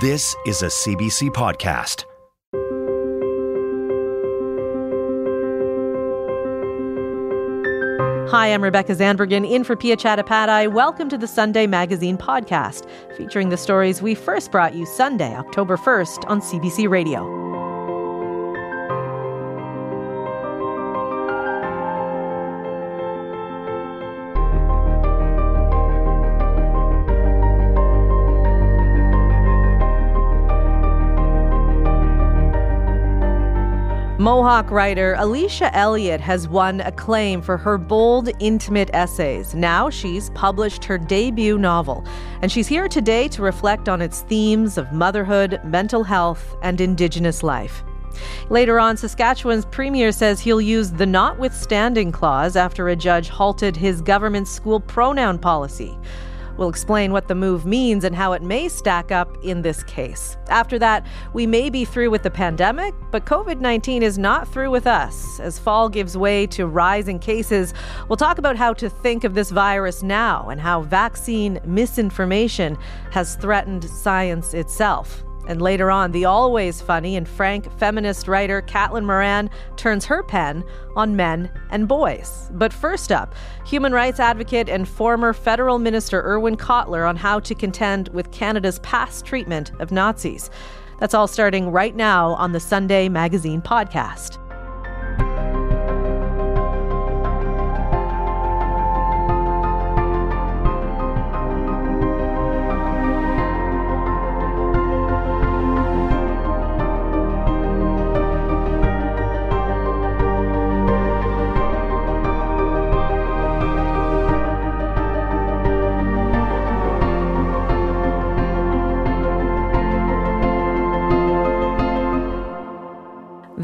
This 0.00 0.36
is 0.44 0.60
a 0.60 0.66
CBC 0.66 1.30
podcast. 1.30 2.04
Hi, 8.30 8.48
I'm 8.48 8.62
Rebecca 8.62 8.94
Zandbergen 8.94 9.50
in 9.50 9.64
for 9.64 9.74
Piya 9.74 9.96
Chattopadhyay. 9.96 10.70
Welcome 10.70 11.08
to 11.08 11.16
the 11.16 11.26
Sunday 11.26 11.66
Magazine 11.66 12.18
podcast, 12.18 12.86
featuring 13.16 13.48
the 13.48 13.56
stories 13.56 14.02
we 14.02 14.14
first 14.14 14.52
brought 14.52 14.74
you 14.74 14.84
Sunday, 14.84 15.34
October 15.34 15.78
1st 15.78 16.28
on 16.28 16.42
CBC 16.42 16.90
Radio. 16.90 17.55
Mohawk 34.26 34.72
writer 34.72 35.14
Alicia 35.20 35.72
Elliott 35.72 36.20
has 36.20 36.48
won 36.48 36.80
acclaim 36.80 37.40
for 37.40 37.56
her 37.56 37.78
bold, 37.78 38.28
intimate 38.40 38.90
essays. 38.92 39.54
Now 39.54 39.88
she's 39.88 40.30
published 40.30 40.84
her 40.84 40.98
debut 40.98 41.58
novel, 41.58 42.04
and 42.42 42.50
she's 42.50 42.66
here 42.66 42.88
today 42.88 43.28
to 43.28 43.42
reflect 43.42 43.88
on 43.88 44.02
its 44.02 44.22
themes 44.22 44.78
of 44.78 44.90
motherhood, 44.90 45.60
mental 45.62 46.02
health, 46.02 46.56
and 46.64 46.80
Indigenous 46.80 47.44
life. 47.44 47.84
Later 48.50 48.80
on, 48.80 48.96
Saskatchewan's 48.96 49.64
premier 49.64 50.10
says 50.10 50.40
he'll 50.40 50.60
use 50.60 50.90
the 50.90 51.06
notwithstanding 51.06 52.10
clause 52.10 52.56
after 52.56 52.88
a 52.88 52.96
judge 52.96 53.28
halted 53.28 53.76
his 53.76 54.00
government 54.00 54.48
school 54.48 54.80
pronoun 54.80 55.38
policy. 55.38 55.96
We'll 56.56 56.68
explain 56.68 57.12
what 57.12 57.28
the 57.28 57.34
move 57.34 57.66
means 57.66 58.04
and 58.04 58.14
how 58.14 58.32
it 58.32 58.42
may 58.42 58.68
stack 58.68 59.12
up 59.12 59.36
in 59.44 59.62
this 59.62 59.82
case. 59.84 60.36
After 60.48 60.78
that, 60.78 61.06
we 61.32 61.46
may 61.46 61.70
be 61.70 61.84
through 61.84 62.10
with 62.10 62.22
the 62.22 62.30
pandemic, 62.30 62.94
but 63.10 63.26
COVID 63.26 63.60
19 63.60 64.02
is 64.02 64.18
not 64.18 64.48
through 64.48 64.70
with 64.70 64.86
us. 64.86 65.38
As 65.40 65.58
fall 65.58 65.88
gives 65.88 66.16
way 66.16 66.46
to 66.48 66.66
rising 66.66 67.18
cases, 67.18 67.74
we'll 68.08 68.16
talk 68.16 68.38
about 68.38 68.56
how 68.56 68.72
to 68.74 68.88
think 68.88 69.24
of 69.24 69.34
this 69.34 69.50
virus 69.50 70.02
now 70.02 70.48
and 70.48 70.60
how 70.60 70.82
vaccine 70.82 71.60
misinformation 71.64 72.76
has 73.10 73.36
threatened 73.36 73.84
science 73.84 74.54
itself. 74.54 75.25
And 75.46 75.62
later 75.62 75.90
on, 75.90 76.12
the 76.12 76.24
always 76.24 76.80
funny 76.80 77.16
and 77.16 77.28
frank 77.28 77.70
feminist 77.78 78.28
writer 78.28 78.62
Caitlin 78.62 79.04
Moran 79.04 79.50
turns 79.76 80.04
her 80.06 80.22
pen 80.22 80.64
on 80.96 81.16
men 81.16 81.50
and 81.70 81.86
boys. 81.86 82.50
But 82.52 82.72
first 82.72 83.12
up, 83.12 83.34
human 83.64 83.92
rights 83.92 84.20
advocate 84.20 84.68
and 84.68 84.88
former 84.88 85.32
federal 85.32 85.78
minister 85.78 86.22
Irwin 86.22 86.56
Cotler 86.56 87.08
on 87.08 87.16
how 87.16 87.40
to 87.40 87.54
contend 87.54 88.08
with 88.08 88.32
Canada's 88.32 88.78
past 88.80 89.24
treatment 89.24 89.72
of 89.80 89.92
Nazis. 89.92 90.50
That's 90.98 91.14
all 91.14 91.28
starting 91.28 91.70
right 91.70 91.94
now 91.94 92.34
on 92.34 92.52
the 92.52 92.60
Sunday 92.60 93.08
Magazine 93.08 93.60
podcast. 93.60 94.45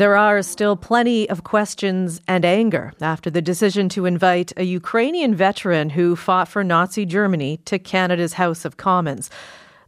There 0.02 0.16
are 0.16 0.42
still 0.42 0.74
plenty 0.74 1.30
of 1.30 1.44
questions 1.44 2.20
and 2.26 2.44
anger 2.44 2.92
after 3.00 3.30
the 3.30 3.40
decision 3.40 3.88
to 3.90 4.04
invite 4.04 4.52
a 4.56 4.64
Ukrainian 4.64 5.32
veteran 5.32 5.90
who 5.90 6.16
fought 6.16 6.48
for 6.48 6.64
Nazi 6.64 7.06
Germany 7.06 7.58
to 7.66 7.78
Canada's 7.78 8.32
House 8.32 8.64
of 8.64 8.76
Commons. 8.76 9.30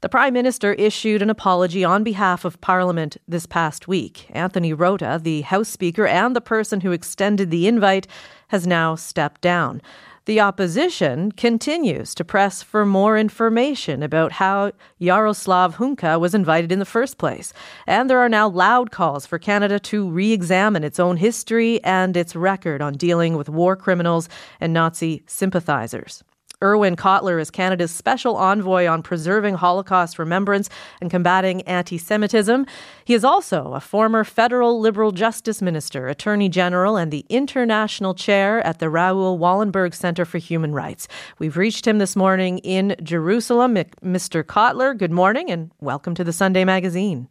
The 0.02 0.08
Prime 0.08 0.32
Minister 0.32 0.74
issued 0.74 1.20
an 1.20 1.30
apology 1.30 1.82
on 1.82 2.04
behalf 2.04 2.44
of 2.44 2.60
Parliament 2.60 3.16
this 3.26 3.44
past 3.44 3.88
week. 3.88 4.28
Anthony 4.30 4.72
Rota, 4.72 5.18
the 5.20 5.40
House 5.40 5.68
Speaker 5.68 6.06
and 6.06 6.36
the 6.36 6.40
person 6.40 6.82
who 6.82 6.92
extended 6.92 7.50
the 7.50 7.66
invite, 7.66 8.06
has 8.48 8.68
now 8.68 8.94
stepped 8.94 9.40
down. 9.40 9.82
The 10.26 10.40
opposition 10.40 11.32
continues 11.32 12.14
to 12.14 12.24
press 12.24 12.62
for 12.62 12.86
more 12.86 13.18
information 13.18 14.02
about 14.02 14.32
how 14.32 14.72
Yaroslav 14.98 15.76
Hunka 15.76 16.18
was 16.18 16.34
invited 16.34 16.72
in 16.72 16.78
the 16.78 16.86
first 16.86 17.18
place. 17.18 17.52
And 17.86 18.08
there 18.08 18.20
are 18.20 18.28
now 18.30 18.48
loud 18.48 18.90
calls 18.90 19.26
for 19.26 19.38
Canada 19.38 19.78
to 19.80 20.08
re 20.08 20.32
examine 20.32 20.82
its 20.82 20.98
own 20.98 21.18
history 21.18 21.84
and 21.84 22.16
its 22.16 22.34
record 22.34 22.80
on 22.80 22.94
dealing 22.94 23.36
with 23.36 23.50
war 23.50 23.76
criminals 23.76 24.30
and 24.60 24.72
Nazi 24.72 25.24
sympathizers. 25.26 26.24
Irwin 26.62 26.96
Cotler 26.96 27.40
is 27.40 27.50
Canada's 27.50 27.90
special 27.90 28.36
envoy 28.36 28.86
on 28.86 29.02
preserving 29.02 29.54
Holocaust 29.54 30.18
remembrance 30.18 30.70
and 31.00 31.10
combating 31.10 31.62
anti 31.62 31.98
Semitism. 31.98 32.66
He 33.04 33.14
is 33.14 33.24
also 33.24 33.72
a 33.72 33.80
former 33.80 34.24
federal 34.24 34.80
Liberal 34.80 35.12
Justice 35.12 35.60
Minister, 35.60 36.08
Attorney 36.08 36.48
General, 36.48 36.96
and 36.96 37.10
the 37.10 37.26
international 37.28 38.14
chair 38.14 38.64
at 38.66 38.78
the 38.78 38.88
Raoul 38.88 39.38
Wallenberg 39.38 39.94
Center 39.94 40.24
for 40.24 40.38
Human 40.38 40.72
Rights. 40.72 41.08
We've 41.38 41.56
reached 41.56 41.86
him 41.86 41.98
this 41.98 42.16
morning 42.16 42.58
in 42.58 42.96
Jerusalem. 43.02 43.74
Mr. 43.74 44.42
Cotler, 44.42 44.96
good 44.96 45.12
morning 45.12 45.50
and 45.50 45.70
welcome 45.80 46.14
to 46.14 46.24
the 46.24 46.32
Sunday 46.32 46.64
Magazine. 46.64 47.28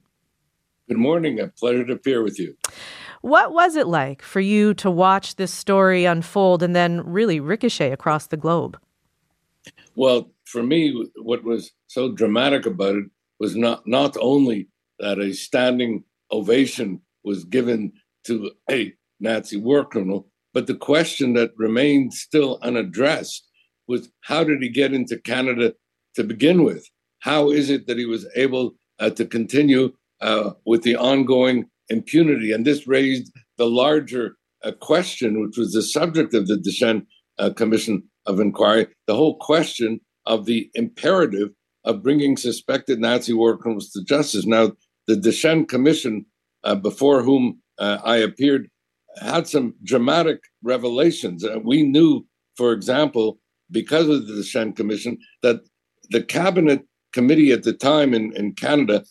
Good 0.87 0.97
morning. 0.97 1.39
A 1.39 1.47
pleasure 1.47 1.85
to 1.85 1.93
appear 1.93 2.21
with 2.21 2.37
you. 2.37 2.55
What 3.21 3.53
was 3.53 3.77
it 3.77 3.87
like 3.87 4.21
for 4.21 4.41
you 4.41 4.73
to 4.75 4.91
watch 4.91 5.37
this 5.37 5.53
story 5.53 6.03
unfold 6.03 6.61
and 6.61 6.75
then 6.75 7.01
really 7.05 7.39
ricochet 7.39 7.91
across 7.91 8.27
the 8.27 8.35
globe? 8.35 8.77
Well, 9.95 10.31
for 10.45 10.63
me, 10.63 11.07
what 11.15 11.43
was 11.43 11.71
so 11.87 12.11
dramatic 12.11 12.65
about 12.65 12.95
it 12.95 13.05
was 13.39 13.55
not 13.55 13.85
not 13.85 14.15
only 14.19 14.69
that 14.99 15.19
a 15.19 15.33
standing 15.33 16.03
ovation 16.31 17.01
was 17.23 17.43
given 17.43 17.91
to 18.25 18.51
a 18.69 18.93
Nazi 19.19 19.57
war 19.57 19.85
criminal, 19.85 20.27
but 20.53 20.67
the 20.67 20.75
question 20.75 21.33
that 21.33 21.51
remained 21.57 22.13
still 22.13 22.59
unaddressed 22.61 23.47
was 23.87 24.09
how 24.21 24.43
did 24.43 24.61
he 24.61 24.69
get 24.69 24.93
into 24.93 25.17
Canada 25.19 25.73
to 26.15 26.23
begin 26.23 26.63
with? 26.63 26.85
How 27.19 27.49
is 27.49 27.69
it 27.69 27.87
that 27.87 27.97
he 27.97 28.05
was 28.05 28.27
able 28.35 28.75
uh, 28.99 29.09
to 29.11 29.25
continue 29.25 29.93
uh, 30.21 30.51
with 30.65 30.83
the 30.83 30.95
ongoing 30.95 31.65
impunity? 31.89 32.51
And 32.51 32.65
this 32.65 32.87
raised 32.87 33.31
the 33.57 33.65
larger 33.65 34.35
uh, 34.63 34.71
question, 34.71 35.41
which 35.41 35.57
was 35.57 35.73
the 35.73 35.81
subject 35.81 36.33
of 36.33 36.47
the 36.47 36.55
Deschênes 36.55 37.05
uh, 37.39 37.51
Commission 37.51 38.03
of 38.25 38.39
inquiry, 38.39 38.87
the 39.07 39.15
whole 39.15 39.37
question 39.37 39.99
of 40.25 40.45
the 40.45 40.69
imperative 40.73 41.49
of 41.83 42.03
bringing 42.03 42.37
suspected 42.37 42.99
Nazi 42.99 43.33
war 43.33 43.57
criminals 43.57 43.91
to 43.91 44.03
justice. 44.03 44.45
Now, 44.45 44.71
the 45.07 45.15
Deschênes 45.15 45.67
Commission, 45.67 46.25
uh, 46.63 46.75
before 46.75 47.21
whom 47.23 47.59
uh, 47.77 47.99
I 48.03 48.17
appeared, 48.17 48.69
had 49.21 49.47
some 49.47 49.75
dramatic 49.83 50.39
revelations. 50.63 51.43
Uh, 51.43 51.59
we 51.63 51.83
knew, 51.83 52.25
for 52.55 52.71
example, 52.71 53.39
because 53.69 54.07
of 54.07 54.27
the 54.27 54.33
Deschênes 54.33 54.75
Commission, 54.75 55.17
that 55.41 55.61
the 56.09 56.23
cabinet 56.23 56.85
committee 57.11 57.51
at 57.51 57.63
the 57.63 57.73
time 57.73 58.13
in, 58.13 58.33
in 58.35 58.53
Canada, 58.53 59.03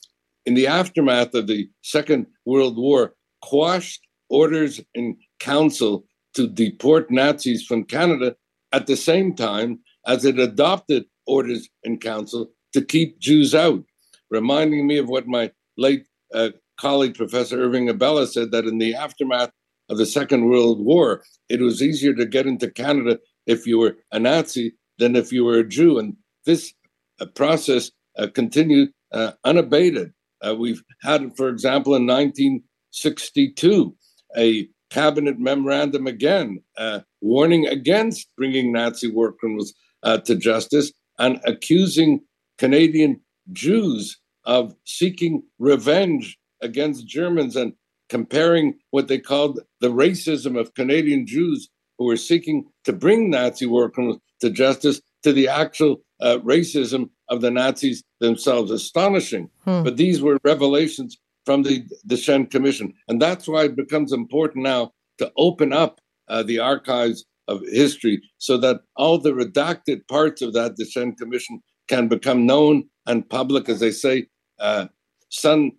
in 0.46 0.54
the 0.54 0.66
aftermath 0.66 1.34
of 1.34 1.46
the 1.46 1.68
Second 1.82 2.26
World 2.46 2.76
War, 2.76 3.14
quashed 3.42 4.00
orders 4.28 4.80
in 4.94 5.16
council 5.40 6.04
to 6.34 6.48
deport 6.48 7.10
Nazis 7.10 7.64
from 7.64 7.84
Canada 7.84 8.34
at 8.72 8.86
the 8.86 8.96
same 8.96 9.34
time 9.34 9.80
as 10.06 10.24
it 10.24 10.38
adopted 10.38 11.04
orders 11.26 11.68
in 11.84 11.98
council 11.98 12.50
to 12.72 12.82
keep 12.82 13.18
Jews 13.18 13.54
out, 13.54 13.84
reminding 14.30 14.86
me 14.86 14.98
of 14.98 15.08
what 15.08 15.26
my 15.26 15.52
late 15.76 16.06
uh, 16.34 16.50
colleague, 16.80 17.14
Professor 17.14 17.62
Irving 17.62 17.88
Abella, 17.88 18.26
said 18.26 18.50
that 18.52 18.64
in 18.64 18.78
the 18.78 18.94
aftermath 18.94 19.50
of 19.88 19.98
the 19.98 20.06
Second 20.06 20.48
World 20.48 20.84
War, 20.84 21.22
it 21.48 21.60
was 21.60 21.82
easier 21.82 22.14
to 22.14 22.26
get 22.26 22.46
into 22.46 22.70
Canada 22.70 23.18
if 23.46 23.66
you 23.66 23.78
were 23.78 23.96
a 24.10 24.18
Nazi 24.18 24.74
than 24.98 25.16
if 25.16 25.32
you 25.32 25.44
were 25.44 25.58
a 25.58 25.68
Jew. 25.68 25.98
And 25.98 26.16
this 26.46 26.72
uh, 27.20 27.26
process 27.26 27.90
uh, 28.18 28.28
continued 28.28 28.90
uh, 29.12 29.32
unabated. 29.44 30.12
Uh, 30.44 30.54
we've 30.54 30.82
had, 31.02 31.36
for 31.36 31.48
example, 31.48 31.94
in 31.94 32.06
1962, 32.06 33.94
a 34.36 34.68
cabinet 34.90 35.38
memorandum 35.38 36.06
again 36.06 36.62
uh, 36.78 37.00
warning 37.22 37.66
against 37.66 38.28
bringing 38.36 38.72
Nazi 38.72 39.10
war 39.10 39.32
criminals 39.32 39.72
uh, 40.02 40.18
to 40.18 40.36
justice 40.36 40.92
and 41.18 41.40
accusing 41.44 42.20
Canadian 42.58 43.20
Jews 43.52 44.18
of 44.44 44.74
seeking 44.84 45.42
revenge 45.58 46.38
against 46.60 47.06
Germans 47.06 47.56
and 47.56 47.72
comparing 48.08 48.74
what 48.90 49.08
they 49.08 49.18
called 49.18 49.60
the 49.80 49.88
racism 49.88 50.58
of 50.58 50.74
Canadian 50.74 51.26
Jews 51.26 51.68
who 51.98 52.04
were 52.04 52.16
seeking 52.16 52.66
to 52.84 52.92
bring 52.92 53.30
Nazi 53.30 53.66
war 53.66 53.88
criminals 53.90 54.20
to 54.40 54.50
justice 54.50 55.00
to 55.22 55.32
the 55.32 55.48
actual 55.48 56.02
uh, 56.20 56.38
racism 56.38 57.08
of 57.28 57.40
the 57.40 57.50
Nazis 57.50 58.02
themselves. 58.20 58.70
Astonishing. 58.70 59.48
Hmm. 59.64 59.82
But 59.82 59.96
these 59.96 60.20
were 60.20 60.38
revelations 60.44 61.16
from 61.46 61.62
the 61.62 61.84
Deschênes 62.06 62.50
Commission. 62.50 62.92
And 63.08 63.20
that's 63.20 63.48
why 63.48 63.64
it 63.64 63.76
becomes 63.76 64.12
important 64.12 64.64
now 64.64 64.92
to 65.18 65.32
open 65.36 65.72
up 65.72 66.00
uh, 66.32 66.42
the 66.42 66.58
archives 66.58 67.24
of 67.46 67.60
history 67.70 68.22
so 68.38 68.56
that 68.56 68.80
all 68.96 69.18
the 69.18 69.32
redacted 69.32 70.00
parts 70.08 70.40
of 70.40 70.54
that 70.54 70.76
Deschênes 70.80 71.18
Commission 71.18 71.60
can 71.88 72.08
become 72.08 72.46
known 72.46 72.84
and 73.06 73.28
public. 73.28 73.68
As 73.68 73.80
they 73.80 73.90
say, 73.90 74.26
uh, 74.58 74.86
sun, 75.28 75.72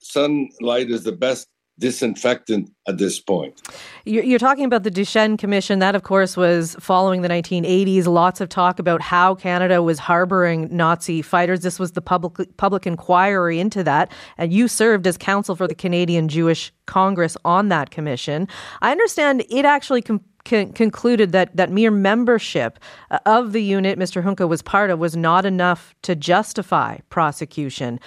sunlight 0.00 0.90
is 0.90 1.04
the 1.04 1.12
best 1.12 1.46
disinfectant 1.78 2.70
at 2.86 2.98
this 2.98 3.20
point. 3.20 3.60
You're 4.04 4.38
talking 4.38 4.64
about 4.64 4.82
the 4.82 4.90
Deschênes 4.90 5.38
Commission. 5.38 5.78
That, 5.78 5.94
of 5.94 6.02
course, 6.02 6.36
was 6.36 6.76
following 6.80 7.22
the 7.22 7.28
1980s. 7.28 8.06
Lots 8.06 8.40
of 8.40 8.48
talk 8.48 8.78
about 8.78 9.00
how 9.00 9.34
Canada 9.34 9.82
was 9.82 9.98
harboring 9.98 10.68
Nazi 10.74 11.22
fighters. 11.22 11.60
This 11.60 11.78
was 11.78 11.92
the 11.92 12.02
public 12.02 12.56
public 12.56 12.86
inquiry 12.86 13.60
into 13.60 13.84
that, 13.84 14.10
and 14.36 14.52
you 14.52 14.68
served 14.68 15.06
as 15.06 15.16
counsel 15.16 15.54
for 15.54 15.68
the 15.68 15.74
Canadian 15.74 16.28
Jewish 16.28 16.72
Congress 16.86 17.36
on 17.44 17.68
that 17.68 17.90
commission. 17.90 18.48
I 18.82 18.90
understand 18.90 19.44
it 19.48 19.64
actually. 19.64 20.02
Com- 20.02 20.24
con- 20.44 20.72
concluded 20.72 21.32
that 21.32 21.54
that 21.54 21.70
mere 21.70 21.90
membership 21.90 22.78
uh, 23.10 23.18
of 23.26 23.52
the 23.52 23.62
unit 23.62 23.98
Mr. 23.98 24.22
Hunka 24.22 24.48
was 24.48 24.62
part 24.62 24.90
of 24.90 24.98
was 24.98 25.16
not 25.16 25.44
enough 25.44 25.94
to 26.02 26.16
justify 26.16 26.98
prosecution. 27.10 28.00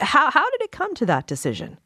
How 0.00 0.30
how 0.30 0.50
did 0.50 0.62
it 0.62 0.72
come 0.72 0.94
to 0.96 1.06
that 1.06 1.26
decision? 1.26 1.78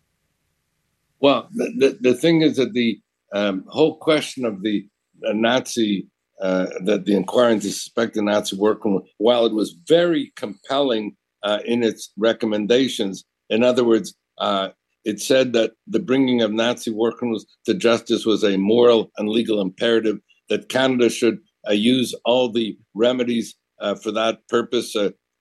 Well, 1.21 1.49
the, 1.53 1.73
the, 1.77 2.11
the 2.11 2.15
thing 2.15 2.43
is 2.43 2.57
that 2.57 2.73
the 2.73 3.01
um, 3.35 3.65
whole 3.69 3.97
question 3.97 4.45
of 4.45 4.63
the 4.63 4.87
uh, 5.27 5.33
Nazi, 5.33 6.07
uh, 6.41 6.67
that 6.85 7.05
the 7.05 7.17
inquiry 7.17 7.55
into 7.55 7.71
suspected 7.71 8.23
Nazi 8.23 8.57
work, 8.57 8.83
while 9.19 9.47
it 9.47 9.53
was 9.53 9.77
very 9.87 10.33
compelling 10.37 11.17
uh, 11.43 11.59
in 11.65 11.83
its 11.83 12.13
recommendations, 12.17 13.25
in 13.51 13.63
other 13.63 13.85
words, 13.85 14.15
uh, 14.39 14.69
it 15.05 15.21
said 15.21 15.53
that 15.55 15.73
the 15.87 15.99
bringing 15.99 16.43
of 16.43 16.53
Nazi 16.53 16.93
criminals 17.17 17.47
to 17.67 17.75
justice 17.75 18.25
was 18.25 18.45
a 18.45 18.57
moral 18.57 19.11
and 19.17 19.29
legal 19.29 19.61
imperative, 19.61 20.19
that 20.49 20.69
Canada 20.69 21.11
should 21.11 21.39
uh, 21.69 21.73
use 21.73 22.15
all 22.25 22.51
the 22.51 22.79
remedies 22.95 23.55
uh, 23.81 23.95
for 23.95 24.13
that 24.13 24.47
purpose, 24.49 24.95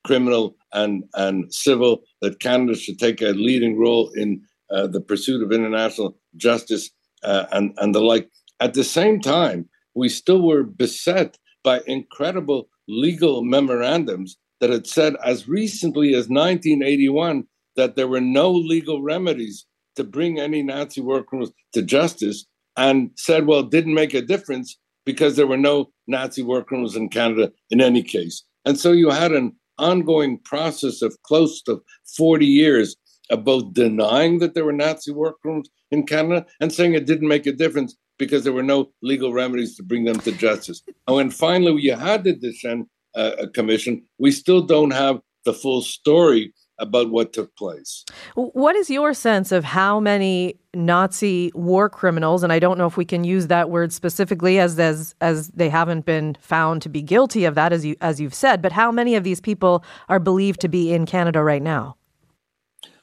criminal 0.06 0.56
and, 0.74 1.04
and 1.16 1.54
civil, 1.54 2.02
that 2.22 2.40
Canada 2.40 2.76
should 2.76 2.98
take 2.98 3.22
a 3.22 3.32
leading 3.32 3.78
role 3.78 4.10
in 4.16 4.42
uh, 4.72 4.88
the 4.88 5.02
pursuit 5.02 5.44
of 5.44 5.52
international 5.52 6.18
justice, 6.36 6.90
uh, 7.24 7.46
and, 7.52 7.74
and 7.78 7.94
the 7.94 8.02
like. 8.02 8.30
At 8.60 8.74
the 8.74 8.84
same 8.84 9.20
time, 9.20 9.70
we 9.96 10.10
still 10.10 10.42
were 10.42 10.64
beset 10.64 11.38
by 11.64 11.82
incredible 11.88 12.70
legal 12.88 13.44
memorandums 13.44 14.38
that 14.60 14.70
had 14.70 14.88
said 14.88 15.16
as 15.24 15.48
recently 15.48 16.10
as 16.10 16.30
1981 16.30 17.44
that 17.76 17.96
there 17.96 18.08
were 18.08 18.22
no 18.22 18.52
legal 18.52 19.02
remedies 19.02 19.66
to 19.96 20.04
bring 20.04 20.40
any 20.40 20.64
Nazi 20.64 21.02
criminals 21.02 21.52
to 21.74 21.82
justice, 21.82 22.46
and 22.78 23.10
said, 23.16 23.48
well, 23.48 23.62
it 23.62 23.72
didn't 23.72 23.96
make 23.96 24.14
a 24.14 24.22
difference 24.22 24.78
because 25.06 25.36
there 25.36 25.48
were 25.48 25.58
no 25.58 25.90
Nazi 26.06 26.44
criminals 26.44 26.96
in 26.96 27.10
Canada 27.10 27.52
in 27.72 27.82
any 27.82 28.04
case. 28.04 28.44
And 28.66 28.80
so 28.80 28.92
you 28.92 29.10
had 29.10 29.32
an 29.32 29.56
ongoing 29.80 30.40
process 30.40 31.02
of 31.02 31.18
close 31.24 31.62
to 31.64 31.82
40 32.16 32.46
years 32.46 32.96
about 33.30 33.74
denying 33.74 34.40
that 34.40 34.54
there 34.54 34.66
were 34.66 34.74
Nazi 34.74 35.14
criminals 35.42 35.70
in 35.92 36.06
Canada 36.06 36.46
and 36.60 36.72
saying 36.72 36.94
it 36.94 37.06
didn't 37.06 37.28
make 37.28 37.46
a 37.46 37.52
difference 37.52 37.96
because 38.18 38.44
there 38.44 38.54
were 38.54 38.64
no 38.64 38.92
legal 39.02 39.34
remedies 39.34 39.76
to 39.78 39.84
bring 39.84 40.06
them 40.06 40.20
to 40.22 40.32
justice. 40.32 40.82
And 41.08 41.16
when 41.16 41.30
finally 41.30 41.82
you 41.82 41.94
had 41.94 42.24
the 42.24 42.34
Deschênes 42.34 42.88
uh, 43.16 43.48
Commission, 43.54 44.04
we 44.18 44.32
still 44.32 44.62
don't 44.62 44.92
have 44.92 45.20
the 45.46 45.54
full 45.54 45.82
story 45.82 46.54
about 46.80 47.10
what 47.10 47.34
took 47.34 47.56
place. 47.56 48.06
What 48.36 48.76
is 48.76 48.90
your 48.90 49.14
sense 49.14 49.52
of 49.52 49.64
how 49.64 50.00
many 50.00 50.60
Nazi 50.76 51.52
war 51.56 51.90
criminals, 51.90 52.44
and 52.44 52.54
I 52.54 52.60
don't 52.60 52.78
know 52.78 52.86
if 52.86 52.98
we 52.98 53.06
can 53.06 53.24
use 53.24 53.48
that 53.48 53.70
word 53.70 53.92
specifically 53.92 54.60
as 54.60 54.78
as 54.78 55.16
as 55.20 55.48
they 55.50 55.70
haven't 55.70 56.06
been 56.06 56.38
found 56.40 56.84
to 56.84 56.90
be 56.90 57.02
guilty 57.02 57.46
of 57.46 57.56
that 57.56 57.74
as 57.74 57.84
you 57.84 57.96
as 58.02 58.22
you've 58.22 58.36
said, 58.36 58.62
but 58.62 58.72
how 58.72 58.92
many 58.92 59.16
of 59.16 59.24
these 59.24 59.42
people 59.42 59.84
are 60.08 60.20
believed 60.20 60.62
to 60.62 60.68
be 60.68 60.94
in 60.94 61.06
Canada 61.08 61.42
right 61.42 61.64
now? 61.64 61.96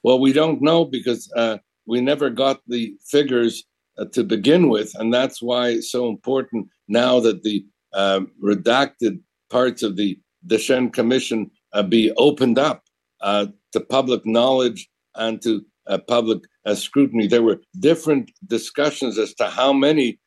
Well, 0.04 0.20
we 0.20 0.34
don't 0.34 0.60
know 0.60 0.84
because 0.84 1.32
uh, 1.34 1.58
we 1.86 2.02
never 2.02 2.28
got 2.28 2.60
the 2.68 2.94
figures 3.06 3.64
uh, 3.98 4.04
to 4.12 4.22
begin 4.22 4.68
with, 4.68 4.94
and 4.96 5.12
that's 5.12 5.40
why 5.40 5.68
it's 5.68 5.90
so 5.90 6.10
important 6.10 6.68
now 6.88 7.20
that 7.20 7.42
the 7.42 7.64
uh, 7.94 8.20
redacted 8.42 9.20
parts 9.48 9.82
of 9.82 9.96
the 9.96 10.18
Deschênes 10.46 10.92
Commission 10.92 11.50
uh, 11.72 11.82
be 11.82 12.12
opened 12.18 12.58
up 12.58 12.82
uh, 13.22 13.46
to 13.72 13.80
public 13.80 14.26
knowledge 14.26 14.86
and 15.14 15.40
to 15.40 15.64
uh, 15.86 15.96
public 16.06 16.42
scrutiny. 16.74 17.26
There 17.26 17.42
were 17.42 17.62
different 17.80 18.30
discussions 18.46 19.18
as 19.18 19.32
to 19.36 19.46
how 19.48 19.72
many 19.72 20.18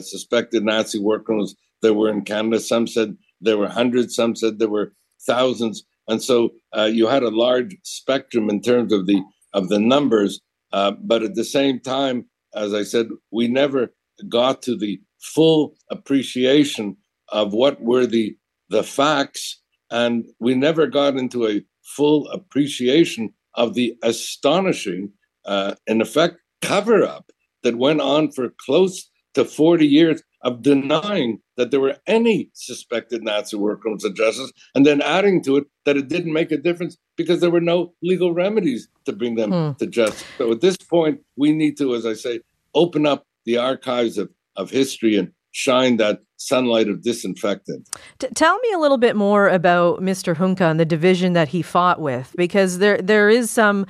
suspected 0.00 0.64
Nazi 0.64 0.98
war 0.98 1.20
criminals 1.20 1.54
there 1.82 1.92
were 1.92 2.08
in 2.10 2.22
Canada. 2.22 2.60
Some 2.60 2.86
said 2.86 3.14
there 3.42 3.58
were 3.58 3.68
hundreds, 3.68 4.14
some 4.14 4.34
said 4.34 4.58
there 4.58 4.70
were 4.70 4.94
thousands. 5.26 5.84
And 6.08 6.22
so 6.22 6.50
uh, 6.76 6.84
you 6.84 7.06
had 7.06 7.22
a 7.22 7.30
large 7.30 7.76
spectrum 7.82 8.48
in 8.48 8.60
terms 8.62 8.92
of 8.92 9.06
the 9.06 9.22
of 9.54 9.68
the 9.68 9.78
numbers, 9.78 10.40
uh, 10.72 10.92
but 11.02 11.22
at 11.22 11.34
the 11.34 11.44
same 11.44 11.80
time, 11.80 12.26
as 12.54 12.74
I 12.74 12.82
said, 12.82 13.08
we 13.30 13.48
never 13.48 13.94
got 14.28 14.62
to 14.62 14.76
the 14.76 15.00
full 15.20 15.74
appreciation 15.90 16.96
of 17.28 17.52
what 17.52 17.80
were 17.80 18.06
the 18.06 18.36
the 18.70 18.82
facts, 18.82 19.60
and 19.90 20.24
we 20.40 20.54
never 20.54 20.86
got 20.86 21.16
into 21.16 21.46
a 21.46 21.62
full 21.82 22.28
appreciation 22.28 23.32
of 23.54 23.74
the 23.74 23.94
astonishing, 24.02 25.10
uh, 25.46 25.74
in 25.86 26.00
effect, 26.00 26.36
cover 26.62 27.02
up 27.04 27.30
that 27.62 27.76
went 27.76 28.00
on 28.00 28.30
for 28.30 28.52
close 28.64 29.10
to 29.34 29.44
40 29.44 29.86
years 29.86 30.22
of 30.42 30.62
denying 30.62 31.40
that 31.56 31.70
there 31.70 31.80
were 31.80 31.96
any 32.06 32.50
suspected 32.54 33.22
Nazi 33.22 33.56
war 33.56 33.76
criminals 33.76 34.04
of 34.04 34.14
justice, 34.14 34.52
and 34.74 34.86
then 34.86 35.02
adding 35.02 35.42
to 35.44 35.56
it 35.56 35.64
that 35.84 35.96
it 35.96 36.08
didn't 36.08 36.32
make 36.32 36.52
a 36.52 36.56
difference 36.56 36.96
because 37.16 37.40
there 37.40 37.50
were 37.50 37.60
no 37.60 37.94
legal 38.02 38.32
remedies 38.32 38.88
to 39.04 39.12
bring 39.12 39.34
them 39.34 39.50
hmm. 39.50 39.72
to 39.78 39.86
justice. 39.86 40.24
So 40.38 40.52
at 40.52 40.60
this 40.60 40.76
point, 40.76 41.20
we 41.36 41.52
need 41.52 41.76
to, 41.78 41.94
as 41.94 42.06
I 42.06 42.14
say, 42.14 42.40
open 42.74 43.06
up 43.06 43.26
the 43.44 43.58
archives 43.58 44.18
of, 44.18 44.30
of 44.56 44.70
history 44.70 45.16
and 45.16 45.32
shine 45.50 45.96
that 45.96 46.20
sunlight 46.36 46.88
of 46.88 47.02
disinfectant. 47.02 47.88
T- 48.18 48.28
tell 48.34 48.58
me 48.58 48.72
a 48.72 48.78
little 48.78 48.98
bit 48.98 49.16
more 49.16 49.48
about 49.48 50.00
Mr. 50.00 50.36
Hunka 50.36 50.70
and 50.70 50.78
the 50.78 50.84
division 50.84 51.32
that 51.32 51.48
he 51.48 51.62
fought 51.62 52.00
with, 52.00 52.32
because 52.36 52.78
there 52.78 52.98
there 52.98 53.28
is 53.28 53.50
some 53.50 53.86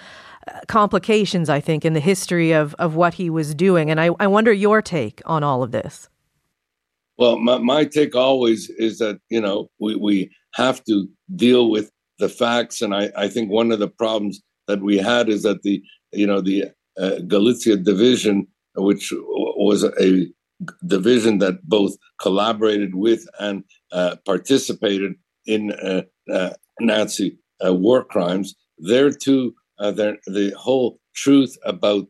uh, 0.47 0.61
complications, 0.67 1.51
I 1.51 1.61
think, 1.61 1.85
in 1.85 1.93
the 1.93 2.01
history 2.01 2.53
of, 2.53 2.75
of 2.79 2.95
what 2.95 3.15
he 3.15 3.29
was 3.29 3.55
doing. 3.55 3.91
And 3.91 4.01
I, 4.01 4.11
I 4.19 4.27
wonder 4.27 4.53
your 4.53 4.81
take 4.81 5.21
on 5.27 5.43
all 5.43 5.63
of 5.63 5.73
this. 5.73 6.09
Well, 7.19 7.39
my, 7.39 7.59
my 7.59 7.85
take 7.85 8.15
always 8.15 8.71
is 8.71 8.99
that, 8.99 9.19
you 9.29 9.41
know, 9.41 9.71
we, 9.81 9.97
we 9.97 10.31
have 10.55 10.85
to 10.85 11.09
deal 11.35 11.69
with 11.69 11.91
the 12.21 12.29
facts. 12.29 12.81
And 12.81 12.95
I, 12.95 13.11
I 13.17 13.29
think 13.29 13.51
one 13.51 13.73
of 13.73 13.81
the 13.81 13.89
problems 13.89 14.41
that 14.69 14.81
we 14.81 14.99
had 14.99 15.29
is 15.29 15.43
that 15.43 15.63
the, 15.63 15.83
you 16.13 16.27
know, 16.27 16.41
the 16.41 16.67
uh, 16.99 17.19
Galicia 17.27 17.77
division, 17.77 18.47
which 18.77 19.13
was 19.13 19.85
a 19.85 20.29
division 20.87 21.39
that 21.39 21.63
both 21.65 21.97
collaborated 22.21 22.95
with 22.95 23.27
and 23.41 23.65
uh, 23.93 24.17
participated 24.25 25.15
in 25.47 25.73
uh, 25.73 26.03
uh 26.33 26.51
Nazi 26.81 27.39
uh, 27.65 27.75
war 27.75 28.05
crimes, 28.05 28.55
there 28.79 29.11
too, 29.11 29.55
uh, 29.79 29.91
the 29.91 30.53
whole 30.57 31.01
truth 31.15 31.57
about 31.65 32.07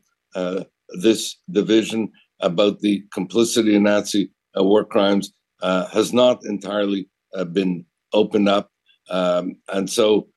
this 1.01 1.37
division, 1.51 2.11
about 2.41 2.79
the 2.79 3.03
complicity 3.13 3.75
in 3.75 3.83
Nazi 3.83 4.31
war 4.63 4.83
crimes 4.85 5.31
uh, 5.61 5.87
has 5.87 6.13
not 6.13 6.43
entirely 6.45 7.07
uh, 7.35 7.45
been 7.45 7.85
opened 8.13 8.49
up. 8.49 8.71
Um, 9.09 9.55
and 9.73 9.89
so 9.89 10.27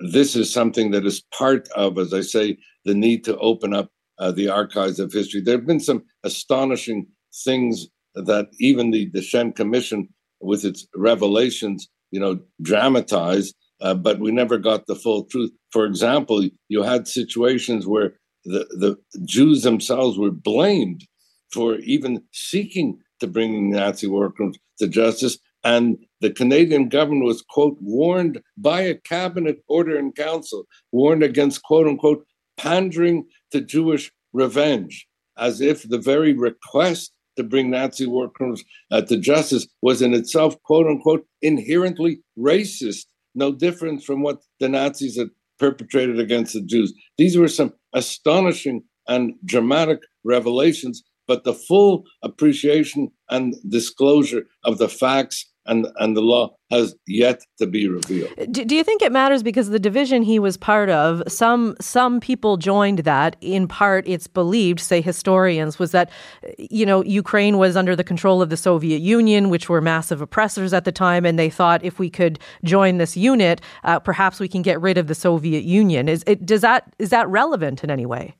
this 0.00 0.36
is 0.36 0.52
something 0.52 0.90
that 0.92 1.04
is 1.04 1.22
part 1.36 1.68
of, 1.74 1.98
as 1.98 2.14
I 2.14 2.20
say, 2.22 2.58
the 2.84 2.94
need 2.94 3.24
to 3.24 3.36
open 3.38 3.74
up 3.74 3.90
uh, 4.18 4.32
the 4.32 4.48
archives 4.48 4.98
of 5.00 5.12
history. 5.12 5.40
There 5.40 5.56
have 5.56 5.66
been 5.66 5.80
some 5.80 6.02
astonishing 6.24 7.06
things 7.44 7.86
that 8.14 8.46
even 8.58 8.90
the 8.90 9.10
Deschênes 9.10 9.54
Commission, 9.54 10.08
with 10.40 10.64
its 10.64 10.86
revelations, 10.94 11.88
you 12.10 12.20
know, 12.20 12.40
dramatized. 12.62 13.54
uh, 13.80 13.94
but 13.94 14.18
we 14.18 14.30
never 14.30 14.58
got 14.58 14.86
the 14.86 14.94
full 14.94 15.24
truth. 15.24 15.50
For 15.70 15.84
example, 15.84 16.48
you 16.68 16.82
had 16.82 17.06
situations 17.06 17.86
where 17.86 18.14
the, 18.44 18.66
the 18.70 18.96
Jews 19.24 19.62
themselves 19.62 20.18
were 20.18 20.30
blamed 20.30 21.06
for 21.52 21.76
even 21.76 22.22
seeking 22.32 22.98
to 23.20 23.26
bring 23.26 23.70
Nazi 23.70 24.06
criminals 24.06 24.58
to 24.78 24.88
justice. 24.88 25.38
And 25.64 25.98
the 26.20 26.30
Canadian 26.30 26.88
government 26.88 27.24
was, 27.24 27.42
quote, 27.42 27.76
warned 27.80 28.40
by 28.56 28.82
a 28.82 28.94
cabinet 28.94 29.62
order 29.68 29.98
in 29.98 30.12
council, 30.12 30.64
warned 30.92 31.22
against, 31.22 31.62
quote 31.62 31.86
unquote, 31.86 32.24
pandering 32.56 33.26
to 33.52 33.60
Jewish 33.60 34.12
revenge, 34.32 35.06
as 35.36 35.60
if 35.60 35.88
the 35.88 35.98
very 35.98 36.32
request 36.32 37.12
to 37.36 37.44
bring 37.44 37.70
Nazi 37.70 38.06
war 38.06 38.28
criminals 38.28 38.64
uh, 38.90 39.02
to 39.02 39.16
justice 39.16 39.66
was 39.80 40.02
in 40.02 40.12
itself, 40.12 40.60
quote 40.62 40.86
unquote, 40.86 41.26
inherently 41.42 42.20
racist, 42.38 43.06
no 43.34 43.52
different 43.52 44.02
from 44.02 44.22
what 44.22 44.40
the 44.60 44.68
Nazis 44.68 45.16
had 45.16 45.30
perpetrated 45.58 46.18
against 46.18 46.54
the 46.54 46.62
Jews. 46.62 46.92
These 47.16 47.36
were 47.36 47.48
some 47.48 47.72
astonishing 47.94 48.82
and 49.06 49.34
dramatic 49.44 50.00
revelations, 50.24 51.02
but 51.28 51.44
the 51.44 51.54
full 51.54 52.04
appreciation 52.22 53.10
and 53.30 53.54
disclosure 53.68 54.46
of 54.64 54.78
the 54.78 54.88
facts 54.88 55.44
and, 55.68 55.86
and 55.96 56.16
the 56.16 56.22
law 56.22 56.54
has 56.70 56.94
yet 57.06 57.42
to 57.58 57.66
be 57.66 57.88
revealed. 57.88 58.30
Do, 58.50 58.64
do, 58.64 58.74
you 58.74 58.82
think 58.82 59.02
it 59.02 59.12
matters 59.12 59.42
because 59.42 59.68
the 59.68 59.78
division 59.78 60.22
he 60.22 60.38
was 60.38 60.56
part 60.56 60.88
of, 60.88 61.22
some 61.28 61.76
some 61.80 62.20
people 62.20 62.56
joined 62.56 63.00
that. 63.00 63.36
In 63.40 63.68
part, 63.68 64.08
it's 64.08 64.26
believed, 64.26 64.80
say 64.80 65.00
historians, 65.00 65.78
was 65.78 65.92
that 65.92 66.10
you 66.58 66.86
know 66.86 67.04
Ukraine 67.04 67.58
was 67.58 67.76
under 67.76 67.94
the 67.94 68.04
control 68.04 68.40
of 68.42 68.48
the 68.48 68.56
Soviet 68.56 69.00
Union, 69.00 69.50
which 69.50 69.68
were 69.68 69.80
massive 69.80 70.20
oppressors 70.22 70.72
at 70.72 70.84
the 70.84 70.92
time, 70.92 71.24
and 71.24 71.38
they 71.38 71.50
thought 71.50 71.84
if 71.84 71.98
we 71.98 72.10
could 72.10 72.38
join 72.64 72.96
this 72.98 73.16
unit, 73.16 73.60
uh, 73.84 73.98
perhaps 73.98 74.40
we 74.40 74.48
can 74.48 74.62
get 74.62 74.80
rid 74.80 74.98
of 74.98 75.06
the 75.06 75.14
Soviet 75.14 75.64
Union. 75.64 76.08
Is 76.08 76.24
it 76.26 76.46
does 76.46 76.62
that 76.62 76.94
is 76.98 77.10
that 77.10 77.28
relevant 77.28 77.84
in 77.84 77.90
any 77.90 78.06
way? 78.06 78.34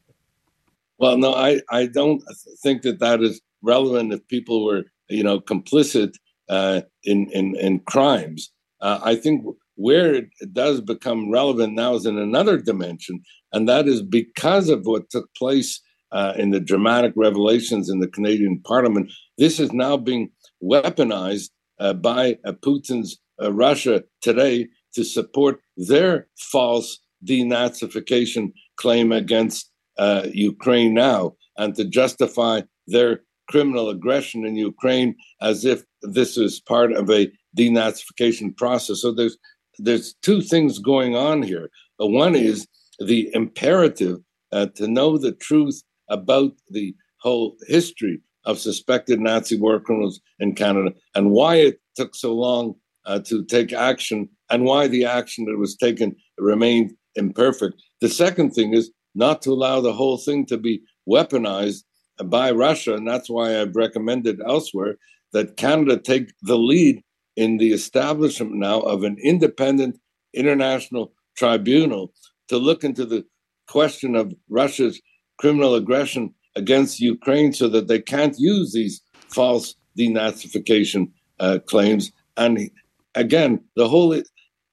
Well, 0.98 1.16
no, 1.16 1.34
I 1.34 1.60
I 1.70 1.86
don't 1.86 2.22
think 2.62 2.82
that 2.82 2.98
that 3.00 3.22
is 3.22 3.40
relevant 3.62 4.12
if 4.12 4.26
people 4.28 4.64
were 4.64 4.84
you 5.08 5.22
know 5.22 5.40
complicit 5.40 6.14
uh, 6.48 6.82
in, 7.04 7.30
in, 7.30 7.56
in 7.56 7.80
crimes. 7.80 8.50
Uh, 8.80 9.00
I 9.02 9.16
think 9.16 9.44
where 9.74 10.14
it 10.14 10.28
does 10.52 10.80
become 10.80 11.30
relevant 11.30 11.74
now 11.74 11.94
is 11.94 12.06
in 12.06 12.18
another 12.18 12.58
dimension, 12.58 13.22
and 13.52 13.68
that 13.68 13.86
is 13.86 14.02
because 14.02 14.68
of 14.68 14.86
what 14.86 15.10
took 15.10 15.32
place 15.34 15.80
uh, 16.10 16.32
in 16.36 16.50
the 16.50 16.60
dramatic 16.60 17.12
revelations 17.16 17.88
in 17.90 18.00
the 18.00 18.08
Canadian 18.08 18.60
Parliament. 18.60 19.12
This 19.36 19.60
is 19.60 19.72
now 19.72 19.96
being 19.96 20.30
weaponized 20.62 21.50
uh, 21.78 21.92
by 21.92 22.38
uh, 22.44 22.52
Putin's 22.52 23.18
uh, 23.40 23.52
Russia 23.52 24.02
today 24.20 24.68
to 24.94 25.04
support 25.04 25.60
their 25.76 26.26
false 26.50 26.98
denazification 27.24 28.52
claim 28.76 29.12
against 29.12 29.70
Ukraine 30.32 30.94
now 30.94 31.34
and 31.56 31.74
to 31.74 31.84
justify 31.84 32.62
their 32.86 33.20
criminal 33.48 33.88
aggression 33.88 34.44
in 34.44 34.56
Ukraine 34.56 35.16
as 35.40 35.64
if 35.64 35.82
this 36.02 36.36
is 36.36 36.60
part 36.60 36.92
of 36.92 37.10
a 37.10 37.30
denazification 37.56 38.56
process. 38.56 39.00
So 39.02 39.12
there's 39.12 39.36
there's 39.78 40.14
two 40.22 40.40
things 40.40 40.78
going 40.78 41.14
on 41.14 41.42
here. 41.42 41.70
Uh, 42.00 42.06
one 42.06 42.34
is 42.34 42.66
the 42.98 43.30
imperative 43.32 44.18
uh, 44.52 44.66
to 44.74 44.88
know 44.88 45.18
the 45.18 45.32
truth 45.32 45.82
about 46.08 46.52
the 46.70 46.94
whole 47.20 47.56
history 47.66 48.20
of 48.44 48.58
suspected 48.58 49.20
Nazi 49.20 49.58
war 49.58 49.78
criminals 49.78 50.20
in 50.40 50.54
Canada 50.54 50.94
and 51.14 51.30
why 51.30 51.56
it 51.56 51.80
took 51.96 52.14
so 52.14 52.34
long 52.34 52.74
uh, 53.06 53.20
to 53.20 53.44
take 53.44 53.72
action 53.72 54.28
and 54.50 54.64
why 54.64 54.88
the 54.88 55.04
action 55.04 55.44
that 55.46 55.58
was 55.58 55.76
taken 55.76 56.16
remained 56.38 56.92
imperfect. 57.14 57.80
The 58.00 58.08
second 58.08 58.52
thing 58.52 58.74
is 58.74 58.90
not 59.18 59.42
to 59.42 59.50
allow 59.50 59.80
the 59.80 59.92
whole 59.92 60.16
thing 60.16 60.46
to 60.46 60.56
be 60.56 60.80
weaponized 61.08 61.82
by 62.24 62.50
Russia, 62.50 62.94
and 62.94 63.06
that's 63.06 63.28
why 63.28 63.60
I've 63.60 63.76
recommended 63.76 64.40
elsewhere 64.46 64.96
that 65.32 65.56
Canada 65.56 65.98
take 65.98 66.32
the 66.42 66.56
lead 66.56 67.02
in 67.36 67.58
the 67.58 67.72
establishment 67.72 68.54
now 68.54 68.80
of 68.80 69.04
an 69.04 69.16
independent 69.22 70.00
international 70.34 71.12
tribunal 71.36 72.12
to 72.48 72.56
look 72.56 72.84
into 72.84 73.04
the 73.04 73.24
question 73.66 74.16
of 74.16 74.34
Russia's 74.48 75.00
criminal 75.38 75.74
aggression 75.74 76.34
against 76.56 77.00
Ukraine 77.00 77.52
so 77.52 77.68
that 77.68 77.88
they 77.88 78.00
can't 78.00 78.36
use 78.38 78.72
these 78.72 79.00
false 79.28 79.74
denazification 79.98 81.10
uh, 81.38 81.58
claims. 81.66 82.10
And 82.36 82.70
again, 83.14 83.60
the 83.76 83.88
whole 83.88 84.12
uh, 84.14 84.22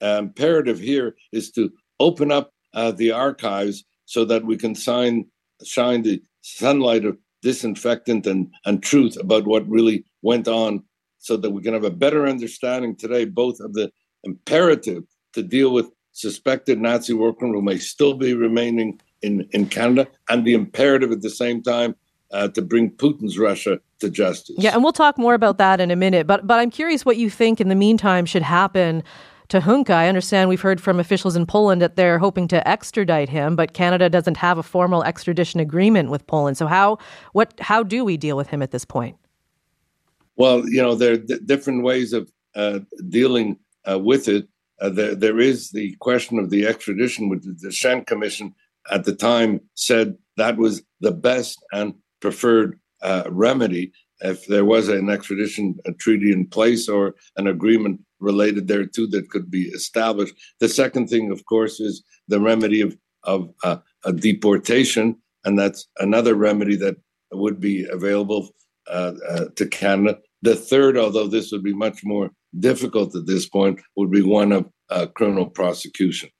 imperative 0.00 0.78
here 0.78 1.14
is 1.32 1.50
to 1.52 1.70
open 2.00 2.32
up 2.32 2.52
uh, 2.74 2.92
the 2.92 3.12
archives 3.12 3.84
so 4.06 4.24
that 4.24 4.44
we 4.44 4.56
can 4.56 4.74
sign, 4.74 5.26
shine 5.62 6.02
the 6.02 6.22
sunlight 6.40 7.04
of 7.04 7.18
disinfectant 7.42 8.26
and, 8.26 8.50
and 8.64 8.82
truth 8.82 9.16
about 9.20 9.46
what 9.46 9.68
really 9.68 10.04
went 10.22 10.48
on 10.48 10.82
so 11.18 11.36
that 11.36 11.50
we 11.50 11.62
can 11.62 11.74
have 11.74 11.84
a 11.84 11.90
better 11.90 12.26
understanding 12.26 12.96
today 12.96 13.24
both 13.24 13.60
of 13.60 13.72
the 13.74 13.90
imperative 14.24 15.04
to 15.32 15.42
deal 15.42 15.72
with 15.72 15.90
suspected 16.12 16.80
Nazi 16.80 17.12
criminals 17.12 17.40
who 17.40 17.62
may 17.62 17.78
still 17.78 18.14
be 18.14 18.32
remaining 18.32 19.00
in, 19.22 19.46
in 19.52 19.66
Canada 19.66 20.08
and 20.28 20.44
the 20.44 20.54
imperative 20.54 21.12
at 21.12 21.20
the 21.20 21.30
same 21.30 21.62
time 21.62 21.94
uh, 22.32 22.48
to 22.48 22.62
bring 22.62 22.90
Putin's 22.90 23.38
Russia 23.38 23.78
to 24.00 24.10
justice. 24.10 24.56
Yeah, 24.58 24.72
and 24.72 24.82
we'll 24.82 24.92
talk 24.92 25.18
more 25.18 25.34
about 25.34 25.58
that 25.58 25.80
in 25.80 25.90
a 25.90 25.96
minute. 25.96 26.26
But 26.26 26.46
but 26.46 26.58
I'm 26.58 26.70
curious 26.70 27.04
what 27.04 27.16
you 27.16 27.30
think 27.30 27.60
in 27.60 27.68
the 27.68 27.74
meantime 27.74 28.26
should 28.26 28.42
happen 28.42 29.04
to 29.48 29.60
Hunka. 29.60 29.90
I 29.90 30.08
understand 30.08 30.48
we've 30.48 30.60
heard 30.60 30.80
from 30.80 30.98
officials 30.98 31.36
in 31.36 31.46
Poland 31.46 31.80
that 31.82 31.96
they're 31.96 32.18
hoping 32.18 32.48
to 32.48 32.68
extradite 32.68 33.28
him, 33.28 33.56
but 33.56 33.72
Canada 33.72 34.08
doesn't 34.08 34.36
have 34.36 34.58
a 34.58 34.62
formal 34.62 35.04
extradition 35.04 35.60
agreement 35.60 36.10
with 36.10 36.26
Poland. 36.26 36.56
So 36.56 36.66
how 36.66 36.98
what 37.32 37.54
how 37.60 37.82
do 37.82 38.04
we 38.04 38.16
deal 38.16 38.36
with 38.36 38.48
him 38.48 38.62
at 38.62 38.70
this 38.70 38.84
point? 38.84 39.16
Well, 40.36 40.68
you 40.68 40.82
know 40.82 40.94
there 40.94 41.12
are 41.12 41.18
d- 41.18 41.38
different 41.44 41.82
ways 41.82 42.12
of 42.12 42.30
uh, 42.54 42.80
dealing 43.08 43.58
uh, 43.88 43.98
with 43.98 44.28
it. 44.28 44.48
Uh, 44.80 44.90
there, 44.90 45.14
there 45.14 45.38
is 45.38 45.70
the 45.70 45.94
question 46.00 46.38
of 46.38 46.50
the 46.50 46.66
extradition, 46.66 47.28
which 47.28 47.42
the 47.42 47.52
Deschênes 47.52 48.06
Commission 48.06 48.54
at 48.90 49.04
the 49.04 49.14
time 49.14 49.60
said 49.74 50.16
that 50.36 50.56
was 50.56 50.82
the 51.00 51.12
best 51.12 51.64
and 51.72 51.94
preferred 52.20 52.78
uh, 53.02 53.24
remedy 53.28 53.92
if 54.20 54.46
there 54.46 54.64
was 54.64 54.88
an 54.88 55.10
extradition 55.10 55.78
treaty 55.98 56.32
in 56.32 56.46
place 56.46 56.88
or 56.88 57.14
an 57.36 57.46
agreement 57.46 58.00
related 58.20 58.68
there 58.68 58.86
too 58.86 59.06
that 59.08 59.30
could 59.30 59.50
be 59.50 59.64
established. 59.68 60.34
The 60.60 60.68
second 60.68 61.08
thing, 61.08 61.30
of 61.30 61.44
course, 61.46 61.80
is 61.80 62.02
the 62.28 62.40
remedy 62.40 62.80
of 62.80 62.96
of 63.24 63.50
uh, 63.64 63.78
a 64.04 64.12
deportation, 64.12 65.16
and 65.44 65.58
that's 65.58 65.88
another 65.98 66.34
remedy 66.34 66.76
that 66.76 66.96
would 67.32 67.60
be 67.60 67.84
available 67.90 68.50
uh, 68.88 69.12
uh, 69.28 69.44
to 69.56 69.66
Canada. 69.66 70.18
The 70.42 70.54
third, 70.54 70.96
although 70.96 71.26
this 71.26 71.50
would 71.50 71.64
be 71.64 71.74
much 71.74 72.04
more 72.04 72.30
difficult 72.58 73.16
at 73.16 73.26
this 73.26 73.48
point, 73.48 73.80
would 73.96 74.10
be 74.10 74.22
one 74.22 74.52
of 74.52 74.70
uh, 74.90 75.06
criminal 75.06 75.46
prosecution. 75.46 76.30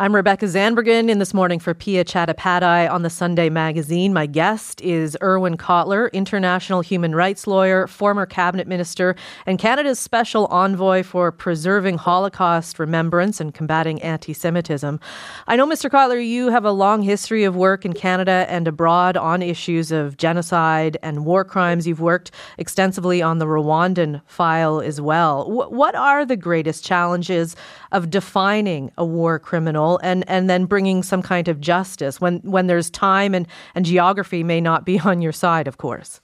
I'm 0.00 0.14
Rebecca 0.14 0.46
Zandbergen 0.46 1.10
in 1.10 1.18
this 1.18 1.34
morning 1.34 1.58
for 1.58 1.74
Piya 1.74 2.06
Chattopadhyay 2.06 2.90
on 2.90 3.02
the 3.02 3.10
Sunday 3.10 3.50
Magazine. 3.50 4.14
My 4.14 4.24
guest 4.24 4.80
is 4.80 5.14
Irwin 5.22 5.58
Cotler, 5.58 6.10
international 6.14 6.80
human 6.80 7.14
rights 7.14 7.46
lawyer, 7.46 7.86
former 7.86 8.24
cabinet 8.24 8.66
minister, 8.66 9.14
and 9.44 9.58
Canada's 9.58 9.98
special 9.98 10.46
envoy 10.46 11.02
for 11.02 11.30
preserving 11.30 11.98
Holocaust 11.98 12.78
remembrance 12.78 13.42
and 13.42 13.52
combating 13.52 14.00
anti 14.00 14.32
Semitism. 14.32 14.98
I 15.46 15.56
know, 15.56 15.66
Mr. 15.66 15.90
Cotler, 15.90 16.26
you 16.26 16.48
have 16.48 16.64
a 16.64 16.72
long 16.72 17.02
history 17.02 17.44
of 17.44 17.54
work 17.54 17.84
in 17.84 17.92
Canada 17.92 18.46
and 18.48 18.66
abroad 18.66 19.18
on 19.18 19.42
issues 19.42 19.92
of 19.92 20.16
genocide 20.16 20.96
and 21.02 21.26
war 21.26 21.44
crimes. 21.44 21.86
You've 21.86 22.00
worked 22.00 22.30
extensively 22.56 23.20
on 23.20 23.36
the 23.36 23.44
Rwandan 23.44 24.22
file 24.24 24.80
as 24.80 24.98
well. 24.98 25.44
W- 25.44 25.68
what 25.68 25.94
are 25.94 26.24
the 26.24 26.38
greatest 26.38 26.86
challenges 26.86 27.54
of 27.92 28.08
defining 28.08 28.90
a 28.96 29.04
war 29.04 29.38
criminal? 29.38 29.89
Criminal 29.98 30.00
and, 30.02 30.28
and 30.28 30.48
then 30.48 30.66
bringing 30.66 31.02
some 31.02 31.22
kind 31.22 31.48
of 31.48 31.60
justice 31.60 32.20
when, 32.20 32.38
when 32.40 32.66
there's 32.66 32.90
time 32.90 33.34
and, 33.34 33.46
and 33.74 33.84
geography 33.84 34.44
may 34.44 34.60
not 34.60 34.84
be 34.84 34.98
on 35.04 35.22
your 35.22 35.32
side, 35.32 35.68
of 35.68 35.78
course? 35.78 36.20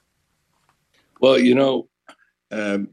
Well, 1.20 1.38
you 1.38 1.54
know, 1.54 1.88
um, 2.50 2.88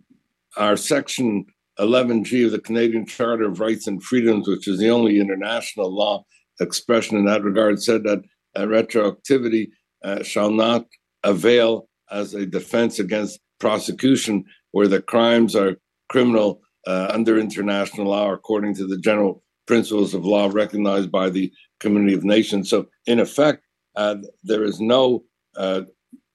our 0.57 0.77
section 0.77 1.45
11G 1.79 2.45
of 2.45 2.51
the 2.51 2.59
Canadian 2.59 3.05
Charter 3.05 3.45
of 3.45 3.59
Rights 3.59 3.87
and 3.87 4.01
Freedoms, 4.01 4.47
which 4.47 4.67
is 4.67 4.79
the 4.79 4.89
only 4.89 5.19
international 5.19 5.93
law 5.93 6.23
expression 6.59 7.17
in 7.17 7.25
that 7.25 7.43
regard, 7.43 7.81
said 7.81 8.03
that 8.03 8.21
uh, 8.55 8.61
retroactivity 8.61 9.69
uh, 10.03 10.23
shall 10.23 10.51
not 10.51 10.85
avail 11.23 11.87
as 12.11 12.35
a 12.35 12.45
defense 12.45 12.99
against 12.99 13.39
prosecution 13.59 14.43
where 14.71 14.87
the 14.87 15.01
crimes 15.01 15.55
are 15.55 15.77
criminal 16.09 16.61
uh, 16.85 17.07
under 17.09 17.39
international 17.39 18.07
law 18.07 18.31
according 18.31 18.75
to 18.75 18.85
the 18.85 18.99
general 18.99 19.42
principles 19.65 20.13
of 20.13 20.25
law 20.25 20.49
recognized 20.51 21.11
by 21.11 21.29
the 21.29 21.51
community 21.79 22.13
of 22.13 22.23
nations. 22.23 22.69
So, 22.69 22.87
in 23.05 23.19
effect, 23.19 23.63
uh, 23.95 24.15
there 24.43 24.63
is 24.63 24.79
no 24.79 25.23
uh, 25.55 25.81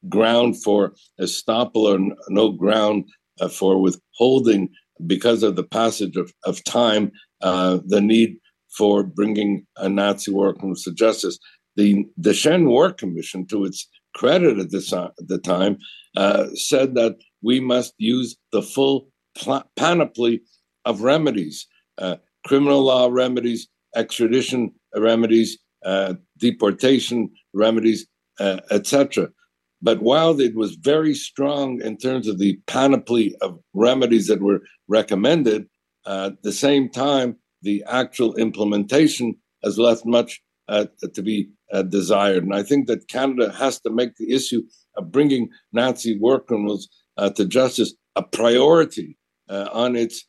ground 0.09 0.63
for 0.63 0.95
estoppel 1.21 1.77
or 1.77 2.17
no 2.29 2.53
ground 2.53 3.05
uh, 3.41 3.49
for 3.49 3.81
withholding 3.81 4.69
because 5.07 5.43
of 5.43 5.57
the 5.57 5.65
passage 5.65 6.17
of, 6.17 6.33
of 6.45 6.63
time 6.65 7.13
uh, 7.41 7.79
the 7.87 8.01
need 8.01 8.39
for 8.77 9.03
bringing 9.03 9.67
a 9.77 9.89
Nazi 9.89 10.31
war 10.31 10.53
criminals 10.53 10.83
to 10.85 10.93
justice. 10.93 11.39
The 11.77 12.05
Deschênes 12.21 12.67
War 12.67 12.93
Commission, 12.93 13.47
to 13.47 13.65
its 13.65 13.89
credit 14.15 14.59
at, 14.59 14.71
this, 14.71 14.93
at 14.93 15.13
the 15.19 15.39
time, 15.39 15.79
uh, 16.17 16.49
said 16.55 16.95
that 16.97 17.17
we 17.43 17.61
must 17.61 17.95
use 17.99 18.37
the 18.53 18.63
full 18.63 19.09
pl- 19.37 19.71
panoply 19.77 20.43
of 20.85 21.03
remedies 21.03 21.67
uh, 21.99 22.17
criminal 22.49 22.83
law 22.83 23.09
remedies, 23.11 23.69
extradition 23.95 24.73
remedies, 24.97 25.59
uh, 25.85 26.15
deportation 26.39 27.31
remedies, 27.53 28.07
uh, 28.41 28.61
etc. 28.71 29.29
But 29.83 30.03
while 30.03 30.41
it 30.41 30.57
was 30.57 30.75
very 30.77 31.15
strong 31.15 31.81
in 31.83 31.99
terms 31.99 32.27
of 32.27 32.39
the 32.39 32.59
panoply 32.67 33.37
of 33.43 33.61
remedies 33.75 34.27
that 34.29 34.41
were 34.41 34.63
recommended, 34.89 35.67
uh, 36.07 36.31
at 36.33 36.43
the 36.43 36.53
same 36.53 36.89
time, 36.89 37.37
the 37.63 37.85
actual 37.87 38.35
implementation 38.37 39.35
has 39.63 39.79
left 39.79 40.07
much 40.07 40.41
uh, 40.69 40.87
to 41.15 41.23
be 41.23 41.51
uh, 41.73 41.83
desired. 41.83 42.45
And 42.45 42.55
I 42.55 42.63
think 42.63 42.87
that 42.87 43.09
Canada 43.09 43.53
has 43.53 43.79
to 43.81 43.91
make 43.91 44.17
the 44.17 44.33
issue 44.33 44.63
of 44.97 45.13
bringing 45.13 45.51
Nazi 45.73 46.19
war 46.19 46.41
criminals 46.41 46.89
uh, 47.19 47.31
to 47.31 47.45
justice 47.45 47.95
a 48.17 48.23
priority 48.23 49.17
on 49.49 49.97
its 49.97 50.27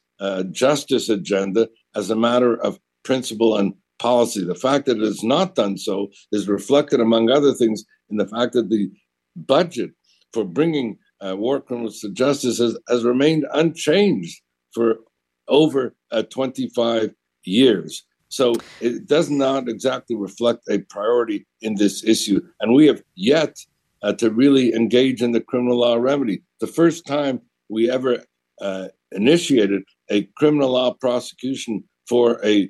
justice 0.51 1.09
agenda 1.09 1.67
as 1.99 2.09
a 2.09 2.15
matter 2.15 2.55
of 2.61 2.79
principle 3.03 3.57
and 3.57 3.73
policy. 3.99 4.43
The 4.43 4.55
fact 4.55 4.85
that 4.85 4.97
it 4.97 5.03
has 5.03 5.23
not 5.23 5.55
done 5.55 5.77
so 5.77 6.07
is 6.31 6.47
reflected, 6.47 6.99
among 6.99 7.29
other 7.29 7.53
things, 7.53 7.83
in 8.09 8.17
the 8.17 8.27
fact 8.27 8.53
that 8.53 8.69
the 8.69 8.89
budget 9.35 9.91
for 10.33 10.43
bringing 10.43 10.97
uh, 11.21 11.35
war 11.35 11.61
criminals 11.61 11.99
to 11.99 12.09
justice 12.11 12.57
has, 12.59 12.77
has 12.87 13.03
remained 13.03 13.45
unchanged 13.53 14.41
for 14.73 14.99
over 15.47 15.95
uh, 16.11 16.23
25 16.23 17.13
years. 17.43 18.05
So 18.29 18.53
it 18.79 19.07
does 19.07 19.29
not 19.29 19.67
exactly 19.67 20.15
reflect 20.15 20.63
a 20.69 20.79
priority 20.89 21.47
in 21.61 21.75
this 21.75 22.03
issue. 22.03 22.41
And 22.61 22.73
we 22.73 22.87
have 22.87 23.01
yet 23.15 23.57
uh, 24.03 24.13
to 24.13 24.29
really 24.29 24.73
engage 24.73 25.21
in 25.21 25.31
the 25.31 25.41
criminal 25.41 25.79
law 25.79 25.95
remedy. 25.95 26.43
The 26.59 26.67
first 26.67 27.05
time 27.05 27.41
we 27.69 27.89
ever 27.89 28.23
uh, 28.61 28.89
initiated 29.11 29.83
a 30.09 30.23
criminal 30.37 30.71
law 30.71 30.93
prosecution 30.93 31.83
for 32.09 32.43
a 32.43 32.69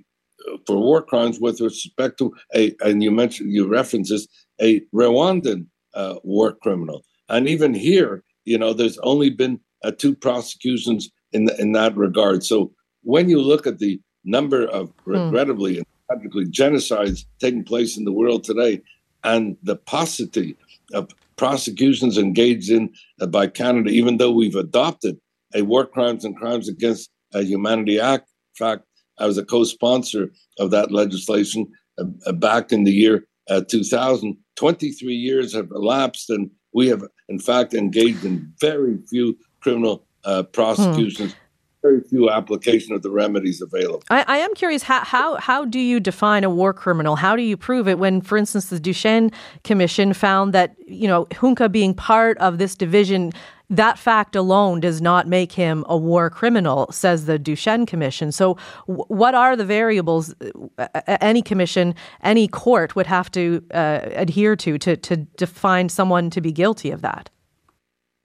for 0.66 0.78
war 0.78 1.02
crimes 1.02 1.40
with 1.40 1.62
respect 1.62 2.18
to 2.20 2.34
a 2.56 2.76
and 2.82 3.02
you 3.04 3.12
mentioned 3.12 3.52
you 3.52 3.68
references 3.68 4.28
a 4.62 4.82
Rwandan 4.94 5.66
uh, 5.94 6.16
war 6.24 6.54
criminal. 6.54 7.04
And 7.30 7.48
even 7.48 7.74
here, 7.74 8.24
you 8.46 8.58
know, 8.58 8.74
there's 8.74 8.98
only 9.00 9.30
been 9.30 9.60
uh, 9.84 9.92
two 9.92 10.16
prosecutions 10.16 11.10
in 11.32 11.46
the, 11.46 11.60
in 11.62 11.72
that 11.74 11.96
regard. 11.96 12.44
So 12.44 12.72
when 13.04 13.30
you 13.30 13.42
look 13.42 13.68
at 13.68 13.80
the 13.80 14.00
number 14.24 14.66
of 14.66 14.92
hmm. 15.04 15.12
regrettably 15.12 15.78
and 15.78 15.86
tragically 16.08 16.46
genocides 16.46 17.26
taking 17.40 17.64
place 17.64 17.98
in 17.98 18.06
the 18.06 18.12
world 18.12 18.44
today, 18.44 18.82
and 19.24 19.58
the 19.64 19.76
paucity 19.76 20.56
of 20.94 21.10
prosecutions 21.36 22.18
engaged 22.18 22.70
in 22.70 22.92
uh, 23.22 23.28
by 23.28 23.48
Canada, 23.48 23.90
even 23.90 24.18
though 24.18 24.32
we've 24.32 24.56
adopted 24.56 25.20
a 25.56 25.62
War 25.62 25.86
Crimes 25.86 26.26
and 26.26 26.36
Crimes 26.36 26.68
Against 26.70 27.10
uh, 27.34 27.40
Humanity 27.40 28.00
Act. 28.00 28.30
Fact, 28.58 28.84
I 29.20 29.26
was 29.26 29.38
a 29.38 29.46
co-sponsor 29.46 30.32
of 30.60 30.72
that 30.72 30.92
legislation 30.92 31.68
uh, 31.98 32.06
uh 32.26 32.32
back 32.34 32.72
in 32.72 32.84
the 32.84 32.92
year 32.92 33.26
uh, 33.50 33.62
2000. 33.68 34.38
23 34.56 35.14
years 35.14 35.54
have 35.54 35.70
elapsed, 35.72 36.30
and 36.30 36.52
we 36.74 36.88
have, 36.88 37.04
in 37.30 37.40
fact, 37.40 37.74
engaged 37.74 38.26
in 38.26 38.52
very 38.60 38.98
few 39.10 39.38
criminal 39.62 40.06
uh, 40.26 40.44
prosecutions. 40.44 41.34
Hmm 41.34 41.40
very 41.82 42.02
few 42.02 42.30
application 42.30 42.94
of 42.94 43.02
the 43.02 43.10
remedies 43.10 43.62
available. 43.62 44.04
I, 44.10 44.26
I, 44.28 44.38
am 44.40 44.54
curious 44.54 44.84
how, 44.84 45.04
how 45.04 45.38
how 45.38 45.66
do 45.66 45.80
you 45.80 46.00
define 46.00 46.44
a 46.44 46.50
war 46.50 46.74
criminal? 46.74 47.16
How 47.16 47.36
do 47.36 47.42
you 47.42 47.56
prove 47.56 47.88
it 47.88 47.98
when, 47.98 48.22
for 48.22 48.38
instance, 48.38 48.66
the 48.66 48.80
Deschênes 48.80 49.34
Commission 49.64 50.14
found 50.14 50.54
that 50.54 50.76
you 50.86 51.08
know 51.08 51.26
Hunka 51.28 51.72
being 51.72 51.94
part 51.94 52.38
of 52.40 52.58
this 52.58 52.76
division 52.76 53.32
that 53.70 54.00
fact 54.00 54.36
alone 54.36 54.80
does 54.80 55.02
not 55.02 55.28
make 55.28 55.52
him 55.52 55.86
a 55.88 55.98
war 55.98 56.30
criminal, 56.30 56.92
says 56.92 57.26
the 57.26 57.38
Deschênes 57.38 57.88
Commission. 57.88 58.32
So, 58.32 58.58
w- 58.88 59.06
what 59.08 59.36
are 59.36 59.56
the 59.56 59.66
variables 59.66 60.34
uh, 60.78 60.88
any 61.06 61.42
commission, 61.42 61.94
any 62.24 62.48
court 62.48 62.96
would 62.96 63.08
have 63.08 63.30
to 63.32 63.64
uh, 63.74 64.00
adhere 64.04 64.56
to, 64.58 64.78
to 64.80 64.98
to 64.98 65.18
define 65.18 65.90
someone 65.90 66.30
to 66.32 66.42
be 66.42 66.52
guilty 66.52 66.92
of 66.92 67.02
that? 67.02 67.30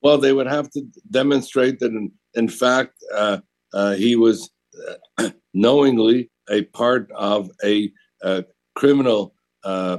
Well, 0.02 0.18
they 0.18 0.32
would 0.32 0.46
have 0.46 0.70
to 0.70 0.82
demonstrate 1.10 1.78
that, 1.80 1.92
in, 1.92 2.12
in 2.34 2.48
fact, 2.48 2.94
uh, 3.14 3.38
uh, 3.72 3.94
he 3.94 4.16
was 4.16 4.50
uh, 5.18 5.30
knowingly 5.54 6.30
a 6.50 6.62
part 6.64 7.10
of 7.12 7.50
a 7.64 7.90
criminal, 8.74 9.34
uh, 9.64 9.98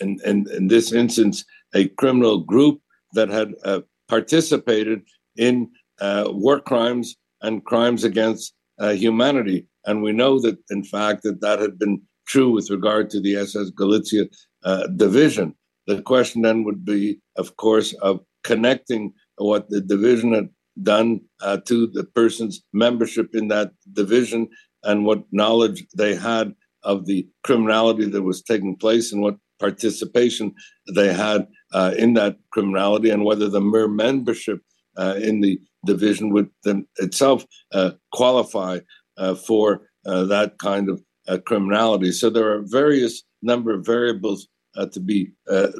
in, 0.00 0.18
in, 0.24 0.46
in 0.50 0.68
this 0.68 0.92
instance, 0.92 1.44
a 1.74 1.88
criminal 1.88 2.38
group 2.38 2.80
that 3.14 3.28
had 3.28 3.54
uh, 3.64 3.80
participated 4.12 5.00
in 5.36 5.70
uh, 5.98 6.24
war 6.28 6.60
crimes 6.60 7.16
and 7.40 7.64
crimes 7.64 8.04
against 8.04 8.52
uh, 8.78 8.90
humanity. 8.90 9.66
And 9.86 10.02
we 10.02 10.12
know 10.12 10.38
that, 10.40 10.58
in 10.68 10.84
fact, 10.84 11.22
that 11.22 11.40
that 11.40 11.60
had 11.60 11.78
been 11.78 12.02
true 12.26 12.50
with 12.50 12.68
regard 12.68 13.08
to 13.10 13.20
the 13.20 13.36
SS 13.36 13.70
Galicia 13.70 14.24
uh, 14.64 14.86
division. 14.88 15.54
The 15.86 16.02
question 16.02 16.42
then 16.42 16.62
would 16.64 16.84
be, 16.84 17.20
of 17.36 17.56
course, 17.56 17.94
of 18.08 18.20
connecting 18.44 19.14
what 19.36 19.70
the 19.70 19.80
division 19.80 20.34
had 20.34 20.50
done 20.82 21.22
uh, 21.40 21.56
to 21.68 21.86
the 21.86 22.04
person's 22.04 22.62
membership 22.74 23.28
in 23.32 23.48
that 23.48 23.70
division 23.94 24.46
and 24.82 25.06
what 25.06 25.24
knowledge 25.32 25.86
they 25.96 26.14
had 26.14 26.52
of 26.82 27.06
the 27.06 27.26
criminality 27.44 28.04
that 28.10 28.22
was 28.22 28.42
taking 28.42 28.76
place 28.76 29.10
and 29.10 29.22
what 29.22 29.36
participation 29.58 30.52
they 30.94 31.14
had 31.14 31.46
uh, 31.72 31.94
in 31.96 32.14
that 32.14 32.36
criminality 32.50 33.10
and 33.10 33.24
whether 33.24 33.48
the 33.48 33.60
mere 33.60 33.88
membership 33.88 34.60
uh, 34.96 35.14
in 35.22 35.40
the 35.40 35.60
division 35.86 36.30
would 36.30 36.50
them 36.64 36.86
itself 36.98 37.44
uh, 37.72 37.92
qualify 38.12 38.78
uh, 39.16 39.34
for 39.34 39.88
uh, 40.06 40.24
that 40.24 40.58
kind 40.58 40.88
of 40.88 41.02
criminality. 41.44 42.10
So 42.10 42.30
there 42.30 42.52
are 42.52 42.62
various 42.64 43.22
number 43.42 43.72
of 43.72 43.86
variables 43.86 44.48
to 44.92 45.00
be 45.00 45.30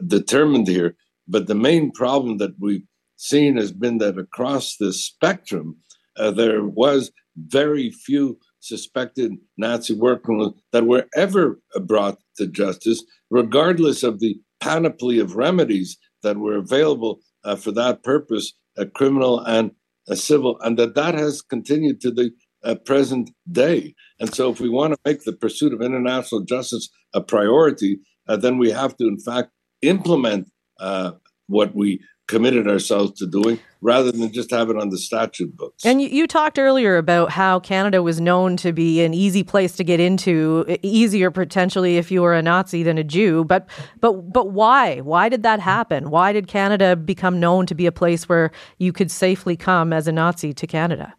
determined 0.07 0.69
here. 0.69 0.95
But 1.27 1.47
the 1.47 1.55
main 1.55 1.91
problem 1.93 2.39
that 2.39 2.55
we've 2.61 2.87
seen 3.17 3.57
has 3.57 3.73
been 3.73 3.99
that 3.99 4.19
across 4.19 4.77
the 4.77 4.93
spectrum, 4.93 5.77
there 6.17 6.65
was 6.65 7.11
very 7.37 7.91
few 7.91 8.39
suspected 8.61 9.33
Nazi 9.57 9.99
criminals 9.99 10.55
that 10.73 10.87
were 10.87 11.07
ever 11.17 11.61
brought 11.83 12.19
to 12.37 12.47
justice, 12.47 13.03
regardless 13.31 14.05
of 14.05 14.21
the 14.21 14.39
panoply 14.63 15.19
of 15.19 15.35
remedies 15.35 15.99
that 16.23 16.37
were 16.37 16.57
available 16.57 17.19
uh, 17.45 17.57
for 17.57 17.73
that 17.73 18.05
purpose, 18.05 18.53
criminal 18.95 19.41
and 19.41 19.73
civil, 20.15 20.57
and 20.61 20.79
that 20.79 20.95
that 20.95 21.15
has 21.15 21.43
continued 21.43 22.01
to 22.01 22.11
the 22.13 22.31
uh, 22.65 22.77
present 22.77 23.31
day. 23.51 23.93
And 24.21 24.33
so, 24.33 24.51
if 24.53 24.61
we 24.61 24.69
want 24.69 24.95
to 24.95 24.99
make 25.05 25.25
the 25.25 25.33
pursuit 25.33 25.73
of 25.73 25.83
international 25.83 26.43
justice 26.43 26.89
a 27.13 27.21
priority, 27.21 27.99
uh, 28.29 28.37
then 28.37 28.57
we 28.57 28.71
have 28.71 28.97
to, 28.99 29.09
in 29.09 29.19
fact, 29.19 29.51
implement 29.83 30.49
uh, 30.79 31.13
what 31.49 31.75
we 31.75 32.01
committed 32.29 32.69
ourselves 32.69 33.13
to 33.19 33.27
doing 33.27 33.59
rather 33.81 34.13
than 34.13 34.33
just 34.33 34.51
have 34.51 34.71
it 34.71 34.77
on 34.77 34.91
the 34.91 34.99
statute 34.99 35.55
books. 35.57 35.85
And 35.85 36.01
you, 36.01 36.09
you, 36.09 36.27
talked 36.27 36.59
earlier 36.59 36.97
about 36.97 37.31
how 37.31 37.61
Canada 37.61 38.03
was 38.03 38.21
known 38.21 38.57
to 38.59 38.73
be 38.73 39.03
an 39.03 39.13
easy 39.13 39.43
place 39.43 39.77
to 39.77 39.85
get 39.85 40.01
into, 40.01 40.65
easier 40.83 41.31
potentially 41.31 41.99
if 41.99 42.11
you 42.11 42.23
were 42.23 42.35
a 42.35 42.43
Nazi 42.43 42.83
than 42.83 42.97
a 42.97 43.05
Jew. 43.05 43.45
But 43.45 43.69
but 44.01 44.33
but 44.33 44.51
why? 44.51 45.01
Why 45.01 45.29
did 45.29 45.43
that 45.43 45.61
happen? 45.61 46.11
Why 46.11 46.33
did 46.33 46.47
Canada 46.47 46.97
become 46.97 47.41
known 47.41 47.67
to 47.67 47.75
be 47.75 47.87
a 47.87 47.93
place 47.93 48.29
where 48.29 48.53
you 48.79 48.93
could 48.93 49.11
safely 49.11 49.57
come 49.57 49.93
as 49.93 50.07
a 50.07 50.13
Nazi 50.13 50.53
to 50.55 50.67
Canada? 50.67 51.15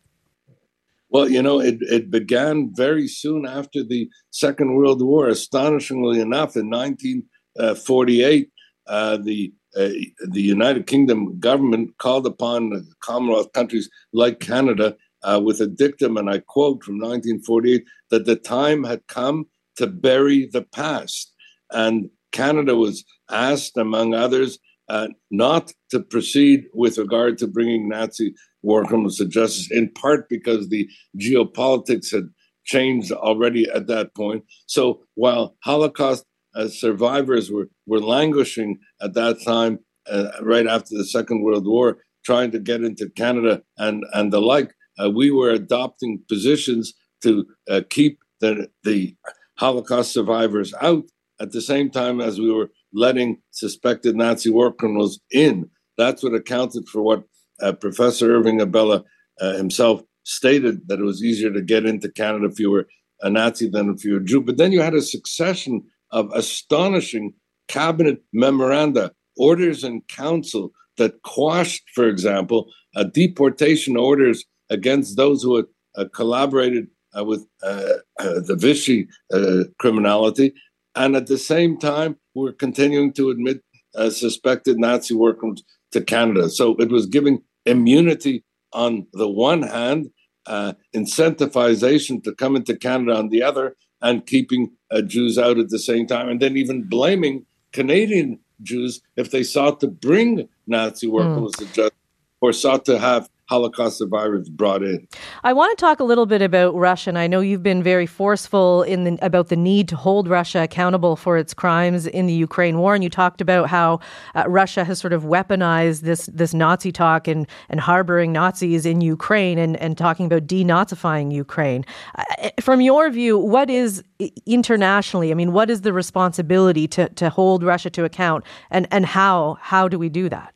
Well, 1.09 1.29
you 1.29 1.43
know, 1.43 1.59
it, 1.59 1.77
it 1.81 2.09
began 2.09 2.71
very 2.73 3.07
soon 3.07 3.45
after 3.45 3.83
the 3.83 4.09
Second 4.31 4.73
World 4.73 4.99
War. 5.03 5.27
Astonishingly 5.27 6.19
enough, 6.19 6.55
in 6.55 6.71
1948, 6.71 8.49
uh, 8.87 9.17
the 9.17 9.53
uh, 9.75 9.89
the 10.29 10.41
United 10.41 10.87
Kingdom 10.87 11.39
government 11.39 11.97
called 11.97 12.25
upon 12.25 12.87
Commonwealth 13.01 13.51
countries 13.53 13.89
like 14.11 14.39
Canada 14.39 14.95
uh, 15.23 15.41
with 15.43 15.61
a 15.61 15.67
dictum, 15.67 16.17
and 16.17 16.29
I 16.29 16.39
quote 16.39 16.83
from 16.83 16.95
1948, 16.95 17.85
that 18.11 18.25
the 18.25 18.35
time 18.35 18.83
had 18.83 19.07
come 19.07 19.47
to 19.77 19.87
bury 19.87 20.47
the 20.51 20.61
past. 20.61 21.33
And 21.71 22.09
Canada 22.31 22.75
was 22.75 23.03
asked, 23.29 23.77
among 23.77 24.13
others, 24.13 24.59
uh, 24.89 25.07
not 25.31 25.71
to 25.91 26.01
proceed 26.01 26.65
with 26.73 26.97
regard 26.97 27.37
to 27.37 27.47
bringing 27.47 27.87
Nazi 27.87 28.35
war 28.61 28.85
criminals 28.85 29.17
to 29.17 29.25
justice, 29.25 29.71
in 29.71 29.89
part 29.91 30.29
because 30.29 30.69
the 30.69 30.87
geopolitics 31.17 32.11
had 32.11 32.29
changed 32.65 33.11
already 33.11 33.69
at 33.69 33.87
that 33.87 34.13
point. 34.15 34.43
So 34.67 35.03
while 35.15 35.55
Holocaust 35.63 36.25
as 36.55 36.79
survivors 36.79 37.51
were, 37.51 37.69
were 37.85 37.99
languishing 37.99 38.79
at 39.01 39.13
that 39.13 39.41
time, 39.43 39.79
uh, 40.09 40.29
right 40.41 40.67
after 40.67 40.97
the 40.97 41.05
Second 41.05 41.43
World 41.43 41.65
War, 41.65 41.97
trying 42.25 42.51
to 42.51 42.59
get 42.59 42.83
into 42.83 43.09
Canada 43.09 43.61
and, 43.77 44.05
and 44.13 44.31
the 44.31 44.41
like. 44.41 44.73
Uh, 45.01 45.09
we 45.09 45.31
were 45.31 45.49
adopting 45.49 46.21
positions 46.27 46.93
to 47.23 47.45
uh, 47.69 47.81
keep 47.89 48.19
the, 48.39 48.69
the 48.83 49.15
Holocaust 49.57 50.13
survivors 50.13 50.73
out 50.81 51.05
at 51.39 51.51
the 51.51 51.61
same 51.61 51.89
time 51.89 52.21
as 52.21 52.39
we 52.39 52.51
were 52.51 52.69
letting 52.93 53.41
suspected 53.51 54.15
Nazi 54.15 54.49
war 54.49 54.71
criminals 54.71 55.19
in. 55.31 55.69
That's 55.97 56.23
what 56.23 56.33
accounted 56.33 56.87
for 56.87 57.01
what 57.01 57.23
uh, 57.61 57.73
Professor 57.73 58.35
Irving 58.35 58.61
Abella 58.61 59.03
uh, 59.39 59.53
himself 59.53 60.01
stated 60.23 60.87
that 60.87 60.99
it 60.99 61.03
was 61.03 61.23
easier 61.23 61.51
to 61.51 61.61
get 61.61 61.85
into 61.85 62.09
Canada 62.09 62.45
if 62.45 62.59
you 62.59 62.71
were 62.71 62.87
a 63.21 63.29
Nazi 63.29 63.69
than 63.69 63.89
if 63.89 64.03
you 64.03 64.13
were 64.13 64.19
a 64.19 64.23
Jew. 64.23 64.41
But 64.41 64.57
then 64.57 64.71
you 64.71 64.81
had 64.81 64.93
a 64.93 65.01
succession 65.01 65.83
of 66.13 66.31
astonishing 66.33 67.33
cabinet 67.67 68.23
memoranda, 68.31 69.11
orders 69.35 69.83
and 69.83 70.07
council 70.07 70.71
that 70.97 71.21
quashed, 71.23 71.83
for 71.93 72.07
example, 72.07 72.71
uh, 72.95 73.03
deportation 73.03 73.97
orders 73.97 74.45
against 74.69 75.17
those 75.17 75.41
who 75.43 75.55
had 75.57 75.65
uh, 75.97 76.05
collaborated 76.13 76.87
uh, 77.17 77.23
with 77.23 77.45
uh, 77.63 77.93
uh, 78.19 78.39
the 78.39 78.55
Vichy 78.55 79.07
uh, 79.33 79.63
criminality. 79.79 80.53
And 80.95 81.15
at 81.15 81.27
the 81.27 81.37
same 81.37 81.77
time, 81.77 82.15
we're 82.35 82.53
continuing 82.53 83.13
to 83.13 83.29
admit 83.29 83.61
suspected 84.09 84.79
Nazi 84.79 85.13
workers 85.13 85.63
to 85.91 86.01
Canada. 86.01 86.49
So 86.49 86.75
it 86.77 86.89
was 86.89 87.05
giving 87.05 87.43
immunity 87.67 88.43
on 88.71 89.05
the 89.13 89.29
one 89.29 89.61
hand, 89.61 90.09
incentivization 90.47 92.23
to 92.23 92.33
come 92.33 92.55
into 92.55 92.75
Canada 92.75 93.15
on 93.15 93.29
the 93.29 93.43
other, 93.43 93.75
and 94.03 94.27
keeping 94.27 94.71
Jews 95.07 95.39
out 95.39 95.57
at 95.57 95.69
the 95.69 95.79
same 95.79 96.05
time, 96.05 96.29
and 96.29 96.39
then 96.39 96.55
even 96.57 96.83
blaming 96.83 97.45
Canadian 97.71 98.39
Jews 98.61 99.01
if 99.15 99.31
they 99.31 99.43
sought 99.43 99.79
to 99.79 99.87
bring 99.87 100.47
Nazi 100.67 101.07
workers 101.07 101.51
mm. 101.53 101.57
to 101.57 101.65
justice 101.65 101.97
or 102.41 102.53
sought 102.53 102.85
to 102.85 102.99
have 102.99 103.29
Holocaust 103.49 103.97
survivors 103.97 104.49
brought 104.49 104.83
in. 104.83 105.05
I 105.43 105.51
want 105.51 105.77
to 105.77 105.81
talk 105.81 105.99
a 105.99 106.05
little 106.05 106.25
bit 106.25 106.41
about 106.41 106.73
Russia, 106.75 107.09
and 107.09 107.19
I 107.19 107.27
know 107.27 107.41
you've 107.41 107.61
been 107.61 107.83
very 107.83 108.05
forceful 108.05 108.83
in 108.83 109.03
the, 109.03 109.19
about 109.21 109.49
the 109.49 109.57
need 109.57 109.89
to 109.89 109.97
hold 109.97 110.29
Russia 110.29 110.63
accountable 110.63 111.17
for 111.17 111.37
its 111.37 111.53
crimes 111.53 112.07
in 112.07 112.25
the 112.25 112.33
Ukraine 112.33 112.77
war. 112.77 112.95
And 112.95 113.03
you 113.03 113.09
talked 113.09 113.41
about 113.41 113.69
how 113.69 113.99
uh, 114.33 114.45
Russia 114.47 114.85
has 114.85 114.97
sort 114.97 115.11
of 115.11 115.23
weaponized 115.23 116.01
this 116.01 116.27
this 116.27 116.53
Nazi 116.53 116.91
talk 116.91 117.27
and 117.27 117.45
and 117.67 117.81
harboring 117.81 118.31
Nazis 118.31 118.85
in 118.85 119.01
Ukraine 119.01 119.57
and 119.57 119.75
and 119.77 119.97
talking 119.97 120.25
about 120.25 120.47
denazifying 120.47 121.33
Ukraine. 121.33 121.83
Uh, 122.15 122.49
from 122.61 122.79
your 122.79 123.09
view, 123.09 123.37
what 123.37 123.69
is 123.69 124.03
internationally? 124.45 125.31
I 125.31 125.33
mean, 125.33 125.51
what 125.51 125.69
is 125.69 125.81
the 125.81 125.91
responsibility 125.91 126.87
to 126.89 127.09
to 127.09 127.29
hold 127.29 127.61
Russia 127.61 127.89
to 127.89 128.05
account, 128.05 128.45
and 128.71 128.87
and 128.89 129.05
how 129.05 129.57
how 129.59 129.89
do 129.89 129.99
we 129.99 130.07
do 130.07 130.29
that? 130.29 130.52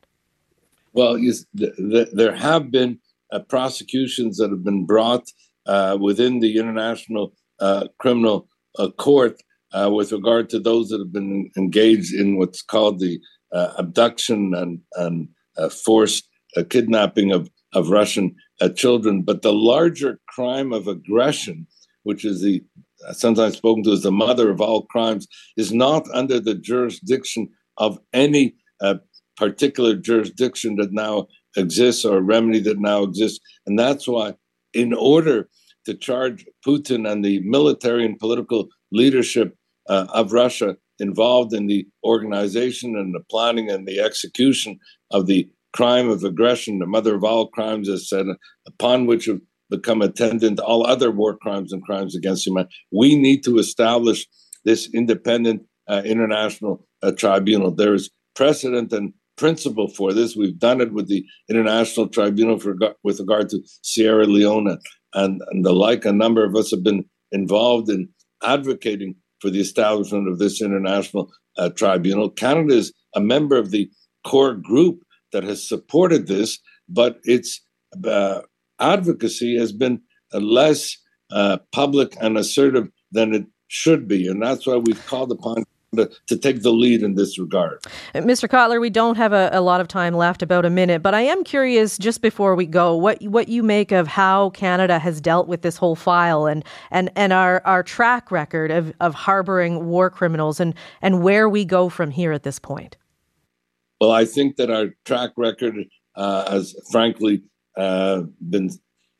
Well, 0.98 1.20
you, 1.20 1.32
there 1.54 2.36
have 2.36 2.72
been 2.72 2.98
uh, 3.32 3.42
prosecutions 3.42 4.38
that 4.38 4.50
have 4.50 4.64
been 4.64 4.88
brought 4.88 5.28
uh, 5.68 5.96
within 6.02 6.40
the 6.40 6.58
International 6.58 7.34
uh, 7.60 7.90
Criminal 8.00 8.50
uh, 8.80 8.90
Court 8.98 9.40
uh, 9.74 9.92
with 9.94 10.12
regard 10.12 10.50
to 10.50 10.60
those 10.60 10.90
that 10.90 10.98
have 10.98 11.14
been 11.14 11.52
engaged 11.56 12.16
in 12.16 12.40
what's 12.40 12.64
called 12.64 12.98
the 12.98 13.20
uh, 13.54 13.74
abduction 13.78 14.56
and, 14.56 14.80
and 14.96 15.30
forced 15.72 16.28
kidnapping 16.70 17.32
of, 17.32 17.48
of 17.76 17.92
Russian 17.92 18.36
children. 18.74 19.22
But 19.22 19.44
the 19.44 19.54
larger 19.54 20.20
crime 20.30 20.74
of 20.74 20.88
aggression, 20.88 21.68
which 22.04 22.26
is 22.26 22.42
the 22.42 22.64
sometimes 23.12 23.58
spoken 23.58 23.84
to 23.84 23.92
as 23.92 24.02
the 24.02 24.12
mother 24.12 24.50
of 24.50 24.62
all 24.62 24.88
crimes, 24.88 25.28
is 25.58 25.72
not 25.72 26.08
under 26.12 26.40
the 26.40 26.56
jurisdiction 26.56 27.50
of 27.78 28.00
any 28.14 28.56
particular 29.38 29.96
jurisdiction 29.96 30.76
that 30.78 30.92
now 30.92 31.28
exists 31.56 32.04
or 32.06 32.22
remedy 32.22 32.60
that 32.60 32.80
now 32.80 33.04
exists. 33.04 33.40
And 33.66 33.78
that's 33.78 34.08
why, 34.08 34.36
in 34.74 34.94
order 34.94 35.50
to 35.86 35.94
charge 35.94 36.46
Putin 36.66 37.10
and 37.10 37.24
the 37.24 37.40
military 37.42 38.06
and 38.06 38.20
political 38.20 38.68
leadership 38.92 39.56
uh, 39.90 40.08
of 40.14 40.34
Russia 40.34 40.76
involved 41.00 41.54
in 41.54 41.68
the 41.68 41.88
organization 42.04 42.98
and 42.98 43.14
the 43.14 43.24
planning 43.30 43.70
and 43.70 43.88
the 43.88 44.00
execution 44.00 44.80
of 45.12 45.28
the 45.28 45.50
crime 45.74 46.10
of 46.10 46.24
aggression, 46.24 46.80
the 46.80 46.86
mother 46.86 47.16
of 47.16 47.24
all 47.24 47.48
crimes, 47.48 47.88
as 47.88 48.10
said, 48.10 48.26
upon 48.66 49.06
which 49.06 49.26
have 49.26 49.40
become 49.70 50.02
attendant 50.02 50.60
all 50.60 50.86
other 50.86 51.12
war 51.12 51.38
crimes 51.38 51.72
and 51.74 51.84
crimes 51.84 52.16
against 52.16 52.48
humanity. 52.48 52.74
We 52.92 53.16
need 53.16 53.44
to 53.44 53.58
establish 53.60 54.26
this 54.66 54.90
independent 54.94 55.64
uh, 55.88 56.02
international 56.04 56.86
uh, 57.04 57.12
tribunal. 57.12 57.72
There 57.72 57.94
is 57.94 58.10
precedent 58.36 58.92
and 58.94 59.14
principle 59.38 59.88
for 59.88 60.14
this. 60.14 60.36
We've 60.36 60.58
done 60.58 60.82
it 60.82 60.92
with 60.92 61.08
the 61.08 61.26
International 61.50 62.08
Tribunal 62.08 62.60
for, 62.60 62.76
with 63.04 63.20
regard 63.20 63.50
to 63.50 63.62
Sierra 63.84 64.26
Leone 64.26 64.78
and, 65.14 65.42
and 65.50 65.66
the 65.66 65.74
like. 65.74 66.06
A 66.06 66.12
number 66.12 66.44
of 66.44 66.56
us 66.56 66.72
have 66.72 66.84
been 66.84 67.06
involved 67.32 67.90
in 67.90 68.10
advocating 68.44 69.16
for 69.40 69.50
the 69.50 69.62
establishment 69.62 70.28
of 70.28 70.40
this 70.40 70.62
international 70.62 71.32
uh, 71.58 71.70
tribunal. 71.70 72.30
Canada 72.30 72.74
is 72.74 72.94
a 73.16 73.22
member 73.22 73.58
of 73.58 73.72
the 73.72 73.90
core 74.26 74.56
group 74.56 75.02
that 75.32 75.44
has 75.44 75.68
supported 75.68 76.28
this, 76.28 76.60
but 76.90 77.20
its 77.24 77.62
uh, 78.04 78.42
advocacy 78.80 79.58
has 79.58 79.72
been 79.72 80.02
uh, 80.34 80.40
less 80.40 80.98
uh, 81.32 81.58
public 81.72 82.16
and 82.22 82.38
assertive 82.38 82.88
than 83.12 83.34
it 83.34 83.46
should 83.68 84.08
be. 84.08 84.28
And 84.28 84.42
that's 84.42 84.66
why 84.66 84.78
we've 84.78 85.06
called 85.06 85.32
upon 85.32 85.64
to, 85.96 86.10
to 86.28 86.38
take 86.38 86.62
the 86.62 86.72
lead 86.72 87.02
in 87.02 87.16
this 87.16 87.40
regard. 87.40 87.80
Uh, 88.14 88.20
Mr. 88.20 88.50
Cotler, 88.50 88.82
we 88.82 88.90
don't 88.90 89.16
have 89.16 89.34
a, 89.34 89.50
a, 89.54 89.62
lot 89.62 89.80
of 89.80 89.88
time 89.88 90.14
left, 90.14 90.42
about 90.42 90.66
a 90.66 90.70
minute, 90.70 91.02
but 91.02 91.14
I 91.14 91.22
am 91.22 91.44
curious, 91.44 91.98
just 91.98 92.22
before 92.22 92.56
we 92.56 92.66
go, 92.66 92.96
what 92.96 93.22
what 93.24 93.48
you 93.48 93.64
make 93.64 93.92
of 93.92 94.08
how 94.08 94.50
Canada 94.52 95.00
has 95.00 95.22
dealt 95.22 95.48
with 95.48 95.62
this 95.62 95.78
whole 95.78 95.96
file 95.96 96.46
and 96.46 96.64
and, 96.92 97.10
and 97.16 97.34
our, 97.34 97.62
our 97.66 97.84
track 97.84 98.32
record 98.32 98.72
of, 98.72 98.94
of 99.00 99.14
harboring 99.14 99.86
war 99.86 100.10
criminals 100.10 100.60
and, 100.60 100.74
and 101.02 101.24
where 101.24 101.48
we 101.48 101.66
go 101.66 101.90
from 101.90 102.12
here 102.12 102.32
at 102.32 102.44
this 102.44 102.60
point. 102.60 102.98
Well, 104.00 104.12
I 104.12 104.26
think 104.26 104.58
that 104.58 104.70
our 104.70 104.88
track 105.06 105.32
record 105.38 105.76
uh, 106.16 106.52
has 106.52 106.76
frankly 106.92 107.44
uh, 107.78 108.24
been, 108.50 108.70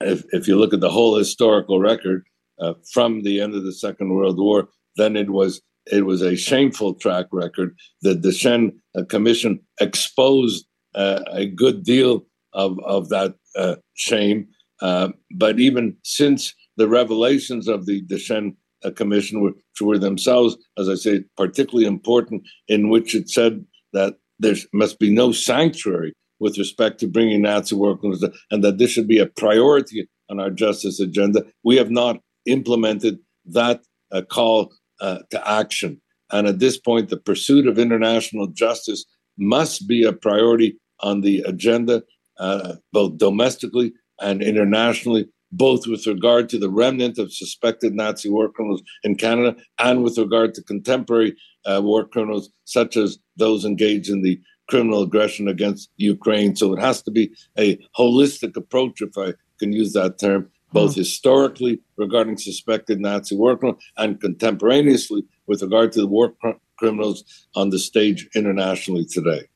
if, 0.02 0.24
if 0.32 0.48
you 0.48 0.58
look 0.58 0.74
at 0.74 0.82
the 0.82 0.90
whole 0.90 1.16
historical 1.16 1.80
record 1.80 2.26
uh, 2.60 2.74
from 2.92 3.24
the 3.24 3.42
end 3.42 3.56
of 3.56 3.64
the 3.64 3.74
Second 3.74 4.14
World 4.14 4.38
War, 4.38 4.68
then 4.98 5.16
it 5.16 5.30
was 5.30 5.62
it 5.92 6.06
was 6.06 6.22
a 6.22 6.36
shameful 6.36 6.94
track 6.96 7.28
record. 7.32 7.76
That 8.02 8.22
the 8.22 8.30
Deschênes 8.30 8.74
uh, 8.98 9.04
Commission 9.06 9.60
exposed 9.80 10.66
uh, 10.96 11.22
a 11.32 11.46
good 11.46 11.84
deal 11.84 12.26
of, 12.54 12.80
of 12.80 13.10
that 13.10 13.36
uh, 13.56 13.76
shame. 13.96 14.48
Uh, 14.82 15.10
but 15.32 15.60
even 15.60 15.96
since 16.04 16.54
the 16.78 16.88
revelations 16.88 17.68
of 17.68 17.86
the 17.86 18.02
Deschênes 18.04 18.56
uh, 18.84 18.92
Commission, 18.92 19.42
which 19.42 19.56
were 19.82 19.98
themselves, 19.98 20.58
as 20.78 20.90
I 20.90 20.96
say, 20.96 21.24
particularly 21.36 21.88
important, 21.88 22.44
in 22.68 22.90
which 22.90 23.16
it 23.16 23.30
said 23.30 23.66
that 23.94 24.16
there 24.40 24.56
must 24.74 25.00
be 25.00 25.10
no 25.10 25.32
sanctuary 25.32 26.14
with 26.40 26.58
respect 26.58 27.00
to 27.00 27.08
bringing 27.08 27.42
Nazi 27.42 27.76
workers, 27.76 28.24
and 28.52 28.64
that 28.64 28.78
this 28.78 28.92
should 28.92 29.08
be 29.08 29.18
a 29.18 29.26
priority 29.26 30.08
on 30.30 30.40
our 30.40 30.52
justice 30.52 31.00
agenda. 31.00 31.44
We 31.64 31.78
have 31.78 31.90
not 31.90 32.22
implemented 32.46 33.18
that 33.46 33.82
uh, 34.12 34.22
call 34.22 34.72
uh, 35.02 35.20
to 35.32 35.50
action. 35.50 36.02
And 36.32 36.48
at 36.48 36.60
this 36.60 36.78
point, 36.78 37.10
the 37.10 37.18
pursuit 37.18 37.68
of 37.68 37.80
international 37.80 38.48
justice 38.48 39.06
must 39.38 39.88
be 39.88 40.04
a 40.04 40.14
priority 40.14 40.78
on 41.00 41.22
the 41.22 41.42
agenda, 41.42 42.04
uh, 42.40 42.76
both 42.92 43.18
domestically 43.18 43.94
and 44.20 44.42
internationally, 44.42 45.28
both 45.52 45.88
with 45.88 46.06
regard 46.08 46.50
to 46.50 46.60
the 46.60 46.70
remnant 46.70 47.18
of 47.18 47.32
suspected 47.32 47.94
Nazi 47.94 48.30
war 48.30 48.50
criminals 48.50 48.82
in 49.04 49.16
Canada 49.16 49.56
and 49.80 50.04
with 50.04 50.18
regard 50.18 50.54
to 50.56 50.64
contemporary 50.64 51.36
uh, 51.66 51.82
war 51.84 52.06
criminals, 52.06 52.50
such 52.66 52.98
as 52.98 53.18
those 53.38 53.64
engaged 53.64 54.10
in 54.10 54.22
the 54.22 54.40
criminal 54.70 55.04
aggression 55.04 55.48
against 55.48 55.90
Ukraine. 55.96 56.56
So 56.56 56.74
it 56.74 56.80
has 56.80 57.02
to 57.04 57.12
be 57.12 57.32
a 57.58 57.78
holistic 57.98 58.58
approach, 58.58 59.02
if 59.02 59.18
I 59.18 59.34
can 59.60 59.72
use 59.72 59.94
that 59.94 60.20
term, 60.20 60.50
both 60.72 60.94
hmm. 60.94 61.00
historically 61.00 61.82
regarding 61.98 62.38
suspected 62.38 63.00
Nazi 63.00 63.36
war 63.36 63.58
criminals 63.58 63.84
and 63.98 64.20
contemporaneously 64.20 65.24
with 65.48 65.62
regard 65.62 65.92
to 65.94 66.02
the 66.02 66.08
war 66.08 66.32
cr- 66.42 66.52
criminals 66.78 67.24
on 67.56 67.70
the 67.70 67.80
stage 67.80 68.28
internationally 68.36 69.06
today. 69.06 69.48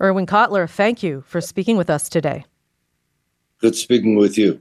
Irwin 0.00 0.26
Cotler, 0.26 0.68
thank 0.68 1.02
you 1.02 1.22
for 1.26 1.40
speaking 1.40 1.76
with 1.76 1.90
us 1.90 2.08
today. 2.08 2.44
Good 3.58 3.76
speaking 3.76 4.16
with 4.16 4.36
you. 4.36 4.60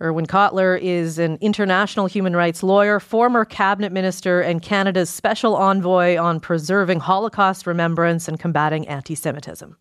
Irwin 0.00 0.26
Cotler 0.26 0.78
is 0.80 1.18
an 1.18 1.38
international 1.40 2.06
human 2.06 2.36
rights 2.36 2.62
lawyer, 2.62 3.00
former 3.00 3.44
cabinet 3.44 3.90
minister, 3.90 4.40
and 4.40 4.62
Canada's 4.62 5.10
special 5.10 5.56
envoy 5.56 6.16
on 6.16 6.38
preserving 6.38 7.00
Holocaust 7.00 7.66
remembrance 7.66 8.28
and 8.28 8.38
combating 8.38 8.86
anti 8.86 9.16
Semitism. 9.16 9.76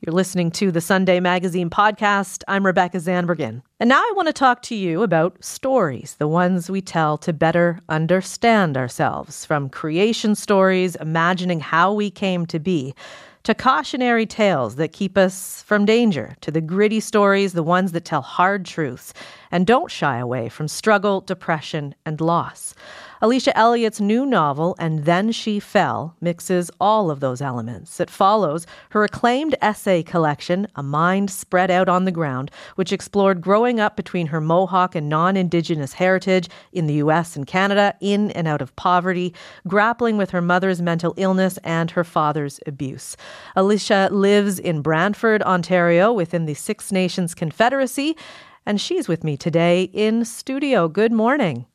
You're 0.00 0.14
listening 0.14 0.52
to 0.52 0.70
the 0.70 0.80
Sunday 0.80 1.18
Magazine 1.18 1.70
podcast. 1.70 2.44
I'm 2.46 2.64
Rebecca 2.64 2.98
Zandbergen. 2.98 3.62
And 3.80 3.88
now 3.88 3.98
I 3.98 4.12
want 4.14 4.28
to 4.28 4.32
talk 4.32 4.62
to 4.62 4.76
you 4.76 5.02
about 5.02 5.42
stories, 5.44 6.14
the 6.20 6.28
ones 6.28 6.70
we 6.70 6.80
tell 6.80 7.18
to 7.18 7.32
better 7.32 7.80
understand 7.88 8.76
ourselves, 8.76 9.44
from 9.44 9.68
creation 9.68 10.36
stories, 10.36 10.94
imagining 10.94 11.58
how 11.58 11.92
we 11.92 12.12
came 12.12 12.46
to 12.46 12.60
be, 12.60 12.94
to 13.42 13.56
cautionary 13.56 14.24
tales 14.24 14.76
that 14.76 14.92
keep 14.92 15.18
us 15.18 15.64
from 15.64 15.84
danger, 15.84 16.36
to 16.42 16.52
the 16.52 16.60
gritty 16.60 17.00
stories, 17.00 17.54
the 17.54 17.64
ones 17.64 17.90
that 17.90 18.04
tell 18.04 18.22
hard 18.22 18.64
truths, 18.64 19.12
and 19.50 19.66
don't 19.66 19.90
shy 19.90 20.18
away 20.18 20.48
from 20.48 20.68
struggle, 20.68 21.22
depression, 21.22 21.92
and 22.06 22.20
loss. 22.20 22.72
Alicia 23.20 23.56
Elliott's 23.58 24.00
new 24.00 24.24
novel, 24.24 24.76
And 24.78 25.04
Then 25.04 25.32
She 25.32 25.58
Fell, 25.58 26.14
mixes 26.20 26.70
all 26.80 27.10
of 27.10 27.18
those 27.18 27.42
elements. 27.42 27.98
It 27.98 28.10
follows 28.10 28.64
her 28.90 29.02
acclaimed 29.02 29.56
essay 29.60 30.04
collection, 30.04 30.68
A 30.76 30.84
Mind 30.84 31.28
Spread 31.28 31.68
Out 31.68 31.88
on 31.88 32.04
the 32.04 32.12
Ground, 32.12 32.52
which 32.76 32.92
explored 32.92 33.40
growing 33.40 33.80
up 33.80 33.96
between 33.96 34.28
her 34.28 34.40
Mohawk 34.40 34.94
and 34.94 35.08
non 35.08 35.36
Indigenous 35.36 35.94
heritage 35.94 36.48
in 36.72 36.86
the 36.86 36.94
US 36.94 37.34
and 37.34 37.44
Canada, 37.44 37.96
in 38.00 38.30
and 38.32 38.46
out 38.46 38.62
of 38.62 38.76
poverty, 38.76 39.34
grappling 39.66 40.16
with 40.16 40.30
her 40.30 40.42
mother's 40.42 40.80
mental 40.80 41.12
illness 41.16 41.58
and 41.64 41.90
her 41.90 42.04
father's 42.04 42.60
abuse. 42.66 43.16
Alicia 43.56 44.10
lives 44.12 44.60
in 44.60 44.80
Brantford, 44.80 45.42
Ontario, 45.42 46.12
within 46.12 46.46
the 46.46 46.54
Six 46.54 46.92
Nations 46.92 47.34
Confederacy, 47.34 48.16
and 48.64 48.80
she's 48.80 49.08
with 49.08 49.24
me 49.24 49.36
today 49.36 49.84
in 49.92 50.24
studio. 50.24 50.86
Good 50.86 51.10
morning. 51.10 51.66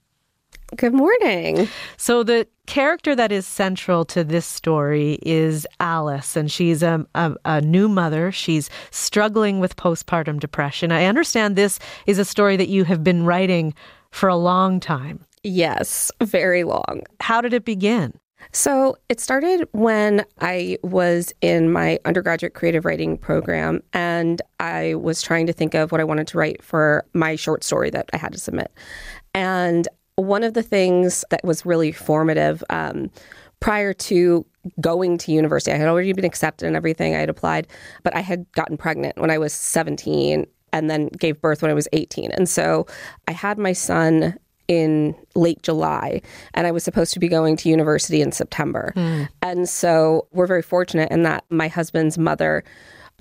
Good 0.76 0.94
morning. 0.94 1.68
So, 1.98 2.24
the 2.24 2.48
character 2.66 3.16
that 3.16 3.32
is 3.32 3.46
central 3.46 4.06
to 4.06 4.24
this 4.24 4.46
story 4.46 5.20
is 5.22 5.68
Alice, 5.80 6.36
and 6.36 6.52
she's 6.52 6.82
a, 6.82 7.06
a, 7.14 7.36
a, 7.46 7.62
new 7.62 7.88
mother. 7.88 8.32
She's 8.32 8.70
struggling 8.90 9.60
with 9.60 9.76
postpartum 9.76 10.40
depression. 10.40 10.92
I 10.92 11.06
understand 11.06 11.56
this 11.56 11.80
is 12.08 12.18
a 12.18 12.26
story 12.26 12.58
that 12.58 12.70
you 12.70 12.86
have 12.86 13.04
been 13.04 13.26
writing 13.26 13.74
for 14.12 14.30
a 14.30 14.36
long 14.36 14.80
time. 14.80 15.26
Yes, 15.44 16.12
very 16.22 16.64
long. 16.64 17.04
How 17.20 17.42
did 17.42 17.54
it 17.54 17.66
begin? 17.66 18.14
So 18.52 18.98
it 19.10 19.20
started 19.20 19.68
when 19.72 20.26
I 20.40 20.78
was 20.84 21.34
in 21.42 21.72
my 21.72 22.00
undergraduate 22.06 22.54
creative 22.54 22.86
writing 22.86 23.18
program 23.18 23.82
and 23.94 24.42
I 24.60 24.96
was 24.96 25.22
trying 25.22 25.48
to 25.48 25.54
think 25.54 25.74
of 25.76 25.92
what 25.92 26.02
I 26.02 26.04
wanted 26.04 26.28
to 26.28 26.38
write 26.38 26.62
for 26.62 27.06
my 27.14 27.36
short 27.36 27.64
story 27.64 27.90
that 27.92 28.10
I 28.12 28.18
had 28.18 28.34
to 28.34 28.40
submit. 28.40 28.72
And 29.34 29.88
one 30.15 30.43
of 30.43 30.54
the 30.54 30.63
things 30.63 31.26
that 31.30 31.43
was 31.43 31.65
really 31.65 31.91
formative 31.91 32.63
um, 32.69 33.10
prior 33.60 33.93
to 33.93 34.45
going 34.80 35.17
to 35.17 35.32
university, 35.32 35.71
I 35.71 35.78
had 35.78 35.88
already 35.88 36.13
been 36.13 36.26
accepted 36.26 36.67
and 36.67 36.76
everything. 36.76 37.15
I 37.15 37.19
had 37.19 37.30
applied, 37.30 37.67
but 38.04 38.15
I 38.15 38.21
had 38.21 38.49
gotten 38.54 38.78
pregnant 38.78 39.17
when 39.17 39.32
I 39.32 39.38
was 39.38 39.54
17 39.54 40.45
and 40.71 40.89
then 40.89 41.08
gave 41.08 41.39
birth 41.41 41.62
when 41.62 41.71
I 41.71 41.73
was 41.73 41.88
18. 41.93 42.32
And 42.32 42.49
so 42.49 42.88
I 43.28 43.32
had 43.32 43.58
my 43.58 43.73
son 43.73 44.38
in 44.67 45.13
late 45.36 45.62
July, 45.62 46.21
and 46.54 46.65
I 46.65 46.71
was 46.71 46.84
supposed 46.84 47.13
to 47.13 47.19
be 47.19 47.28
going 47.28 47.58
to 47.58 47.69
university 47.69 48.21
in 48.21 48.32
September. 48.32 48.93
Mm. 48.95 49.28
And 49.41 49.69
so 49.69 50.28
we're 50.32 50.47
very 50.47 50.62
fortunate 50.62 51.12
in 51.12 51.23
that 51.23 51.43
my 51.49 51.67
husband's 51.67 52.17
mother 52.17 52.63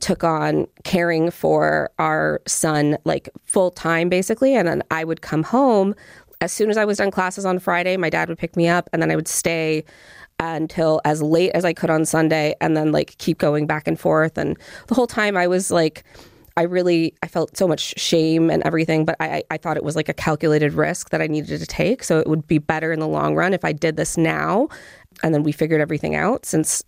took 0.01 0.25
on 0.25 0.67
caring 0.85 1.31
for 1.31 1.91
our 1.99 2.43
son 2.47 2.99
like 3.05 3.29
full 3.45 3.71
time 3.71 4.09
basically 4.09 4.57
and 4.57 4.67
then 4.67 4.83
I 4.91 5.05
would 5.05 5.23
come 5.23 5.45
home 5.45 5.95
as 6.43 6.53
soon 6.53 6.71
as 6.71 6.77
I 6.77 6.85
was 6.85 6.99
done 6.99 7.13
classes 7.13 7.47
on 7.47 7.61
Friday, 7.61 7.97
my 7.97 8.11
dad 8.11 8.29
would 8.29 8.37
pick 8.37 8.57
me 8.57 8.67
up 8.69 8.91
and 8.93 9.01
then 9.01 9.13
I 9.13 9.17
would 9.17 9.29
stay 9.29 9.85
until 10.41 11.01
as 11.05 11.23
late 11.23 11.53
as 11.55 11.65
I 11.65 11.73
could 11.73 11.89
on 11.89 12.05
Sunday 12.05 12.57
and 12.61 12.77
then 12.77 12.91
like 12.91 13.17
keep 13.19 13.39
going 13.39 13.65
back 13.65 13.87
and 13.87 13.99
forth. 13.99 14.37
And 14.37 14.59
the 14.89 14.97
whole 14.97 15.07
time 15.07 15.37
I 15.37 15.47
was 15.47 15.71
like, 15.71 16.03
I 16.57 16.63
really 16.63 17.15
I 17.23 17.29
felt 17.29 17.57
so 17.57 17.69
much 17.69 17.95
shame 17.97 18.51
and 18.51 18.61
everything, 18.65 19.05
but 19.05 19.15
I, 19.21 19.45
I 19.53 19.57
thought 19.57 19.77
it 19.77 19.85
was 19.85 19.95
like 19.95 20.09
a 20.09 20.15
calculated 20.15 20.73
risk 20.73 21.11
that 21.11 21.23
I 21.23 21.29
needed 21.29 21.61
to 21.61 21.67
take. 21.67 22.03
So 22.03 22.19
it 22.19 22.27
would 22.27 22.47
be 22.49 22.59
better 22.59 22.93
in 22.93 22.99
the 22.99 23.09
long 23.09 23.37
run 23.37 23.55
if 23.55 23.65
I 23.65 23.73
did 23.73 23.97
this 23.97 24.19
now 24.19 24.69
and 25.23 25.33
then 25.33 25.45
we 25.45 25.53
figured 25.53 25.81
everything 25.81 26.17
out 26.17 26.45
since 26.45 26.83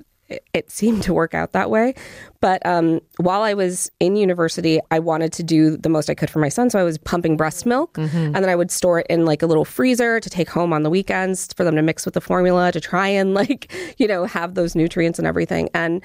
it, 0.53 0.71
seemed 0.71 1.03
to 1.05 1.15
work 1.15 1.35
out 1.35 1.53
that 1.53 1.71
way. 1.71 1.95
But 2.41 2.65
um, 2.67 3.01
while 3.19 3.43
I 3.43 3.55
was 3.55 3.91
in 4.01 4.17
university, 4.17 4.81
I 4.91 4.99
wanted 4.99 5.33
to 5.35 5.43
do 5.43 5.77
the 5.77 5.89
most 5.89 6.11
I 6.11 6.15
could 6.15 6.31
for 6.31 6.39
my 6.39 6.49
son. 6.49 6.71
So 6.71 6.79
I 6.79 6.83
was 6.83 6.99
pumping 6.99 7.37
breast 7.37 7.65
milk 7.65 7.95
mm-hmm. 7.95 8.17
and 8.17 8.37
then 8.37 8.49
I 8.49 8.57
would 8.57 8.71
store 8.71 9.01
it 9.01 9.07
in 9.09 9.25
like 9.25 9.43
a 9.43 9.47
little 9.47 9.65
freezer 9.65 10.21
to 10.21 10.31
take 10.31 10.51
home 10.51 10.73
on 10.73 10.83
the 10.83 10.91
weekends 10.91 11.53
for 11.55 11.65
them 11.65 11.77
to 11.77 11.83
mix 11.83 12.05
with 12.05 12.15
the 12.15 12.21
formula 12.21 12.73
to 12.73 12.81
try 12.81 13.09
and 13.09 13.35
like, 13.41 13.73
you 13.99 14.07
know, 14.07 14.25
have 14.25 14.55
those 14.55 14.75
nutrients 14.75 15.19
and 15.19 15.27
everything. 15.27 15.69
And 15.75 16.03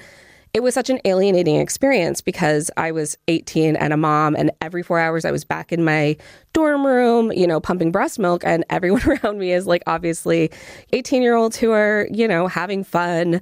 it 0.52 0.62
was 0.62 0.74
such 0.74 0.90
an 0.90 0.98
alienating 1.04 1.56
experience 1.56 2.20
because 2.20 2.70
I 2.76 2.90
was 2.90 3.16
18 3.28 3.76
and 3.76 3.92
a 3.92 3.96
mom, 3.96 4.34
and 4.34 4.50
every 4.60 4.82
four 4.82 4.98
hours 4.98 5.24
I 5.24 5.30
was 5.30 5.44
back 5.44 5.72
in 5.72 5.84
my 5.84 6.16
dorm 6.52 6.84
room, 6.84 7.30
you 7.32 7.46
know, 7.46 7.60
pumping 7.60 7.92
breast 7.92 8.18
milk, 8.18 8.42
and 8.44 8.64
everyone 8.68 9.02
around 9.24 9.38
me 9.38 9.52
is 9.52 9.66
like 9.66 9.82
obviously 9.86 10.50
18 10.92 11.22
year 11.22 11.36
olds 11.36 11.56
who 11.56 11.70
are, 11.70 12.08
you 12.12 12.26
know, 12.26 12.48
having 12.48 12.82
fun 12.82 13.40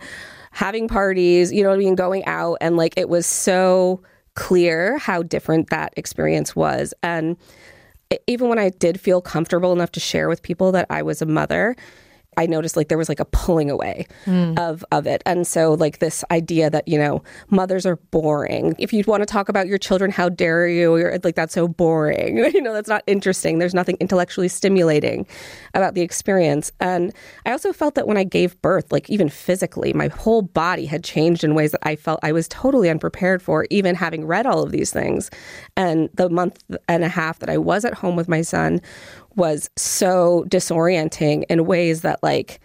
having 0.50 0.88
parties, 0.88 1.52
you 1.52 1.62
know 1.62 1.70
what 1.70 1.76
I 1.76 1.78
mean, 1.78 1.94
going 1.94 2.24
out. 2.26 2.58
And 2.60 2.76
like 2.76 2.94
it 2.96 3.08
was 3.08 3.26
so 3.26 4.02
clear 4.34 4.98
how 4.98 5.22
different 5.22 5.70
that 5.70 5.92
experience 5.96 6.54
was. 6.54 6.94
And 7.02 7.36
even 8.26 8.48
when 8.48 8.58
I 8.58 8.70
did 8.70 9.00
feel 9.00 9.20
comfortable 9.20 9.72
enough 9.72 9.92
to 9.92 10.00
share 10.00 10.28
with 10.28 10.42
people 10.42 10.72
that 10.72 10.86
I 10.90 11.02
was 11.02 11.20
a 11.20 11.26
mother, 11.26 11.76
I 12.38 12.46
noticed 12.46 12.76
like 12.76 12.88
there 12.88 12.96
was 12.96 13.08
like 13.08 13.18
a 13.18 13.24
pulling 13.24 13.68
away 13.68 14.06
mm. 14.24 14.56
of 14.58 14.84
of 14.92 15.06
it. 15.08 15.22
And 15.26 15.46
so 15.46 15.74
like 15.74 15.98
this 15.98 16.24
idea 16.30 16.70
that, 16.70 16.86
you 16.86 16.96
know, 16.96 17.22
mothers 17.50 17.84
are 17.84 17.96
boring. 17.96 18.76
If 18.78 18.92
you 18.92 19.02
want 19.06 19.22
to 19.22 19.26
talk 19.26 19.48
about 19.48 19.66
your 19.66 19.76
children, 19.76 20.12
how 20.12 20.28
dare 20.28 20.68
you? 20.68 20.96
You're 20.96 21.18
like 21.24 21.34
that's 21.34 21.52
so 21.52 21.66
boring. 21.66 22.38
you 22.54 22.62
know, 22.62 22.72
that's 22.72 22.88
not 22.88 23.02
interesting. 23.08 23.58
There's 23.58 23.74
nothing 23.74 23.96
intellectually 23.98 24.46
stimulating 24.46 25.26
about 25.74 25.94
the 25.94 26.02
experience. 26.02 26.70
And 26.78 27.12
I 27.44 27.50
also 27.50 27.72
felt 27.72 27.96
that 27.96 28.06
when 28.06 28.16
I 28.16 28.24
gave 28.24 28.60
birth, 28.62 28.92
like 28.92 29.10
even 29.10 29.28
physically, 29.28 29.92
my 29.92 30.06
whole 30.06 30.42
body 30.42 30.86
had 30.86 31.02
changed 31.02 31.42
in 31.42 31.56
ways 31.56 31.72
that 31.72 31.80
I 31.82 31.96
felt 31.96 32.20
I 32.22 32.30
was 32.30 32.46
totally 32.46 32.88
unprepared 32.88 33.42
for, 33.42 33.66
even 33.70 33.96
having 33.96 34.24
read 34.24 34.46
all 34.46 34.62
of 34.62 34.70
these 34.70 34.92
things. 34.92 35.28
And 35.76 36.08
the 36.14 36.30
month 36.30 36.62
and 36.86 37.02
a 37.02 37.08
half 37.08 37.40
that 37.40 37.50
I 37.50 37.58
was 37.58 37.84
at 37.84 37.94
home 37.94 38.14
with 38.14 38.28
my 38.28 38.42
son 38.42 38.80
was 39.38 39.70
so 39.76 40.44
disorienting 40.48 41.44
in 41.48 41.64
ways 41.64 42.02
that 42.02 42.22
like 42.22 42.60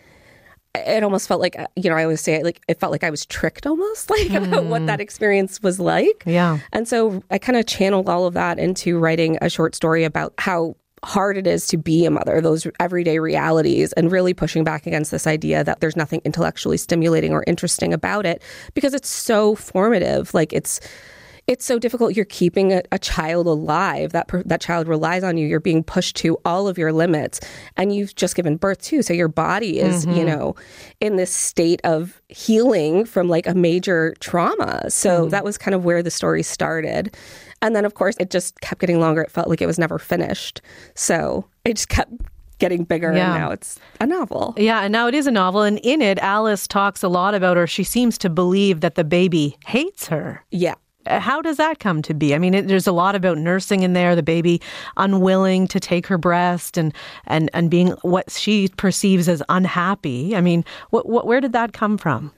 it 0.76 1.04
almost 1.04 1.28
felt 1.28 1.40
like 1.40 1.56
you 1.76 1.90
know 1.90 1.96
i 1.96 2.04
always 2.04 2.20
say 2.20 2.34
it, 2.34 2.44
like 2.44 2.60
it 2.68 2.80
felt 2.80 2.92
like 2.92 3.04
i 3.04 3.10
was 3.10 3.26
tricked 3.26 3.66
almost. 3.66 4.10
Like 4.10 4.28
mm. 4.28 4.48
about 4.48 4.66
what 4.66 4.86
that 4.88 5.00
experience 5.00 5.62
was 5.64 5.80
like. 5.80 6.24
Yeah. 6.26 6.60
And 6.74 6.88
so 6.88 7.24
i 7.32 7.38
kind 7.38 7.58
of 7.58 7.66
channeled 7.66 8.10
all 8.10 8.26
of 8.26 8.34
that 8.34 8.60
into 8.60 9.00
writing 9.00 9.38
a 9.42 9.50
short 9.50 9.76
story 9.76 10.04
about 10.04 10.34
how 10.38 10.76
hard 11.04 11.38
it 11.38 11.46
is 11.46 11.68
to 11.68 11.78
be 11.78 12.06
a 12.06 12.12
mother 12.12 12.40
those 12.40 12.66
everyday 12.80 13.20
realities 13.20 13.92
and 13.94 14.12
really 14.12 14.34
pushing 14.34 14.64
back 14.64 14.88
against 14.88 15.12
this 15.12 15.28
idea 15.28 15.64
that 15.64 15.82
there's 15.82 15.98
nothing 15.98 16.22
intellectually 16.24 16.78
stimulating 16.78 17.34
or 17.34 17.44
interesting 17.46 17.94
about 17.94 18.26
it 18.26 18.42
because 18.74 18.94
it's 18.94 19.10
so 19.10 19.56
formative. 19.56 20.34
Like 20.34 20.54
it's 20.54 20.80
it's 21.48 21.66
so 21.66 21.78
difficult. 21.78 22.16
You're 22.16 22.26
keeping 22.26 22.72
a, 22.72 22.84
a 22.92 23.00
child 23.00 23.48
alive. 23.48 24.12
That 24.14 24.28
per, 24.28 24.44
that 24.44 24.62
child 24.62 24.88
relies 24.88 25.24
on 25.24 25.38
you. 25.38 25.48
You're 25.48 25.60
being 25.60 25.84
pushed 25.84 26.16
to 26.18 26.38
all 26.46 26.68
of 26.68 26.78
your 26.78 26.94
limits, 26.94 27.40
and 27.76 27.94
you've 27.94 28.16
just 28.16 28.36
given 28.36 28.56
birth 28.58 28.82
too. 28.82 29.02
So 29.02 29.14
your 29.14 29.28
body 29.28 29.80
is, 29.80 30.06
mm-hmm. 30.06 30.18
you 30.18 30.26
know, 30.26 30.56
in 31.00 31.18
this 31.18 31.34
state 31.34 31.82
of 31.84 32.22
healing 32.30 33.06
from 33.06 33.28
like 33.28 33.46
a 33.48 33.54
major 33.54 34.14
trauma. 34.20 34.90
So 34.90 35.28
mm. 35.28 35.30
that 35.32 35.44
was 35.44 35.58
kind 35.58 35.76
of 35.76 35.84
where 35.84 36.02
the 36.02 36.12
story 36.12 36.44
started. 36.44 37.16
And 37.62 37.76
then, 37.76 37.86
of 37.86 37.94
course, 37.94 38.16
it 38.20 38.30
just 38.30 38.60
kept 38.62 38.82
getting 38.82 39.00
longer. 39.00 39.22
It 39.22 39.32
felt 39.32 39.48
like 39.48 39.62
it 39.62 39.68
was 39.68 39.80
never 39.80 40.00
finished. 40.00 40.62
So 40.96 41.46
it 41.66 41.76
just 41.76 41.90
kept 41.90 42.12
getting 42.60 42.84
bigger 42.86 43.12
yeah. 43.14 43.34
and 43.34 43.42
now 43.42 43.52
it's 43.52 43.80
a 44.00 44.06
novel. 44.06 44.54
Yeah, 44.58 44.82
and 44.82 44.92
now 44.92 45.08
it 45.08 45.16
is 45.16 45.28
a 45.28 45.32
novel 45.32 45.64
and 45.64 45.80
in 45.80 46.02
it 46.02 46.18
Alice 46.20 46.66
talks 46.68 47.04
a 47.04 47.10
lot 47.10 47.34
about 47.34 47.58
her 47.58 47.68
she 47.68 47.84
seems 47.84 48.18
to 48.20 48.30
believe 48.30 48.80
that 48.80 48.96
the 48.96 49.04
baby 49.04 49.58
hates 49.66 50.08
her. 50.08 50.42
Yeah. 50.50 50.76
Uh, 51.06 51.20
how 51.20 51.42
does 51.42 51.58
that 51.58 51.80
come 51.80 52.02
to 52.02 52.14
be? 52.14 52.34
I 52.34 52.40
mean, 52.40 52.54
it, 52.54 52.68
there's 52.68 52.88
a 52.88 52.92
lot 52.92 53.16
about 53.16 53.38
nursing 53.38 53.84
in 53.84 53.94
there, 53.94 54.16
the 54.16 54.24
baby 54.24 54.62
unwilling 54.98 55.68
to 55.68 55.80
take 55.80 56.08
her 56.08 56.18
breast 56.18 56.78
and, 56.78 56.94
and, 57.28 57.50
and 57.54 57.70
being 57.70 57.90
what 58.02 58.32
she 58.32 58.70
perceives 58.78 59.28
as 59.28 59.44
unhappy. 59.50 60.36
I 60.36 60.42
mean, 60.42 60.64
what, 60.92 61.08
what, 61.08 61.28
where 61.28 61.42
did 61.42 61.54
that 61.54 61.74
come 61.74 61.98
from? 61.98 62.32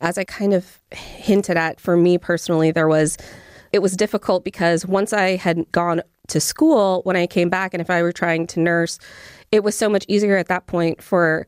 As 0.00 0.16
I 0.16 0.24
kind 0.24 0.54
of 0.54 0.78
hinted 0.92 1.56
at, 1.56 1.78
for 1.78 1.96
me 1.96 2.16
personally, 2.16 2.70
there 2.70 2.88
was, 2.88 3.18
it 3.72 3.80
was 3.80 3.96
difficult 3.96 4.44
because 4.44 4.86
once 4.86 5.12
I 5.12 5.36
had 5.36 5.70
gone 5.72 6.02
to 6.28 6.40
school, 6.40 7.02
when 7.04 7.16
I 7.16 7.26
came 7.26 7.50
back, 7.50 7.74
and 7.74 7.80
if 7.80 7.90
I 7.90 8.02
were 8.02 8.12
trying 8.12 8.46
to 8.48 8.60
nurse, 8.60 8.98
it 9.52 9.62
was 9.62 9.76
so 9.76 9.88
much 9.88 10.04
easier 10.08 10.36
at 10.36 10.48
that 10.48 10.66
point 10.66 11.02
for 11.02 11.46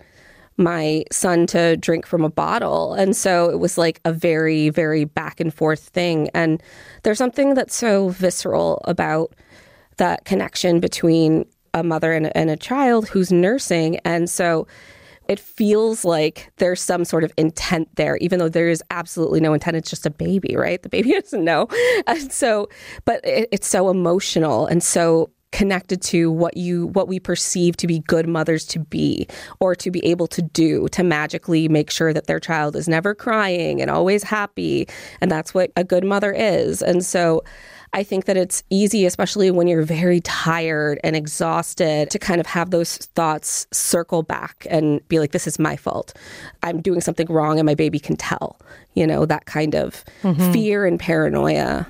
my 0.57 1.05
son 1.11 1.47
to 1.49 1.77
drink 1.77 2.07
from 2.07 2.25
a 2.25 2.31
bottle. 2.31 2.95
And 2.95 3.17
so 3.17 3.51
it 3.51 3.59
was 3.59 3.79
like 3.79 4.01
a 4.05 4.13
very, 4.13 4.69
very 4.69 5.05
back 5.05 5.41
and 5.41 5.53
forth 5.53 5.81
thing. 5.89 6.29
And 6.35 6.63
there's 7.03 7.19
something 7.19 7.55
that's 7.55 7.75
so 7.75 8.11
visceral 8.11 8.81
about 8.85 9.35
that 9.97 10.25
connection 10.25 10.81
between 10.81 11.47
a 11.75 11.83
mother 11.83 12.13
and, 12.13 12.35
and 12.37 12.51
a 12.51 12.57
child 12.57 13.09
who's 13.09 13.33
nursing. 13.33 13.99
And 14.05 14.29
so 14.29 14.67
it 15.29 15.39
feels 15.39 16.05
like 16.05 16.51
there's 16.57 16.81
some 16.81 17.05
sort 17.05 17.25
of 17.25 17.33
intent 17.37 17.89
there, 17.97 18.17
even 18.19 18.39
though 18.39 18.49
there 18.49 18.69
is 18.69 18.83
absolutely 18.91 19.41
no 19.41 19.55
intent. 19.55 19.77
It's 19.77 19.89
just 19.91 20.05
a 20.05 20.11
baby, 20.11 20.57
right? 20.57 20.83
The 20.83 20.89
baby 20.89 21.13
doesn't 21.21 21.45
know. 21.45 21.69
And 22.07 22.33
so, 22.33 22.69
but 23.05 23.25
it, 23.25 23.49
it's 23.53 23.69
so 23.69 23.89
emotional 23.89 24.67
and 24.67 24.83
so 24.83 25.31
connected 25.53 26.03
to 26.03 26.31
what 26.31 26.57
you 26.57 26.87
what 26.89 27.07
we 27.07 27.21
perceive 27.21 27.77
to 27.77 27.87
be 27.87 28.01
good 28.01 28.27
mothers 28.27 28.65
to 28.65 28.79
be 28.79 29.29
or 29.61 29.75
to 29.75 29.91
be 29.91 30.05
able 30.05 30.27
to 30.27 30.43
do 30.43 30.89
to 30.89 31.03
magically 31.03 31.69
make 31.69 31.91
sure 31.91 32.13
that 32.13 32.27
their 32.27 32.41
child 32.41 32.75
is 32.75 32.89
never 32.89 33.15
crying 33.15 33.81
and 33.81 33.91
always 33.91 34.23
happy. 34.23 34.89
And 35.21 35.31
that's 35.31 35.55
what 35.55 35.71
a 35.77 35.85
good 35.85 36.05
mother 36.05 36.33
is. 36.33 36.83
And 36.83 37.05
so 37.05 37.45
I 37.95 38.03
think 38.03 38.25
that 38.25 38.37
it's 38.37 38.63
easy, 38.71 39.05
especially 39.05 39.51
when 39.51 39.67
you're 39.67 39.83
very 39.83 40.21
tired 40.21 40.99
and 41.05 41.15
exhausted, 41.15 42.11
to 42.11 42.19
kind 42.19 42.41
of 42.41 42.47
have 42.47 42.71
those 42.71 42.97
thoughts 42.97 43.67
circle 43.71 44.23
back 44.23 44.67
and 44.71 45.07
be 45.09 45.19
like, 45.19 45.33
this 45.33 45.47
is 45.47 45.59
my 45.59 45.77
fault. 45.77 46.15
I'm 46.63 46.81
doing 46.81 47.01
something 47.01 47.27
wrong 47.29 47.59
and 47.59 47.67
my 47.67 47.75
baby 47.75 47.99
can 47.99 48.17
tell 48.17 48.59
you 48.95 49.07
know, 49.07 49.25
that 49.25 49.47
kind 49.47 49.75
of 49.75 50.05
mm-hmm. 50.23 50.53
fear 50.53 50.85
and 50.85 51.01
paranoia. 51.01 51.87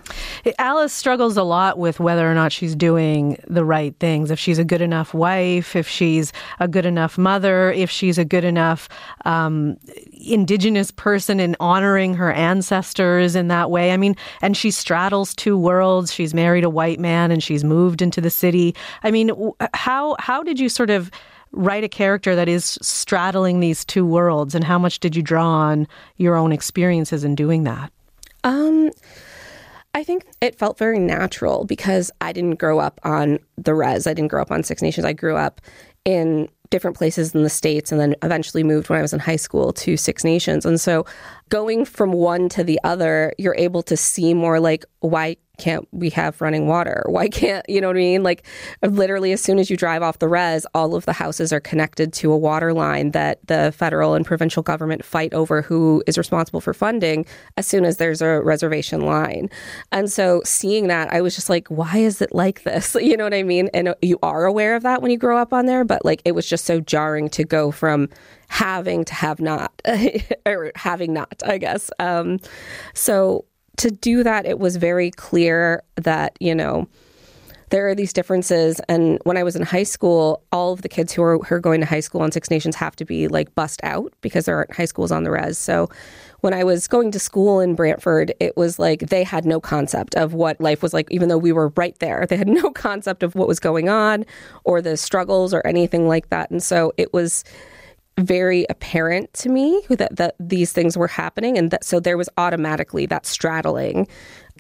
Alice 0.59 0.93
struggles 0.93 1.37
a 1.37 1.43
lot 1.43 1.79
with 1.79 1.99
whether 1.99 2.31
or 2.31 2.35
not 2.35 2.53
she's 2.53 2.77
doing 2.77 3.43
the 3.49 3.65
right 3.65 3.95
things, 3.99 4.31
if 4.31 4.39
she's 4.39 4.59
a 4.59 4.65
good 4.65 4.81
enough 4.81 5.13
wife, 5.13 5.75
if 5.75 5.89
she's 5.89 6.33
a 6.61 6.69
good 6.69 6.87
enough 6.87 7.19
mother, 7.19 7.73
if 7.73 7.91
she's 7.91 8.19
a 8.19 8.25
good 8.25 8.45
enough 8.45 8.89
um, 9.25 9.77
indigenous 10.25 10.91
person 10.91 11.41
in 11.41 11.57
honoring 11.61 12.15
her 12.15 12.33
ancestors 12.33 13.35
in 13.35 13.49
that 13.49 13.71
way. 13.71 13.93
I 13.93 13.97
mean, 13.97 14.17
and 14.41 14.57
she 14.57 14.71
straddles 14.71 15.35
two 15.35 15.57
worlds. 15.57 16.13
She's 16.13 16.35
married 16.35 16.65
a 16.65 16.71
white 16.71 17.01
man 17.01 17.31
and 17.31 17.43
she's 17.43 17.65
moved 17.65 18.03
into 18.03 18.21
the 18.21 18.31
city. 18.31 18.75
I 19.03 19.11
mean, 19.11 19.31
how 19.75 20.17
how 20.19 20.43
did 20.43 20.61
you 20.61 20.69
sort 20.69 20.91
of 20.91 21.11
write 21.53 21.85
a 21.85 21.89
character 21.89 22.35
that 22.35 22.49
is 22.49 22.79
straddling 22.83 23.61
these 23.61 23.85
two 23.85 24.07
worlds 24.07 24.55
and 24.55 24.65
how 24.65 24.79
much 24.79 25.01
did 25.01 25.15
you 25.15 25.23
draw 25.23 25.47
on 25.47 25.87
your 26.17 26.35
own 26.35 26.51
experiences 26.51 27.25
in 27.25 27.35
doing 27.35 27.65
that 27.65 27.93
um 28.43 28.91
I 29.95 30.05
think 30.05 30.27
it 30.41 30.59
felt 30.59 30.79
very 30.79 30.99
natural 30.99 31.65
because 31.65 32.11
I 32.21 32.33
didn't 32.33 32.59
grow 32.59 32.79
up 32.79 32.99
on 33.05 33.39
the 33.59 33.75
res. 33.75 34.07
I 34.07 34.15
didn't 34.15 34.31
grow 34.31 34.41
up 34.41 34.51
on 34.51 34.63
Six 34.63 34.81
Nations. 34.81 35.05
I 35.05 35.13
grew 35.13 35.37
up 35.37 35.61
in 36.05 36.49
different 36.73 36.97
places 36.97 37.35
in 37.35 37.45
the 37.45 37.51
States 37.51 37.93
and 37.93 38.01
then 38.01 38.17
eventually 38.23 38.65
moved 38.65 38.89
when 38.89 38.99
I 38.99 39.03
was 39.03 39.13
in 39.13 39.21
high 39.21 39.37
school 39.37 39.73
to 39.75 39.97
Six 39.97 40.25
Nations. 40.25 40.67
And 40.67 40.81
so 40.81 41.07
going 41.51 41.85
from 41.85 42.11
one 42.11 42.49
to 42.49 42.65
the 42.65 42.81
other, 42.83 43.33
you're 43.39 43.55
able 43.57 43.83
to 43.85 43.97
see 43.97 44.35
more 44.35 44.59
like 44.59 44.85
why 45.01 45.37
can't 45.63 45.87
we 45.93 46.11
have 46.11 46.41
running 46.41 46.67
water? 46.67 47.05
Why 47.09 47.29
can't, 47.29 47.65
you 47.69 47.81
know 47.81 47.87
what 47.87 47.97
I 47.97 48.01
mean? 48.01 48.25
Like, 48.25 48.45
literally, 48.83 49.31
as 49.31 49.41
soon 49.41 49.61
as 49.61 49.71
you 49.71 49.77
drive 49.77 50.03
off 50.03 50.19
the 50.19 50.27
res, 50.27 50.67
all 50.75 50.97
of 50.97 51.05
the 51.05 51.13
houses 51.13 51.53
are 51.53 51.61
connected 51.61 52.13
to 52.15 52.33
a 52.33 52.37
water 52.37 52.73
line 52.73 53.13
that 53.13 53.39
the 53.47 53.73
federal 53.77 54.15
and 54.15 54.27
provincial 54.27 54.65
government 54.65 55.05
fight 55.05 55.33
over 55.33 55.63
who 55.63 56.03
is 56.09 56.19
responsible 56.19 56.61
for 56.61 56.75
funding 56.75 57.25
as 57.57 57.65
soon 57.65 57.85
as 57.85 57.99
there's 57.99 58.21
a 58.21 58.41
reservation 58.43 59.03
line. 59.03 59.49
And 59.93 60.11
so, 60.11 60.43
seeing 60.45 60.89
that, 60.89 61.13
I 61.13 61.21
was 61.21 61.37
just 61.37 61.49
like, 61.49 61.69
why 61.69 61.99
is 61.99 62.21
it 62.21 62.35
like 62.35 62.65
this? 62.65 62.97
You 63.13 63.19
know 63.19 63.25
what 63.25 63.35
I 63.35 63.43
mean? 63.43 63.69
And 63.75 63.95
you 64.01 64.19
are 64.23 64.47
aware 64.47 64.75
of 64.75 64.85
that 64.85 65.03
when 65.03 65.11
you 65.11 65.19
grow 65.19 65.37
up 65.37 65.53
on 65.53 65.67
there, 65.67 65.85
but 65.85 66.03
like, 66.03 66.23
it 66.25 66.33
was 66.33 66.49
just 66.49 66.65
so 66.65 66.81
jarring 66.81 67.29
to 67.31 67.45
go 67.45 67.71
from 67.71 68.09
having 68.49 69.05
to 69.05 69.15
have 69.15 69.39
not, 69.39 69.71
or 70.47 70.73
having 70.77 71.13
not, 71.13 71.43
I 71.45 71.59
guess. 71.59 71.91
Um, 71.99 72.39
so, 72.95 73.45
to 73.79 73.91
do 73.91 74.23
that, 74.23 74.47
it 74.47 74.59
was 74.59 74.77
very 74.77 75.11
clear 75.11 75.83
that, 75.97 76.37
you 76.41 76.55
know, 76.55 76.89
there 77.73 77.89
are 77.89 77.95
these 77.95 78.13
differences. 78.13 78.81
And 78.87 79.19
when 79.25 79.39
I 79.39 79.43
was 79.43 79.57
in 79.57 79.63
high 79.63 79.83
school, 79.83 80.43
all 80.53 80.75
of 80.75 80.83
the 80.83 80.91
kids 80.91 81.11
who 81.11 81.23
are, 81.23 81.39
who 81.39 81.55
are 81.55 81.61
going 81.61 81.81
to 81.81 81.87
high 81.87 82.01
school 82.01 82.21
on 82.21 82.31
Six 82.31 82.51
Nations 82.51 82.77
have 82.77 82.95
to 82.97 83.07
be 83.07 83.29
like 83.29 83.55
bussed 83.55 83.81
out 83.83 84.13
because 84.21 84.45
there 84.45 84.57
aren't 84.57 84.77
high 84.77 84.85
schools 84.85 85.11
on 85.11 85.25
the 85.25 85.31
res. 85.31 85.57
So 85.57 85.89
when 86.43 86.53
I 86.53 86.65
was 86.65 86.87
going 86.87 87.13
to 87.13 87.19
school 87.19 87.61
in 87.61 87.75
Brantford, 87.75 88.35
it 88.41 88.59
was 88.59 88.79
like 88.79 89.01
they 89.09 89.25
had 89.25 89.47
no 89.47 89.59
concept 89.59 90.15
of 90.17 90.35
what 90.35 90.61
life 90.61 90.83
was 90.83 90.93
like, 90.93 91.11
even 91.11 91.31
though 91.31 91.39
we 91.39 91.51
were 91.51 91.73
right 91.77 91.99
there. 91.99 92.27
They 92.27 92.37
had 92.37 92.49
no 92.49 92.71
concept 92.75 93.23
of 93.23 93.35
what 93.35 93.49
was 93.49 93.59
going 93.59 93.89
on 93.89 94.27
or 94.65 94.83
the 94.83 94.99
struggles 94.99 95.55
or 95.55 95.67
anything 95.67 96.07
like 96.07 96.29
that. 96.29 96.51
And 96.51 96.63
so 96.63 96.93
it 96.99 97.15
was 97.15 97.43
very 98.19 98.67
apparent 98.69 99.33
to 99.35 99.49
me 99.49 99.83
that, 99.89 100.17
that 100.17 100.35
these 100.39 100.73
things 100.73 100.97
were 100.97 101.09
happening. 101.09 101.57
And 101.57 101.71
that, 101.71 101.85
so 101.85 101.99
there 101.99 102.17
was 102.17 102.29
automatically 102.37 103.07
that 103.07 103.27
straddling 103.27 104.07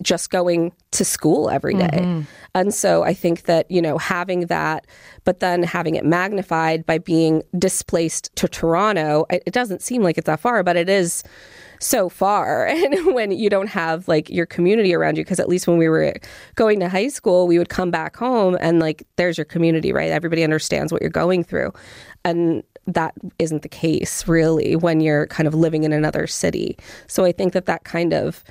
just 0.02 0.30
going 0.30 0.72
to 0.92 1.04
school 1.04 1.50
every 1.50 1.74
day. 1.74 1.88
Mm-hmm. 1.92 2.22
And 2.54 2.72
so 2.72 3.02
I 3.02 3.12
think 3.12 3.42
that, 3.42 3.70
you 3.70 3.82
know, 3.82 3.98
having 3.98 4.46
that, 4.46 4.86
but 5.24 5.40
then 5.40 5.62
having 5.62 5.96
it 5.96 6.04
magnified 6.04 6.86
by 6.86 6.98
being 6.98 7.42
displaced 7.58 8.34
to 8.36 8.48
Toronto, 8.48 9.26
it, 9.28 9.42
it 9.46 9.52
doesn't 9.52 9.82
seem 9.82 10.02
like 10.02 10.16
it's 10.16 10.26
that 10.26 10.40
far, 10.40 10.62
but 10.62 10.76
it 10.76 10.88
is 10.88 11.22
so 11.82 12.08
far 12.08 12.66
and 12.68 13.14
when 13.14 13.32
you 13.32 13.50
don't 13.50 13.68
have 13.68 14.06
like 14.08 14.30
your 14.30 14.46
community 14.46 14.94
around 14.94 15.18
you 15.18 15.24
because 15.24 15.40
at 15.40 15.48
least 15.48 15.66
when 15.66 15.78
we 15.78 15.88
were 15.88 16.14
going 16.54 16.78
to 16.80 16.88
high 16.88 17.08
school 17.08 17.46
we 17.46 17.58
would 17.58 17.68
come 17.68 17.90
back 17.90 18.16
home 18.16 18.56
and 18.60 18.78
like 18.78 19.02
there's 19.16 19.36
your 19.36 19.44
community 19.44 19.92
right 19.92 20.10
everybody 20.10 20.44
understands 20.44 20.92
what 20.92 21.02
you're 21.02 21.10
going 21.10 21.42
through 21.42 21.72
and 22.24 22.62
that 22.86 23.14
isn't 23.38 23.62
the 23.62 23.68
case 23.68 24.26
really 24.26 24.76
when 24.76 25.00
you're 25.00 25.26
kind 25.28 25.46
of 25.46 25.54
living 25.54 25.84
in 25.84 25.92
another 25.92 26.26
city. 26.26 26.76
So 27.06 27.24
I 27.24 27.32
think 27.32 27.52
that 27.52 27.66
that 27.66 27.84
kind 27.84 28.12
of 28.12 28.42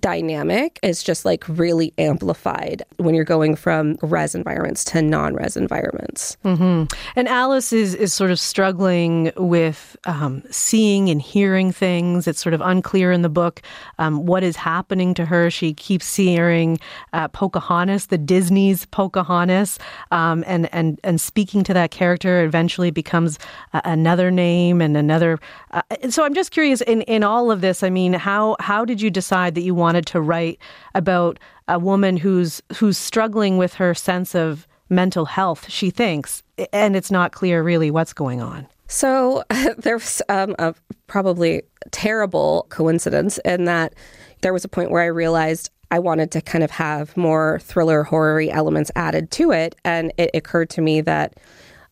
dynamic 0.00 0.78
is 0.82 1.02
just 1.02 1.24
like 1.24 1.44
really 1.48 1.92
amplified 1.98 2.82
when 2.96 3.14
you're 3.14 3.24
going 3.24 3.56
from 3.56 3.96
res 4.02 4.34
environments 4.34 4.84
to 4.84 5.02
non-res 5.02 5.56
environments. 5.56 6.36
Mm-hmm. 6.44 6.84
And 7.16 7.28
Alice 7.28 7.72
is 7.72 7.94
is 7.94 8.12
sort 8.12 8.30
of 8.30 8.38
struggling 8.38 9.32
with 9.36 9.96
um, 10.04 10.42
seeing 10.50 11.08
and 11.08 11.20
hearing 11.20 11.72
things. 11.72 12.26
It's 12.26 12.40
sort 12.40 12.54
of 12.54 12.60
unclear 12.60 13.10
in 13.12 13.22
the 13.22 13.28
book 13.28 13.62
um, 13.98 14.26
what 14.26 14.42
is 14.42 14.56
happening 14.56 15.14
to 15.14 15.24
her. 15.24 15.50
She 15.50 15.72
keeps 15.72 16.14
hearing 16.14 16.78
uh, 17.12 17.28
Pocahontas, 17.28 18.06
the 18.06 18.18
Disney's 18.18 18.86
Pocahontas, 18.86 19.78
um, 20.10 20.44
and 20.46 20.72
and 20.72 21.00
and 21.04 21.20
speaking 21.20 21.64
to 21.64 21.74
that 21.74 21.90
character 21.90 22.44
eventually 22.44 22.90
becomes 22.90 23.38
uh, 23.72 23.80
another 23.84 24.30
name 24.30 24.80
and 24.80 24.96
another. 24.96 25.38
Uh, 25.70 25.82
so 26.10 26.24
I'm 26.24 26.34
just 26.34 26.50
curious 26.50 26.80
in 26.82 27.02
in 27.02 27.22
all 27.24 27.50
of 27.50 27.60
this. 27.60 27.82
I 27.82 27.90
mean, 27.90 28.12
how 28.12 28.56
how 28.60 28.84
did 28.84 29.00
you 29.00 29.10
decide 29.10 29.54
that 29.54 29.62
you 29.62 29.74
want 29.74 29.85
wanted 29.86 30.06
to 30.06 30.20
write 30.20 30.58
about 30.96 31.38
a 31.68 31.78
woman 31.78 32.16
who's 32.16 32.60
who's 32.76 32.98
struggling 32.98 33.56
with 33.56 33.74
her 33.74 33.94
sense 33.94 34.34
of 34.34 34.66
mental 34.88 35.26
health. 35.26 35.70
She 35.70 35.90
thinks, 35.90 36.42
and 36.72 36.96
it's 36.96 37.12
not 37.12 37.30
clear 37.30 37.62
really 37.62 37.92
what's 37.92 38.12
going 38.12 38.40
on. 38.40 38.66
So 38.88 39.44
there's 39.78 40.20
um, 40.28 40.56
a 40.58 40.74
probably 41.06 41.62
terrible 41.92 42.66
coincidence 42.68 43.38
in 43.44 43.66
that 43.66 43.94
there 44.40 44.52
was 44.52 44.64
a 44.64 44.68
point 44.68 44.90
where 44.90 45.02
I 45.04 45.06
realized 45.06 45.70
I 45.92 46.00
wanted 46.00 46.32
to 46.32 46.40
kind 46.40 46.64
of 46.64 46.72
have 46.72 47.16
more 47.16 47.60
thriller 47.62 48.02
horror 48.02 48.42
elements 48.50 48.90
added 48.96 49.30
to 49.38 49.52
it, 49.52 49.76
and 49.84 50.12
it 50.18 50.30
occurred 50.34 50.68
to 50.70 50.80
me 50.80 51.00
that 51.02 51.34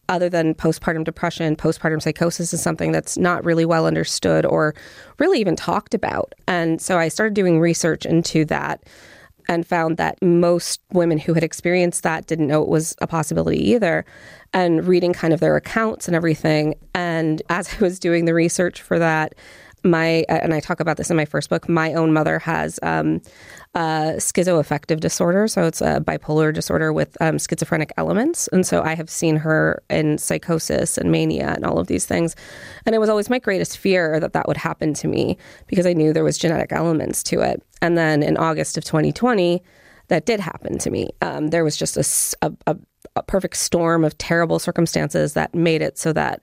other 0.09 0.29
than 0.29 0.55
postpartum 0.55 1.05
depression, 1.05 1.57
postpartum 1.57 2.01
psychosis 2.01 2.53
is 2.53 2.63
something 2.63 2.93
that's 2.93 3.17
not 3.17 3.45
really 3.45 3.65
well 3.65 3.87
understood 3.87 4.45
or 4.45 4.75
really 5.19 5.41
even 5.41 5.57
talked 5.57 5.95
about. 5.95 6.35
And 6.47 6.81
so 6.81 6.99
I 6.99 7.09
started 7.09 7.35
doing 7.35 7.61
research 7.61 8.05
into 8.05 8.45
that 8.47 8.83
and 9.49 9.67
found 9.67 9.97
that 9.99 10.21
most 10.23 10.81
women 10.93 11.19
who 11.19 11.35
had 11.35 11.45
experienced 11.45 12.03
that 12.03 12.27
didn't 12.27 12.47
know 12.47 12.63
it 12.63 12.69
was 12.69 12.95
a 13.01 13.07
possibility 13.07 13.71
either. 13.71 14.05
And 14.53 14.87
reading 14.87 15.13
kind 15.13 15.35
of 15.35 15.41
their 15.41 15.57
accounts 15.57 16.07
and 16.07 16.15
everything. 16.15 16.77
And 16.95 17.43
as 17.51 17.75
I 17.79 17.79
was 17.79 17.99
doing 17.99 18.25
the 18.25 18.35
research 18.35 18.83
for 18.83 18.99
that, 18.99 19.35
my 19.85 20.25
and 20.31 20.55
I 20.55 20.61
talk 20.61 20.81
about 20.81 20.97
this 20.97 21.11
in 21.11 21.17
my 21.17 21.27
first 21.27 21.51
book. 21.51 21.69
My 21.69 21.93
own 21.93 22.13
mother 22.13 22.39
has 22.39 22.81
um, 22.83 23.21
a 23.75 24.15
schizoaffective 24.19 25.01
disorder, 25.01 25.49
so 25.49 25.65
it's 25.65 25.81
a 25.81 26.01
bipolar 26.01 26.53
disorder 26.53 26.93
with 26.93 27.17
um, 27.21 27.39
schizophrenic 27.39 27.93
elements, 27.97 28.49
and 28.49 28.67
so 28.67 28.83
I 28.83 28.95
have 28.95 29.11
seen 29.11 29.37
her 29.37 29.83
in 29.91 30.19
psychosis 30.19 30.97
and 30.97 31.11
mania 31.11 31.53
and 31.55 31.65
all 31.65 31.79
of 31.79 31.87
these 31.87 32.07
things, 32.07 32.37
and 32.87 32.95
it 32.95 32.99
was 32.99 33.09
always 33.09 33.29
my 33.29 33.39
greatest 33.39 33.79
fear 33.79 34.21
that 34.21 34.33
that 34.33 34.47
would 34.47 34.57
happen 34.57 34.95
to 34.95 35.09
me 35.09 35.37
because 35.67 35.87
I 35.87 35.93
knew 35.93 36.13
there 36.13 36.25
was 36.25 36.39
genetic 36.39 36.73
elements 36.73 37.23
to 37.25 37.41
it. 37.41 37.63
And 37.83 37.99
then 37.99 38.23
in 38.23 38.37
August 38.37 38.79
of 38.79 38.85
2020, 38.85 39.63
that 40.09 40.27
did 40.27 40.41
happen 40.41 40.79
to 40.79 40.91
me. 40.91 41.11
Um, 41.23 41.49
there 41.49 41.65
was 41.65 41.77
just 41.77 41.97
a, 41.97 42.53
a, 42.67 42.77
a 43.17 43.23
perfect 43.23 43.57
storm 43.57 44.05
of 44.05 44.17
terrible 44.19 44.59
circumstances 44.59 45.35
that 45.35 45.55
made 45.55 45.83
it 45.83 45.99
so 45.99 46.13
that 46.13 46.43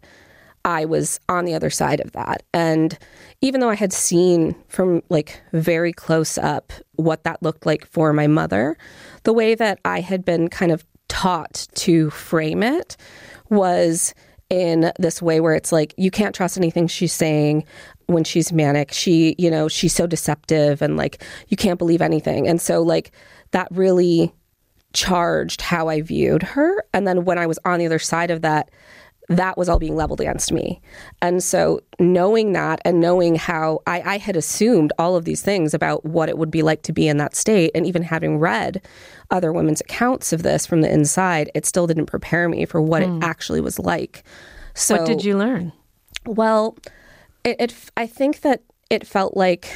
I 0.66 0.86
was 0.86 1.20
on 1.28 1.46
the 1.46 1.54
other 1.54 1.70
side 1.70 2.00
of 2.00 2.12
that. 2.12 2.44
And 2.54 2.98
even 3.42 3.62
though 3.62 3.70
I 3.70 3.76
had 3.76 3.94
seen 3.94 4.56
from 4.68 5.02
like 5.10 5.42
very 5.54 5.94
close 5.94 6.38
up 6.38 6.72
what 6.96 7.24
that 7.24 7.42
looked 7.42 7.66
like 7.66 7.86
for 7.86 8.14
my 8.14 8.28
mother, 8.28 8.78
the 9.24 9.34
way 9.34 9.56
that 9.56 9.80
I 9.86 10.02
had 10.02 10.24
been 10.24 10.50
kind 10.50 10.72
of 10.72 10.86
taught 11.08 11.68
to 11.76 12.10
frame 12.12 12.64
it 12.64 12.96
was 13.50 14.14
in 14.50 14.92
this 15.00 15.22
way 15.22 15.40
where 15.40 15.54
it's 15.54 15.72
like 15.72 15.94
you 15.98 16.12
can't 16.12 16.36
trust 16.36 16.58
anything 16.58 16.88
she's 16.88 17.14
saying 17.14 17.66
when 18.08 18.24
she's 18.24 18.52
manic. 18.52 18.92
She, 18.92 19.36
you 19.38 19.50
know, 19.50 19.68
she's 19.68 19.94
so 19.94 20.06
deceptive 20.06 20.82
and 20.82 20.98
like 20.98 21.24
you 21.48 21.58
can't 21.58 21.80
believe 21.80 22.02
anything. 22.02 22.48
And 22.48 22.62
so 22.62 22.82
like 22.82 23.12
that 23.52 23.68
really 23.72 24.34
charged 24.94 25.62
how 25.62 25.88
I 25.88 26.02
viewed 26.02 26.44
her. 26.44 26.84
And 26.94 27.08
then 27.08 27.24
when 27.24 27.38
I 27.38 27.48
was 27.48 27.60
on 27.66 27.80
the 27.80 27.86
other 27.86 28.00
side 28.00 28.30
of 28.30 28.42
that, 28.42 28.70
that 29.30 29.58
was 29.58 29.70
all 29.70 29.80
being 29.80 29.96
leveled 29.96 30.20
against 30.20 30.52
me. 30.52 30.82
And 31.22 31.44
so, 31.44 31.82
knowing 32.00 32.54
that 32.54 32.82
and 32.84 33.00
knowing 33.00 33.36
how 33.36 33.82
I, 33.88 34.02
I, 34.02 34.18
had 34.18 34.36
assumed 34.36 34.92
all 34.98 35.16
of 35.16 35.26
these 35.26 35.42
things 35.42 35.74
about 35.74 36.04
what 36.06 36.30
it 36.30 36.38
would 36.38 36.52
be 36.52 36.62
like 36.62 36.82
to 36.84 36.94
be 36.94 37.08
in 37.08 37.18
that 37.18 37.36
state, 37.36 37.72
and 37.74 37.86
even 37.86 38.04
having 38.04 38.40
read 38.40 38.82
other 39.30 39.54
women's 39.54 39.82
accounts 39.82 40.34
of 40.34 40.44
this 40.44 40.66
from 40.66 40.82
the 40.82 40.92
inside, 40.92 41.50
it 41.56 41.66
still 41.66 41.88
didn't 41.88 42.08
prepare 42.08 42.50
me 42.50 42.66
for 42.66 42.82
what 42.82 43.02
mm. 43.02 43.06
it 43.06 43.10
hmm. 43.10 43.24
actually 43.24 43.62
was 43.62 43.80
like. 43.80 44.24
So, 44.74 44.98
what 44.98 45.06
did 45.06 45.24
you 45.24 45.38
learn? 45.38 45.72
Well, 46.26 46.78
it, 47.44 47.56
it 47.60 47.76
I 47.96 48.08
think 48.08 48.42
that 48.42 48.64
it 48.90 49.08
felt 49.08 49.38
like 49.38 49.74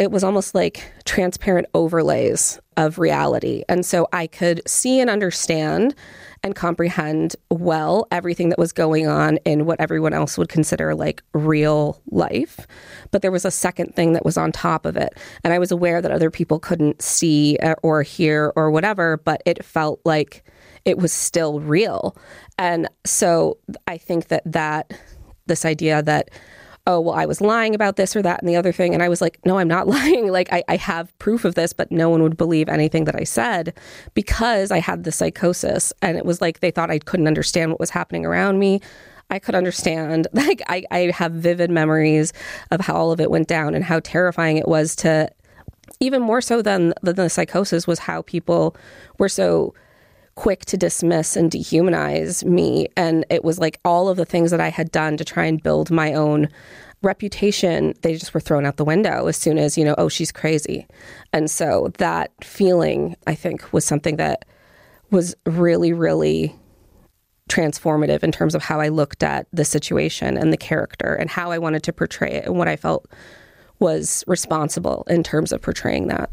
it 0.00 0.10
was 0.10 0.24
almost 0.24 0.54
like 0.54 0.90
transparent 1.04 1.66
overlays 1.74 2.58
of 2.78 2.98
reality. 2.98 3.62
And 3.68 3.84
so 3.84 4.08
I 4.14 4.26
could 4.26 4.62
see 4.66 4.98
and 4.98 5.10
understand 5.10 5.94
and 6.42 6.54
comprehend 6.54 7.36
well 7.50 8.06
everything 8.10 8.48
that 8.48 8.58
was 8.58 8.72
going 8.72 9.06
on 9.06 9.36
in 9.44 9.66
what 9.66 9.78
everyone 9.78 10.14
else 10.14 10.38
would 10.38 10.48
consider 10.48 10.94
like 10.94 11.22
real 11.34 12.00
life. 12.10 12.66
But 13.10 13.20
there 13.20 13.30
was 13.30 13.44
a 13.44 13.50
second 13.50 13.94
thing 13.94 14.14
that 14.14 14.24
was 14.24 14.38
on 14.38 14.52
top 14.52 14.86
of 14.86 14.96
it. 14.96 15.12
And 15.44 15.52
I 15.52 15.58
was 15.58 15.70
aware 15.70 16.00
that 16.00 16.10
other 16.10 16.30
people 16.30 16.58
couldn't 16.58 17.02
see 17.02 17.58
uh, 17.58 17.74
or 17.82 18.02
hear 18.02 18.54
or 18.56 18.70
whatever, 18.70 19.18
but 19.18 19.42
it 19.44 19.62
felt 19.62 20.00
like 20.06 20.42
it 20.86 20.96
was 20.96 21.12
still 21.12 21.60
real. 21.60 22.16
And 22.56 22.88
so 23.04 23.58
I 23.86 23.98
think 23.98 24.28
that 24.28 24.44
that 24.46 24.98
this 25.44 25.66
idea 25.66 26.02
that 26.04 26.30
oh, 26.86 27.00
well, 27.00 27.14
I 27.14 27.26
was 27.26 27.40
lying 27.40 27.74
about 27.74 27.96
this 27.96 28.16
or 28.16 28.22
that 28.22 28.40
and 28.40 28.48
the 28.48 28.56
other 28.56 28.72
thing. 28.72 28.94
And 28.94 29.02
I 29.02 29.08
was 29.08 29.20
like, 29.20 29.38
no, 29.44 29.58
I'm 29.58 29.68
not 29.68 29.86
lying. 29.98 30.28
Like, 30.30 30.52
I, 30.52 30.62
I 30.68 30.76
have 30.76 31.16
proof 31.18 31.44
of 31.44 31.54
this, 31.54 31.72
but 31.72 31.90
no 31.90 32.08
one 32.08 32.22
would 32.22 32.36
believe 32.36 32.68
anything 32.68 33.04
that 33.04 33.16
I 33.16 33.24
said 33.24 33.74
because 34.14 34.70
I 34.70 34.78
had 34.78 35.04
the 35.04 35.12
psychosis. 35.12 35.92
And 36.02 36.16
it 36.16 36.24
was 36.24 36.40
like 36.40 36.60
they 36.60 36.70
thought 36.70 36.90
I 36.90 36.98
couldn't 36.98 37.26
understand 37.26 37.70
what 37.70 37.80
was 37.80 37.90
happening 37.90 38.24
around 38.24 38.58
me. 38.58 38.80
I 39.30 39.38
could 39.38 39.54
understand. 39.54 40.26
Like, 40.40 40.62
I, 40.68 40.84
I 40.90 40.98
have 41.14 41.32
vivid 41.32 41.70
memories 41.70 42.32
of 42.70 42.80
how 42.80 42.94
all 42.94 43.12
of 43.12 43.20
it 43.20 43.30
went 43.30 43.46
down 43.46 43.74
and 43.74 43.84
how 43.84 44.00
terrifying 44.00 44.56
it 44.56 44.66
was 44.66 44.96
to, 44.96 45.30
even 46.00 46.22
more 46.22 46.40
so 46.40 46.62
than, 46.62 46.94
than 47.02 47.16
the 47.16 47.28
psychosis, 47.28 47.86
was 47.86 47.98
how 47.98 48.22
people 48.22 48.74
were 49.18 49.28
so 49.28 49.74
quick 50.40 50.64
to 50.64 50.78
dismiss 50.78 51.36
and 51.36 51.50
dehumanize 51.50 52.42
me. 52.44 52.88
And 52.96 53.26
it 53.28 53.44
was 53.44 53.58
like 53.58 53.78
all 53.84 54.08
of 54.08 54.16
the 54.16 54.24
things 54.24 54.50
that 54.52 54.60
I 54.60 54.70
had 54.70 54.90
done 54.90 55.18
to 55.18 55.24
try 55.24 55.44
and 55.44 55.62
build 55.62 55.90
my 55.90 56.14
own 56.14 56.48
reputation, 57.02 57.92
they 58.00 58.14
just 58.14 58.32
were 58.32 58.40
thrown 58.40 58.64
out 58.64 58.78
the 58.78 58.84
window 58.84 59.26
as 59.26 59.36
soon 59.36 59.58
as, 59.58 59.76
you 59.76 59.84
know, 59.84 59.94
oh, 59.98 60.08
she's 60.08 60.32
crazy. 60.32 60.86
And 61.34 61.50
so 61.50 61.92
that 61.98 62.32
feeling, 62.42 63.16
I 63.26 63.34
think, 63.34 63.70
was 63.70 63.84
something 63.84 64.16
that 64.16 64.46
was 65.10 65.34
really, 65.44 65.92
really 65.92 66.56
transformative 67.50 68.22
in 68.22 68.32
terms 68.32 68.54
of 68.54 68.62
how 68.62 68.80
I 68.80 68.88
looked 68.88 69.22
at 69.22 69.46
the 69.52 69.66
situation 69.66 70.38
and 70.38 70.54
the 70.54 70.56
character 70.56 71.12
and 71.12 71.28
how 71.28 71.50
I 71.50 71.58
wanted 71.58 71.82
to 71.82 71.92
portray 71.92 72.30
it 72.30 72.46
and 72.46 72.56
what 72.56 72.66
I 72.66 72.76
felt 72.76 73.06
was 73.78 74.24
responsible 74.26 75.04
in 75.10 75.22
terms 75.22 75.52
of 75.52 75.60
portraying 75.60 76.08
that. 76.08 76.30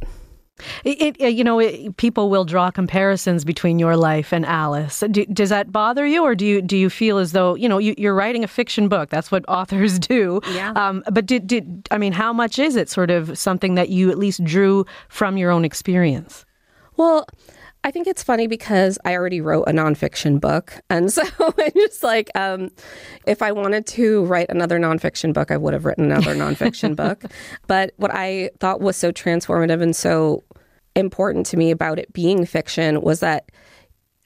It, 0.83 1.15
it, 1.19 1.33
you 1.33 1.43
know, 1.43 1.59
it, 1.59 1.97
people 1.97 2.29
will 2.29 2.45
draw 2.45 2.71
comparisons 2.71 3.45
between 3.45 3.79
your 3.79 3.95
life 3.95 4.33
and 4.33 4.45
Alice. 4.45 5.03
Do, 5.11 5.25
does 5.25 5.49
that 5.49 5.71
bother 5.71 6.05
you, 6.05 6.23
or 6.23 6.35
do 6.35 6.45
you 6.45 6.61
do 6.61 6.75
you 6.75 6.89
feel 6.89 7.17
as 7.17 7.31
though 7.31 7.55
you 7.55 7.69
know 7.69 7.77
you, 7.77 8.09
are 8.09 8.15
writing 8.15 8.43
a 8.43 8.47
fiction 8.47 8.87
book? 8.87 9.09
That's 9.09 9.31
what 9.31 9.45
authors 9.47 9.99
do. 9.99 10.41
Yeah. 10.51 10.71
Um, 10.71 11.03
but 11.11 11.25
did, 11.25 11.47
did 11.47 11.87
I 11.91 11.97
mean, 11.97 12.13
how 12.13 12.33
much 12.33 12.59
is 12.59 12.75
it 12.75 12.89
sort 12.89 13.11
of 13.11 13.37
something 13.37 13.75
that 13.75 13.89
you 13.89 14.09
at 14.09 14.17
least 14.17 14.43
drew 14.43 14.85
from 15.09 15.37
your 15.37 15.51
own 15.51 15.63
experience? 15.63 16.45
Well, 16.95 17.27
I 17.83 17.91
think 17.91 18.07
it's 18.07 18.23
funny 18.23 18.47
because 18.47 18.99
I 19.05 19.15
already 19.15 19.39
wrote 19.39 19.63
a 19.63 19.71
nonfiction 19.71 20.39
book. 20.39 20.81
And 20.89 21.11
so 21.13 21.23
it's 21.57 21.73
just 21.73 22.03
like, 22.03 22.29
um, 22.35 22.69
if 23.25 23.41
I 23.41 23.51
wanted 23.51 23.85
to 23.87 24.25
write 24.25 24.49
another 24.49 24.79
nonfiction 24.79 25.33
book, 25.33 25.51
I 25.51 25.57
would 25.57 25.73
have 25.73 25.85
written 25.85 26.11
another 26.11 26.35
nonfiction 26.35 26.95
book. 26.95 27.23
But 27.67 27.93
what 27.97 28.11
I 28.13 28.49
thought 28.59 28.81
was 28.81 28.97
so 28.97 29.11
transformative 29.11 29.81
and 29.81 29.95
so 29.95 30.43
important 30.95 31.45
to 31.47 31.57
me 31.57 31.71
about 31.71 31.99
it 31.99 32.11
being 32.11 32.45
fiction 32.45 33.01
was 33.01 33.19
that 33.19 33.51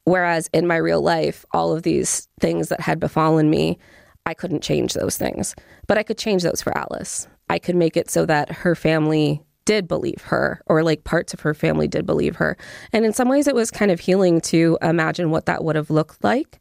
whereas 0.05 0.49
in 0.53 0.65
my 0.65 0.77
real 0.77 1.01
life, 1.01 1.45
all 1.51 1.73
of 1.73 1.83
these 1.83 2.27
things 2.39 2.69
that 2.69 2.79
had 2.79 2.99
befallen 2.99 3.49
me, 3.49 3.77
I 4.25 4.33
couldn't 4.33 4.63
change 4.63 4.93
those 4.93 5.17
things, 5.17 5.55
but 5.87 5.97
I 5.97 6.03
could 6.03 6.17
change 6.17 6.43
those 6.43 6.61
for 6.61 6.75
Alice. 6.77 7.27
I 7.49 7.59
could 7.59 7.75
make 7.75 7.97
it 7.97 8.09
so 8.09 8.25
that 8.25 8.51
her 8.51 8.75
family 8.75 9.43
did 9.71 9.87
believe 9.87 10.21
her, 10.23 10.61
or 10.65 10.83
like 10.83 11.05
parts 11.05 11.33
of 11.33 11.39
her 11.39 11.53
family 11.53 11.87
did 11.87 12.05
believe 12.05 12.35
her. 12.35 12.57
And 12.91 13.05
in 13.05 13.13
some 13.13 13.29
ways, 13.29 13.47
it 13.47 13.55
was 13.55 13.71
kind 13.71 13.89
of 13.89 14.01
healing 14.01 14.41
to 14.41 14.77
imagine 14.81 15.31
what 15.31 15.45
that 15.45 15.63
would 15.63 15.77
have 15.77 15.89
looked 15.89 16.21
like 16.25 16.59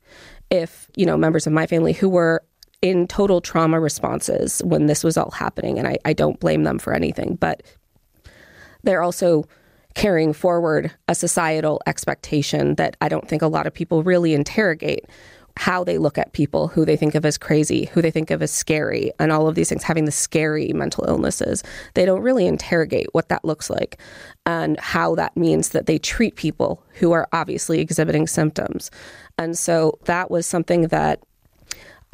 if, 0.49 0.89
you 0.95 1.05
know, 1.05 1.17
members 1.17 1.45
of 1.45 1.53
my 1.53 1.67
family 1.67 1.93
who 1.93 2.09
were 2.09 2.41
in 2.83 3.09
total 3.09 3.41
trauma 3.41 3.81
responses 3.81 4.63
when 4.65 4.87
this 4.87 5.03
was 5.03 5.17
all 5.17 5.33
happening. 5.33 5.77
And 5.77 5.89
I, 5.89 5.99
I 6.05 6.13
don't 6.13 6.39
blame 6.39 6.63
them 6.63 6.79
for 6.79 6.95
anything, 6.95 7.35
but 7.35 7.65
they're 8.85 9.03
also 9.03 9.43
carrying 9.97 10.33
forward 10.33 10.93
a 11.09 11.17
societal 11.17 11.83
expectation 11.89 12.77
that 12.77 12.97
I 13.01 13.09
don't 13.09 13.27
think 13.27 13.43
a 13.43 13.49
lot 13.49 13.67
of 13.67 13.75
people 13.75 14.05
really 14.05 14.35
interrogate 14.35 15.07
how 15.61 15.85
they 15.85 15.99
look 15.99 16.17
at 16.17 16.33
people, 16.33 16.69
who 16.69 16.87
they 16.87 16.97
think 16.97 17.15
of 17.15 17.27
as 17.27 17.37
crazy, 17.37 17.85
who 17.93 18.01
they 18.01 18.11
think 18.11 18.31
of 18.31 18.41
as 18.41 18.51
scary, 18.51 19.13
and 19.19 19.31
all 19.31 19.47
of 19.47 19.55
these 19.55 19.69
things, 19.69 19.83
having 19.83 20.07
the 20.07 20.11
scary 20.11 20.73
mental 20.73 21.05
illnesses. 21.07 21.63
They 21.93 22.07
don't 22.07 22.23
really 22.23 22.47
interrogate 22.47 23.09
what 23.13 23.29
that 23.29 23.45
looks 23.45 23.69
like 23.69 24.01
and 24.47 24.81
how 24.81 25.15
that 25.17 25.37
means 25.37 25.69
that 25.69 25.85
they 25.85 25.99
treat 25.99 26.35
people 26.35 26.83
who 26.95 27.13
are 27.13 27.29
obviously 27.35 27.79
exhibiting 27.79 28.27
symptoms. 28.27 28.91
And 29.37 29.57
so 29.59 29.99
that 30.05 30.31
was 30.31 30.47
something 30.47 30.89
that 30.89 31.23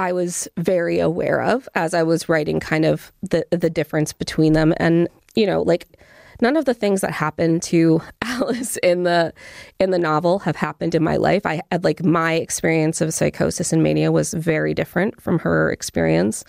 I 0.00 0.12
was 0.12 0.48
very 0.56 0.98
aware 0.98 1.40
of 1.40 1.68
as 1.76 1.94
I 1.94 2.02
was 2.02 2.28
writing 2.28 2.58
kind 2.58 2.84
of 2.84 3.12
the 3.22 3.46
the 3.50 3.70
difference 3.70 4.12
between 4.12 4.54
them 4.54 4.74
and 4.78 5.08
you 5.36 5.46
know 5.46 5.62
like 5.62 5.86
none 6.40 6.56
of 6.56 6.64
the 6.64 6.74
things 6.74 7.00
that 7.00 7.12
happened 7.12 7.62
to 7.64 8.00
Alice 8.22 8.76
in 8.78 9.04
the 9.04 9.32
in 9.78 9.90
the 9.90 9.98
novel 9.98 10.40
have 10.40 10.56
happened 10.56 10.94
in 10.94 11.02
my 11.02 11.16
life. 11.16 11.46
I 11.46 11.62
had 11.72 11.84
like 11.84 12.04
my 12.04 12.34
experience 12.34 13.00
of 13.00 13.14
psychosis 13.14 13.72
and 13.72 13.82
mania 13.82 14.12
was 14.12 14.34
very 14.34 14.74
different 14.74 15.20
from 15.20 15.38
her 15.40 15.70
experience. 15.70 16.44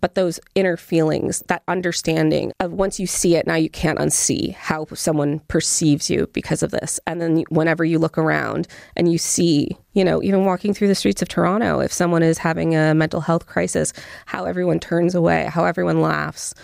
But 0.00 0.14
those 0.14 0.38
inner 0.54 0.76
feelings, 0.76 1.42
that 1.48 1.62
understanding 1.66 2.52
of 2.60 2.72
once 2.72 3.00
you 3.00 3.06
see 3.06 3.34
it, 3.34 3.46
now 3.46 3.56
you 3.56 3.68
can't 3.68 3.98
unsee 3.98 4.54
how 4.54 4.86
someone 4.94 5.40
perceives 5.48 6.08
you 6.08 6.28
because 6.32 6.62
of 6.62 6.70
this. 6.70 7.00
And 7.06 7.20
then 7.20 7.42
whenever 7.48 7.84
you 7.84 7.98
look 7.98 8.16
around 8.16 8.68
and 8.94 9.10
you 9.10 9.18
see, 9.18 9.76
you 9.94 10.04
know, 10.04 10.22
even 10.22 10.44
walking 10.44 10.72
through 10.72 10.88
the 10.88 10.94
streets 10.94 11.20
of 11.20 11.28
Toronto, 11.28 11.80
if 11.80 11.92
someone 11.92 12.22
is 12.22 12.38
having 12.38 12.76
a 12.76 12.94
mental 12.94 13.20
health 13.20 13.46
crisis, 13.46 13.92
how 14.26 14.44
everyone 14.44 14.78
turns 14.78 15.16
away, 15.16 15.48
how 15.50 15.64
everyone 15.64 16.00
laughs. 16.00 16.54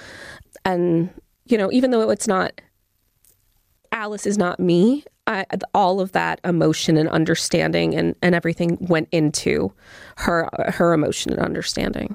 And 0.64 1.10
you 1.46 1.58
know, 1.58 1.70
even 1.72 1.90
though 1.90 2.10
it's 2.10 2.28
not 2.28 2.60
Alice 3.92 4.26
is 4.26 4.36
not 4.36 4.58
me, 4.58 5.04
I, 5.26 5.46
all 5.72 6.00
of 6.00 6.12
that 6.12 6.40
emotion 6.44 6.96
and 6.96 7.08
understanding 7.08 7.94
and, 7.94 8.14
and 8.20 8.34
everything 8.34 8.76
went 8.80 9.08
into 9.12 9.72
her 10.16 10.48
her 10.68 10.92
emotion 10.92 11.32
and 11.32 11.40
understanding. 11.40 12.14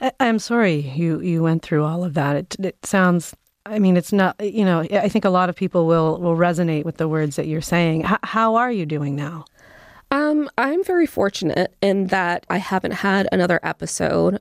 I, 0.00 0.12
am 0.20 0.38
sorry 0.38 0.74
you 0.74 1.20
you 1.20 1.42
went 1.42 1.62
through 1.62 1.84
all 1.84 2.04
of 2.04 2.14
that. 2.14 2.36
It, 2.36 2.56
it 2.58 2.86
sounds. 2.86 3.34
I 3.64 3.78
mean, 3.78 3.96
it's 3.96 4.12
not. 4.12 4.36
You 4.40 4.64
know, 4.64 4.80
I 4.80 5.08
think 5.08 5.24
a 5.24 5.30
lot 5.30 5.48
of 5.48 5.56
people 5.56 5.86
will 5.86 6.18
will 6.20 6.36
resonate 6.36 6.84
with 6.84 6.96
the 6.96 7.08
words 7.08 7.36
that 7.36 7.46
you're 7.46 7.60
saying. 7.60 8.04
H- 8.04 8.18
how 8.22 8.56
are 8.56 8.72
you 8.72 8.84
doing 8.84 9.16
now? 9.16 9.44
Um, 10.10 10.48
I'm 10.56 10.82
very 10.84 11.06
fortunate 11.06 11.74
in 11.82 12.06
that 12.06 12.46
I 12.48 12.58
haven't 12.58 12.92
had 12.92 13.28
another 13.30 13.60
episode 13.62 14.40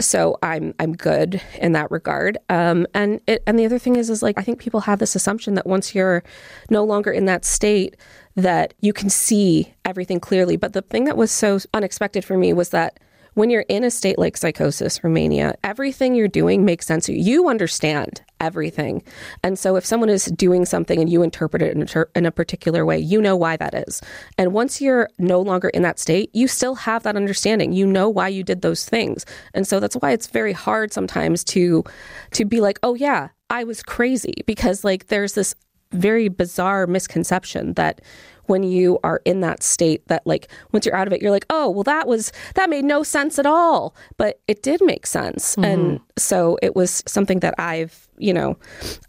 so 0.00 0.38
I'm 0.42 0.74
I'm 0.78 0.94
good 0.94 1.40
in 1.58 1.72
that 1.72 1.90
regard. 1.90 2.38
Um, 2.48 2.86
and 2.94 3.20
it, 3.26 3.42
and 3.46 3.58
the 3.58 3.64
other 3.64 3.78
thing 3.78 3.96
is 3.96 4.10
is 4.10 4.22
like 4.22 4.38
I 4.38 4.42
think 4.42 4.58
people 4.58 4.80
have 4.80 4.98
this 4.98 5.14
assumption 5.14 5.54
that 5.54 5.66
once 5.66 5.94
you're 5.94 6.22
no 6.70 6.84
longer 6.84 7.10
in 7.10 7.24
that 7.26 7.44
state 7.44 7.96
that 8.34 8.74
you 8.80 8.92
can 8.92 9.08
see 9.08 9.74
everything 9.84 10.20
clearly. 10.20 10.56
But 10.56 10.74
the 10.74 10.82
thing 10.82 11.04
that 11.04 11.16
was 11.16 11.30
so 11.30 11.58
unexpected 11.72 12.24
for 12.24 12.36
me 12.36 12.52
was 12.52 12.70
that 12.70 13.00
when 13.36 13.50
you're 13.50 13.66
in 13.68 13.84
a 13.84 13.90
state 13.90 14.18
like 14.18 14.34
psychosis 14.34 14.98
or 15.04 15.10
mania, 15.10 15.54
everything 15.62 16.14
you're 16.14 16.26
doing 16.26 16.64
makes 16.64 16.86
sense. 16.86 17.06
You 17.06 17.50
understand 17.50 18.22
everything. 18.40 19.02
And 19.42 19.58
so 19.58 19.76
if 19.76 19.84
someone 19.84 20.08
is 20.08 20.24
doing 20.24 20.64
something 20.64 20.98
and 20.98 21.10
you 21.10 21.22
interpret 21.22 21.60
it 21.60 21.76
in 21.76 21.82
a, 21.82 21.86
ter- 21.86 22.10
in 22.16 22.24
a 22.24 22.30
particular 22.30 22.86
way, 22.86 22.98
you 22.98 23.20
know 23.20 23.36
why 23.36 23.58
that 23.58 23.74
is. 23.74 24.00
And 24.38 24.54
once 24.54 24.80
you're 24.80 25.10
no 25.18 25.38
longer 25.38 25.68
in 25.68 25.82
that 25.82 25.98
state, 25.98 26.30
you 26.32 26.48
still 26.48 26.76
have 26.76 27.02
that 27.02 27.14
understanding. 27.14 27.74
You 27.74 27.86
know 27.86 28.08
why 28.08 28.28
you 28.28 28.42
did 28.42 28.62
those 28.62 28.86
things. 28.86 29.26
And 29.52 29.68
so 29.68 29.80
that's 29.80 29.96
why 29.96 30.12
it's 30.12 30.28
very 30.28 30.54
hard 30.54 30.94
sometimes 30.94 31.44
to 31.44 31.84
to 32.32 32.46
be 32.46 32.62
like, 32.62 32.78
"Oh 32.82 32.94
yeah, 32.94 33.28
I 33.50 33.64
was 33.64 33.82
crazy," 33.82 34.42
because 34.46 34.82
like 34.82 35.08
there's 35.08 35.34
this 35.34 35.54
very 35.92 36.28
bizarre 36.28 36.86
misconception 36.86 37.74
that 37.74 38.00
when 38.48 38.62
you 38.62 38.98
are 39.04 39.20
in 39.24 39.40
that 39.40 39.62
state 39.62 40.06
that 40.08 40.26
like 40.26 40.48
once 40.72 40.86
you're 40.86 40.94
out 40.96 41.06
of 41.06 41.12
it 41.12 41.22
you're 41.22 41.30
like 41.30 41.46
oh 41.50 41.70
well 41.70 41.82
that 41.82 42.06
was 42.06 42.32
that 42.54 42.70
made 42.70 42.84
no 42.84 43.02
sense 43.02 43.38
at 43.38 43.46
all 43.46 43.94
but 44.16 44.40
it 44.48 44.62
did 44.62 44.80
make 44.82 45.06
sense 45.06 45.56
mm-hmm. 45.56 45.64
and 45.64 46.00
so 46.16 46.58
it 46.62 46.74
was 46.74 47.02
something 47.06 47.40
that 47.40 47.54
i've 47.58 48.08
you 48.18 48.32
know 48.32 48.56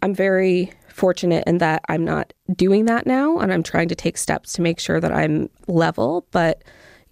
i'm 0.01 0.13
very 0.13 0.71
fortunate 0.89 1.43
in 1.45 1.59
that 1.59 1.81
i'm 1.89 2.03
not 2.03 2.33
doing 2.55 2.85
that 2.85 3.05
now 3.05 3.37
and 3.39 3.53
i'm 3.53 3.63
trying 3.63 3.87
to 3.87 3.95
take 3.95 4.17
steps 4.17 4.53
to 4.53 4.61
make 4.61 4.79
sure 4.79 4.99
that 4.99 5.11
i'm 5.11 5.49
level 5.67 6.25
but 6.31 6.63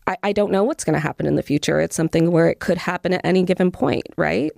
I, 0.08 0.18
I 0.24 0.34
don't 0.34 0.52
know 0.52 0.64
what's 0.64 0.84
going 0.84 0.94
to 0.94 1.00
happen 1.00 1.26
in 1.26 1.36
the 1.36 1.42
future. 1.42 1.80
It's 1.80 1.96
something 1.96 2.32
where 2.32 2.48
it 2.48 2.60
could 2.60 2.78
happen 2.78 3.14
at 3.14 3.22
any 3.24 3.44
given 3.44 3.72
point, 3.72 4.06
right? 4.18 4.52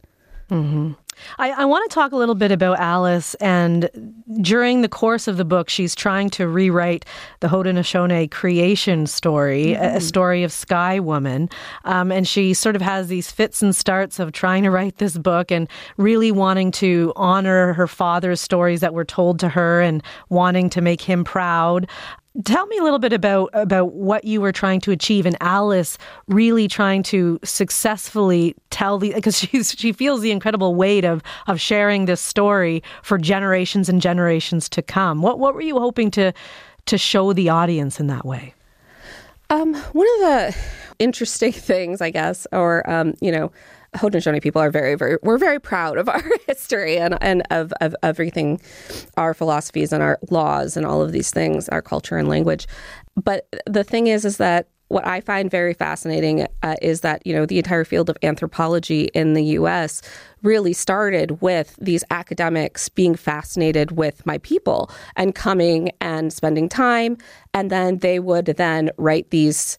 Mm-hmm. 0.50 0.94
I, 1.38 1.52
I 1.52 1.66
want 1.66 1.90
to 1.90 1.94
talk 1.94 2.12
a 2.12 2.16
little 2.16 2.36
bit 2.36 2.52
about 2.52 2.80
Alice. 2.80 3.34
And 3.36 3.90
during 4.42 4.82
the 4.82 4.90
course 4.90 5.28
of 5.28 5.38
the 5.38 5.46
book, 5.46 5.70
she's 5.70 5.96
trying 5.96 6.30
to 6.32 6.48
rewrite 6.48 7.06
the 7.40 7.48
Haudenosaunee 7.48 8.32
creation 8.32 9.08
story, 9.08 9.68
mm-hmm. 9.68 9.84
a, 9.84 9.98
a, 9.98 10.02
story 10.02 10.44
of 10.44 10.52
Sky 10.52 11.00
Woman. 11.00 11.50
Um, 11.86 12.12
and 12.12 12.28
she 12.28 12.54
sort 12.54 12.76
of 12.76 12.82
has 12.82 13.08
these 13.08 13.32
fits 13.32 13.62
and 13.62 13.76
starts 13.76 14.20
of 14.20 14.32
trying 14.32 14.64
to 14.64 14.72
write 14.72 14.98
this 14.98 15.18
book 15.18 15.52
and 15.52 15.68
really 15.98 16.32
wanting 16.32 16.72
to 16.74 17.14
honor 17.16 17.74
her 17.74 17.88
father's 17.88 18.42
stories 18.42 18.82
that 18.82 18.94
were 18.94 19.06
told 19.06 19.40
to 19.40 19.50
her 19.50 19.82
and 19.82 20.04
wanting 20.30 20.70
to 20.72 20.82
make 20.82 21.02
him 21.02 21.24
proud. 21.24 21.88
Tell 22.44 22.68
me 22.68 22.78
a 22.78 22.84
little 22.84 23.00
bit 23.00 23.14
about 23.14 23.50
about 23.54 23.94
what 23.94 24.24
you 24.24 24.42
were 24.42 24.52
trying 24.52 24.80
to 24.82 24.92
achieve, 24.92 25.26
and 25.26 25.36
Alice 25.42 25.98
really 26.28 26.68
trying 26.68 27.02
to 27.04 27.40
successfully 27.44 28.56
tell 28.70 29.00
the 29.00 29.14
because 29.14 29.40
she's 29.40 29.72
she 29.78 29.92
feels 29.92 30.22
the 30.22 30.32
incredible 30.32 30.76
weight 30.76 31.04
of 31.04 31.24
of 31.48 31.60
sharing 31.60 32.06
this 32.06 32.22
story 32.22 32.84
for 33.02 33.18
generations 33.18 33.90
and 33.90 34.02
generations 34.02 34.70
to 34.70 34.82
come. 34.84 35.22
What 35.22 35.40
what 35.40 35.56
were 35.56 35.62
you 35.62 35.80
hoping 35.80 36.12
to 36.12 36.32
to 36.86 36.98
show 36.98 37.34
the 37.34 37.50
audience 37.50 38.00
in 38.00 38.08
that 38.08 38.26
way? 38.26 38.54
Um, 39.50 39.74
one 39.74 40.08
of 40.16 40.20
the 40.20 40.56
interesting 41.00 41.52
things, 41.70 42.02
I 42.02 42.12
guess, 42.12 42.46
or 42.52 42.88
um, 42.90 43.16
you 43.20 43.32
know, 43.32 43.52
Haudenosaunee 43.96 44.42
people 44.42 44.62
are 44.62 44.72
very, 44.72 44.96
very, 44.96 45.18
we're 45.24 45.38
very 45.38 45.60
proud 45.60 45.98
of 45.98 46.10
our 46.10 46.24
history 46.48 46.98
and, 46.98 47.18
and 47.22 47.44
of, 47.52 47.74
of 47.82 47.96
everything, 48.04 48.62
our 49.16 49.34
philosophies 49.34 49.94
and 49.94 50.04
our 50.04 50.20
laws 50.30 50.78
and 50.78 50.86
all 50.86 51.02
of 51.02 51.12
these 51.12 51.32
things, 51.32 51.70
our 51.70 51.82
culture 51.82 52.18
and 52.18 52.28
language. 52.28 52.68
But 53.16 53.48
the 53.66 53.84
thing 53.84 54.08
is, 54.08 54.26
is 54.26 54.38
that 54.38 54.68
what 54.90 55.06
I 55.06 55.20
find 55.20 55.52
very 55.52 55.74
fascinating 55.74 56.48
uh, 56.64 56.76
is 56.82 57.02
that, 57.02 57.26
you 57.26 57.34
know, 57.34 57.46
the 57.46 57.58
entire 57.58 57.84
field 57.84 58.10
of 58.10 58.18
anthropology 58.24 59.06
in 59.14 59.34
the 59.34 59.44
US 59.44 60.02
really 60.44 60.74
started 60.74 61.42
with 61.42 61.76
these 61.82 62.04
academics 62.10 62.88
being 62.88 63.16
fascinated 63.16 63.92
with 63.92 64.26
my 64.26 64.38
people 64.40 64.90
and 65.16 65.36
coming 65.36 65.92
and 66.00 66.32
spending 66.32 66.70
time. 66.70 67.18
And 67.54 67.70
then 67.70 67.98
they 67.98 68.20
would 68.20 68.46
then 68.46 68.92
write 68.98 69.30
these 69.30 69.78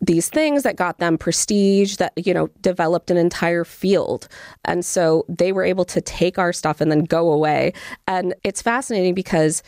these 0.00 0.28
things 0.28 0.62
that 0.62 0.76
got 0.76 0.98
them 0.98 1.16
prestige 1.16 1.96
that 1.96 2.12
you 2.16 2.34
know 2.34 2.48
developed 2.60 3.10
an 3.10 3.16
entire 3.16 3.64
field 3.64 4.28
and 4.64 4.84
so 4.84 5.24
they 5.28 5.52
were 5.52 5.64
able 5.64 5.84
to 5.84 6.00
take 6.00 6.38
our 6.38 6.52
stuff 6.52 6.80
and 6.80 6.90
then 6.90 7.04
go 7.04 7.32
away 7.32 7.72
and 8.06 8.34
it's 8.44 8.60
fascinating 8.60 9.14
because 9.14 9.62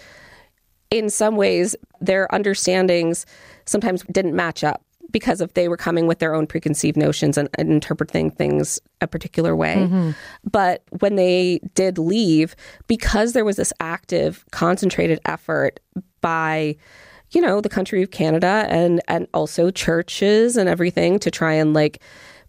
in 0.91 1.09
some 1.09 1.37
ways 1.37 1.75
their 2.01 2.33
understandings 2.33 3.25
sometimes 3.65 4.03
didn't 4.05 4.35
match 4.35 4.63
up 4.63 4.83
because 5.11 5.41
if 5.41 5.55
they 5.55 5.69
were 5.69 5.77
coming 5.77 6.07
with 6.07 6.19
their 6.19 6.35
own 6.35 6.47
preconceived 6.47 6.97
notions 6.97 7.39
and, 7.39 7.49
and 7.57 7.71
interpreting 7.71 8.31
things 8.31 8.79
a 9.01 9.07
particular 9.07 9.57
way. 9.57 9.77
Mm-hmm. 9.77 10.11
But 10.51 10.83
when 11.01 11.17
they 11.17 11.61
did 11.75 11.99
leave, 11.99 12.55
because 12.87 13.33
there 13.33 13.45
was 13.45 13.57
this 13.57 13.73
active, 13.81 14.45
concentrated 14.51 15.19
effort 15.25 15.81
by 16.21 16.77
you 17.31 17.41
know, 17.41 17.61
the 17.61 17.69
country 17.69 18.03
of 18.03 18.11
Canada 18.11 18.67
and 18.69 19.01
and 19.09 19.27
also 19.35 19.71
churches 19.71 20.57
and 20.57 20.69
everything 20.69 21.19
to 21.21 21.31
try 21.31 21.53
and 21.53 21.75
like 21.75 22.01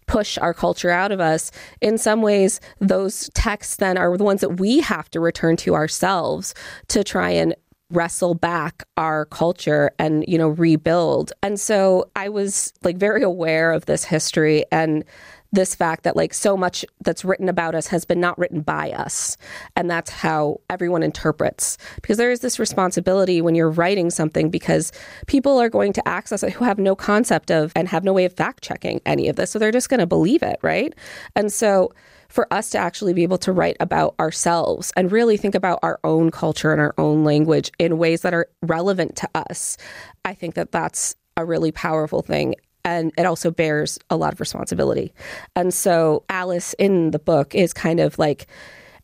push 0.06 0.36
our 0.38 0.52
culture 0.52 0.90
out 0.90 1.12
of 1.12 1.20
us. 1.20 1.52
In 1.80 1.96
some 1.96 2.20
ways, 2.20 2.60
those 2.80 3.30
texts 3.34 3.76
then 3.76 3.96
are 3.96 4.16
the 4.16 4.24
ones 4.24 4.40
that 4.40 4.58
we 4.58 4.80
have 4.80 5.08
to 5.10 5.20
return 5.20 5.56
to 5.58 5.74
ourselves 5.74 6.54
to 6.88 7.04
try 7.04 7.30
and 7.30 7.54
wrestle 7.90 8.34
back 8.34 8.84
our 8.96 9.26
culture 9.26 9.90
and 9.98 10.24
you 10.26 10.38
know 10.38 10.48
rebuild. 10.48 11.32
And 11.42 11.58
so 11.58 12.10
I 12.16 12.28
was 12.28 12.72
like 12.82 12.96
very 12.96 13.22
aware 13.22 13.72
of 13.72 13.86
this 13.86 14.04
history 14.04 14.64
and 14.72 15.04
this 15.52 15.74
fact 15.74 16.04
that 16.04 16.16
like 16.16 16.32
so 16.32 16.56
much 16.56 16.84
that's 17.00 17.24
written 17.24 17.48
about 17.48 17.74
us 17.74 17.88
has 17.88 18.04
been 18.04 18.20
not 18.20 18.38
written 18.38 18.60
by 18.60 18.90
us. 18.92 19.36
And 19.76 19.90
that's 19.90 20.10
how 20.10 20.60
everyone 20.70 21.02
interprets. 21.02 21.76
Because 21.96 22.18
there 22.18 22.30
is 22.30 22.40
this 22.40 22.58
responsibility 22.58 23.40
when 23.42 23.54
you're 23.54 23.70
writing 23.70 24.10
something 24.10 24.50
because 24.50 24.92
people 25.26 25.58
are 25.58 25.68
going 25.68 25.92
to 25.94 26.08
access 26.08 26.42
it 26.42 26.52
who 26.52 26.64
have 26.64 26.78
no 26.78 26.94
concept 26.94 27.50
of 27.50 27.72
and 27.74 27.88
have 27.88 28.04
no 28.04 28.12
way 28.12 28.24
of 28.24 28.32
fact 28.32 28.62
checking 28.62 29.00
any 29.06 29.28
of 29.28 29.36
this. 29.36 29.50
So 29.50 29.58
they're 29.58 29.72
just 29.72 29.88
going 29.88 30.00
to 30.00 30.06
believe 30.06 30.42
it 30.42 30.58
right? 30.62 30.94
And 31.34 31.52
so 31.52 31.92
for 32.28 32.46
us 32.52 32.70
to 32.70 32.78
actually 32.78 33.12
be 33.12 33.24
able 33.24 33.38
to 33.38 33.52
write 33.52 33.76
about 33.80 34.14
ourselves 34.20 34.92
and 34.96 35.10
really 35.10 35.36
think 35.36 35.54
about 35.54 35.80
our 35.82 35.98
own 36.04 36.30
culture 36.30 36.72
and 36.72 36.80
our 36.80 36.94
own 36.96 37.24
language 37.24 37.72
in 37.78 37.98
ways 37.98 38.22
that 38.22 38.32
are 38.32 38.48
relevant 38.62 39.16
to 39.16 39.28
us 39.34 39.76
i 40.24 40.32
think 40.32 40.54
that 40.54 40.70
that's 40.70 41.16
a 41.36 41.44
really 41.44 41.72
powerful 41.72 42.22
thing 42.22 42.54
and 42.84 43.12
it 43.16 43.26
also 43.26 43.50
bears 43.50 43.98
a 44.08 44.16
lot 44.16 44.32
of 44.32 44.40
responsibility. 44.40 45.12
And 45.56 45.72
so 45.72 46.24
Alice 46.28 46.74
in 46.74 47.10
the 47.10 47.18
book 47.18 47.54
is 47.54 47.72
kind 47.72 48.00
of 48.00 48.18
like, 48.18 48.46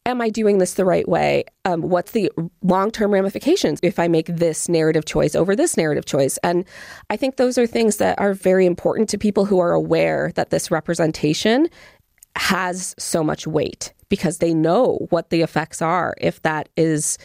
am 0.06 0.20
I 0.20 0.30
doing 0.30 0.58
this 0.58 0.74
the 0.74 0.84
right 0.84 1.06
way? 1.08 1.44
Um, 1.64 1.82
what's 1.82 2.12
the 2.12 2.30
long 2.62 2.90
term 2.90 3.12
ramifications 3.12 3.80
if 3.82 3.98
I 3.98 4.08
make 4.08 4.26
this 4.26 4.68
narrative 4.68 5.04
choice 5.04 5.34
over 5.34 5.54
this 5.54 5.76
narrative 5.76 6.06
choice? 6.06 6.38
And 6.38 6.64
I 7.10 7.16
think 7.16 7.36
those 7.36 7.58
are 7.58 7.66
things 7.66 7.96
that 7.98 8.18
are 8.18 8.32
very 8.32 8.64
important 8.64 9.08
to 9.10 9.18
people 9.18 9.44
who 9.44 9.58
are 9.58 9.72
aware 9.72 10.32
that 10.36 10.50
this 10.50 10.70
representation 10.70 11.68
has 12.36 12.94
so 12.98 13.24
much 13.24 13.46
weight 13.46 13.92
because 14.08 14.38
they 14.38 14.54
know 14.54 15.06
what 15.10 15.30
the 15.30 15.42
effects 15.42 15.82
are 15.82 16.14
if 16.20 16.40
that 16.42 16.68
is 16.76 17.18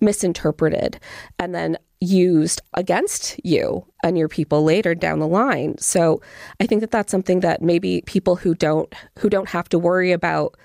misinterpreted. 0.00 0.98
And 1.38 1.54
then 1.54 1.78
used 2.04 2.60
against 2.74 3.40
you 3.44 3.86
and 4.02 4.16
your 4.18 4.28
people 4.28 4.62
later 4.62 4.94
down 4.94 5.18
the 5.18 5.26
line. 5.26 5.76
So 5.78 6.20
I 6.60 6.66
think 6.66 6.80
that 6.80 6.90
that's 6.90 7.10
something 7.10 7.40
that 7.40 7.62
maybe 7.62 8.02
people 8.06 8.36
who 8.36 8.54
don't 8.54 8.92
who 9.18 9.28
don't 9.28 9.48
have 9.48 9.68
to 9.70 9.78
worry 9.78 10.12
about 10.12 10.56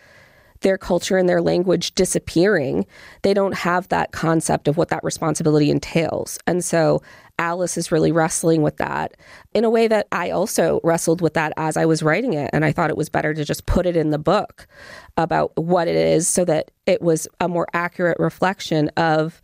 their 0.61 0.77
culture 0.77 1.17
and 1.17 1.29
their 1.29 1.41
language 1.41 1.95
disappearing, 1.95 2.85
they 3.21 3.33
don't 3.33 3.53
have 3.53 3.87
that 3.87 4.11
concept 4.11 4.67
of 4.67 4.77
what 4.77 4.89
that 4.89 5.03
responsibility 5.03 5.71
entails. 5.71 6.37
And 6.45 6.63
so 6.63 7.01
Alice 7.37 7.77
is 7.77 7.91
really 7.91 8.11
wrestling 8.11 8.61
with 8.61 8.77
that 8.77 9.15
in 9.53 9.63
a 9.63 9.69
way 9.69 9.87
that 9.87 10.07
I 10.11 10.31
also 10.31 10.81
wrestled 10.83 11.21
with 11.21 11.33
that 11.35 11.53
as 11.55 11.77
I 11.77 11.85
was 11.85 12.03
writing 12.03 12.33
it. 12.33 12.49
And 12.51 12.65
I 12.65 12.73
thought 12.73 12.89
it 12.89 12.97
was 12.97 13.09
better 13.09 13.33
to 13.33 13.45
just 13.45 13.65
put 13.65 13.85
it 13.85 13.95
in 13.95 14.09
the 14.09 14.19
book 14.19 14.67
about 15.15 15.53
what 15.55 15.87
it 15.87 15.95
is 15.95 16.27
so 16.27 16.43
that 16.45 16.71
it 16.85 17.01
was 17.01 17.27
a 17.39 17.47
more 17.47 17.67
accurate 17.73 18.19
reflection 18.19 18.89
of 18.97 19.41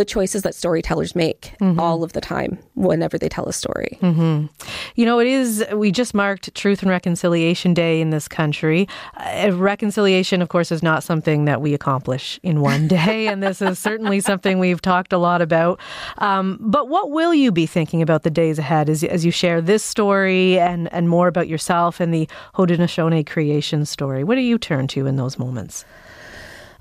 the 0.00 0.04
choices 0.06 0.40
that 0.44 0.54
storytellers 0.54 1.14
make 1.14 1.52
mm-hmm. 1.60 1.78
all 1.78 2.02
of 2.02 2.14
the 2.14 2.22
time 2.22 2.58
whenever 2.74 3.18
they 3.18 3.28
tell 3.28 3.44
a 3.44 3.52
story. 3.52 3.98
Mm-hmm. 4.00 4.46
You 4.94 5.04
know, 5.04 5.20
it 5.20 5.26
is, 5.26 5.62
we 5.74 5.92
just 5.92 6.14
marked 6.14 6.54
Truth 6.54 6.80
and 6.80 6.90
Reconciliation 6.90 7.74
Day 7.74 8.00
in 8.00 8.08
this 8.08 8.26
country. 8.26 8.88
Uh, 9.18 9.50
reconciliation, 9.52 10.40
of 10.40 10.48
course, 10.48 10.72
is 10.72 10.82
not 10.82 11.02
something 11.02 11.44
that 11.44 11.60
we 11.60 11.74
accomplish 11.74 12.40
in 12.42 12.62
one 12.62 12.88
day, 13.00 13.26
and 13.28 13.42
this 13.42 13.60
is 13.60 13.78
certainly 13.78 14.20
something 14.20 14.58
we've 14.58 14.80
talked 14.80 15.12
a 15.12 15.18
lot 15.18 15.42
about. 15.42 15.78
Um, 16.16 16.56
but 16.58 16.88
what 16.88 17.10
will 17.10 17.34
you 17.34 17.52
be 17.52 17.66
thinking 17.66 18.00
about 18.00 18.22
the 18.22 18.30
days 18.30 18.58
ahead 18.58 18.88
as, 18.88 19.04
as 19.04 19.26
you 19.26 19.30
share 19.30 19.60
this 19.60 19.84
story 19.84 20.58
and, 20.58 20.90
and 20.94 21.10
more 21.10 21.28
about 21.28 21.46
yourself 21.46 22.00
and 22.00 22.14
the 22.14 22.26
Haudenosaunee 22.54 23.26
creation 23.26 23.84
story? 23.84 24.24
What 24.24 24.36
do 24.36 24.40
you 24.40 24.56
turn 24.56 24.86
to 24.88 25.06
in 25.06 25.16
those 25.16 25.38
moments? 25.38 25.84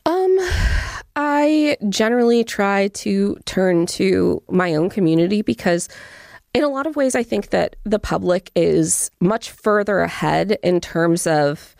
Um, 0.05 0.39
I 1.22 1.76
generally 1.89 2.45
try 2.45 2.88
to 2.88 3.38
turn 3.43 3.88
to 3.88 4.41
my 4.49 4.74
own 4.74 4.89
community 4.89 5.41
because 5.41 5.89
in 6.53 6.63
a 6.63 6.70
lot 6.70 6.88
of 6.88 6.95
ways 6.95 7.13
I 7.13 7.24
think 7.24 7.49
that 7.49 7.76
the 7.84 7.99
public 7.99 8.51
is 8.55 9.11
much 9.20 9.51
further 9.51 9.99
ahead 9.99 10.57
in 10.63 10.80
terms 10.80 11.28
of 11.28 11.76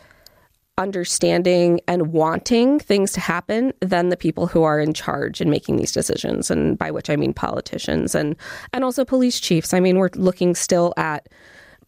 understanding 0.76 1.80
and 1.88 2.12
wanting 2.12 2.80
things 2.80 3.12
to 3.12 3.20
happen 3.20 3.72
than 3.80 4.10
the 4.10 4.16
people 4.16 4.46
who 4.46 4.62
are 4.62 4.78
in 4.78 4.92
charge 4.92 5.40
and 5.40 5.50
making 5.50 5.76
these 5.76 5.92
decisions 5.92 6.50
and 6.50 6.76
by 6.76 6.90
which 6.90 7.08
I 7.08 7.16
mean 7.16 7.32
politicians 7.32 8.14
and 8.14 8.36
and 8.74 8.84
also 8.84 9.06
police 9.06 9.40
chiefs. 9.40 9.72
I 9.72 9.80
mean 9.80 9.96
we're 9.96 10.10
looking 10.16 10.54
still 10.54 10.92
at 10.98 11.30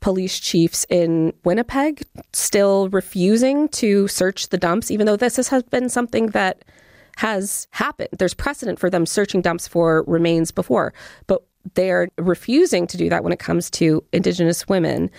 police 0.01 0.41
chiefs 0.41 0.87
in 0.89 1.35
Winnipeg 1.45 2.03
still 2.33 2.89
refusing 2.89 3.69
to 3.69 4.09
search 4.09 4.49
the 4.49 4.57
dumps, 4.57 4.91
even 4.91 5.05
though 5.05 5.17
this 5.17 5.37
has 5.37 5.63
been 5.65 5.91
something 5.91 6.29
that 6.29 6.65
has 7.17 7.67
happened. 7.71 8.09
There's 8.19 8.35
precedent 8.35 8.79
for 8.79 8.91
them 8.91 9.07
searching 9.07 9.41
dumps 9.41 9.69
for 9.69 10.05
remains 10.07 10.51
before, 10.51 10.93
but 11.27 11.43
they're 11.75 12.09
refusing 12.19 12.89
to 12.89 12.97
do 12.97 13.09
that 13.09 13.23
when 13.23 13.33
it 13.33 13.39
comes 13.39 13.71
to 13.71 14.03
Indigenous 14.13 14.67
women. 14.69 15.11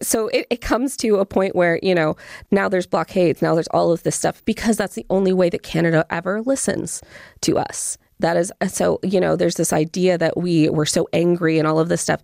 So 0.00 0.28
it, 0.28 0.46
it, 0.48 0.60
comes 0.60 0.96
to 0.98 1.16
a 1.16 1.26
point 1.26 1.56
where, 1.56 1.80
you 1.82 1.92
know, 1.94 2.16
now 2.52 2.68
there's 2.68 2.86
blockades, 2.86 3.42
now 3.42 3.54
there's 3.54 3.68
all 3.68 3.90
of 3.90 4.04
this 4.04 4.14
stuff 4.14 4.44
because 4.44 4.76
that's 4.76 4.94
the 4.94 5.06
only 5.10 5.32
way 5.32 5.50
that 5.50 5.64
Canada 5.64 6.06
ever 6.08 6.40
listens 6.42 7.02
to 7.40 7.58
us. 7.58 7.98
That 8.20 8.36
is 8.36 8.52
so, 8.68 9.00
you 9.02 9.20
know, 9.20 9.34
there's 9.34 9.56
this 9.56 9.72
idea 9.72 10.18
that 10.18 10.36
we 10.36 10.68
were 10.68 10.86
so 10.86 11.08
angry 11.12 11.58
and 11.58 11.66
all 11.66 11.80
of 11.80 11.88
this 11.88 12.00
stuff 12.00 12.22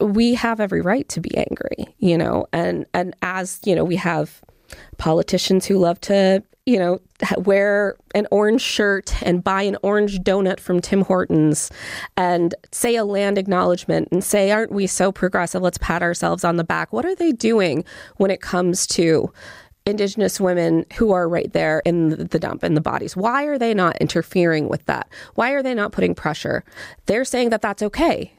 we 0.00 0.34
have 0.34 0.60
every 0.60 0.80
right 0.80 1.08
to 1.08 1.20
be 1.20 1.36
angry, 1.36 1.94
you 1.98 2.18
know, 2.18 2.46
and 2.52 2.86
and 2.94 3.14
as 3.22 3.60
you 3.64 3.74
know, 3.74 3.84
we 3.84 3.96
have 3.96 4.42
politicians 4.98 5.66
who 5.66 5.78
love 5.78 6.00
to 6.02 6.42
you 6.68 6.78
know, 6.78 7.00
wear 7.38 7.96
an 8.14 8.26
orange 8.30 8.60
shirt 8.60 9.14
and 9.22 9.42
buy 9.42 9.62
an 9.62 9.78
orange 9.82 10.18
donut 10.18 10.60
from 10.60 10.80
Tim 10.80 11.00
Hortons 11.00 11.70
and 12.14 12.54
say 12.72 12.94
a 12.96 13.06
land 13.06 13.38
acknowledgement 13.38 14.08
and 14.12 14.22
say, 14.22 14.50
aren't 14.50 14.70
we 14.70 14.86
so 14.86 15.10
progressive? 15.10 15.62
Let's 15.62 15.78
pat 15.78 16.02
ourselves 16.02 16.44
on 16.44 16.56
the 16.56 16.64
back. 16.64 16.92
What 16.92 17.06
are 17.06 17.14
they 17.14 17.32
doing 17.32 17.86
when 18.18 18.30
it 18.30 18.42
comes 18.42 18.86
to 18.88 19.32
Indigenous 19.86 20.38
women 20.38 20.84
who 20.96 21.10
are 21.12 21.26
right 21.26 21.50
there 21.54 21.80
in 21.86 22.10
the 22.10 22.38
dump 22.38 22.62
in 22.62 22.74
the 22.74 22.82
bodies? 22.82 23.16
Why 23.16 23.44
are 23.44 23.56
they 23.56 23.72
not 23.72 23.96
interfering 23.96 24.68
with 24.68 24.84
that? 24.84 25.08
Why 25.36 25.52
are 25.52 25.62
they 25.62 25.72
not 25.72 25.92
putting 25.92 26.14
pressure? 26.14 26.64
They're 27.06 27.24
saying 27.24 27.48
that 27.48 27.62
that's 27.62 27.82
okay 27.82 28.34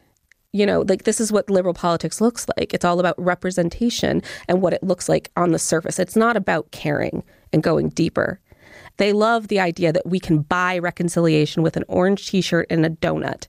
you 0.52 0.66
know, 0.66 0.84
like 0.88 1.04
this 1.04 1.22
is 1.22 1.32
what 1.32 1.48
liberal 1.48 1.76
politics 1.76 2.20
looks 2.20 2.48
like. 2.58 2.74
It's 2.74 2.84
all 2.84 3.00
about 3.00 3.14
representation 3.24 4.24
and 4.48 4.64
what 4.64 4.74
it 4.74 4.82
looks 4.82 5.08
like 5.08 5.30
on 5.38 5.52
the 5.52 5.60
surface. 5.60 6.00
It's 6.00 6.16
not 6.16 6.36
about 6.36 6.72
caring 6.72 7.24
and 7.54 7.64
going 7.64 7.90
deeper. 7.90 8.40
They 8.98 9.14
love 9.14 9.48
the 9.48 9.60
idea 9.60 9.94
that 9.94 10.06
we 10.06 10.20
can 10.20 10.40
buy 10.40 10.78
reconciliation 10.78 11.64
with 11.64 11.78
an 11.78 11.86
orange 11.88 12.30
t 12.30 12.42
shirt 12.42 12.68
and 12.70 12.86
a 12.86 12.90
donut, 12.90 13.48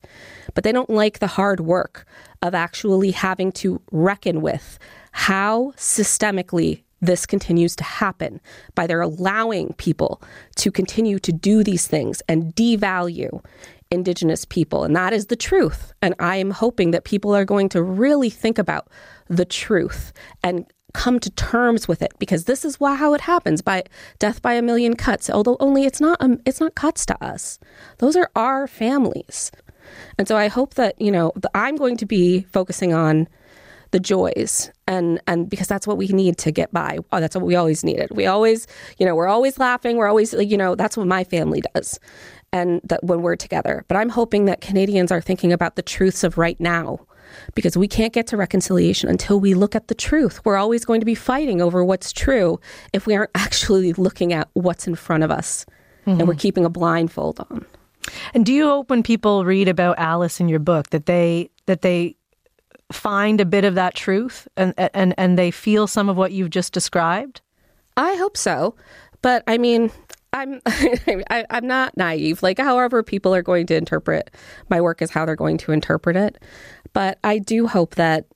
but 0.55 0.65
they 0.65 0.73
don't 0.73 0.91
like 0.91 1.19
the 1.19 1.27
hard 1.27 1.61
work 1.61 2.07
of 2.41 2.55
actually 2.55 3.11
having 3.11 3.53
to 3.53 3.81
reckon 3.91 4.43
with 4.43 4.79
how 5.13 5.73
systemically 5.77 6.83
this 7.01 7.27
continues 7.27 7.75
to 7.77 7.85
happen 7.85 8.41
by 8.75 8.87
their 8.87 9.01
allowing 9.01 9.73
people 9.75 10.23
to 10.57 10.71
continue 10.71 11.19
to 11.19 11.33
do 11.33 11.65
these 11.65 11.87
things 11.87 12.23
and 12.29 12.55
devalue 12.55 13.43
Indigenous 13.91 14.45
people. 14.45 14.85
And 14.85 14.95
that 14.95 15.13
is 15.13 15.27
the 15.27 15.37
truth. 15.37 15.93
And 16.01 16.15
I 16.21 16.37
am 16.37 16.53
hoping 16.53 16.93
that 16.93 17.03
people 17.03 17.35
are 17.35 17.45
going 17.45 17.69
to 17.71 17.83
really 17.83 18.31
think 18.31 18.57
about 18.57 18.87
the 19.29 19.45
truth 19.45 20.13
and 20.45 20.65
come 20.93 21.19
to 21.21 21.31
terms 21.31 21.89
with 21.89 22.03
it 22.03 22.13
because 22.19 22.45
this 22.45 22.65
is 22.65 22.81
why, 22.81 22.95
how 22.95 23.15
it 23.15 23.23
happens. 23.23 23.63
By 23.63 23.85
death 24.19 24.43
by 24.43 24.55
a 24.55 24.63
million 24.63 24.95
cuts 24.97 25.31
although 25.31 25.57
only 25.61 25.85
it's 25.85 26.01
not 26.01 26.19
um, 26.21 26.41
it's 26.45 26.61
not 26.61 26.75
cuts 26.75 27.07
to 27.07 27.25
us. 27.25 27.59
Those 27.99 28.17
are 28.17 28.31
our 28.37 28.67
families. 28.67 29.51
And 30.19 30.29
so 30.29 30.37
i 30.37 30.47
hope 30.49 30.75
that 30.75 31.01
you 31.01 31.11
know 31.11 31.33
i'm 31.55 31.77
going 31.77 31.97
to 31.97 32.07
be 32.07 32.43
focusing 32.53 32.93
on 32.93 33.27
the 33.91 34.01
joys 34.01 34.71
and 34.87 35.21
and 35.27 35.51
because 35.51 35.67
that's 35.67 35.87
what 35.87 35.97
we 35.97 36.09
need 36.09 36.39
to 36.39 36.53
get 36.53 36.73
by. 36.73 36.99
Oh, 37.13 37.21
that's 37.21 37.35
what 37.35 37.45
we 37.45 37.57
always 37.57 37.83
needed. 37.83 38.09
We 38.13 38.27
always 38.27 38.67
you 38.99 39.07
know 39.07 39.15
we're 39.15 39.29
always 39.29 39.59
laughing. 39.59 39.97
We're 39.97 40.09
always 40.09 40.33
you 40.33 40.57
know 40.57 40.75
that's 40.75 40.97
what 40.97 41.07
my 41.07 41.25
family 41.25 41.63
does 41.75 41.99
and 42.53 42.81
that 42.85 43.03
when 43.05 43.23
we're 43.23 43.37
together. 43.37 43.85
But 43.89 43.97
I'm 43.97 44.09
hoping 44.09 44.45
that 44.47 44.61
Canadians 44.61 45.11
are 45.13 45.21
thinking 45.21 45.53
about 45.53 45.77
the 45.77 45.83
truths 45.83 46.25
of 46.25 46.39
right 46.39 46.59
now 46.61 47.01
because 47.55 47.77
we 47.77 47.89
can't 47.89 48.13
get 48.13 48.27
to 48.29 48.37
reconciliation 48.37 49.09
until 49.09 49.41
we 49.41 49.55
look 49.55 49.75
at 49.75 49.89
the 49.89 49.95
truth. 49.95 50.41
We're 50.45 50.57
always 50.57 50.85
going 50.85 51.01
to 51.01 51.07
be 51.07 51.15
fighting 51.15 51.61
over 51.61 51.85
what's 51.85 52.13
true 52.13 52.61
if 52.93 53.07
we 53.07 53.15
aren't 53.15 53.31
actually 53.35 53.93
looking 53.95 54.33
at 54.33 54.49
what's 54.55 54.87
in 54.87 54.95
front 54.95 55.23
of 55.23 55.31
us 55.31 55.67
mm-hmm. 56.03 56.21
and 56.21 56.29
we're 56.29 56.35
mm-hmm. 56.35 56.41
keeping 56.41 56.65
a 56.65 56.71
blindfold 56.71 57.41
on. 57.51 57.65
And 58.35 58.47
do 58.47 58.53
you 58.53 58.67
hope 58.67 58.91
when 58.91 59.03
people 59.03 59.45
read 59.45 59.69
about 59.69 59.99
Alice 59.99 60.41
in 60.41 60.49
your 60.49 60.59
book 60.59 60.91
that 60.91 61.07
they 61.07 61.51
that 61.67 61.83
they 61.83 62.17
find 62.91 63.41
a 63.41 63.45
bit 63.45 63.65
of 63.65 63.75
that 63.75 63.95
truth 63.95 64.49
and 64.57 64.75
and 64.77 65.15
and 65.17 65.39
they 65.39 65.51
feel 65.51 65.87
some 65.87 66.09
of 66.09 66.17
what 66.17 66.33
you've 66.33 66.51
just 66.51 66.73
described? 66.73 67.41
I 67.97 68.15
hope 68.17 68.37
so. 68.37 68.75
But 69.23 69.45
I 69.47 69.59
mean, 69.59 69.91
I'm 70.33 70.61
I, 70.67 71.45
am 71.51 71.67
not 71.67 71.97
naive. 71.97 72.43
Like, 72.43 72.59
however, 72.59 73.03
people 73.03 73.35
are 73.35 73.43
going 73.43 73.67
to 73.67 73.77
interpret 73.77 74.31
my 74.69 74.81
work 74.81 75.03
is 75.03 75.11
how 75.11 75.25
they're 75.25 75.37
going 75.37 75.59
to 75.59 75.73
interpret 75.73 76.17
it. 76.17 76.39
But 76.93 77.19
I 77.25 77.39
do 77.39 77.67
hope 77.67 77.95
that 77.97 78.27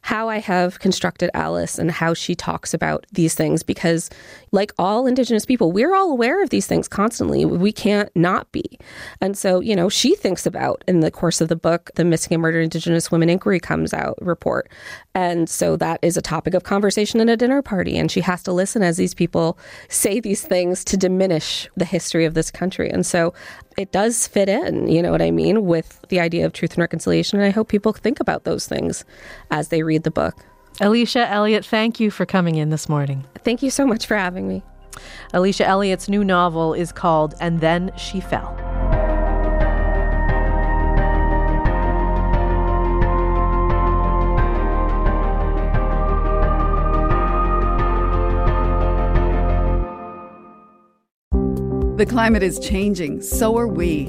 how 0.00 0.28
I 0.28 0.38
have 0.38 0.78
constructed 0.78 1.30
Alice 1.34 1.78
and 1.78 1.90
how 1.90 2.14
she 2.14 2.34
talks 2.34 2.72
about 2.72 3.04
these 3.12 3.34
things 3.34 3.62
because, 3.62 4.10
like 4.52 4.72
all 4.78 5.06
Indigenous 5.06 5.44
people, 5.44 5.72
we're 5.72 5.94
all 5.94 6.10
aware 6.10 6.42
of 6.42 6.50
these 6.50 6.66
things 6.66 6.88
constantly. 6.88 7.44
We 7.44 7.72
can't 7.72 8.10
not 8.14 8.50
be. 8.52 8.78
And 9.20 9.36
so, 9.36 9.60
you 9.60 9.76
know, 9.76 9.88
she 9.88 10.14
thinks 10.14 10.46
about 10.46 10.82
in 10.88 11.00
the 11.00 11.10
course 11.10 11.40
of 11.40 11.48
the 11.48 11.56
book, 11.56 11.90
the 11.94 12.04
Missing 12.04 12.34
and 12.34 12.42
Murdered 12.42 12.62
Indigenous 12.62 13.10
Women 13.10 13.30
Inquiry 13.30 13.60
comes 13.60 13.92
out 13.92 14.18
report. 14.20 14.70
And 15.14 15.48
so 15.48 15.76
that 15.76 15.98
is 16.02 16.16
a 16.16 16.22
topic 16.22 16.54
of 16.54 16.62
conversation 16.62 17.20
at 17.20 17.28
a 17.28 17.36
dinner 17.36 17.62
party. 17.62 17.96
And 17.96 18.10
she 18.10 18.20
has 18.20 18.42
to 18.44 18.52
listen 18.52 18.82
as 18.82 18.96
these 18.96 19.14
people 19.14 19.58
say 19.88 20.20
these 20.20 20.42
things 20.42 20.84
to 20.84 20.96
diminish 20.96 21.68
the 21.76 21.84
history 21.84 22.24
of 22.24 22.34
this 22.34 22.50
country. 22.50 22.90
And 22.90 23.04
so 23.04 23.34
it 23.76 23.92
does 23.92 24.26
fit 24.26 24.48
in, 24.48 24.88
you 24.88 25.02
know 25.02 25.12
what 25.12 25.22
I 25.22 25.30
mean, 25.30 25.64
with 25.64 26.04
the 26.08 26.20
idea 26.20 26.46
of 26.46 26.52
truth 26.52 26.72
and 26.72 26.78
reconciliation. 26.78 27.38
And 27.38 27.46
I 27.46 27.50
hope 27.50 27.68
people 27.68 27.92
think 27.92 28.20
about 28.20 28.44
those 28.44 28.66
things 28.66 29.04
as 29.50 29.68
they 29.68 29.82
read 29.82 30.02
the 30.02 30.10
book. 30.10 30.36
Alicia 30.80 31.28
Elliott, 31.28 31.66
thank 31.66 31.98
you 31.98 32.08
for 32.08 32.24
coming 32.24 32.54
in 32.54 32.70
this 32.70 32.88
morning. 32.88 33.24
Thank 33.38 33.64
you 33.64 33.70
so 33.70 33.84
much 33.84 34.06
for 34.06 34.16
having 34.16 34.46
me. 34.46 34.62
Alicia 35.34 35.66
Elliott's 35.66 36.08
new 36.08 36.22
novel 36.22 36.72
is 36.72 36.92
called 36.92 37.34
And 37.40 37.60
Then 37.60 37.90
She 37.96 38.20
Fell. 38.20 38.54
The 51.96 52.06
climate 52.06 52.44
is 52.44 52.60
changing, 52.60 53.22
so 53.22 53.58
are 53.58 53.66
we. 53.66 54.08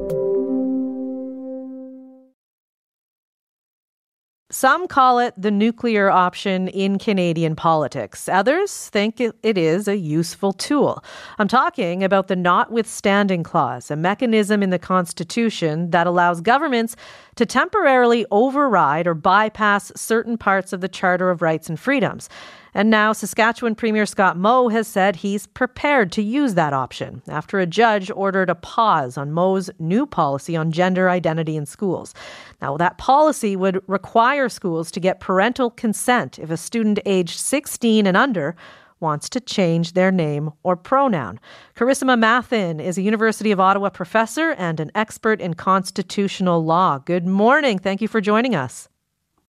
Some 4.51 4.89
call 4.89 5.19
it 5.19 5.33
the 5.37 5.49
nuclear 5.49 6.09
option 6.09 6.67
in 6.67 6.99
Canadian 6.99 7.55
politics. 7.55 8.27
Others 8.27 8.89
think 8.89 9.21
it 9.21 9.57
is 9.57 9.87
a 9.87 9.95
useful 9.95 10.51
tool. 10.51 11.01
I'm 11.39 11.47
talking 11.47 12.03
about 12.03 12.27
the 12.27 12.35
Notwithstanding 12.35 13.43
Clause, 13.43 13.89
a 13.89 13.95
mechanism 13.95 14.61
in 14.61 14.69
the 14.69 14.77
Constitution 14.77 15.91
that 15.91 16.05
allows 16.05 16.41
governments 16.41 16.97
to 17.35 17.45
temporarily 17.45 18.25
override 18.29 19.07
or 19.07 19.13
bypass 19.13 19.93
certain 19.95 20.37
parts 20.37 20.73
of 20.73 20.81
the 20.81 20.89
Charter 20.89 21.29
of 21.29 21.41
Rights 21.41 21.69
and 21.69 21.79
Freedoms. 21.79 22.27
And 22.73 22.89
now 22.89 23.11
Saskatchewan 23.11 23.75
Premier 23.75 24.05
Scott 24.05 24.37
Moe 24.37 24.69
has 24.69 24.87
said 24.87 25.17
he's 25.17 25.47
prepared 25.47 26.11
to 26.13 26.21
use 26.21 26.53
that 26.53 26.73
option 26.73 27.21
after 27.27 27.59
a 27.59 27.65
judge 27.65 28.09
ordered 28.11 28.49
a 28.49 28.55
pause 28.55 29.17
on 29.17 29.31
Moe's 29.31 29.69
new 29.79 30.05
policy 30.05 30.55
on 30.55 30.71
gender 30.71 31.09
identity 31.09 31.57
in 31.57 31.65
schools. 31.65 32.13
Now, 32.61 32.77
that 32.77 32.97
policy 32.97 33.55
would 33.55 33.81
require 33.87 34.47
schools 34.47 34.91
to 34.91 34.99
get 34.99 35.19
parental 35.19 35.69
consent 35.69 36.39
if 36.39 36.49
a 36.49 36.57
student 36.57 36.99
aged 37.05 37.39
16 37.39 38.07
and 38.07 38.15
under 38.15 38.55
wants 39.01 39.27
to 39.29 39.39
change 39.39 39.93
their 39.93 40.11
name 40.11 40.51
or 40.63 40.77
pronoun. 40.77 41.39
Carissima 41.75 42.17
Mathen 42.17 42.79
is 42.79 42.97
a 42.97 43.01
University 43.01 43.51
of 43.51 43.59
Ottawa 43.59 43.89
professor 43.89 44.51
and 44.51 44.79
an 44.79 44.91
expert 44.95 45.41
in 45.41 45.55
constitutional 45.55 46.63
law. 46.63 46.99
Good 46.99 47.25
morning. 47.25 47.79
Thank 47.79 48.01
you 48.01 48.07
for 48.07 48.21
joining 48.21 48.55
us. 48.55 48.87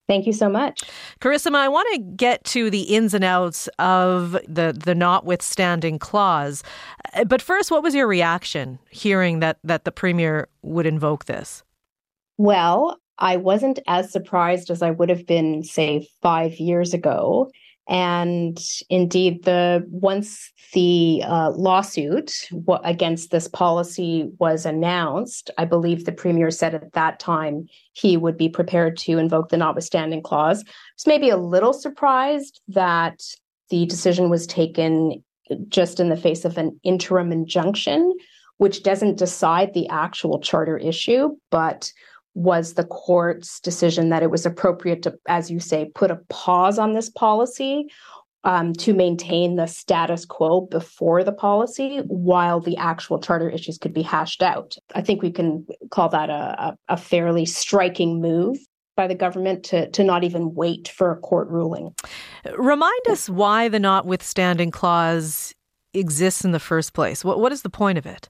Thank 0.07 0.25
you 0.25 0.33
so 0.33 0.49
much. 0.49 0.83
Carissima, 1.21 1.55
I 1.55 1.69
want 1.69 1.87
to 1.93 1.99
get 1.99 2.43
to 2.45 2.69
the 2.69 2.81
ins 2.81 3.13
and 3.13 3.23
outs 3.23 3.67
of 3.79 4.33
the, 4.47 4.77
the 4.77 4.93
notwithstanding 4.93 5.97
clause. 5.97 6.61
Uh, 7.13 7.23
but 7.23 7.41
first, 7.41 7.71
what 7.71 7.83
was 7.83 7.95
your 7.95 8.07
reaction 8.07 8.79
hearing 8.89 9.39
that, 9.39 9.59
that 9.63 9.85
the 9.85 9.91
Premier 9.91 10.49
would 10.61 10.85
invoke 10.85 11.25
this? 11.25 11.63
Well, 12.37 12.99
I 13.19 13.37
wasn't 13.37 13.79
as 13.87 14.11
surprised 14.11 14.69
as 14.69 14.81
I 14.81 14.91
would 14.91 15.09
have 15.09 15.25
been, 15.25 15.63
say, 15.63 16.07
five 16.21 16.55
years 16.55 16.93
ago. 16.93 17.49
And 17.87 18.57
indeed, 18.89 19.43
the 19.43 19.85
once 19.89 20.51
the 20.73 21.21
uh, 21.25 21.51
lawsuit 21.51 22.47
against 22.83 23.31
this 23.31 23.47
policy 23.47 24.31
was 24.39 24.65
announced, 24.65 25.51
I 25.57 25.65
believe 25.65 26.05
the 26.05 26.13
premier 26.13 26.49
said 26.49 26.73
at 26.73 26.93
that 26.93 27.19
time 27.19 27.67
he 27.91 28.15
would 28.15 28.37
be 28.37 28.47
prepared 28.47 28.97
to 28.99 29.17
invoke 29.17 29.49
the 29.49 29.57
notwithstanding 29.57 30.23
clause. 30.23 30.63
I 30.65 30.71
was 30.95 31.07
maybe 31.07 31.29
a 31.29 31.37
little 31.37 31.73
surprised 31.73 32.61
that 32.69 33.21
the 33.69 33.85
decision 33.85 34.29
was 34.29 34.47
taken 34.47 35.23
just 35.67 35.99
in 35.99 36.09
the 36.09 36.17
face 36.17 36.45
of 36.45 36.57
an 36.57 36.79
interim 36.83 37.31
injunction, 37.31 38.15
which 38.57 38.83
doesn't 38.83 39.17
decide 39.17 39.73
the 39.73 39.89
actual 39.89 40.39
charter 40.39 40.77
issue, 40.77 41.35
but 41.49 41.91
was 42.35 42.73
the 42.73 42.85
court's 42.85 43.59
decision 43.59 44.09
that 44.09 44.23
it 44.23 44.31
was 44.31 44.45
appropriate 44.45 45.03
to, 45.03 45.17
as 45.27 45.51
you 45.51 45.59
say, 45.59 45.91
put 45.93 46.11
a 46.11 46.19
pause 46.29 46.79
on 46.79 46.93
this 46.93 47.09
policy 47.09 47.87
um, 48.43 48.73
to 48.73 48.93
maintain 48.93 49.55
the 49.55 49.67
status 49.67 50.25
quo 50.25 50.61
before 50.61 51.23
the 51.23 51.31
policy 51.31 51.99
while 52.07 52.59
the 52.59 52.75
actual 52.77 53.19
charter 53.19 53.49
issues 53.49 53.77
could 53.77 53.93
be 53.93 54.01
hashed 54.01 54.43
out. 54.43 54.75
I 54.95 55.01
think 55.01 55.21
we 55.21 55.31
can 55.31 55.65
call 55.91 56.09
that 56.09 56.29
a, 56.29 56.75
a, 56.89 56.97
fairly 56.97 57.45
striking 57.45 58.19
move 58.19 58.57
by 58.97 59.07
the 59.07 59.15
government 59.15 59.63
to, 59.65 59.89
to 59.91 60.03
not 60.03 60.23
even 60.23 60.53
wait 60.53 60.89
for 60.89 61.11
a 61.11 61.17
court 61.17 61.47
ruling. 61.47 61.95
Remind 62.57 63.07
us 63.09 63.29
why 63.29 63.69
the 63.69 63.79
notwithstanding 63.79 64.71
clause 64.71 65.53
exists 65.93 66.43
in 66.43 66.51
the 66.51 66.59
first 66.59 66.93
place. 66.93 67.23
What, 67.23 67.39
what 67.39 67.51
is 67.51 67.61
the 67.61 67.69
point 67.69 67.97
of 67.97 68.05
it? 68.05 68.29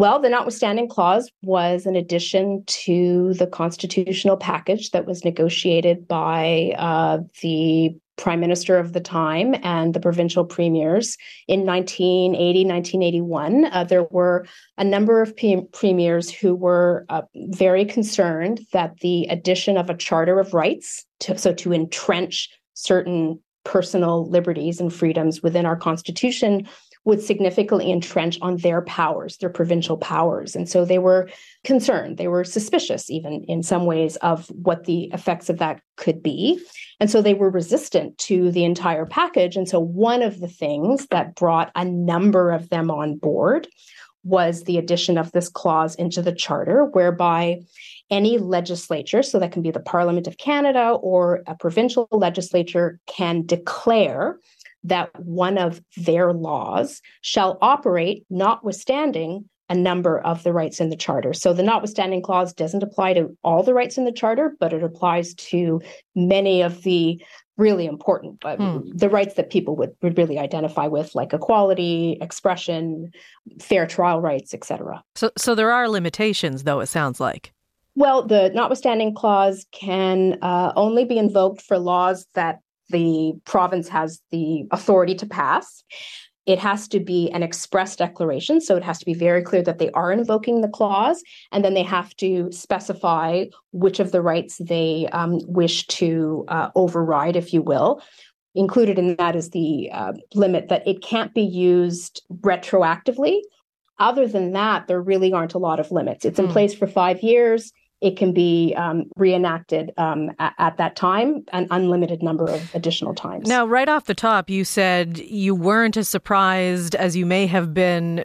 Well, 0.00 0.18
the 0.18 0.30
notwithstanding 0.30 0.88
clause 0.88 1.30
was 1.42 1.84
an 1.84 1.94
addition 1.94 2.64
to 2.66 3.34
the 3.34 3.46
constitutional 3.46 4.38
package 4.38 4.92
that 4.92 5.04
was 5.04 5.26
negotiated 5.26 6.08
by 6.08 6.72
uh, 6.78 7.18
the 7.42 7.94
prime 8.16 8.40
minister 8.40 8.78
of 8.78 8.94
the 8.94 9.00
time 9.02 9.54
and 9.62 9.92
the 9.92 10.00
provincial 10.00 10.46
premiers 10.46 11.18
in 11.48 11.66
1980, 11.66 12.64
1981. 12.64 13.66
Uh, 13.66 13.84
there 13.84 14.04
were 14.04 14.46
a 14.78 14.84
number 14.84 15.20
of 15.20 15.36
pre- 15.36 15.66
premiers 15.74 16.30
who 16.30 16.54
were 16.54 17.04
uh, 17.10 17.20
very 17.34 17.84
concerned 17.84 18.62
that 18.72 19.00
the 19.02 19.26
addition 19.26 19.76
of 19.76 19.90
a 19.90 19.94
charter 19.94 20.40
of 20.40 20.54
rights, 20.54 21.04
to, 21.18 21.36
so 21.36 21.52
to 21.52 21.74
entrench 21.74 22.48
certain 22.72 23.38
personal 23.64 24.26
liberties 24.30 24.80
and 24.80 24.94
freedoms 24.94 25.42
within 25.42 25.66
our 25.66 25.76
constitution, 25.76 26.66
would 27.04 27.22
significantly 27.22 27.90
entrench 27.90 28.38
on 28.42 28.58
their 28.58 28.82
powers, 28.82 29.38
their 29.38 29.48
provincial 29.48 29.96
powers. 29.96 30.54
And 30.54 30.68
so 30.68 30.84
they 30.84 30.98
were 30.98 31.30
concerned, 31.64 32.18
they 32.18 32.28
were 32.28 32.44
suspicious, 32.44 33.08
even 33.08 33.44
in 33.44 33.62
some 33.62 33.86
ways, 33.86 34.16
of 34.16 34.48
what 34.48 34.84
the 34.84 35.04
effects 35.12 35.48
of 35.48 35.58
that 35.58 35.80
could 35.96 36.22
be. 36.22 36.60
And 37.00 37.10
so 37.10 37.22
they 37.22 37.34
were 37.34 37.50
resistant 37.50 38.18
to 38.18 38.50
the 38.50 38.64
entire 38.64 39.06
package. 39.06 39.56
And 39.56 39.68
so 39.68 39.80
one 39.80 40.22
of 40.22 40.40
the 40.40 40.48
things 40.48 41.06
that 41.06 41.34
brought 41.34 41.72
a 41.74 41.84
number 41.84 42.50
of 42.50 42.68
them 42.68 42.90
on 42.90 43.16
board 43.16 43.66
was 44.22 44.64
the 44.64 44.76
addition 44.76 45.16
of 45.16 45.32
this 45.32 45.48
clause 45.48 45.94
into 45.94 46.20
the 46.20 46.34
charter, 46.34 46.84
whereby 46.84 47.60
any 48.10 48.36
legislature, 48.36 49.22
so 49.22 49.38
that 49.38 49.52
can 49.52 49.62
be 49.62 49.70
the 49.70 49.80
Parliament 49.80 50.26
of 50.26 50.36
Canada 50.36 50.90
or 51.00 51.42
a 51.46 51.54
provincial 51.54 52.06
legislature, 52.10 52.98
can 53.06 53.46
declare 53.46 54.38
that 54.84 55.10
one 55.20 55.58
of 55.58 55.80
their 55.96 56.32
laws 56.32 57.02
shall 57.20 57.58
operate 57.60 58.24
notwithstanding 58.30 59.48
a 59.68 59.74
number 59.74 60.18
of 60.18 60.42
the 60.42 60.52
rights 60.52 60.80
in 60.80 60.90
the 60.90 60.96
charter. 60.96 61.32
So 61.32 61.52
the 61.52 61.62
notwithstanding 61.62 62.22
clause 62.22 62.52
doesn't 62.52 62.82
apply 62.82 63.14
to 63.14 63.36
all 63.44 63.62
the 63.62 63.72
rights 63.72 63.96
in 63.96 64.04
the 64.04 64.12
charter, 64.12 64.56
but 64.58 64.72
it 64.72 64.82
applies 64.82 65.32
to 65.34 65.80
many 66.16 66.60
of 66.60 66.82
the 66.82 67.22
really 67.60 67.84
important 67.84 68.40
but 68.40 68.58
hmm. 68.58 68.78
the 68.86 69.10
rights 69.10 69.34
that 69.34 69.50
people 69.50 69.76
would, 69.76 69.94
would 70.00 70.16
really 70.16 70.38
identify 70.38 70.86
with 70.86 71.14
like 71.14 71.34
equality 71.34 72.16
expression 72.22 73.12
fair 73.60 73.86
trial 73.86 74.18
rights 74.20 74.54
etc 74.54 75.04
so 75.14 75.30
so 75.36 75.54
there 75.54 75.70
are 75.70 75.86
limitations 75.86 76.64
though 76.64 76.80
it 76.80 76.86
sounds 76.86 77.20
like 77.20 77.52
well 77.96 78.26
the 78.26 78.50
notwithstanding 78.54 79.14
clause 79.14 79.66
can 79.72 80.38
uh, 80.40 80.72
only 80.74 81.04
be 81.04 81.18
invoked 81.18 81.60
for 81.60 81.78
laws 81.78 82.26
that 82.34 82.60
the 82.90 83.32
province 83.44 83.88
has 83.88 84.20
the 84.30 84.66
authority 84.70 85.14
to 85.16 85.26
pass. 85.26 85.82
It 86.46 86.58
has 86.58 86.88
to 86.88 87.00
be 87.00 87.30
an 87.30 87.42
express 87.42 87.96
declaration. 87.96 88.60
So 88.60 88.76
it 88.76 88.82
has 88.82 88.98
to 88.98 89.04
be 89.04 89.14
very 89.14 89.42
clear 89.42 89.62
that 89.62 89.78
they 89.78 89.90
are 89.92 90.10
invoking 90.10 90.62
the 90.62 90.68
clause. 90.68 91.22
And 91.52 91.64
then 91.64 91.74
they 91.74 91.82
have 91.82 92.16
to 92.16 92.50
specify 92.50 93.44
which 93.72 94.00
of 94.00 94.10
the 94.10 94.22
rights 94.22 94.58
they 94.58 95.06
um, 95.12 95.38
wish 95.46 95.86
to 95.88 96.44
uh, 96.48 96.70
override, 96.74 97.36
if 97.36 97.52
you 97.52 97.62
will. 97.62 98.02
Included 98.54 98.98
in 98.98 99.14
that 99.16 99.36
is 99.36 99.50
the 99.50 99.90
uh, 99.92 100.12
limit 100.34 100.68
that 100.68 100.86
it 100.88 101.02
can't 101.02 101.32
be 101.34 101.42
used 101.42 102.22
retroactively. 102.40 103.40
Other 103.98 104.26
than 104.26 104.52
that, 104.52 104.88
there 104.88 105.00
really 105.00 105.32
aren't 105.32 105.54
a 105.54 105.58
lot 105.58 105.78
of 105.78 105.92
limits. 105.92 106.24
It's 106.24 106.38
in 106.38 106.48
mm. 106.48 106.52
place 106.52 106.74
for 106.74 106.86
five 106.86 107.22
years 107.22 107.70
it 108.00 108.16
can 108.16 108.32
be 108.32 108.74
um, 108.76 109.10
reenacted 109.16 109.92
um, 109.98 110.30
at, 110.38 110.54
at, 110.58 110.76
that 110.78 110.96
time 110.96 111.44
an 111.52 111.66
unlimited 111.70 112.22
number 112.22 112.46
of 112.46 112.74
additional 112.74 113.14
times. 113.14 113.46
Now, 113.46 113.66
right 113.66 113.88
off 113.88 114.06
the 114.06 114.14
top, 114.14 114.48
you 114.48 114.64
said 114.64 115.18
you 115.18 115.54
weren't 115.54 115.96
as 115.96 116.08
surprised 116.08 116.94
as 116.94 117.14
you 117.14 117.26
may 117.26 117.46
have 117.46 117.74
been. 117.74 118.24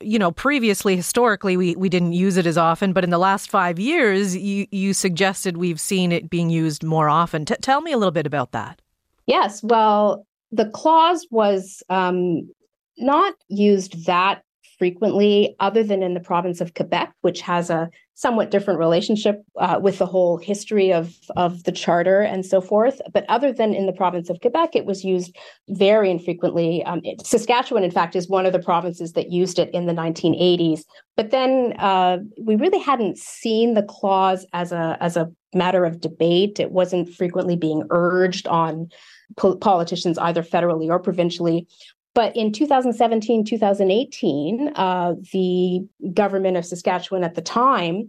You 0.00 0.18
know, 0.18 0.30
previously, 0.30 0.96
historically, 0.96 1.56
we, 1.56 1.76
we 1.76 1.88
didn't 1.88 2.14
use 2.14 2.38
it 2.38 2.46
as 2.46 2.56
often, 2.56 2.92
but 2.92 3.04
in 3.04 3.10
the 3.10 3.18
last 3.18 3.50
five 3.50 3.78
years, 3.78 4.36
you, 4.36 4.66
you 4.70 4.94
suggested 4.94 5.58
we've 5.58 5.80
seen 5.80 6.10
it 6.10 6.30
being 6.30 6.48
used 6.48 6.82
more 6.82 7.08
often. 7.08 7.44
T- 7.44 7.56
tell 7.60 7.82
me 7.82 7.92
a 7.92 7.98
little 7.98 8.12
bit 8.12 8.26
about 8.26 8.52
that. 8.52 8.80
Yes. 9.26 9.62
Well, 9.62 10.26
the 10.50 10.66
clause 10.70 11.26
was 11.30 11.82
um, 11.90 12.48
not 12.96 13.34
used 13.48 14.06
that 14.06 14.42
frequently, 14.78 15.56
other 15.60 15.82
than 15.82 16.02
in 16.02 16.14
the 16.14 16.20
province 16.20 16.60
of 16.60 16.74
Quebec, 16.74 17.12
which 17.20 17.40
has 17.40 17.70
a 17.70 17.90
somewhat 18.14 18.50
different 18.50 18.78
relationship 18.78 19.42
uh, 19.58 19.78
with 19.82 19.98
the 19.98 20.06
whole 20.06 20.36
history 20.36 20.92
of, 20.92 21.14
of 21.36 21.64
the 21.64 21.72
charter 21.72 22.20
and 22.20 22.46
so 22.46 22.60
forth. 22.60 23.00
But 23.12 23.24
other 23.28 23.52
than 23.52 23.74
in 23.74 23.86
the 23.86 23.92
province 23.92 24.30
of 24.30 24.40
Quebec, 24.40 24.76
it 24.76 24.86
was 24.86 25.04
used 25.04 25.36
very 25.68 26.10
infrequently. 26.10 26.84
Um, 26.84 27.00
it, 27.02 27.26
Saskatchewan, 27.26 27.82
in 27.82 27.90
fact, 27.90 28.14
is 28.14 28.28
one 28.28 28.46
of 28.46 28.52
the 28.52 28.60
provinces 28.60 29.12
that 29.12 29.32
used 29.32 29.58
it 29.58 29.68
in 29.74 29.86
the 29.86 29.92
1980s. 29.92 30.82
But 31.16 31.32
then 31.32 31.74
uh, 31.78 32.18
we 32.40 32.54
really 32.54 32.78
hadn't 32.78 33.18
seen 33.18 33.74
the 33.74 33.82
clause 33.82 34.46
as 34.52 34.72
a 34.72 34.96
as 35.00 35.16
a 35.16 35.30
matter 35.52 35.84
of 35.84 36.00
debate. 36.00 36.60
It 36.60 36.70
wasn't 36.70 37.12
frequently 37.12 37.56
being 37.56 37.84
urged 37.90 38.46
on 38.46 38.88
politicians 39.36 40.18
either 40.18 40.42
federally 40.42 40.88
or 40.88 40.98
provincially. 40.98 41.66
But 42.14 42.36
in 42.36 42.52
2017, 42.52 43.44
2018, 43.44 44.72
uh, 44.76 45.14
the 45.32 45.80
government 46.12 46.56
of 46.56 46.64
Saskatchewan 46.64 47.24
at 47.24 47.34
the 47.34 47.42
time 47.42 48.08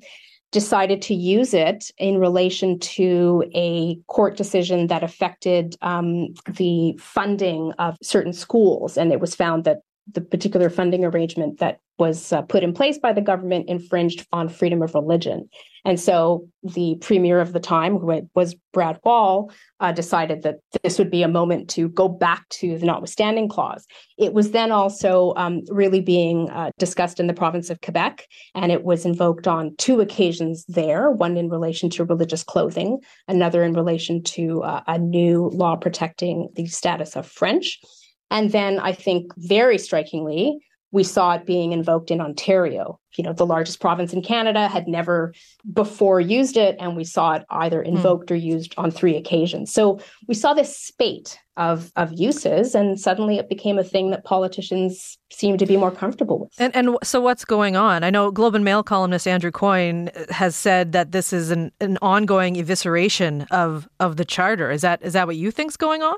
decided 0.51 1.01
to 1.01 1.13
use 1.13 1.53
it 1.53 1.91
in 1.97 2.17
relation 2.17 2.79
to 2.79 3.43
a 3.53 3.97
court 4.07 4.37
decision 4.37 4.87
that 4.87 5.03
affected 5.03 5.75
um, 5.81 6.33
the 6.47 6.97
funding 6.99 7.73
of 7.79 7.97
certain 8.01 8.31
schools. 8.31 8.95
And 8.95 9.11
it 9.11 9.19
was 9.19 9.35
found 9.35 9.65
that 9.65 9.79
the 10.11 10.21
particular 10.21 10.69
funding 10.69 11.03
arrangement 11.03 11.59
that 11.59 11.79
was 11.97 12.33
uh, 12.33 12.41
put 12.41 12.63
in 12.63 12.73
place 12.73 12.97
by 12.97 13.13
the 13.13 13.21
government 13.21 13.69
infringed 13.69 14.27
on 14.31 14.49
freedom 14.49 14.81
of 14.81 14.93
religion. 14.93 15.49
And 15.85 15.99
so 15.99 16.47
the 16.63 16.97
premier 16.99 17.39
of 17.39 17.53
the 17.53 17.59
time, 17.59 17.97
who 17.97 18.27
was 18.33 18.55
Brad 18.73 18.99
Wall, 19.03 19.51
uh, 19.79 19.91
decided 19.91 20.41
that 20.41 20.57
this 20.81 20.97
would 20.97 21.11
be 21.11 21.21
a 21.21 21.27
moment 21.27 21.69
to 21.71 21.89
go 21.89 22.09
back 22.09 22.49
to 22.49 22.77
the 22.77 22.85
notwithstanding 22.85 23.47
clause. 23.47 23.85
It 24.17 24.33
was 24.33 24.51
then 24.51 24.71
also 24.71 25.33
um, 25.37 25.61
really 25.69 26.01
being 26.01 26.49
uh, 26.49 26.71
discussed 26.79 27.19
in 27.19 27.27
the 27.27 27.33
province 27.33 27.69
of 27.69 27.81
Quebec, 27.81 28.25
and 28.55 28.71
it 28.71 28.83
was 28.83 29.05
invoked 29.05 29.47
on 29.47 29.75
two 29.77 30.01
occasions 30.01 30.65
there 30.67 31.11
one 31.11 31.37
in 31.37 31.49
relation 31.49 31.89
to 31.91 32.03
religious 32.03 32.43
clothing, 32.43 32.99
another 33.27 33.63
in 33.63 33.73
relation 33.73 34.23
to 34.23 34.63
uh, 34.63 34.81
a 34.87 34.97
new 34.97 35.49
law 35.53 35.75
protecting 35.75 36.49
the 36.55 36.65
status 36.65 37.15
of 37.15 37.27
French. 37.27 37.79
And 38.31 38.51
then 38.51 38.79
I 38.79 38.93
think 38.93 39.31
very 39.37 39.77
strikingly, 39.77 40.59
we 40.95 41.03
saw 41.03 41.33
it 41.33 41.45
being 41.45 41.73
invoked 41.73 42.09
in 42.09 42.21
Ontario. 42.21 43.01
You 43.17 43.25
know, 43.25 43.33
the 43.33 43.45
largest 43.45 43.81
province 43.81 44.13
in 44.13 44.21
Canada 44.21 44.69
had 44.69 44.87
never 44.87 45.33
before 45.73 46.21
used 46.21 46.55
it, 46.55 46.77
and 46.79 46.95
we 46.95 47.03
saw 47.03 47.33
it 47.33 47.43
either 47.49 47.83
hmm. 47.83 47.89
invoked 47.89 48.29
mm. 48.29 48.31
or 48.31 48.35
used 48.35 48.73
on 48.77 48.91
three 48.91 49.17
occasions. 49.17 49.73
So 49.73 49.99
we 50.29 50.33
saw 50.33 50.53
this 50.53 50.77
spate 50.77 51.37
of 51.57 51.91
of 51.97 52.13
uses, 52.13 52.75
and 52.75 52.97
suddenly 52.97 53.37
it 53.37 53.49
became 53.49 53.77
a 53.77 53.83
thing 53.83 54.11
that 54.11 54.23
politicians 54.23 55.17
seem 55.31 55.57
to 55.57 55.65
be 55.65 55.75
more 55.75 55.91
comfortable 55.91 56.39
with. 56.39 56.53
And 56.57 56.73
and 56.73 56.97
so 57.03 57.19
what's 57.19 57.43
going 57.43 57.75
on? 57.75 58.05
I 58.05 58.09
know 58.09 58.31
Globe 58.31 58.55
and 58.55 58.63
Mail 58.63 58.81
columnist 58.81 59.27
Andrew 59.27 59.51
Coyne 59.51 60.09
has 60.29 60.55
said 60.55 60.93
that 60.93 61.11
this 61.11 61.33
is 61.33 61.51
an, 61.51 61.73
an 61.81 61.97
ongoing 62.01 62.55
evisceration 62.55 63.47
of 63.51 63.89
of 63.99 64.15
the 64.15 64.25
charter. 64.25 64.71
Is 64.71 64.81
that 64.81 65.01
is 65.03 65.11
that 65.11 65.27
what 65.27 65.35
you 65.35 65.51
think's 65.51 65.75
going 65.75 66.03
on? 66.03 66.15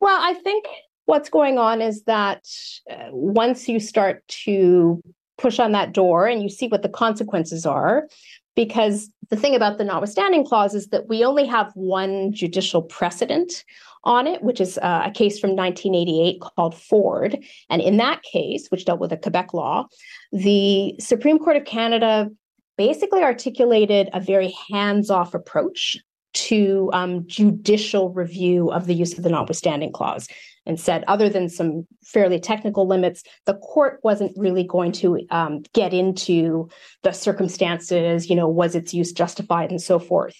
Well, 0.00 0.18
I 0.18 0.32
think 0.34 0.66
what's 1.06 1.30
going 1.30 1.58
on 1.58 1.80
is 1.80 2.02
that 2.04 2.46
uh, 2.90 3.08
once 3.10 3.68
you 3.68 3.80
start 3.80 4.26
to 4.28 5.00
push 5.38 5.58
on 5.58 5.72
that 5.72 5.92
door 5.92 6.26
and 6.26 6.42
you 6.42 6.48
see 6.48 6.68
what 6.68 6.82
the 6.82 6.88
consequences 6.88 7.64
are, 7.64 8.08
because 8.54 9.10
the 9.30 9.36
thing 9.36 9.54
about 9.54 9.78
the 9.78 9.84
notwithstanding 9.84 10.44
clause 10.44 10.74
is 10.74 10.88
that 10.88 11.08
we 11.08 11.24
only 11.24 11.46
have 11.46 11.70
one 11.74 12.32
judicial 12.32 12.82
precedent 12.82 13.64
on 14.04 14.26
it, 14.26 14.42
which 14.42 14.60
is 14.60 14.78
uh, 14.78 15.02
a 15.04 15.10
case 15.10 15.38
from 15.38 15.50
1988 15.50 16.40
called 16.40 16.74
Ford. 16.74 17.38
And 17.68 17.82
in 17.82 17.96
that 17.96 18.22
case, 18.22 18.68
which 18.68 18.84
dealt 18.84 19.00
with 19.00 19.12
a 19.12 19.16
Quebec 19.16 19.52
law, 19.52 19.86
the 20.32 20.94
Supreme 21.00 21.38
Court 21.38 21.56
of 21.56 21.64
Canada 21.64 22.30
basically 22.78 23.22
articulated 23.22 24.08
a 24.12 24.20
very 24.20 24.54
hands 24.70 25.10
off 25.10 25.34
approach 25.34 25.96
to 26.34 26.90
um, 26.92 27.26
judicial 27.26 28.10
review 28.10 28.70
of 28.70 28.86
the 28.86 28.94
use 28.94 29.16
of 29.16 29.24
the 29.24 29.30
notwithstanding 29.30 29.90
clause 29.92 30.28
and 30.66 30.78
said, 30.78 31.04
other 31.06 31.28
than 31.28 31.48
some 31.48 31.86
fairly 32.02 32.40
technical 32.40 32.86
limits, 32.86 33.22
the 33.44 33.54
court 33.54 34.00
wasn't 34.02 34.36
really 34.36 34.64
going 34.64 34.92
to 34.92 35.20
um, 35.30 35.62
get 35.72 35.94
into 35.94 36.68
the 37.02 37.12
circumstances, 37.12 38.28
you 38.28 38.36
know, 38.36 38.48
was 38.48 38.74
its 38.74 38.92
use 38.92 39.12
justified 39.12 39.70
and 39.70 39.80
so 39.80 39.98
forth. 39.98 40.36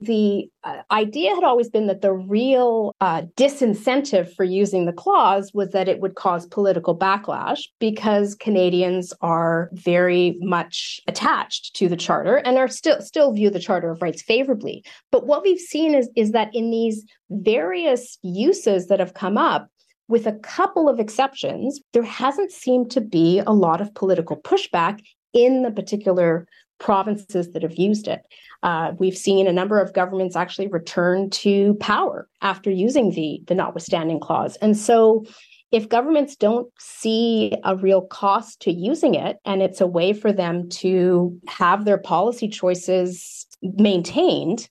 The 0.00 0.48
uh, 0.62 0.82
idea 0.90 1.34
had 1.34 1.42
always 1.42 1.68
been 1.68 1.88
that 1.88 2.02
the 2.02 2.12
real 2.12 2.94
uh, 3.00 3.22
disincentive 3.36 4.32
for 4.34 4.44
using 4.44 4.84
the 4.84 4.92
clause 4.92 5.52
was 5.52 5.70
that 5.70 5.88
it 5.88 6.00
would 6.00 6.14
cause 6.14 6.46
political 6.46 6.96
backlash 6.96 7.62
because 7.80 8.34
Canadians 8.36 9.12
are 9.20 9.70
very 9.72 10.38
much 10.40 11.00
attached 11.08 11.74
to 11.76 11.88
the 11.88 11.96
charter 11.96 12.36
and 12.36 12.58
are 12.58 12.68
still 12.68 13.00
still 13.00 13.32
view 13.32 13.50
the 13.50 13.58
Charter 13.58 13.90
of 13.90 14.00
Rights 14.00 14.22
favorably. 14.22 14.84
But 15.10 15.26
what 15.26 15.42
we've 15.42 15.58
seen 15.58 15.94
is 15.94 16.08
is 16.14 16.30
that 16.32 16.54
in 16.54 16.70
these 16.70 17.04
various 17.30 18.18
uses 18.22 18.86
that 18.86 19.00
have 19.00 19.14
come 19.14 19.36
up, 19.36 19.68
with 20.08 20.26
a 20.26 20.32
couple 20.32 20.88
of 20.88 20.98
exceptions, 20.98 21.80
there 21.92 22.02
hasn't 22.02 22.50
seemed 22.50 22.90
to 22.92 23.00
be 23.00 23.40
a 23.40 23.52
lot 23.52 23.80
of 23.80 23.94
political 23.94 24.36
pushback 24.36 25.00
in 25.34 25.62
the 25.62 25.70
particular 25.70 26.46
provinces 26.78 27.52
that 27.52 27.62
have 27.62 27.76
used 27.76 28.08
it. 28.08 28.20
Uh, 28.62 28.92
we've 28.98 29.16
seen 29.16 29.46
a 29.46 29.52
number 29.52 29.80
of 29.80 29.92
governments 29.92 30.36
actually 30.36 30.68
return 30.68 31.30
to 31.30 31.74
power 31.74 32.28
after 32.42 32.70
using 32.70 33.10
the, 33.10 33.42
the 33.46 33.54
notwithstanding 33.54 34.20
clause. 34.20 34.56
And 34.56 34.76
so, 34.76 35.24
if 35.70 35.86
governments 35.86 36.34
don't 36.34 36.72
see 36.78 37.52
a 37.62 37.76
real 37.76 38.00
cost 38.00 38.60
to 38.60 38.72
using 38.72 39.14
it 39.14 39.36
and 39.44 39.60
it's 39.60 39.82
a 39.82 39.86
way 39.86 40.14
for 40.14 40.32
them 40.32 40.66
to 40.70 41.38
have 41.46 41.84
their 41.84 41.98
policy 41.98 42.48
choices 42.48 43.46
maintained, 43.60 44.66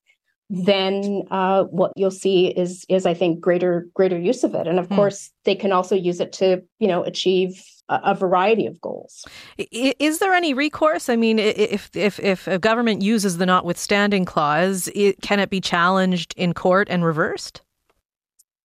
then 0.50 1.24
uh, 1.30 1.66
what 1.66 1.92
you'll 1.96 2.10
see 2.10 2.48
is 2.48 2.86
is 2.90 3.06
I 3.06 3.14
think 3.14 3.42
greater 3.42 3.88
greater 3.94 4.18
use 4.18 4.44
of 4.44 4.56
it, 4.56 4.66
and 4.66 4.80
of 4.80 4.88
mm. 4.88 4.96
course 4.96 5.30
they 5.44 5.56
can 5.56 5.72
also 5.72 5.96
use 5.96 6.20
it 6.20 6.32
to 6.34 6.64
you 6.80 6.88
know 6.88 7.04
achieve 7.04 7.62
a, 7.90 8.16
variety 8.16 8.66
of 8.66 8.80
goals. 8.82 9.26
Is 9.58 10.20
there 10.20 10.34
any 10.34 10.54
recourse? 10.54 11.10
I 11.10 11.16
mean, 11.16 11.40
if 11.40 11.90
if 11.96 12.20
if 12.20 12.48
a 12.48 12.60
government 12.60 13.02
uses 13.02 13.38
the 13.38 13.46
notwithstanding 13.46 14.26
clause, 14.26 14.90
it, 14.94 15.22
can 15.22 15.40
it 15.40 15.50
be 15.50 15.62
challenged 15.62 16.34
in 16.38 16.54
court 16.54 16.88
and 16.90 17.06
reversed? 17.06 17.62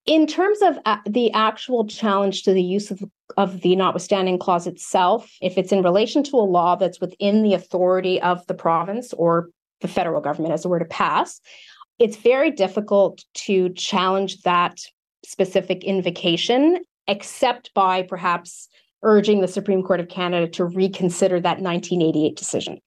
In 0.04 0.26
terms 0.26 0.60
of 0.62 0.78
uh, 0.84 0.96
the 1.06 1.30
actual 1.32 1.86
challenge 1.86 2.42
to 2.42 2.52
the 2.52 2.62
use 2.62 2.90
of, 2.90 3.04
of 3.36 3.60
the 3.60 3.76
notwithstanding 3.76 4.36
clause 4.36 4.66
itself, 4.66 5.32
if 5.40 5.56
it's 5.56 5.70
in 5.70 5.82
relation 5.82 6.24
to 6.24 6.36
a 6.36 6.42
law 6.42 6.74
that's 6.74 7.00
within 7.00 7.44
the 7.44 7.54
authority 7.54 8.20
of 8.20 8.44
the 8.48 8.54
province 8.54 9.12
or 9.12 9.50
the 9.80 9.86
federal 9.86 10.20
government, 10.20 10.54
as 10.54 10.64
it 10.64 10.68
were 10.68 10.80
to 10.80 10.84
pass, 10.84 11.40
it's 12.00 12.16
very 12.16 12.50
difficult 12.50 13.24
to 13.34 13.68
challenge 13.74 14.42
that 14.42 14.80
specific 15.24 15.84
invocation, 15.84 16.80
except 17.06 17.72
by 17.74 18.02
perhaps 18.02 18.68
urging 19.03 19.40
the 19.40 19.48
Supreme 19.48 19.82
Court 19.82 20.00
of 20.00 20.09
Canada 20.09 20.48
to 20.48 20.64
reconsider 20.64 21.40
that 21.40 21.61
1988 21.61 22.36
decision. 22.36 22.78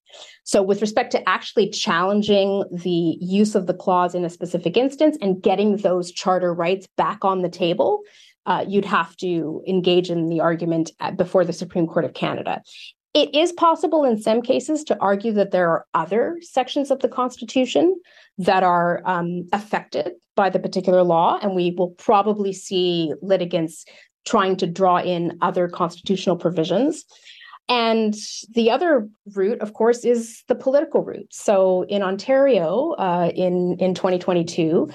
So, 0.43 0.61
with 0.61 0.81
respect 0.81 1.11
to 1.11 1.29
actually 1.29 1.69
challenging 1.69 2.63
the 2.71 3.17
use 3.19 3.55
of 3.55 3.67
the 3.67 3.73
clause 3.73 4.15
in 4.15 4.23
a 4.23 4.29
specific 4.29 4.77
instance 4.77 5.17
and 5.21 5.41
getting 5.41 5.77
those 5.77 6.11
charter 6.11 6.53
rights 6.53 6.87
back 6.97 7.25
on 7.25 7.41
the 7.41 7.49
table, 7.49 8.01
uh, 8.45 8.63
you'd 8.67 8.85
have 8.85 9.15
to 9.17 9.63
engage 9.67 10.09
in 10.09 10.29
the 10.29 10.39
argument 10.39 10.91
at, 10.99 11.17
before 11.17 11.43
the 11.43 11.53
Supreme 11.53 11.87
Court 11.87 12.05
of 12.05 12.13
Canada. 12.13 12.61
It 13.13 13.33
is 13.33 13.53
possible 13.53 14.03
in 14.03 14.21
some 14.21 14.41
cases 14.41 14.83
to 14.85 14.99
argue 14.99 15.31
that 15.33 15.51
there 15.51 15.69
are 15.69 15.85
other 15.93 16.37
sections 16.41 16.91
of 16.91 16.99
the 16.99 17.07
Constitution 17.07 17.95
that 18.37 18.61
are 18.61 19.01
um, 19.05 19.47
affected 19.53 20.11
by 20.35 20.49
the 20.49 20.59
particular 20.59 21.01
law, 21.01 21.39
and 21.41 21.55
we 21.55 21.73
will 21.77 21.91
probably 21.91 22.51
see 22.51 23.13
litigants 23.21 23.85
trying 24.25 24.57
to 24.57 24.67
draw 24.67 24.97
in 24.97 25.37
other 25.41 25.67
constitutional 25.67 26.35
provisions. 26.35 27.05
And 27.67 28.13
the 28.53 28.69
other 28.69 29.09
route, 29.33 29.59
of 29.61 29.73
course, 29.73 30.05
is 30.05 30.43
the 30.47 30.55
political 30.55 31.03
route. 31.03 31.27
So 31.31 31.83
in 31.83 32.03
Ontario, 32.03 32.91
uh, 32.97 33.31
in 33.33 33.77
in 33.79 33.95
2022, 33.95 34.89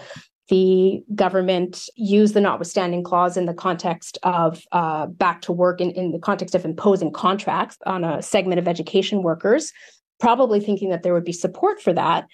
the 0.51 1.03
government 1.15 1.89
used 1.97 2.35
the 2.35 2.41
notwithstanding 2.41 3.05
clause 3.05 3.37
in 3.37 3.47
the 3.47 3.55
context 3.55 4.19
of 4.25 4.63
uh, 4.73 5.07
back 5.07 5.43
to 5.43 5.53
work 5.53 5.81
in, 5.81 5.91
in 5.93 6.11
the 6.11 6.19
context 6.19 6.55
of 6.55 6.65
imposing 6.65 7.13
contracts 7.13 7.77
on 7.87 8.05
a 8.05 8.21
segment 8.21 8.59
of 8.59 8.69
education 8.69 9.23
workers, 9.23 9.73
probably 10.19 10.61
thinking 10.61 10.91
that 10.91 11.03
there 11.03 11.15
would 11.15 11.25
be 11.25 11.33
support 11.33 11.81
for 11.81 11.93
that. 11.93 12.27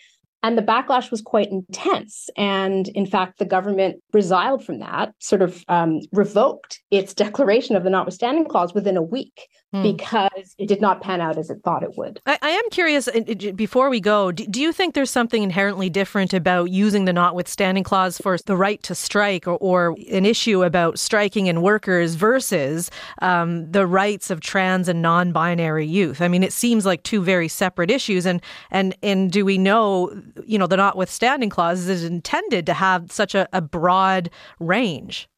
And 0.43 0.57
the 0.57 0.63
backlash 0.63 1.11
was 1.11 1.23
quite 1.23 1.51
intense. 1.51 2.29
And 2.37 2.89
in 2.89 3.07
fact, 3.07 3.39
the 3.39 3.45
government 3.45 4.03
resiled 4.13 4.65
from 4.65 4.79
that, 4.79 5.13
sort 5.19 5.43
of 5.43 5.65
um, 5.69 6.01
revoked 6.13 6.81
its 6.91 7.15
declaration 7.15 7.75
of 7.75 7.85
the 7.85 7.91
notwithstanding 7.91 8.47
clause 8.47 8.75
within 8.75 8.97
a 8.97 9.03
week 9.03 9.49
hmm. 9.77 9.83
because 9.83 10.55
it 10.59 10.69
did 10.69 10.81
not 10.81 11.01
pan 11.01 11.21
out 11.21 11.39
as 11.39 11.51
it 11.51 11.61
thought 11.65 11.83
it 11.83 11.97
would. 11.97 12.21
I, 12.27 12.39
I 12.43 12.51
am 12.51 12.71
curious, 12.71 13.09
before 13.55 13.91
we 13.91 14.01
go, 14.01 14.33
do, 14.33 14.47
do, 14.47 14.61
you 14.61 14.73
think 14.73 14.95
there's 14.95 15.11
something 15.11 15.43
inherently 15.43 15.91
different 15.91 16.33
about 16.35 16.71
using 16.71 17.05
the 17.05 17.13
notwithstanding 17.13 17.85
clause 17.85 18.19
for 18.19 18.37
the 18.39 18.57
right 18.57 18.83
to 18.85 18.95
strike 18.95 19.47
or, 19.47 19.57
or 19.57 19.97
an 20.11 20.27
issue 20.27 20.63
about 20.63 20.99
striking 20.99 21.49
and 21.49 21.63
workers 21.63 22.15
versus 22.15 22.91
um, 23.23 23.71
the 23.71 23.87
rights 23.87 24.31
of 24.31 24.41
trans 24.41 24.89
and 24.89 25.03
non 25.03 25.33
binary 25.33 25.87
youth? 25.87 26.21
I 26.21 26.29
mean, 26.29 26.43
it 26.43 26.53
seems 26.53 26.87
like 26.87 27.03
two 27.03 27.23
very 27.23 27.49
separate 27.49 27.91
issues. 27.91 28.27
And, 28.27 28.43
and, 28.71 28.97
and 29.03 29.31
do 29.31 29.45
we 29.45 29.59
know, 29.59 30.11
you 30.45 30.59
know, 30.59 30.67
the 30.67 30.77
notwithstanding 30.77 31.51
clause 31.51 31.89
is 31.89 32.05
intended 32.05 32.67
to 32.67 32.75
have 32.75 33.13
such 33.13 33.35
a, 33.35 33.49
a 33.53 33.61
broad 33.61 34.31
range? 34.59 35.29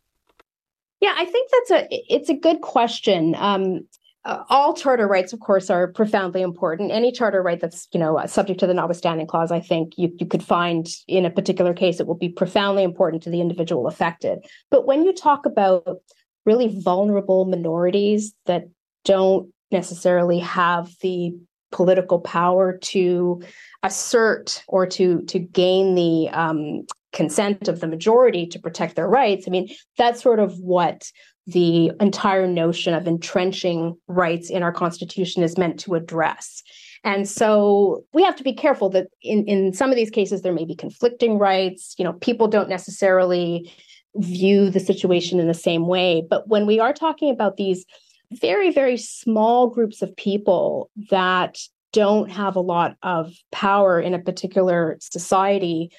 Yeah, 1.00 1.14
I 1.16 1.24
think 1.26 1.50
that's 1.50 1.70
a 1.70 1.88
it's 1.90 2.28
a 2.28 2.34
good 2.34 2.60
question. 2.60 3.34
Um, 3.36 3.86
uh, 4.24 4.42
all 4.48 4.74
charter 4.74 5.06
rights, 5.06 5.32
of 5.32 5.40
course, 5.40 5.70
are 5.70 5.88
profoundly 5.88 6.42
important. 6.42 6.90
Any 6.90 7.12
charter 7.12 7.42
right 7.42 7.60
that's 7.60 7.88
you 7.92 8.00
know 8.00 8.20
subject 8.26 8.60
to 8.60 8.66
the 8.66 8.74
notwithstanding 8.74 9.26
clause, 9.26 9.50
I 9.50 9.60
think 9.60 9.94
you 9.96 10.12
you 10.18 10.26
could 10.26 10.42
find 10.42 10.88
in 11.06 11.24
a 11.24 11.30
particular 11.30 11.72
case 11.72 12.00
it 12.00 12.06
will 12.06 12.14
be 12.14 12.28
profoundly 12.28 12.82
important 12.82 13.22
to 13.24 13.30
the 13.30 13.40
individual 13.40 13.86
affected. 13.86 14.40
But 14.70 14.86
when 14.86 15.04
you 15.04 15.12
talk 15.12 15.46
about 15.46 15.98
really 16.44 16.80
vulnerable 16.80 17.44
minorities 17.44 18.32
that 18.46 18.64
don't 19.04 19.52
necessarily 19.70 20.38
have 20.38 20.90
the 21.02 21.34
political 21.70 22.20
power 22.20 22.78
to 22.78 23.42
assert 23.82 24.62
or 24.68 24.86
to 24.86 25.22
to 25.22 25.38
gain 25.38 25.94
the 25.94 26.28
um, 26.30 26.86
consent 27.12 27.68
of 27.68 27.80
the 27.80 27.86
majority 27.86 28.46
to 28.46 28.58
protect 28.58 28.96
their 28.96 29.08
rights. 29.08 29.46
I 29.46 29.50
mean, 29.50 29.68
that's 29.96 30.22
sort 30.22 30.40
of 30.40 30.58
what 30.58 31.10
the 31.48 31.90
entire 31.98 32.46
notion 32.46 32.92
of 32.92 33.08
entrenching 33.08 33.96
rights 34.06 34.50
in 34.50 34.62
our 34.62 34.70
constitution 34.70 35.42
is 35.42 35.56
meant 35.56 35.80
to 35.80 35.94
address. 35.94 36.62
And 37.04 37.26
so 37.26 38.04
we 38.12 38.22
have 38.22 38.36
to 38.36 38.44
be 38.44 38.52
careful 38.52 38.90
that 38.90 39.06
in, 39.22 39.46
in 39.46 39.72
some 39.72 39.88
of 39.88 39.96
these 39.96 40.10
cases 40.10 40.42
there 40.42 40.52
may 40.52 40.66
be 40.66 40.76
conflicting 40.76 41.38
rights. 41.38 41.94
You 41.96 42.04
know, 42.04 42.12
people 42.12 42.48
don't 42.48 42.68
necessarily 42.68 43.72
view 44.16 44.68
the 44.68 44.78
situation 44.78 45.40
in 45.40 45.48
the 45.48 45.54
same 45.54 45.86
way. 45.86 46.22
But 46.28 46.48
when 46.48 46.66
we 46.66 46.80
are 46.80 46.92
talking 46.92 47.30
about 47.30 47.56
these 47.56 47.86
very, 48.30 48.70
very 48.70 48.98
small 48.98 49.68
groups 49.68 50.02
of 50.02 50.14
people 50.16 50.90
that 51.10 51.58
don't 51.94 52.30
have 52.30 52.56
a 52.56 52.60
lot 52.60 52.96
of 53.02 53.32
power 53.52 53.98
in 53.98 54.12
a 54.12 54.18
particular 54.18 54.98
society, 55.00 55.90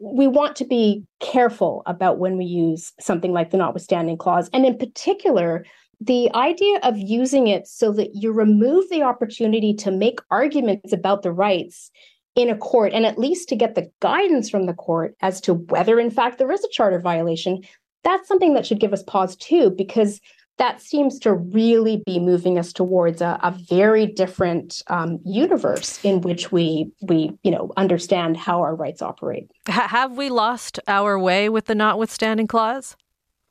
we 0.00 0.26
want 0.26 0.56
to 0.56 0.64
be 0.64 1.04
careful 1.20 1.82
about 1.86 2.18
when 2.18 2.36
we 2.36 2.44
use 2.44 2.92
something 3.00 3.32
like 3.32 3.50
the 3.50 3.56
notwithstanding 3.56 4.18
clause. 4.18 4.50
And 4.52 4.66
in 4.66 4.76
particular, 4.76 5.64
the 6.00 6.32
idea 6.34 6.78
of 6.82 6.98
using 6.98 7.46
it 7.46 7.66
so 7.66 7.92
that 7.92 8.14
you 8.14 8.32
remove 8.32 8.88
the 8.90 9.02
opportunity 9.02 9.72
to 9.74 9.90
make 9.90 10.18
arguments 10.30 10.92
about 10.92 11.22
the 11.22 11.32
rights 11.32 11.90
in 12.34 12.50
a 12.50 12.56
court 12.56 12.92
and 12.92 13.06
at 13.06 13.18
least 13.18 13.48
to 13.48 13.56
get 13.56 13.74
the 13.74 13.90
guidance 14.00 14.50
from 14.50 14.66
the 14.66 14.74
court 14.74 15.14
as 15.20 15.40
to 15.42 15.54
whether, 15.54 16.00
in 16.00 16.10
fact, 16.10 16.38
there 16.38 16.50
is 16.50 16.64
a 16.64 16.68
charter 16.68 17.00
violation, 17.00 17.62
that's 18.02 18.28
something 18.28 18.54
that 18.54 18.66
should 18.66 18.80
give 18.80 18.92
us 18.92 19.02
pause 19.04 19.36
too, 19.36 19.70
because 19.70 20.20
that 20.58 20.80
seems 20.80 21.18
to 21.20 21.34
really 21.34 22.02
be 22.06 22.20
moving 22.20 22.58
us 22.58 22.72
towards 22.72 23.20
a, 23.20 23.38
a 23.42 23.50
very 23.68 24.06
different 24.06 24.82
um, 24.86 25.18
universe 25.24 26.02
in 26.04 26.20
which 26.20 26.52
we 26.52 26.92
we 27.02 27.36
you 27.42 27.50
know 27.50 27.72
understand 27.76 28.36
how 28.36 28.60
our 28.60 28.74
rights 28.74 29.02
operate. 29.02 29.50
H- 29.68 29.74
have 29.74 30.16
we 30.16 30.28
lost 30.28 30.78
our 30.86 31.18
way 31.18 31.48
with 31.48 31.66
the 31.66 31.74
notwithstanding 31.74 32.46
clause? 32.46 32.96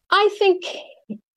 I 0.09 0.29
think 0.39 0.63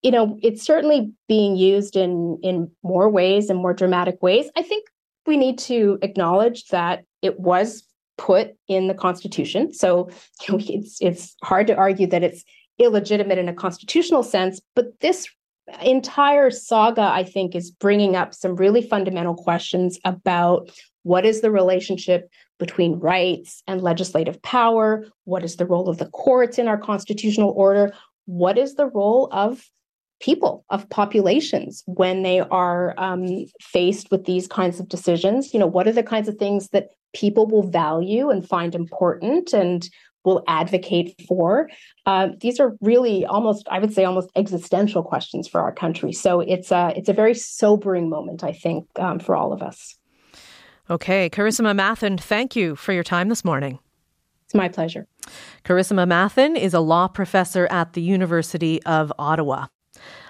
you 0.03 0.11
know 0.11 0.39
it's 0.43 0.63
certainly 0.63 1.13
being 1.29 1.57
used 1.57 1.97
in 1.97 2.39
in 2.43 2.71
more 2.83 3.09
ways 3.09 3.51
and 3.51 3.59
more 3.59 3.75
dramatic 3.75 4.23
ways. 4.23 4.49
I 4.57 4.63
think 4.63 4.87
we 5.27 5.37
need 5.37 5.59
to 5.59 5.99
acknowledge 6.03 6.67
that 6.67 7.05
it 7.23 7.41
was 7.41 7.83
put 8.19 8.55
in 8.69 8.87
the 8.87 8.95
Constitution, 8.95 9.75
so 9.75 10.11
you 10.47 10.55
know, 10.59 10.65
it's 10.69 10.99
it's 11.01 11.37
hard 11.43 11.67
to 11.67 11.75
argue 11.75 12.07
that 12.07 12.23
it's 12.23 12.45
illegitimate 12.79 13.39
in 13.39 13.49
a 13.49 13.55
constitutional 13.55 14.23
sense, 14.23 14.61
but 14.75 15.01
this 15.01 15.27
entire 15.83 16.51
saga, 16.51 17.03
I 17.03 17.25
think, 17.25 17.55
is 17.55 17.71
bringing 17.71 18.17
up 18.17 18.35
some 18.35 18.57
really 18.57 18.83
fundamental 18.83 19.35
questions 19.35 19.99
about 20.05 20.71
what 21.03 21.25
is 21.25 21.41
the 21.41 21.51
relationship 21.51 22.29
between 22.59 22.99
rights 22.99 23.63
and 23.67 23.83
legislative 23.83 24.41
power? 24.43 25.07
What 25.25 25.45
is 25.45 25.57
the 25.57 25.67
role 25.67 25.89
of 25.89 25.99
the 25.99 26.07
courts 26.07 26.59
in 26.59 26.69
our 26.69 26.79
constitutional 26.79 27.51
order? 27.57 27.93
What 28.27 28.59
is 28.59 28.75
the 28.75 28.87
role 28.87 29.29
of 29.33 29.65
people, 30.21 30.65
of 30.71 30.89
populations, 30.89 31.83
when 31.87 32.23
they 32.23 32.41
are 32.41 32.95
um, 32.97 33.47
faced 33.61 34.11
with 34.11 34.25
these 34.25 34.49
kinds 34.49 34.81
of 34.81 34.89
decisions? 34.89 35.53
You 35.53 35.61
know, 35.61 35.67
what 35.67 35.87
are 35.87 35.93
the 35.93 36.03
kinds 36.03 36.29
of 36.29 36.37
things 36.37 36.69
that 36.69 36.89
people 37.15 37.47
will 37.47 37.69
value 37.69 38.31
and 38.31 38.47
find 38.47 38.75
important 38.75 39.53
and 39.53 39.89
will 40.27 40.43
advocate 40.49 41.15
for. 41.27 41.71
Uh, 42.05 42.29
these 42.41 42.61
are 42.61 42.77
really 42.83 43.25
almost, 43.25 43.67
I 43.71 43.79
would 43.79 43.95
say, 43.95 44.05
almost 44.05 44.29
existential 44.37 45.03
questions 45.03 45.49
for 45.49 45.63
our 45.63 45.73
country. 45.73 46.13
So 46.13 46.41
it's 46.41 46.71
a 46.71 46.93
it's 46.95 47.09
a 47.09 47.15
very 47.15 47.33
sobering 47.33 48.11
moment, 48.11 48.45
I 48.45 48.53
think, 48.53 48.87
um, 48.99 49.19
for 49.21 49.35
all 49.35 49.55
of 49.55 49.63
us. 49.63 49.97
Okay, 50.91 51.31
Carissima 51.31 51.75
Mathen, 51.75 52.21
thank 52.21 52.55
you 52.55 52.77
for 52.77 52.93
your 52.93 53.03
time 53.03 53.29
this 53.29 53.45
morning. 53.45 53.79
It's 54.45 54.55
my 54.55 54.69
pleasure. 54.69 55.09
Carissima 55.65 56.07
Mathen 56.07 56.57
is 56.57 56.75
a 56.75 56.81
law 56.81 57.09
professor 57.09 57.67
at 57.71 57.95
the 57.95 58.03
University 58.03 58.81
of 58.85 59.13
Ottawa. 59.19 59.67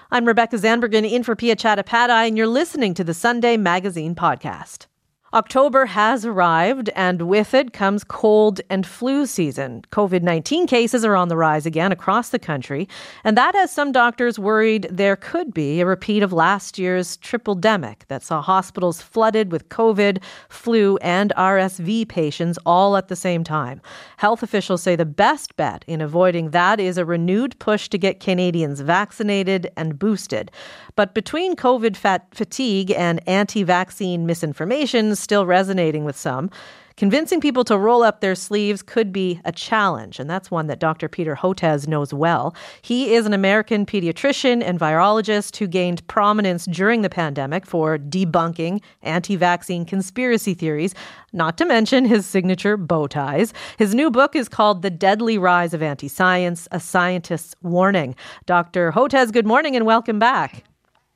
I'm 0.09 0.25
Rebecca 0.25 0.55
Zandbergen 0.55 1.09
in 1.09 1.21
for 1.21 1.35
Piya 1.35 1.55
Chattopadhyay, 1.55 2.27
and 2.27 2.37
you're 2.37 2.47
listening 2.47 2.93
to 2.95 3.03
the 3.03 3.13
Sunday 3.13 3.57
Magazine 3.57 4.15
podcast. 4.15 4.87
October 5.33 5.87
has 5.87 6.25
arrived, 6.25 6.89
and 6.95 7.23
with 7.23 7.53
it 7.53 7.73
comes 7.73 8.05
cold 8.05 8.61
and 8.69 8.87
flu 8.87 9.25
season. 9.25 9.83
COVID 9.91 10.21
19 10.21 10.67
cases 10.67 11.03
are 11.03 11.17
on 11.17 11.27
the 11.27 11.35
rise 11.35 11.65
again 11.65 11.91
across 11.91 12.29
the 12.29 12.39
country, 12.39 12.87
and 13.25 13.37
that 13.37 13.53
has 13.53 13.69
some 13.69 13.91
doctors 13.91 14.39
worried 14.39 14.87
there 14.89 15.17
could 15.17 15.53
be 15.53 15.81
a 15.81 15.85
repeat 15.85 16.23
of 16.23 16.31
last 16.31 16.79
year's 16.79 17.17
triple 17.17 17.57
demic 17.57 18.07
that 18.07 18.23
saw 18.23 18.41
hospitals 18.41 19.01
flooded 19.01 19.51
with 19.51 19.67
COVID, 19.67 20.23
flu, 20.47 20.95
and 21.01 21.33
RSV 21.35 22.07
patients 22.07 22.57
all 22.65 22.95
at 22.95 23.09
the 23.09 23.15
same 23.17 23.43
time. 23.43 23.81
Health 24.15 24.43
officials 24.43 24.81
say 24.81 24.95
the 24.95 25.05
best 25.05 25.57
bet 25.57 25.83
in 25.87 25.99
avoiding 25.99 26.51
that 26.51 26.79
is 26.79 26.97
a 26.97 27.03
renewed 27.03 27.59
push 27.59 27.89
to 27.89 27.97
get 27.97 28.21
Canadians 28.21 28.79
vaccinated 28.79 29.69
and 29.75 29.99
boosted. 29.99 30.51
But 30.95 31.13
between 31.13 31.57
COVID 31.57 31.97
fat 31.97 32.27
fatigue 32.33 32.91
and 32.91 33.21
anti 33.27 33.63
vaccine 33.63 34.25
misinformation 34.25 35.16
still 35.17 35.45
resonating 35.45 36.03
with 36.03 36.17
some, 36.17 36.49
convincing 36.97 37.39
people 37.39 37.63
to 37.63 37.77
roll 37.77 38.03
up 38.03 38.21
their 38.21 38.35
sleeves 38.35 38.81
could 38.81 39.13
be 39.13 39.39
a 39.45 39.51
challenge. 39.51 40.19
And 40.19 40.29
that's 40.29 40.51
one 40.51 40.67
that 40.67 40.79
Dr. 40.79 41.07
Peter 41.07 41.35
Hotez 41.35 41.87
knows 41.87 42.13
well. 42.13 42.55
He 42.81 43.13
is 43.13 43.25
an 43.25 43.33
American 43.33 43.85
pediatrician 43.85 44.63
and 44.63 44.79
virologist 44.79 45.55
who 45.57 45.67
gained 45.67 46.05
prominence 46.07 46.65
during 46.65 47.03
the 47.03 47.09
pandemic 47.09 47.65
for 47.65 47.97
debunking 47.97 48.81
anti 49.03 49.35
vaccine 49.35 49.85
conspiracy 49.85 50.55
theories, 50.55 50.95
not 51.31 51.57
to 51.59 51.65
mention 51.65 52.03
his 52.03 52.25
signature 52.25 52.75
bow 52.75 53.07
ties. 53.07 53.53
His 53.77 53.93
new 53.93 54.09
book 54.09 54.35
is 54.35 54.49
called 54.49 54.81
The 54.81 54.89
Deadly 54.89 55.37
Rise 55.37 55.73
of 55.73 55.83
Anti 55.83 56.07
Science 56.07 56.67
A 56.71 56.79
Scientist's 56.79 57.55
Warning. 57.61 58.15
Dr. 58.47 58.91
Hotez, 58.91 59.31
good 59.31 59.45
morning 59.45 59.75
and 59.75 59.85
welcome 59.85 60.17
back. 60.17 60.63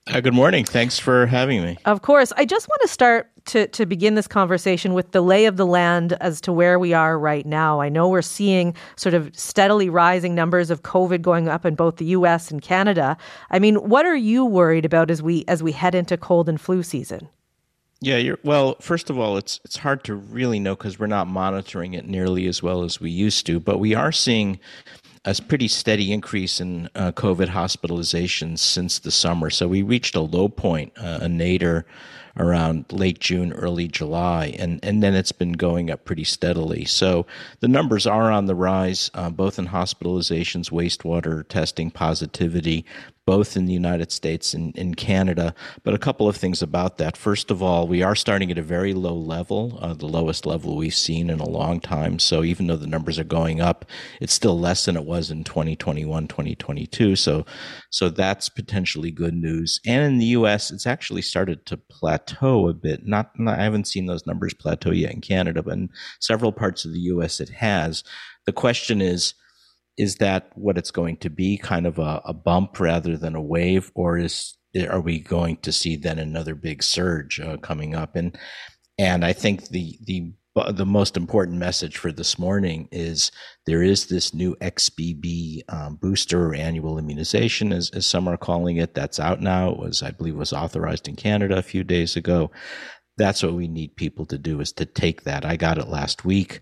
Uh, 0.08 0.20
good 0.20 0.34
morning. 0.34 0.66
Thanks 0.66 0.98
for 0.98 1.28
having 1.28 1.62
me. 1.64 1.78
Of 1.86 2.02
course. 2.02 2.34
I 2.36 2.44
just 2.44 2.68
want 2.68 2.82
to 2.82 2.88
start 2.88 3.31
to, 3.46 3.68
to 3.68 3.86
begin 3.86 4.16
this 4.16 4.28
conversation 4.28 4.94
with 4.94 5.12
the 5.12 5.22
lay 5.22 5.46
of 5.46 5.58
the 5.58 5.66
land 5.66 6.14
as 6.22 6.42
to 6.42 6.54
where 6.54 6.80
we 6.80 6.94
are 6.94 7.18
right 7.18 7.46
now. 7.46 7.82
I 7.82 7.90
know 7.90 8.08
we're 8.08 8.22
seeing 8.22 8.76
sort 8.96 9.14
of 9.14 9.32
steadily 9.38 9.90
rising 9.90 10.36
numbers 10.36 10.70
of 10.70 10.84
COVID 10.84 11.22
going 11.22 11.48
up 11.48 11.66
in 11.66 11.76
both 11.76 11.98
the 11.98 12.06
US 12.06 12.52
and 12.52 12.62
Canada. 12.62 13.18
I 13.50 13.60
mean, 13.60 13.76
what 13.76 14.06
are 14.06 14.16
you 14.16 14.46
worried 14.46 14.86
about 14.86 15.12
as 15.12 15.22
we 15.22 15.46
as 15.48 15.64
we 15.64 15.72
head 15.72 15.96
into 15.96 16.18
cold 16.18 16.48
and 16.50 16.60
flu 16.60 16.84
season? 16.84 17.30
Yeah, 18.04 18.34
well, 18.44 18.78
first 18.82 19.12
of 19.12 19.20
all, 19.20 19.38
it's 19.38 19.60
it's 19.64 19.78
hard 19.78 20.04
to 20.06 20.16
really 20.16 20.60
know 20.60 20.76
because 20.76 20.98
we're 20.98 21.08
not 21.08 21.28
monitoring 21.28 21.94
it 21.94 22.08
nearly 22.08 22.48
as 22.48 22.64
well 22.64 22.84
as 22.84 23.00
we 23.00 23.12
used 23.12 23.46
to, 23.46 23.60
but 23.60 23.78
we 23.78 23.94
are 23.94 24.12
seeing 24.12 24.60
a 25.24 25.36
pretty 25.48 25.68
steady 25.68 26.12
increase 26.12 26.60
in 26.60 26.90
uh, 26.96 27.12
COVID 27.12 27.48
hospitalizations 27.48 28.58
since 28.58 28.98
the 28.98 29.12
summer. 29.12 29.52
So 29.52 29.68
we 29.68 29.84
reached 29.84 30.16
a 30.16 30.22
low 30.22 30.50
point, 30.50 30.94
uh, 30.98 31.20
a 31.22 31.30
nadir 31.30 31.86
around 32.38 32.86
late 32.92 33.20
June, 33.20 33.52
early 33.54 33.88
July, 33.88 34.56
and, 34.58 34.80
and 34.84 35.02
then 35.04 35.14
it's 35.16 35.32
been 35.32 35.54
going 35.54 35.92
up 35.92 36.06
pretty 36.06 36.24
steadily. 36.24 36.86
So 36.86 37.26
the 37.60 37.68
numbers 37.68 38.08
are 38.08 38.32
on 38.32 38.46
the 38.46 38.56
rise, 38.56 39.12
uh, 39.14 39.30
both 39.30 39.60
in 39.60 39.68
hospitalizations, 39.68 40.72
wastewater 40.72 41.48
testing, 41.48 41.92
positivity, 41.92 42.86
both 43.32 43.56
in 43.56 43.66
the 43.66 43.72
United 43.72 44.12
States 44.12 44.54
and 44.54 44.76
in 44.76 44.94
Canada. 44.94 45.56
But 45.86 45.94
a 45.94 45.98
couple 45.98 46.28
of 46.28 46.36
things 46.36 46.62
about 46.62 46.98
that. 46.98 47.16
First 47.16 47.50
of 47.50 47.64
all, 47.64 47.88
we 47.88 48.04
are 48.04 48.14
starting 48.14 48.52
at 48.52 48.58
a 48.58 48.62
very 48.62 48.94
low 48.94 49.16
level, 49.16 49.80
uh, 49.82 49.94
the 49.94 50.06
lowest 50.06 50.46
level 50.46 50.76
we've 50.76 50.94
seen 50.94 51.30
in 51.30 51.40
a 51.40 51.48
long 51.48 51.80
time. 51.80 52.20
So 52.20 52.44
even 52.44 52.68
though 52.68 52.76
the 52.76 52.88
numbers 52.88 53.18
are 53.18 53.24
going 53.24 53.62
up, 53.62 53.86
it's 54.20 54.34
still 54.34 54.60
less 54.60 54.84
than 54.84 54.98
it 54.98 55.06
was 55.06 55.32
in 55.32 55.46
2021, 55.46 56.28
2022. 56.28 57.16
So, 57.16 57.46
so 57.90 58.10
that's 58.10 58.50
potentially 58.50 59.12
good 59.12 59.34
news. 59.34 59.80
And 59.86 60.04
in 60.04 60.18
the 60.18 60.34
U.S., 60.38 60.70
it's 60.70 60.86
actually 60.86 61.22
started 61.22 61.66
to 61.68 61.78
plateau 61.78 62.68
a 62.68 62.74
bit. 62.74 63.08
Not, 63.08 63.40
not 63.40 63.58
I 63.58 63.64
haven't 63.64 63.88
seen 63.88 64.08
those 64.08 64.28
numbers 64.28 64.54
plateau 64.54 64.92
yet 64.92 65.14
in 65.14 65.22
Canada, 65.22 65.64
but 65.64 65.76
in 65.76 65.90
several 66.20 66.52
parts 66.52 66.84
of 66.84 66.92
the 66.92 67.00
U.S., 67.00 67.40
it 67.40 67.48
has. 67.48 68.04
The 68.46 68.52
question 68.52 69.00
is, 69.00 69.36
is 69.98 70.16
that 70.16 70.52
what 70.56 70.78
it's 70.78 70.92
going 70.92 71.18
to 71.18 71.30
be 71.30 71.58
kind 71.58 71.86
of 71.86 72.00
a, 72.00 72.22
a, 72.26 72.34
bump 72.34 72.80
rather 72.80 73.18
than 73.18 73.36
a 73.36 73.42
wave 73.42 73.92
or 73.96 74.18
is 74.18 74.58
are 74.90 75.02
we 75.02 75.20
going 75.20 75.58
to 75.58 75.72
see 75.72 75.96
then 75.96 76.18
another 76.18 76.56
big 76.56 76.82
surge 76.82 77.40
uh, 77.40 77.58
coming 77.58 77.94
up 77.94 78.16
and 78.16 78.38
and 78.98 79.26
i 79.26 79.34
think 79.34 79.68
the 79.70 79.98
the 80.06 80.32
the 80.74 80.86
most 80.86 81.16
important 81.16 81.58
message 81.58 81.98
for 81.98 82.12
this 82.12 82.38
morning 82.38 82.90
is 82.92 83.32
there 83.66 83.82
is 83.82 84.08
this 84.08 84.34
new 84.34 84.56
XBB 84.58 85.62
um, 85.70 85.96
booster 85.96 86.48
or 86.48 86.54
annual 86.54 86.98
immunization, 86.98 87.72
as, 87.72 87.90
as 87.92 88.06
some 88.06 88.28
are 88.28 88.36
calling 88.36 88.76
it. 88.76 88.94
That's 88.94 89.18
out 89.18 89.40
now. 89.40 89.72
It 89.72 89.80
was, 89.80 90.04
I 90.04 90.12
believe, 90.12 90.36
was 90.36 90.52
authorized 90.52 91.08
in 91.08 91.16
Canada 91.16 91.58
a 91.58 91.62
few 91.62 91.86
days 91.86 92.18
ago. 92.18 92.52
That's 93.18 93.42
what 93.42 93.54
we 93.54 93.70
need 93.70 93.96
people 93.96 94.26
to 94.26 94.38
do 94.38 94.60
is 94.60 94.74
to 94.74 94.86
take 94.86 95.24
that. 95.24 95.46
I 95.46 95.56
got 95.56 95.78
it 95.78 95.88
last 95.88 96.26
week 96.26 96.60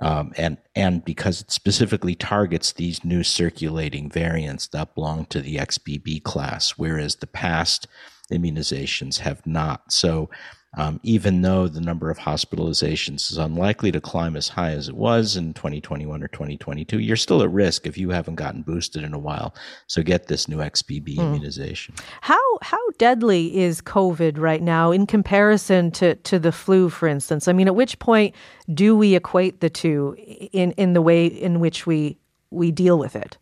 um, 0.00 0.32
and 0.36 0.58
and 0.74 1.04
because 1.04 1.40
it 1.40 1.50
specifically 1.50 2.14
targets 2.14 2.72
these 2.72 3.04
new 3.04 3.24
circulating 3.24 4.10
variants 4.10 4.68
that 4.68 4.94
belong 4.94 5.26
to 5.26 5.40
the 5.40 5.56
XBB 5.56 6.22
class, 6.22 6.72
whereas 6.72 7.16
the 7.16 7.26
past 7.26 7.86
immunizations 8.32 9.18
have 9.18 9.46
not. 9.46 9.92
So 9.92 10.30
um, 10.76 11.00
even 11.02 11.40
though 11.40 11.66
the 11.66 11.80
number 11.80 12.10
of 12.10 12.18
hospitalizations 12.18 13.30
is 13.30 13.38
unlikely 13.38 13.90
to 13.90 14.00
climb 14.00 14.36
as 14.36 14.48
high 14.48 14.72
as 14.72 14.88
it 14.88 14.96
was 14.96 15.34
in 15.34 15.54
2021 15.54 16.22
or 16.22 16.28
2022, 16.28 16.98
you're 16.98 17.16
still 17.16 17.42
at 17.42 17.50
risk 17.50 17.86
if 17.86 17.96
you 17.96 18.10
haven't 18.10 18.34
gotten 18.34 18.62
boosted 18.62 19.02
in 19.02 19.14
a 19.14 19.18
while. 19.18 19.54
So 19.86 20.02
get 20.02 20.26
this 20.26 20.46
new 20.46 20.58
XBB 20.58 21.16
mm. 21.16 21.20
immunization. 21.20 21.94
How 22.20 22.38
how 22.60 22.78
deadly 22.98 23.56
is 23.56 23.80
COVID 23.80 24.38
right 24.38 24.62
now 24.62 24.90
in 24.90 25.06
comparison 25.06 25.90
to 25.92 26.16
to 26.16 26.38
the 26.38 26.52
flu, 26.52 26.90
for 26.90 27.08
instance? 27.08 27.48
I 27.48 27.54
mean, 27.54 27.66
at 27.66 27.74
which 27.74 27.98
point 27.98 28.34
do 28.72 28.94
we 28.94 29.16
equate 29.16 29.60
the 29.60 29.70
two 29.70 30.16
in 30.52 30.72
in 30.72 30.92
the 30.92 31.02
way 31.02 31.26
in 31.26 31.60
which 31.60 31.86
we 31.86 32.18
we 32.50 32.70
deal 32.70 32.98
with 32.98 33.16
it? 33.16 33.38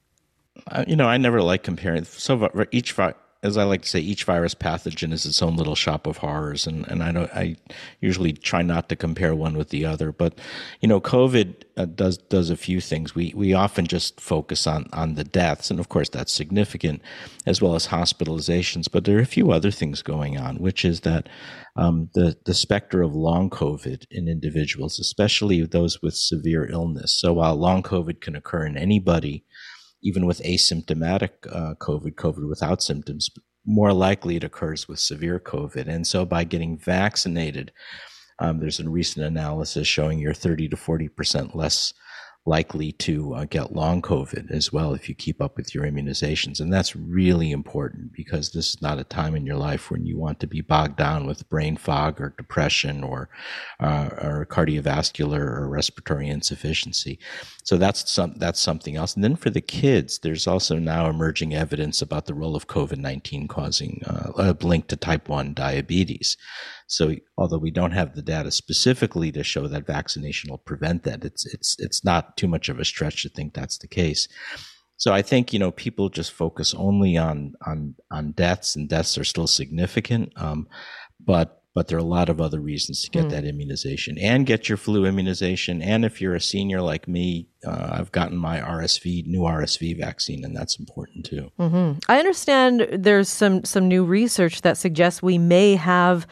Uh, 0.69 0.85
you 0.87 0.97
know, 0.97 1.07
I 1.07 1.17
never 1.17 1.43
like 1.43 1.65
comparing. 1.65 2.05
So 2.05 2.51
each 2.71 2.93
as 3.43 3.57
I 3.57 3.65
like 3.65 3.83
to 3.83 3.89
say, 3.89 4.01
each 4.01 4.25
virus 4.25 4.55
pathogen 4.55 5.13
is 5.13 5.25
its 5.25 5.43
own 5.43 5.57
little 5.57 5.75
shop 5.75 6.07
of 6.07 6.19
horrors, 6.19 6.67
and 6.67 6.87
and 6.89 7.03
I 7.03 7.13
don't 7.13 7.31
I 7.33 7.57
usually 8.01 8.33
try 8.33 8.63
not 8.63 8.89
to 8.89 8.97
compare 8.97 9.35
one 9.35 9.57
with 9.57 9.71
the 9.71 9.85
other, 9.85 10.11
but 10.11 10.39
you 10.81 10.89
know, 10.89 11.01
COVID 11.01 11.55
uh, 11.77 11.85
does 11.85 12.19
does 12.19 12.51
a 12.51 12.57
few 12.57 12.81
things. 12.81 13.15
We 13.15 13.33
we 13.37 13.55
often 13.55 13.87
just 13.87 14.21
focus 14.21 14.67
on 14.67 14.89
on 14.93 15.15
the 15.15 15.25
deaths, 15.25 15.71
and 15.71 15.79
of 15.79 15.89
course 15.89 16.09
that's 16.09 16.33
significant, 16.33 17.03
as 17.47 17.63
well 17.63 17.75
as 17.75 17.89
hospitalizations. 17.89 18.91
But 18.91 19.05
there 19.05 19.19
are 19.19 19.23
a 19.23 19.27
few 19.27 19.53
other 19.53 19.71
things 19.71 20.03
going 20.03 20.39
on, 20.39 20.57
which 20.57 20.85
is 20.85 21.01
that 21.01 21.29
um, 21.77 22.11
the 22.15 22.37
the 22.45 22.55
specter 22.55 23.03
of 23.03 23.15
long 23.15 23.49
COVID 23.51 24.07
in 24.11 24.29
individuals, 24.29 24.99
especially 24.99 25.65
those 25.65 26.03
with 26.03 26.15
severe 26.15 26.69
illness. 26.71 27.13
So 27.13 27.35
while 27.35 27.57
long 27.57 27.83
COVID 27.83 28.21
can 28.21 28.35
occur 28.35 28.67
in 28.67 28.77
anybody 28.77 29.45
even 30.07 30.25
with 30.25 30.41
asymptomatic 30.43 31.31
uh, 31.51 31.75
COVID, 31.81 32.15
COVID 32.15 32.49
without 32.49 32.81
symptoms, 32.81 33.29
more 33.65 33.93
likely 33.93 34.37
it 34.37 34.45
occurs 34.45 34.87
with 34.87 35.01
severe 35.01 35.41
COVID. 35.41 35.89
And 35.89 36.07
so 36.07 36.25
by 36.25 36.45
getting 36.45 36.79
vaccinated, 36.79 37.73
um, 38.39 38.61
there's 38.61 38.79
a 38.79 38.89
recent 38.89 39.27
analysis 39.27 39.89
showing 39.89 40.21
you're 40.21 40.33
30 40.33 40.69
to 40.69 40.77
40% 40.77 41.57
less 41.57 41.93
likely 42.47 42.93
to 42.93 43.35
uh, 43.35 43.45
get 43.45 43.75
long 43.75 44.01
COVID 44.01 44.51
as 44.53 44.73
well 44.73 44.95
if 44.95 45.09
you 45.09 45.15
keep 45.15 45.43
up 45.43 45.57
with 45.57 45.75
your 45.75 45.85
immunizations. 45.85 46.61
And 46.61 46.73
that's 46.73 46.95
really 46.95 47.51
important 47.51 48.13
because 48.13 48.53
this 48.53 48.71
is 48.71 48.81
not 48.81 49.01
a 49.01 49.05
time 49.05 49.35
in 49.35 49.45
your 49.45 49.57
life 49.57 49.91
when 49.91 50.07
you 50.07 50.17
want 50.17 50.39
to 50.41 50.47
be 50.47 50.61
bogged 50.61 50.97
down 50.97 51.27
with 51.27 51.49
brain 51.51 51.77
fog 51.77 52.21
or 52.21 52.35
depression 52.39 53.03
or, 53.03 53.29
uh, 53.81 54.11
or 54.23 54.47
cardiovascular 54.49 55.41
or 55.41 55.69
respiratory 55.69 56.29
insufficiency. 56.29 57.19
So 57.65 57.77
that's 57.77 58.11
some, 58.11 58.35
that's 58.37 58.61
something 58.61 58.95
else. 58.95 59.17
And 59.17 59.25
then 59.25 59.35
for 59.35 59.51
the 59.51 59.61
kids, 59.61 60.21
there's 60.21 60.47
also 60.47 60.79
now 60.79 61.11
emerging 61.11 61.53
evidence 61.53 62.01
about 62.01 62.27
the 62.27 62.35
role 62.35 62.55
of 62.55 62.69
COVID-19 62.69 63.49
causing 63.49 64.03
uh, 64.07 64.31
a 64.37 64.57
link 64.65 64.87
to 64.89 64.97
type 64.97 65.29
1 65.29 65.53
diabetes. 65.55 66.37
So 66.87 67.15
although 67.37 67.59
we 67.59 67.71
don't 67.71 67.93
have 67.93 68.15
the 68.15 68.23
data 68.23 68.51
specifically 68.51 69.33
to 69.33 69.43
show 69.43 69.67
that 69.67 69.87
vaccination 69.87 70.51
will 70.51 70.59
prevent 70.59 71.03
that, 71.05 71.25
it's 71.25 71.45
it's 71.53 71.77
it's 71.79 72.05
not 72.05 72.37
too 72.37 72.49
much 72.49 72.69
of 72.69 72.79
a 72.79 72.85
stretch 72.85 73.23
to 73.23 73.29
think 73.29 73.55
that's 73.55 73.79
the 73.79 73.89
case. 73.89 74.29
So 74.97 75.13
I 75.13 75.23
think 75.23 75.53
you 75.53 75.59
know 75.59 75.73
people 75.73 76.09
just 76.09 76.33
focus 76.33 76.75
only 76.75 77.17
on 77.17 77.55
on 77.67 77.95
on 78.11 78.33
deaths, 78.33 78.77
and 78.77 78.89
deaths 78.89 79.19
are 79.19 79.25
still 79.25 79.47
significant. 79.47 80.33
Um, 80.37 80.69
but 81.25 81.63
but 81.77 81.89
there 81.89 81.99
are 81.99 82.01
a 82.01 82.05
lot 82.05 82.31
of 82.31 82.41
other 82.41 82.59
reasons 82.59 83.03
to 83.03 83.11
get 83.11 83.27
mm. 83.27 83.31
that 83.31 83.45
immunization 83.45 84.17
and 84.17 84.47
get 84.47 84.67
your 84.67 84.79
flu 84.79 85.05
immunization. 85.05 85.83
And 85.83 86.07
if 86.07 86.23
you're 86.23 86.35
a 86.35 86.41
senior 86.41 86.81
like 86.81 87.07
me, 87.07 87.49
uh, 87.67 87.91
I've 87.93 88.11
gotten 88.13 88.39
my 88.39 88.61
RSV, 88.61 89.27
new 89.27 89.41
RSV 89.41 89.99
vaccine, 89.99 90.43
and 90.43 90.57
that's 90.57 90.79
important 90.79 91.27
too. 91.27 91.51
Mm-hmm. 91.59 91.99
I 92.09 92.19
understand 92.19 92.89
there's 92.93 93.29
some 93.29 93.65
some 93.65 93.89
new 93.89 94.07
research 94.07 94.63
that 94.63 94.79
suggests 94.79 95.23
we 95.23 95.37
may 95.37 95.75
have 95.75 96.27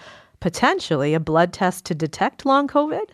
potentially 0.44 1.14
a 1.14 1.20
blood 1.20 1.54
test 1.54 1.86
to 1.86 1.94
detect 1.94 2.44
long 2.44 2.68
COVID. 2.68 3.06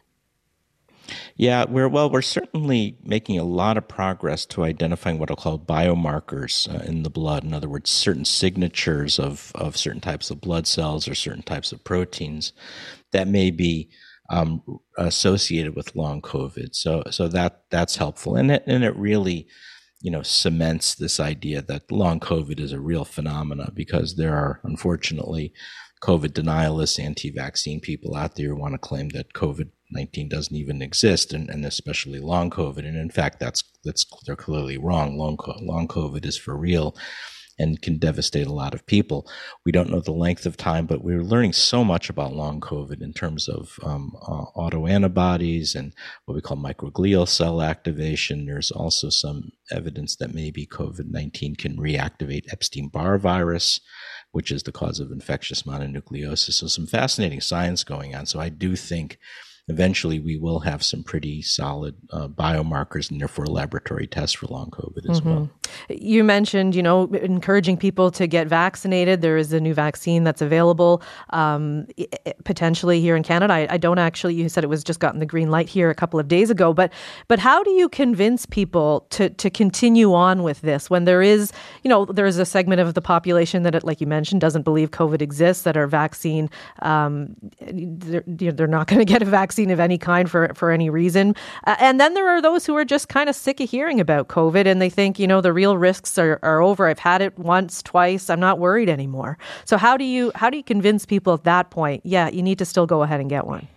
Yeah, 1.37 1.65
we're 1.69 1.89
well, 1.89 2.11
we're 2.11 2.23
certainly 2.23 2.99
making 3.05 3.39
a 3.39 3.45
lot 3.45 3.77
of 3.77 3.87
progress 3.87 4.45
to 4.47 4.65
identifying 4.65 5.21
what 5.21 5.31
are 5.31 5.37
called 5.37 5.65
biomarkers 5.65 6.69
uh, 6.69 6.83
in 6.83 7.05
the 7.05 7.09
blood. 7.09 7.45
In 7.45 7.55
other 7.55 7.69
words, 7.69 7.89
certain 7.89 8.25
signatures 8.25 9.21
of 9.21 9.53
of 9.55 9.77
certain 9.77 10.01
types 10.01 10.33
of 10.33 10.41
blood 10.41 10.67
cells 10.67 11.07
or 11.07 11.15
certain 11.15 11.45
types 11.45 11.71
of 11.71 11.85
proteins 11.85 12.53
that 13.13 13.29
may 13.29 13.53
be 13.53 13.91
um, 14.29 14.81
associated 14.99 15.77
with 15.77 15.95
long 15.95 16.21
COVID. 16.21 16.75
So 16.75 17.05
so 17.13 17.29
that 17.29 17.63
that's 17.71 17.95
helpful, 17.95 18.35
and 18.35 18.51
it 18.51 18.65
and 18.67 18.83
it 18.83 18.97
really 18.97 19.47
you 20.01 20.11
know 20.11 20.23
cements 20.23 20.97
this 20.97 21.21
idea 21.21 21.63
that 21.63 21.93
long 21.93 22.19
COVID 22.19 22.59
is 22.59 22.73
a 22.73 22.81
real 22.81 23.05
phenomena 23.05 23.71
because 23.73 24.17
there 24.17 24.35
are 24.35 24.61
unfortunately 24.65 25.53
COVID 26.03 26.31
denialists, 26.31 27.03
anti-vaccine 27.03 27.81
people 27.81 28.17
out 28.17 28.37
there 28.37 28.55
want 28.55 28.75
to 28.75 28.79
claim 28.79 29.11
that 29.11 29.35
COVID 29.35 29.71
19 29.93 30.29
doesn't 30.29 30.57
even 30.57 30.83
exist, 30.83 31.33
and, 31.33 31.51
and 31.51 31.65
especially 31.67 32.21
long 32.21 32.49
COVID. 32.49 32.87
And 32.87 32.97
in 32.97 33.11
fact, 33.11 33.41
that's 33.41 33.63
that's 33.85 34.07
they're 34.25 34.37
clearly 34.37 34.79
wrong. 34.79 35.19
Long 35.19 35.37
long 35.61 35.89
COVID 35.89 36.25
is 36.25 36.39
for 36.39 36.57
real, 36.57 36.97
and 37.61 37.81
can 37.83 37.99
devastate 37.99 38.47
a 38.47 38.53
lot 38.53 38.75
of 38.75 38.87
people. 38.87 39.31
We 39.65 39.73
don't 39.73 39.91
know 39.91 40.01
the 40.01 40.13
length 40.13 40.47
of 40.47 40.57
time, 40.57 40.87
but 40.87 41.05
we're 41.05 41.23
learning 41.23 41.53
so 41.53 41.85
much 41.85 42.09
about 42.09 42.35
long 42.35 42.61
COVID 42.61 43.03
in 43.03 43.13
terms 43.13 43.49
of 43.49 43.79
um, 43.83 44.17
uh, 44.23 44.47
autoantibodies 44.57 45.75
and 45.75 45.95
what 46.25 46.35
we 46.35 46.41
call 46.41 46.57
microglial 46.57 47.29
cell 47.29 47.63
activation. 47.63 48.47
There's 48.47 48.71
also 48.71 49.11
some 49.11 49.53
evidence 49.71 50.17
that 50.17 50.35
maybe 50.35 50.67
COVID 50.67 51.11
19 51.11 51.57
can 51.57 51.77
reactivate 51.77 52.53
Epstein 52.53 52.89
Barr 52.89 53.19
virus 53.19 53.81
which 54.33 54.51
is 54.51 54.63
the 54.63 54.73
cause 54.73 55.01
of 55.01 55.11
infectious 55.11 55.65
mononucleosis. 55.65 56.53
So, 56.53 56.69
some 56.69 56.87
fascinating 56.87 57.41
science 57.41 57.83
going 57.83 58.15
on. 58.15 58.27
So, 58.27 58.39
I 58.39 58.49
do 58.49 58.77
think 58.77 59.19
eventually 59.69 60.19
we 60.19 60.37
will 60.37 60.61
have 60.61 60.83
some 60.83 61.03
pretty 61.03 61.43
solid 61.43 61.95
uh, 62.11 62.29
biomarkers 62.29 63.11
and 63.11 63.21
therefore 63.21 63.47
laboratory 63.47 64.07
tests 64.07 64.35
for 64.35 64.47
long 64.47 64.71
COVID 64.71 65.09
as 65.09 65.21
mm-hmm. 65.21 65.31
well. 65.31 65.51
You 65.89 66.25
mentioned, 66.25 66.75
you 66.75 66.83
know, 66.83 67.07
encouraging 67.15 67.77
people 67.77 68.11
to 68.13 68.27
get 68.27 68.49
vaccinated. 68.49 69.21
There 69.21 69.37
is 69.37 69.53
a 69.53 69.61
new 69.61 69.75
vaccine 69.75 70.25
that's 70.25 70.43
available 70.43 71.03
um, 71.31 71.87
potentially 72.45 73.01
here 73.01 73.17
in 73.17 73.23
Canada. 73.23 73.55
I, 73.55 73.67
I, 73.71 73.77
don't 73.77 73.99
actually. 73.99 74.35
You 74.35 74.49
said 74.49 74.65
it 74.65 74.69
was 74.69 74.83
just 74.83 75.01
gotten 75.01 75.21
the 75.21 75.27
green 75.27 75.51
light 75.51 75.69
here 75.69 75.91
a 75.91 75.95
couple 75.95 76.19
of 76.19 76.29
days 76.29 76.51
ago. 76.51 76.73
But 76.73 76.93
but 77.29 77.39
how 77.39 77.63
do 77.63 77.71
you 77.71 77.89
convince 77.89 78.47
people 78.47 79.07
to 79.11 79.31
to 79.31 79.51
continue 79.51 80.13
on 80.15 80.43
with 80.43 80.61
this 80.63 80.91
when 80.91 81.05
there 81.05 81.23
is, 81.23 81.53
you 81.83 81.89
know, 81.89 82.05
there 82.05 82.27
is 82.27 82.39
a 82.39 82.45
segment 82.45 82.81
of 82.81 82.95
the 82.95 83.03
population 83.03 83.63
that, 83.63 83.85
like 83.85 84.01
you 84.01 84.07
mentioned, 84.07 84.41
doesn't 84.41 84.63
believe 84.63 84.91
COVID 84.91 85.23
exists 85.23 85.63
that 85.65 85.77
are 85.77 85.87
vaccine. 85.87 86.51
Um, 86.81 87.37
they're, 87.61 88.25
they're 88.27 88.67
not 88.67 88.87
going 88.87 88.99
to 88.99 89.05
get 89.05 89.23
a 89.23 89.27
vaccine 89.27 89.60
vaccine 89.61 89.71
of 89.71 89.81
any 89.81 89.99
kind 89.99 90.31
for, 90.31 90.53
for 90.55 90.71
any 90.71 90.89
reason. 90.89 91.35
Uh, 91.67 91.77
and 91.81 92.01
then 92.01 92.15
there 92.15 92.29
are 92.29 92.41
those 92.41 92.67
who 92.67 92.77
are 92.77 92.85
just 92.85 93.09
kind 93.09 93.29
of 93.29 93.37
sick 93.37 93.61
of 93.61 93.69
hearing 93.69 94.01
about 94.01 94.29
COVID 94.29 94.67
and 94.67 94.81
they 94.81 94.91
think, 94.91 95.19
you 95.19 95.27
know, 95.27 95.41
the 95.41 95.53
real 95.53 95.77
risks 95.77 96.19
are, 96.19 96.39
are 96.43 96.63
over. 96.63 96.89
I've 96.89 96.99
had 96.99 97.21
it 97.21 97.39
once, 97.39 97.83
twice. 97.83 98.31
I'm 98.31 98.41
not 98.41 98.59
worried 98.59 98.89
anymore. 98.89 99.37
So 99.65 99.77
how 99.77 99.97
do 99.97 100.05
you 100.05 100.33
how 100.35 100.51
do 100.51 100.57
you 100.57 100.65
convince 100.65 101.07
people 101.07 101.35
at 101.35 101.45
that 101.45 101.71
point, 101.71 102.03
yeah, 102.05 102.31
you 102.31 102.43
need 102.43 102.59
to 102.59 102.65
still 102.65 102.87
go 102.87 103.03
ahead 103.03 103.21
and 103.21 103.29
get 103.29 103.47
one? 103.47 103.69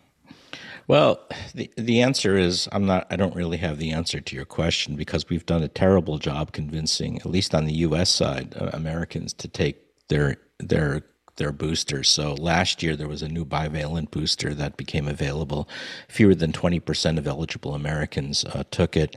Well, 0.87 1.19
the 1.53 1.69
the 1.77 2.01
answer 2.01 2.37
is 2.37 2.69
I'm 2.71 2.85
not 2.85 3.07
I 3.09 3.17
don't 3.17 3.35
really 3.35 3.57
have 3.57 3.77
the 3.77 3.91
answer 3.91 4.21
to 4.21 4.35
your 4.35 4.45
question 4.45 4.95
because 4.95 5.29
we've 5.29 5.45
done 5.45 5.63
a 5.63 5.67
terrible 5.67 6.17
job 6.17 6.51
convincing 6.51 7.17
at 7.19 7.25
least 7.25 7.53
on 7.53 7.65
the 7.65 7.87
US 7.87 8.09
side 8.09 8.55
uh, 8.59 8.69
Americans 8.73 9.33
to 9.33 9.47
take 9.47 9.77
their 10.07 10.37
their 10.59 11.03
their 11.35 11.51
boosters. 11.51 12.09
So 12.09 12.33
last 12.33 12.83
year 12.83 12.95
there 12.95 13.07
was 13.07 13.21
a 13.21 13.27
new 13.27 13.45
bivalent 13.45 14.11
booster 14.11 14.53
that 14.53 14.77
became 14.77 15.07
available. 15.07 15.67
Fewer 16.09 16.35
than 16.35 16.51
20% 16.51 17.17
of 17.17 17.27
eligible 17.27 17.73
Americans 17.73 18.45
uh, 18.45 18.63
took 18.71 18.95
it. 18.95 19.15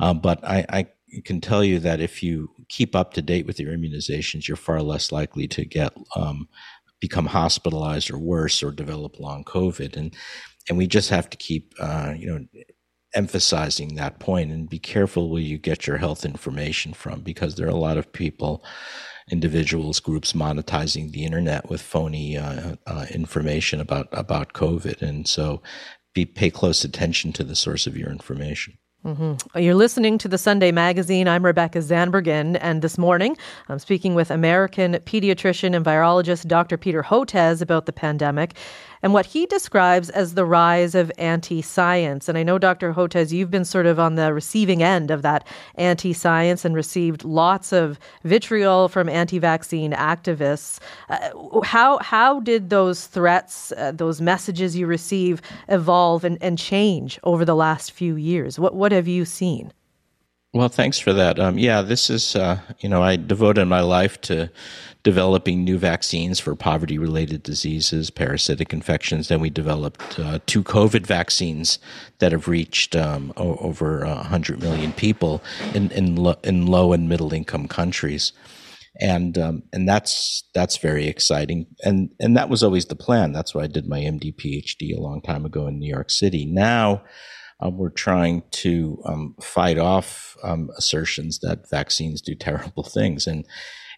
Um, 0.00 0.20
but 0.20 0.44
I, 0.44 0.64
I, 0.68 0.86
can 1.24 1.40
tell 1.40 1.62
you 1.62 1.78
that 1.78 2.00
if 2.00 2.24
you 2.24 2.50
keep 2.68 2.96
up 2.96 3.14
to 3.14 3.22
date 3.22 3.46
with 3.46 3.60
your 3.60 3.72
immunizations, 3.72 4.48
you're 4.48 4.56
far 4.56 4.82
less 4.82 5.12
likely 5.12 5.46
to 5.46 5.64
get 5.64 5.92
um, 6.16 6.48
become 6.98 7.26
hospitalized 7.26 8.10
or 8.10 8.18
worse 8.18 8.64
or 8.64 8.72
develop 8.72 9.20
long 9.20 9.44
COVID. 9.44 9.96
And 9.96 10.12
and 10.68 10.78
we 10.78 10.86
just 10.86 11.10
have 11.10 11.30
to 11.30 11.36
keep 11.36 11.74
uh, 11.78 12.14
you 12.16 12.26
know 12.26 12.44
emphasizing 13.14 13.94
that 13.94 14.18
point 14.18 14.50
and 14.50 14.68
be 14.68 14.78
careful 14.78 15.30
where 15.30 15.40
you 15.40 15.58
get 15.58 15.86
your 15.86 15.98
health 15.98 16.24
information 16.24 16.92
from 16.92 17.20
because 17.20 17.54
there 17.54 17.66
are 17.66 17.70
a 17.70 17.74
lot 17.74 17.98
of 17.98 18.12
people 18.12 18.64
individuals, 19.30 20.00
groups 20.00 20.32
monetizing 20.32 21.12
the 21.12 21.24
internet 21.24 21.70
with 21.70 21.80
phony 21.80 22.36
uh, 22.36 22.76
uh, 22.86 23.06
information 23.10 23.80
about 23.80 24.08
about 24.12 24.52
COVID, 24.52 25.02
and 25.02 25.26
so 25.26 25.62
be 26.14 26.24
pay 26.24 26.50
close 26.50 26.84
attention 26.84 27.32
to 27.32 27.44
the 27.44 27.56
source 27.56 27.86
of 27.86 27.96
your 27.96 28.10
information. 28.10 28.76
Mm-hmm. 29.04 29.58
You're 29.58 29.74
listening 29.74 30.16
to 30.18 30.28
the 30.28 30.38
Sunday 30.38 30.72
Magazine. 30.72 31.28
I'm 31.28 31.44
Rebecca 31.44 31.80
Zandbergen, 31.80 32.56
and 32.58 32.80
this 32.80 32.96
morning 32.96 33.36
I'm 33.68 33.78
speaking 33.78 34.14
with 34.14 34.30
American 34.30 34.94
pediatrician 34.94 35.76
and 35.76 35.84
virologist 35.84 36.46
Dr. 36.46 36.78
Peter 36.78 37.02
Hotez 37.02 37.60
about 37.60 37.84
the 37.84 37.92
pandemic 37.92 38.54
and 39.04 39.12
what 39.12 39.26
he 39.26 39.44
describes 39.44 40.08
as 40.08 40.32
the 40.32 40.46
rise 40.46 40.94
of 40.94 41.12
anti 41.18 41.60
science. 41.60 42.26
And 42.26 42.38
I 42.38 42.42
know, 42.42 42.58
Dr. 42.58 42.94
Hotez, 42.94 43.32
you've 43.32 43.50
been 43.50 43.66
sort 43.66 43.84
of 43.84 44.00
on 44.00 44.14
the 44.14 44.32
receiving 44.32 44.82
end 44.82 45.10
of 45.10 45.20
that 45.20 45.46
anti 45.74 46.14
science 46.14 46.64
and 46.64 46.74
received 46.74 47.22
lots 47.22 47.70
of 47.70 47.98
vitriol 48.22 48.88
from 48.88 49.10
anti 49.10 49.38
vaccine 49.38 49.92
activists. 49.92 50.80
Uh, 51.10 51.60
how, 51.60 51.98
how 51.98 52.40
did 52.40 52.70
those 52.70 53.06
threats, 53.06 53.72
uh, 53.72 53.92
those 53.92 54.22
messages 54.22 54.74
you 54.74 54.86
receive, 54.86 55.42
evolve 55.68 56.24
and, 56.24 56.38
and 56.40 56.56
change 56.56 57.20
over 57.24 57.44
the 57.44 57.54
last 57.54 57.92
few 57.92 58.16
years? 58.16 58.58
What, 58.58 58.74
what 58.74 58.90
have 58.90 59.06
you 59.06 59.26
seen? 59.26 59.70
Well, 60.54 60.68
thanks 60.68 61.00
for 61.00 61.12
that. 61.12 61.40
Um, 61.40 61.58
yeah, 61.58 61.82
this 61.82 62.08
is, 62.08 62.36
uh, 62.36 62.60
you 62.78 62.88
know, 62.88 63.02
I 63.02 63.16
devoted 63.16 63.64
my 63.64 63.80
life 63.80 64.20
to 64.22 64.52
developing 65.02 65.64
new 65.64 65.78
vaccines 65.78 66.38
for 66.38 66.54
poverty 66.54 66.96
related 66.96 67.42
diseases, 67.42 68.08
parasitic 68.08 68.72
infections. 68.72 69.26
Then 69.26 69.40
we 69.40 69.50
developed 69.50 70.16
uh, 70.16 70.38
two 70.46 70.62
COVID 70.62 71.08
vaccines 71.08 71.80
that 72.20 72.30
have 72.30 72.46
reached 72.46 72.94
um, 72.94 73.32
o- 73.36 73.56
over 73.56 74.06
100 74.06 74.62
million 74.62 74.92
people 74.92 75.42
in, 75.74 75.90
in, 75.90 76.14
lo- 76.14 76.38
in 76.44 76.66
low 76.66 76.92
and 76.92 77.08
middle 77.08 77.34
income 77.34 77.66
countries. 77.66 78.32
And 79.00 79.36
um, 79.36 79.64
and 79.72 79.88
that's 79.88 80.48
that's 80.54 80.76
very 80.76 81.08
exciting, 81.08 81.66
and 81.82 82.10
and 82.20 82.36
that 82.36 82.48
was 82.48 82.62
always 82.62 82.86
the 82.86 82.94
plan. 82.94 83.32
That's 83.32 83.52
why 83.52 83.64
I 83.64 83.66
did 83.66 83.88
my 83.88 83.98
MD 83.98 84.32
PhD 84.32 84.96
a 84.96 85.00
long 85.00 85.20
time 85.20 85.44
ago 85.44 85.66
in 85.66 85.80
New 85.80 85.90
York 85.92 86.10
City. 86.10 86.46
Now, 86.46 87.02
um, 87.60 87.78
we're 87.78 87.90
trying 87.90 88.42
to 88.50 89.00
um, 89.06 89.34
fight 89.40 89.78
off 89.78 90.36
um, 90.42 90.70
assertions 90.76 91.38
that 91.40 91.68
vaccines 91.70 92.20
do 92.20 92.34
terrible 92.38 92.82
things. 92.82 93.26
And 93.26 93.46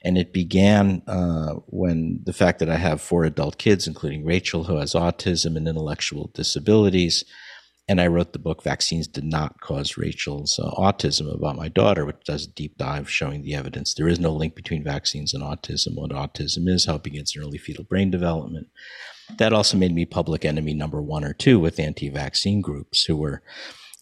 and 0.04 0.16
it 0.18 0.32
began 0.32 1.02
uh, 1.08 1.54
when 1.66 2.20
the 2.24 2.32
fact 2.32 2.60
that 2.60 2.70
I 2.70 2.76
have 2.76 3.00
four 3.00 3.24
adult 3.24 3.58
kids, 3.58 3.88
including 3.88 4.24
Rachel, 4.24 4.64
who 4.64 4.76
has 4.76 4.92
autism 4.92 5.56
and 5.56 5.66
intellectual 5.66 6.30
disabilities. 6.32 7.24
And 7.88 8.00
I 8.00 8.08
wrote 8.08 8.32
the 8.32 8.38
book 8.38 8.62
Vaccines 8.62 9.06
Did 9.08 9.24
Not 9.24 9.60
Cause 9.60 9.96
Rachel's 9.96 10.58
uh, 10.58 10.70
Autism 10.72 11.32
about 11.32 11.56
my 11.56 11.68
daughter, 11.68 12.04
which 12.04 12.24
does 12.24 12.44
a 12.46 12.50
deep 12.50 12.76
dive 12.78 13.08
showing 13.08 13.42
the 13.42 13.54
evidence. 13.54 13.94
There 13.94 14.08
is 14.08 14.20
no 14.20 14.32
link 14.32 14.54
between 14.54 14.84
vaccines 14.84 15.32
and 15.32 15.42
autism. 15.42 15.94
What 15.94 16.10
autism 16.10 16.68
is, 16.68 16.84
how 16.84 16.96
it 16.96 17.04
begins 17.04 17.34
in 17.34 17.42
early 17.42 17.58
fetal 17.58 17.84
brain 17.84 18.10
development. 18.10 18.68
That 19.38 19.52
also 19.52 19.76
made 19.76 19.94
me 19.94 20.04
public 20.04 20.44
enemy 20.44 20.74
number 20.74 21.02
one 21.02 21.24
or 21.24 21.32
two 21.32 21.58
with 21.58 21.80
anti-vaccine 21.80 22.60
groups 22.60 23.04
who 23.04 23.16
were, 23.16 23.42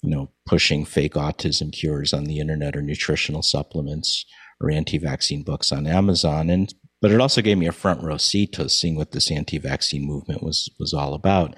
you 0.03 0.11
know, 0.11 0.31
pushing 0.47 0.85
fake 0.85 1.15
autism 1.15 1.73
cures 1.73 2.13
on 2.13 2.25
the 2.25 2.39
internet 2.39 2.77
or 2.77 2.83
nutritional 2.83 3.43
supplements 3.43 4.25
or 4.61 4.71
anti-vaccine 4.71 5.43
books 5.43 5.73
on 5.73 5.87
Amazon. 5.87 6.51
And 6.51 6.73
but 7.01 7.11
it 7.11 7.21
also 7.21 7.43
gave 7.43 7.59
me 7.59 7.67
a 7.67 7.73
front 7.73 8.03
row 8.03 8.17
seat 8.17 8.53
to 8.55 8.69
seeing 8.69 8.97
what 8.97 9.13
this 9.13 9.31
anti-vaccine 9.31 10.07
movement 10.07 10.43
was 10.43 10.71
was 10.79 10.95
all 10.95 11.15
about. 11.15 11.57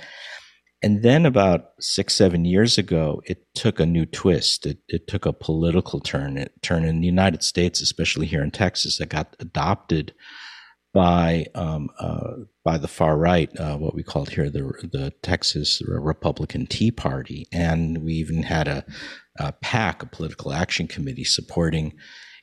And 0.83 1.03
then 1.03 1.25
about 1.25 1.71
six, 1.81 2.15
seven 2.15 2.45
years 2.45 2.79
ago, 2.79 3.23
it 3.25 3.47
took 3.55 3.81
a 3.81 3.87
new 3.87 4.07
twist. 4.07 4.67
It, 4.67 4.79
it 4.89 5.09
took 5.09 5.25
a 5.25 5.33
political 5.33 6.01
turn. 6.01 6.37
It 6.37 6.53
turn 6.63 6.85
in 6.85 7.01
the 7.01 7.07
United 7.07 7.43
States, 7.43 7.81
especially 7.81 8.27
here 8.27 8.43
in 8.43 8.51
Texas, 8.51 9.01
it 9.01 9.09
got 9.09 9.35
adopted 9.41 10.15
by 10.97 11.45
um, 11.55 11.91
uh, 11.99 12.33
by 12.65 12.79
the 12.79 12.89
far 12.89 13.19
right, 13.19 13.55
uh, 13.61 13.77
what 13.77 13.95
we 13.95 14.03
called 14.03 14.31
here 14.31 14.49
the 14.49 14.63
the 14.91 15.13
Texas 15.23 15.83
Republican 15.87 16.67
Tea 16.67 16.91
Party, 16.91 17.47
and 17.53 17.99
we 17.99 18.15
even 18.15 18.45
had 18.45 18.67
a, 18.67 18.83
a 19.39 19.53
PAC, 19.53 20.03
a 20.03 20.07
political 20.07 20.55
action 20.55 20.89
committee, 20.89 21.23
supporting 21.23 21.93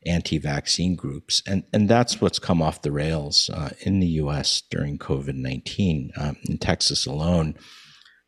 anti-vaccine 0.06 0.96
groups, 0.96 1.42
and 1.48 1.64
and 1.74 1.90
that's 1.90 2.22
what's 2.22 2.38
come 2.38 2.62
off 2.62 2.84
the 2.84 2.92
rails 2.92 3.50
uh, 3.52 3.72
in 3.82 4.00
the 4.00 4.08
U.S. 4.22 4.62
during 4.70 5.00
COVID 5.00 5.34
nineteen. 5.34 6.12
Um, 6.16 6.38
in 6.48 6.60
Texas 6.60 7.08
alone, 7.08 7.56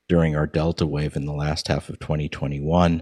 during 0.07 0.35
our 0.35 0.47
Delta 0.47 0.85
wave 0.85 1.15
in 1.15 1.25
the 1.25 1.33
last 1.33 1.67
half 1.67 1.89
of 1.89 1.99
2021 1.99 3.01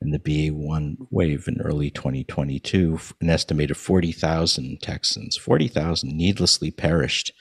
and 0.00 0.14
the 0.14 0.18
BA1 0.18 0.96
wave 1.10 1.48
in 1.48 1.60
early 1.60 1.90
2022, 1.90 2.98
an 3.20 3.30
estimated 3.30 3.76
40,000 3.76 4.80
Texans, 4.80 5.36
40,000 5.36 6.16
needlessly 6.16 6.70
perished 6.70 7.32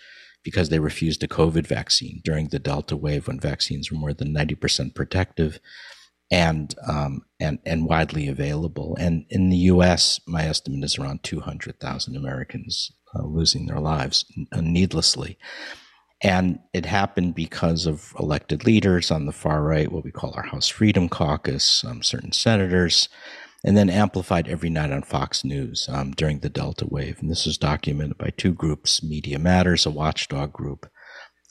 because 0.44 0.70
they 0.70 0.80
refused 0.80 1.24
a 1.24 1.28
COVID 1.28 1.68
vaccine 1.68 2.22
during 2.24 2.48
the 2.48 2.60
Delta 2.60 2.98
wave 2.98 3.28
when 3.28 3.40
vaccines 3.40 3.92
were 3.92 3.98
more 3.98 4.14
than 4.14 4.34
90% 4.34 4.94
protective 4.96 5.60
and 6.32 6.74
um, 6.88 7.22
and 7.40 7.60
and 7.66 7.86
widely 7.86 8.28
available. 8.28 8.96
And 9.00 9.26
in 9.30 9.50
the 9.50 9.58
U.S., 9.58 10.20
my 10.28 10.44
estimate 10.46 10.84
is 10.84 10.98
around 10.98 11.24
200,000 11.24 12.16
Americans 12.16 12.92
uh, 13.14 13.24
losing 13.24 13.68
their 13.68 13.80
lives 13.80 14.26
uh, 14.52 14.62
needlessly. 14.62 15.38
And 16.24 16.60
it 16.72 16.86
happened 16.86 17.36
because 17.36 17.86
of 17.86 18.14
elected 18.18 18.66
leaders 18.66 19.12
on 19.12 19.26
the 19.26 19.34
far 19.34 19.62
right, 19.62 19.92
what 19.92 20.06
we 20.06 20.12
call 20.12 20.34
our 20.36 20.44
House 20.44 20.70
Freedom 20.70 21.10
Caucus, 21.10 21.84
um, 21.84 22.02
certain 22.02 22.32
senators, 22.32 23.10
and 23.66 23.76
then 23.76 23.90
amplified 23.90 24.48
every 24.48 24.70
night 24.70 24.92
on 24.92 25.04
Fox 25.04 25.44
News 25.44 25.90
um, 25.92 26.12
during 26.12 26.40
the 26.40 26.50
Delta 26.50 26.88
wave. 26.90 27.18
And 27.20 27.30
this 27.30 27.46
was 27.46 27.58
documented 27.58 28.18
by 28.18 28.30
two 28.38 28.54
groups 28.54 29.04
Media 29.04 29.38
Matters, 29.38 29.86
a 29.86 29.92
watchdog 29.92 30.54
group, 30.54 30.90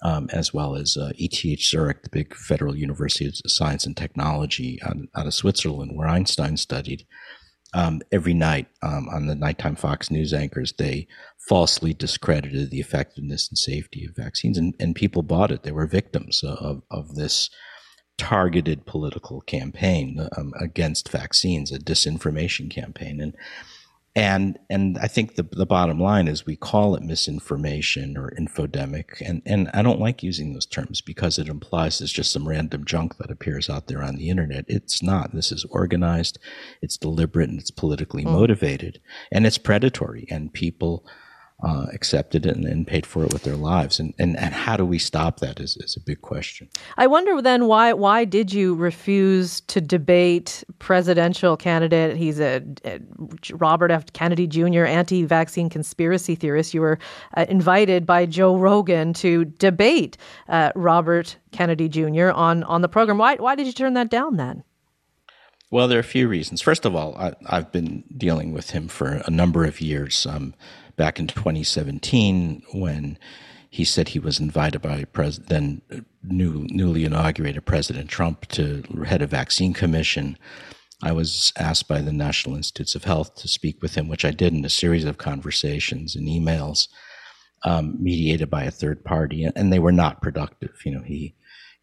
um, 0.03 0.31
as 0.33 0.55
well 0.55 0.75
as 0.75 0.97
uh, 0.97 1.13
ETH 1.19 1.61
Zurich, 1.61 2.03
the 2.03 2.11
big 2.11 2.35
federal 2.35 2.75
university 2.75 3.27
of 3.27 3.35
science 3.47 3.85
and 3.85 3.97
technology 3.97 4.81
out, 4.83 4.97
out 5.15 5.27
of 5.27 5.35
Switzerland, 5.35 5.93
where 5.95 6.09
Einstein 6.09 6.57
studied. 6.57 7.07
Um, 7.75 8.03
every 8.13 8.35
night 8.35 8.67
um, 8.83 9.09
on 9.09 9.27
the 9.27 9.35
nighttime 9.35 9.77
Fox 9.77 10.11
News 10.11 10.35
anchors, 10.35 10.75
they 10.75 11.07
falsely 11.49 11.95
discredited 11.95 12.71
the 12.71 12.81
effectiveness 12.81 13.49
and 13.49 13.57
safety 13.57 14.05
of 14.05 14.15
vaccines, 14.15 14.59
and, 14.59 14.75
and 14.79 14.95
people 14.95 15.23
bought 15.23 15.51
it. 15.51 15.63
They 15.63 15.73
were 15.73 15.87
victims 15.87 16.45
of, 16.45 16.83
of 16.91 17.15
this 17.15 17.49
targeted 18.19 18.87
political 18.87 19.41
campaign 19.41 20.29
um, 20.37 20.53
against 20.61 21.09
vaccines, 21.09 21.73
a 21.73 21.79
disinformation 21.79 22.71
campaign, 22.71 23.21
and 23.21 23.35
and 24.15 24.59
and 24.69 24.99
I 24.99 25.07
think 25.07 25.37
the 25.37 25.43
the 25.43 25.65
bottom 25.65 25.99
line 25.99 26.29
is 26.29 26.45
we 26.45 26.57
call 26.57 26.95
it 26.95 27.03
misinformation 27.03 28.19
or 28.19 28.31
infodemic, 28.39 29.23
and 29.25 29.41
and 29.47 29.71
I 29.73 29.81
don't 29.81 30.01
like 30.01 30.23
using 30.23 30.53
those 30.53 30.67
terms 30.67 31.01
because 31.01 31.39
it 31.39 31.49
implies 31.49 32.01
it's 32.01 32.13
just 32.13 32.31
some 32.31 32.47
random 32.47 32.85
junk 32.85 33.17
that 33.17 33.31
appears 33.31 33.71
out 33.71 33.87
there 33.87 34.03
on 34.03 34.17
the 34.17 34.29
internet. 34.29 34.67
It's 34.69 35.03
not. 35.03 35.35
This 35.35 35.51
is 35.51 35.65
organized, 35.71 36.39
it's 36.83 36.99
deliberate, 36.99 37.49
and 37.49 37.59
it's 37.59 37.71
politically 37.71 38.25
mm. 38.25 38.33
motivated, 38.33 39.01
and 39.31 39.47
it's 39.47 39.59
predatory, 39.59 40.27
and 40.31 40.53
people 40.53 41.07
uh, 41.63 41.87
accepted 41.93 42.45
it 42.45 42.57
and, 42.57 42.65
and, 42.65 42.87
paid 42.87 43.07
for 43.07 43.25
it 43.25 43.33
with 43.33 43.45
their 43.45 43.55
lives. 43.55 44.01
And, 44.01 44.13
and, 44.19 44.37
and 44.37 44.53
how 44.53 44.77
do 44.77 44.85
we 44.85 44.99
stop 44.99 45.39
that 45.41 45.61
is, 45.61 45.77
is 45.77 45.97
a 45.97 46.01
big 46.01 46.21
question. 46.21 46.69
I 46.97 47.07
wonder 47.07 47.41
then 47.41 47.67
why 47.67 47.93
why 47.93 48.25
did 48.25 48.53
you 48.53 48.75
refuse 48.75 49.61
to 49.63 49.81
debate 49.81 50.65
presidential 50.81 51.57
candidate? 51.57 52.17
He's 52.17 52.41
a, 52.41 52.63
a 52.85 52.99
Robert 53.53 53.93
F. 53.93 54.13
Kennedy 54.13 54.49
Jr. 54.49 54.85
anti-vaccine 54.85 55.71
conspiracy 55.71 56.35
theorist. 56.35 56.75
You 56.75 56.81
were 56.81 56.99
uh, 57.37 57.47
invited 57.49 58.07
by 58.07 58.27
Joe 58.27 58.57
Rogan 58.57 59.13
to 59.15 59.45
debate 59.45 60.17
uh, 60.49 60.73
Robert 60.75 61.37
Kennedy 61.53 61.89
Jr. 61.89 62.31
on 62.31 62.65
on 62.65 62.83
the 62.83 62.89
program. 62.89 63.19
Why 63.19 63.37
why 63.37 63.55
did 63.55 63.67
you 63.67 63.73
turn 63.73 63.95
that 63.95 64.11
down 64.11 64.37
then? 64.37 64.65
Well, 65.73 65.89
there 65.89 65.97
are 65.97 66.01
a 66.01 66.05
few 66.05 66.29
reasons. 66.29 66.61
First 66.61 66.85
of 66.85 66.95
all, 66.95 67.17
I, 67.17 67.33
have 67.47 67.73
been 67.73 68.05
dealing 68.15 68.53
with 68.53 68.73
him 68.73 68.89
for 68.89 69.23
a 69.25 69.31
number 69.31 69.65
of 69.65 69.81
years. 69.81 70.27
Um, 70.27 70.55
back 71.03 71.19
in 71.19 71.27
2017 71.27 72.63
when 72.75 73.19
he 73.69 73.85
said 73.85 74.11
he 74.11 74.21
was 74.21 74.39
invited 74.39 74.81
by 74.81 75.03
pres- 75.03 75.41
then 75.41 75.83
new, 76.23 76.65
newly 76.71 77.05
inaugurated 77.05 77.67
President 77.67 78.09
Trump 78.09 78.47
to 78.47 78.85
head 79.05 79.21
a 79.21 79.27
vaccine 79.27 79.73
commission. 79.73 80.39
I 81.03 81.11
was 81.11 81.53
asked 81.59 81.89
by 81.89 82.03
the 82.03 82.13
National 82.13 82.55
Institutes 82.55 82.95
of 82.95 83.03
Health 83.03 83.35
to 83.35 83.49
speak 83.49 83.83
with 83.83 83.97
him, 83.97 84.07
which 84.07 84.25
I 84.25 84.31
did 84.31 84.53
in 84.53 84.65
a 84.65 84.69
series 84.69 85.05
of 85.05 85.19
conversations 85.19 86.15
and 86.15 86.29
emails 86.29 86.87
um, 87.65 87.97
mediated 87.99 88.49
by 88.49 88.63
a 88.63 88.71
third 88.71 89.05
party, 89.05 89.43
and 89.43 89.73
they 89.73 89.81
were 89.81 89.91
not 89.91 90.23
productive. 90.23 90.77
You 90.85 90.93
know, 90.93 91.03
he 91.03 91.35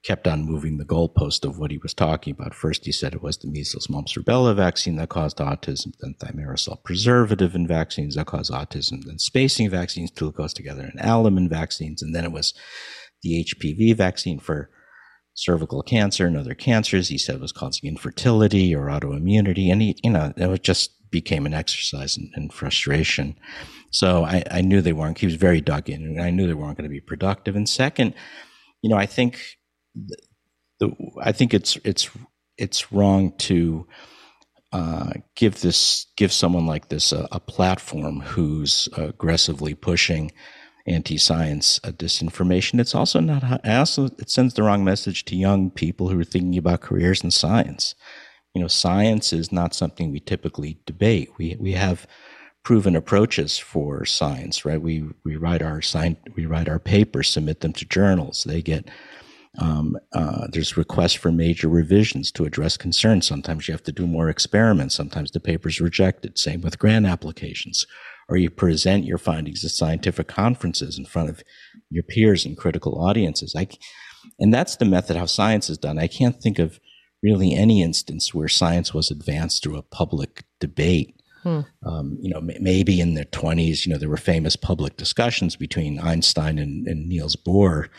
kept 0.04 0.28
on 0.28 0.46
moving 0.46 0.78
the 0.78 0.86
goalpost 0.86 1.44
of 1.44 1.60
what 1.60 1.72
he 1.72 1.78
was 1.78 1.94
talking 1.94 2.32
about. 2.32 2.54
First, 2.54 2.86
he 2.86 2.92
said 2.92 3.14
it 3.14 3.22
was 3.22 3.38
the 3.38 3.50
measles, 3.50 3.90
mumps, 3.90 4.16
rubella 4.16 4.56
vaccine 4.56 4.96
that 4.96 5.10
caused 5.10 5.38
autism, 5.38 5.94
then 6.00 6.16
thimerosal 6.20 6.82
preservative 6.84 7.54
in 7.54 7.68
vaccines 7.68 8.16
that 8.16 8.28
cause 8.28 8.50
autism, 8.50 9.04
then 9.06 9.20
spacing 9.20 9.70
vaccines, 9.70 10.12
two 10.12 10.32
goes 10.32 10.54
together, 10.54 10.84
and 10.84 11.02
alum 11.02 11.50
vaccines, 11.50 12.02
and 12.02 12.16
then 12.16 12.24
it 12.24 12.32
was 12.32 12.54
the 13.24 13.44
HPV 13.44 13.96
vaccine 13.96 14.40
for 14.40 14.70
cervical 15.34 15.82
cancer 15.82 16.28
and 16.28 16.38
other 16.38 16.54
cancers. 16.54 17.10
He 17.10 17.18
said 17.18 17.42
was 17.42 17.52
causing 17.52 17.90
infertility 17.90 18.74
or 18.74 18.86
autoimmunity, 18.86 19.70
and 19.70 19.82
he, 19.82 20.00
you 20.02 20.12
know, 20.12 20.34
it 20.38 20.64
just 20.64 20.92
became 21.12 21.46
an 21.46 21.54
exercise 21.54 22.18
in, 22.18 22.32
in 22.36 22.50
frustration. 22.50 23.36
So 23.92 24.24
I, 24.24 24.44
I 24.52 24.62
knew 24.62 24.82
they 24.82 24.94
weren't. 24.94 25.18
He 25.18 25.26
was 25.26 25.36
very 25.36 25.60
dug 25.60 25.90
in, 25.90 26.04
and 26.04 26.22
I 26.22 26.30
knew 26.30 26.48
they 26.48 26.54
weren't 26.54 26.78
going 26.78 26.90
to 26.90 26.90
be 26.90 27.02
productive. 27.02 27.56
And 27.56 27.68
second, 27.68 28.14
you 28.82 28.90
know, 28.90 28.98
I 28.98 29.06
think 29.06 29.59
the, 30.80 30.92
I 31.22 31.32
think 31.32 31.54
it's 31.54 31.78
it's 31.84 32.10
it's 32.58 32.92
wrong 32.92 33.34
to 33.38 33.88
uh, 34.72 35.12
give 35.36 35.62
this 35.62 36.08
give 36.18 36.32
someone 36.32 36.66
like 36.66 36.90
this 36.90 37.12
a, 37.12 37.28
a 37.32 37.40
platform 37.40 38.22
who's 38.22 38.88
aggressively 38.96 39.74
pushing 39.74 40.32
anti-science 40.88 41.80
uh, 41.84 41.92
disinformation. 41.92 42.80
It's 42.80 42.96
also 42.96 43.20
not. 43.20 43.66
Also, 43.66 44.06
it 44.06 44.30
sends 44.30 44.54
the 44.54 44.64
wrong 44.64 44.84
message 44.84 45.26
to 45.26 45.36
young 45.36 45.70
people 45.70 46.10
who 46.10 46.20
are 46.20 46.24
thinking 46.24 46.58
about 46.58 46.82
careers 46.82 47.24
in 47.24 47.32
science. 47.32 47.96
You 48.54 48.62
know, 48.62 48.68
science 48.68 49.32
is 49.32 49.52
not 49.52 49.76
something 49.76 50.12
we 50.12 50.20
typically 50.20 50.80
debate. 50.86 51.30
We 51.38 51.56
we 51.60 51.74
have 51.74 52.08
proven 52.64 52.96
approaches 52.96 53.58
for 53.58 54.06
science, 54.06 54.66
right? 54.66 54.82
We 54.82 55.06
we 55.24 55.36
write 55.36 55.62
our 55.62 55.82
science, 55.82 56.20
we 56.36 56.46
write 56.46 56.70
our 56.70 56.80
papers, 56.80 57.30
submit 57.30 57.62
them 57.62 57.74
to 57.74 57.86
journals. 57.86 58.44
They 58.44 58.62
get 58.62 58.90
um, 59.60 59.98
uh, 60.14 60.48
there's 60.52 60.78
requests 60.78 61.14
for 61.14 61.32
major 61.32 61.68
revisions 61.68 62.32
to 62.32 62.46
address 62.46 62.78
concerns. 62.78 63.28
Sometimes 63.28 63.68
you 63.68 63.74
have 63.74 63.84
to 63.84 63.92
do 63.92 64.08
more 64.08 64.30
experiments. 64.30 64.96
Sometimes 64.96 65.32
the 65.32 65.40
paper's 65.40 65.82
rejected. 65.82 66.38
Same 66.38 66.62
with 66.62 66.80
grant 66.80 67.06
applications. 67.06 67.86
Or 68.30 68.38
you 68.38 68.50
present 68.50 69.06
your 69.06 69.18
findings 69.18 69.66
at 69.66 69.72
scientific 69.72 70.28
conferences 70.28 70.98
in 70.98 71.06
front 71.06 71.30
of 71.30 71.44
your 71.90 72.04
peers 72.04 72.46
and 72.46 72.58
critical 72.58 73.02
audiences. 73.04 73.54
I, 73.58 73.68
and 74.40 74.54
that's 74.54 74.78
the 74.78 74.86
method 74.86 75.18
how 75.18 75.26
science 75.26 75.70
is 75.70 75.78
done. 75.78 76.00
I 76.00 76.08
can't 76.08 76.42
think 76.42 76.60
of 76.60 76.80
really 77.22 77.54
any 77.54 77.82
instance 77.82 78.34
where 78.34 78.48
science 78.48 78.94
was 78.94 79.12
advanced 79.12 79.64
through 79.64 79.78
a 79.78 79.84
public 79.84 80.46
debate. 80.60 81.16
Hmm. 81.44 81.62
Um, 81.86 82.18
you 82.22 82.30
know, 82.30 82.42
maybe 82.42 83.02
in 83.02 83.16
the 83.16 83.26
20s, 83.26 83.86
you 83.86 83.92
know, 83.92 83.98
there 83.98 84.10
were 84.10 84.18
famous 84.18 84.56
public 84.56 84.96
discussions 84.96 85.56
between 85.56 86.00
Einstein 86.00 86.60
and, 86.60 86.88
and 86.88 87.08
Niels 87.08 87.36
Bohr 87.36 87.90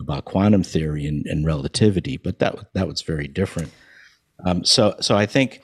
about 0.00 0.24
quantum 0.24 0.62
theory 0.62 1.06
and, 1.06 1.26
and 1.26 1.46
relativity, 1.46 2.16
but 2.16 2.38
that 2.38 2.72
that 2.74 2.88
was 2.88 3.02
very 3.02 3.28
different. 3.28 3.70
Um, 4.44 4.64
so 4.64 4.96
so 5.00 5.16
I 5.16 5.26
think 5.26 5.62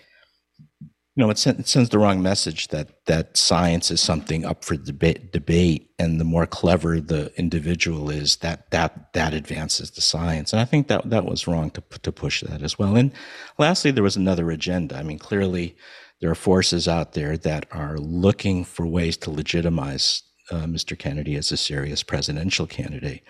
you 0.80 1.24
know 1.24 1.30
it, 1.30 1.38
send, 1.38 1.60
it, 1.60 1.66
sends 1.66 1.88
the 1.88 1.98
wrong 1.98 2.22
message 2.22 2.68
that 2.68 3.06
that 3.06 3.36
science 3.36 3.90
is 3.90 4.00
something 4.00 4.44
up 4.44 4.64
for 4.64 4.76
debate, 4.76 5.32
debate, 5.32 5.90
and 5.98 6.20
the 6.20 6.24
more 6.24 6.46
clever 6.46 7.00
the 7.00 7.32
individual 7.36 8.10
is, 8.10 8.36
that 8.36 8.70
that 8.70 9.12
that 9.14 9.32
advances 9.32 9.90
the 9.92 10.02
science. 10.02 10.52
And 10.52 10.60
I 10.60 10.66
think 10.66 10.88
that 10.88 11.08
that 11.10 11.24
was 11.24 11.46
wrong 11.46 11.70
to 11.70 11.82
to 12.02 12.12
push 12.12 12.42
that 12.42 12.62
as 12.62 12.78
well. 12.78 12.96
And 12.96 13.12
lastly, 13.58 13.90
there 13.90 14.04
was 14.04 14.16
another 14.16 14.50
agenda. 14.50 14.96
I 14.96 15.02
mean, 15.02 15.18
clearly. 15.18 15.76
There 16.18 16.30
are 16.30 16.34
forces 16.34 16.88
out 16.88 17.12
there 17.12 17.36
that 17.36 17.66
are 17.70 17.98
looking 17.98 18.64
for 18.64 18.86
ways 18.86 19.18
to 19.18 19.30
legitimize 19.30 20.22
uh, 20.50 20.64
Mr. 20.64 20.98
Kennedy 20.98 21.36
as 21.36 21.52
a 21.52 21.56
serious 21.56 22.02
presidential 22.02 22.66
candidate 22.66 23.22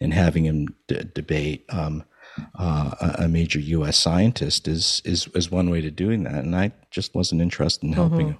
and 0.00 0.12
having 0.12 0.44
him 0.44 0.74
d- 0.88 1.02
debate 1.14 1.64
um, 1.70 2.04
uh, 2.58 3.14
a 3.18 3.28
major 3.28 3.60
U.S. 3.60 3.96
scientist 3.96 4.66
is, 4.66 5.02
is 5.04 5.28
is 5.34 5.50
one 5.50 5.68
way 5.70 5.80
to 5.80 5.90
doing 5.90 6.22
that, 6.24 6.44
and 6.44 6.56
I 6.56 6.72
just 6.90 7.14
wasn't 7.14 7.42
interested 7.42 7.86
in 7.86 7.92
helping 7.92 8.18
mm-hmm. 8.20 8.28
him. 8.30 8.38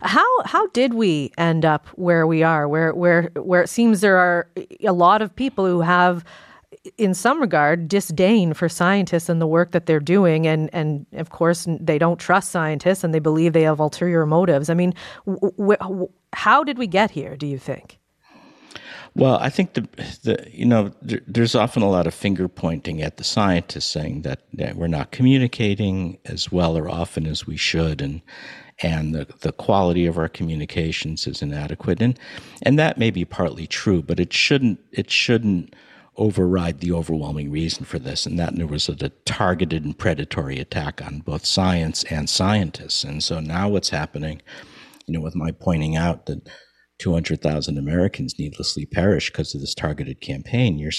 How 0.00 0.42
how 0.44 0.68
did 0.68 0.94
we 0.94 1.32
end 1.36 1.64
up 1.64 1.88
where 1.96 2.26
we 2.26 2.42
are? 2.42 2.68
Where 2.68 2.94
where 2.94 3.30
where 3.34 3.62
it 3.62 3.68
seems 3.68 4.00
there 4.00 4.18
are 4.18 4.48
a 4.80 4.92
lot 4.92 5.22
of 5.22 5.34
people 5.34 5.66
who 5.66 5.80
have 5.80 6.24
in 6.96 7.14
some 7.14 7.40
regard 7.40 7.88
disdain 7.88 8.54
for 8.54 8.68
scientists 8.68 9.28
and 9.28 9.40
the 9.40 9.46
work 9.46 9.72
that 9.72 9.86
they're 9.86 10.00
doing. 10.00 10.46
And 10.46 10.70
and 10.72 11.06
of 11.12 11.30
course 11.30 11.66
they 11.68 11.98
don't 11.98 12.18
trust 12.18 12.50
scientists 12.50 13.04
and 13.04 13.14
they 13.14 13.18
believe 13.18 13.52
they 13.52 13.62
have 13.62 13.80
ulterior 13.80 14.26
motives. 14.26 14.70
I 14.70 14.74
mean 14.74 14.94
w- 15.26 15.52
w- 15.56 16.08
how 16.32 16.64
did 16.64 16.78
we 16.78 16.86
get 16.86 17.10
here 17.10 17.36
do 17.36 17.46
you 17.46 17.58
think? 17.58 17.98
Well, 19.16 19.38
I 19.38 19.48
think 19.48 19.72
the 19.72 19.88
the 20.24 20.46
you 20.52 20.66
know 20.66 20.92
there, 21.00 21.22
there's 21.26 21.54
often 21.54 21.82
a 21.82 21.88
lot 21.88 22.06
of 22.06 22.12
finger 22.12 22.48
pointing 22.48 23.00
at 23.00 23.16
the 23.16 23.24
scientists 23.24 23.86
saying 23.86 24.22
that, 24.22 24.40
that 24.52 24.76
we're 24.76 24.88
not 24.88 25.10
communicating 25.10 26.18
as 26.26 26.52
well 26.52 26.76
or 26.76 26.90
often 26.90 27.26
as 27.26 27.46
we 27.46 27.56
should, 27.56 28.02
and 28.02 28.20
and 28.82 29.14
the, 29.14 29.26
the 29.40 29.52
quality 29.52 30.04
of 30.04 30.18
our 30.18 30.28
communications 30.28 31.26
is 31.26 31.40
inadequate, 31.40 32.02
and 32.02 32.18
and 32.60 32.78
that 32.78 32.98
may 32.98 33.10
be 33.10 33.24
partly 33.24 33.66
true, 33.66 34.02
but 34.02 34.20
it 34.20 34.34
shouldn't 34.34 34.80
it 34.92 35.10
shouldn't 35.10 35.74
override 36.16 36.80
the 36.80 36.92
overwhelming 36.92 37.50
reason 37.50 37.84
for 37.84 37.98
this, 37.98 38.26
and 38.26 38.38
that 38.38 38.54
there 38.56 38.66
was 38.66 38.88
a, 38.88 38.92
a 39.00 39.10
targeted 39.24 39.84
and 39.84 39.98
predatory 39.98 40.58
attack 40.58 41.04
on 41.04 41.20
both 41.20 41.44
science 41.44 42.04
and 42.04 42.28
scientists, 42.28 43.04
and 43.04 43.22
so 43.22 43.40
now 43.40 43.68
what's 43.68 43.90
happening, 43.90 44.42
you 45.06 45.14
know, 45.14 45.20
with 45.20 45.34
my 45.34 45.50
pointing 45.50 45.96
out 45.96 46.26
that 46.26 46.48
200,000 46.98 47.76
Americans 47.76 48.38
needlessly 48.38 48.86
perish 48.86 49.30
because 49.30 49.54
of 49.54 49.60
this 49.60 49.74
targeted 49.74 50.20
campaign, 50.20 50.78
you're 50.78 50.92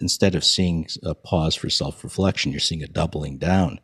instead 0.00 0.34
of 0.34 0.44
seeing 0.44 0.86
a 1.02 1.14
pause 1.14 1.54
for 1.54 1.70
self-reflection, 1.70 2.50
you're 2.50 2.60
seeing 2.60 2.82
a 2.82 2.88
doubling 2.88 3.38
down. 3.38 3.80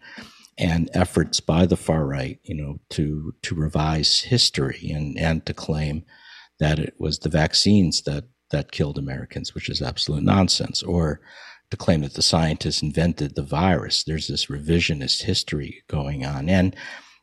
And 0.58 0.90
efforts 0.92 1.40
by 1.40 1.64
the 1.64 1.76
far 1.76 2.04
right, 2.06 2.38
you 2.42 2.54
know, 2.54 2.80
to 2.90 3.34
to 3.42 3.54
revise 3.54 4.20
history 4.20 4.90
and 4.90 5.16
and 5.16 5.46
to 5.46 5.54
claim 5.54 6.04
that 6.58 6.78
it 6.78 6.94
was 6.98 7.20
the 7.20 7.30
vaccines 7.30 8.02
that 8.02 8.24
that 8.50 8.72
killed 8.72 8.98
Americans, 8.98 9.54
which 9.54 9.68
is 9.68 9.82
absolute 9.82 10.22
nonsense, 10.22 10.82
or 10.82 11.20
to 11.70 11.76
claim 11.76 12.00
that 12.02 12.14
the 12.14 12.22
scientists 12.22 12.82
invented 12.82 13.34
the 13.34 13.42
virus. 13.42 14.04
There's 14.04 14.28
this 14.28 14.46
revisionist 14.46 15.22
history 15.22 15.82
going 15.88 16.24
on, 16.24 16.48
and 16.48 16.74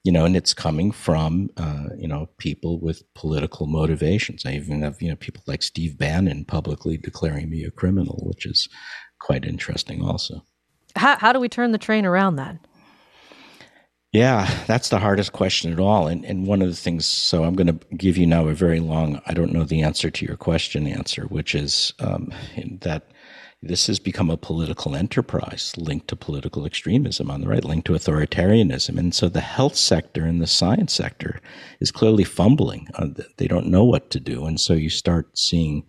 you 0.04 0.14
know, 0.14 0.24
and 0.24 0.38
it's 0.38 0.54
coming 0.54 0.91
from, 0.91 1.49
uh, 1.58 1.88
you 1.98 2.08
know, 2.08 2.30
people 2.38 2.80
with 2.80 3.04
political 3.14 3.68
motivations. 3.68 4.45
I 4.45 4.54
even 4.54 4.82
have, 4.82 5.02
you 5.02 5.10
know, 5.10 5.18
people 5.18 5.44
like 5.48 5.62
Steve 5.62 5.98
Bannon 5.98 6.45
publicly 6.45 6.95
declaring 6.95 7.49
me 7.49 7.66
a 7.66 7.72
criminal, 7.72 8.24
which 8.26 8.45
is 8.45 8.70
quite 9.20 9.44
interesting 9.44 10.02
also. 10.02 10.45
How, 10.95 11.18
how 11.18 11.34
do 11.34 11.41
we 11.41 11.49
turn 11.49 11.74
the 11.74 11.78
train 11.78 12.06
around 12.06 12.38
then? 12.38 12.62
Yeah, 14.18 14.49
that's 14.65 14.89
the 14.89 14.98
hardest 14.98 15.34
question 15.34 15.72
at 15.72 15.80
all. 15.80 16.07
And, 16.07 16.26
and 16.26 16.48
one 16.48 16.64
of 16.64 16.69
the 16.69 16.76
things, 16.76 17.06
so 17.06 17.44
I'm 17.44 17.53
going 17.53 17.68
to 17.68 17.80
give 17.95 18.18
you 18.18 18.26
now 18.26 18.48
a 18.48 18.56
very 18.56 18.80
long, 18.80 19.22
I 19.27 19.35
don't 19.35 19.53
know 19.53 19.64
the 19.64 19.84
answer 19.84 20.10
to 20.10 20.26
your 20.26 20.38
question 20.38 20.88
answer, 20.88 21.26
which 21.26 21.53
is 21.53 21.94
um, 21.99 22.34
that 22.81 23.11
this 23.61 23.85
has 23.85 23.99
become 23.99 24.31
a 24.31 24.35
political 24.38 24.95
enterprise 24.95 25.72
linked 25.77 26.07
to 26.07 26.15
political 26.15 26.65
extremism 26.65 27.30
on 27.30 27.41
the 27.41 27.48
right, 27.48 27.64
linked 27.64 27.85
to 27.85 27.94
authoritarianism. 27.94 28.98
And 28.98 29.14
so 29.14 29.30
the 29.30 29.39
health 29.39 29.76
sector 29.76 30.26
and 30.26 30.41
the 30.41 30.48
science 30.48 30.94
sector 30.94 31.39
is 31.80 31.91
clearly 31.91 32.23
fumbling. 32.23 32.88
They 33.38 33.48
don't 33.48 33.68
know 33.68 33.84
what 33.84 34.10
to 34.10 34.19
do. 34.19 34.48
And 34.48 34.60
so 34.60 34.73
you 34.73 34.89
start 34.89 35.38
seeing 35.38 35.85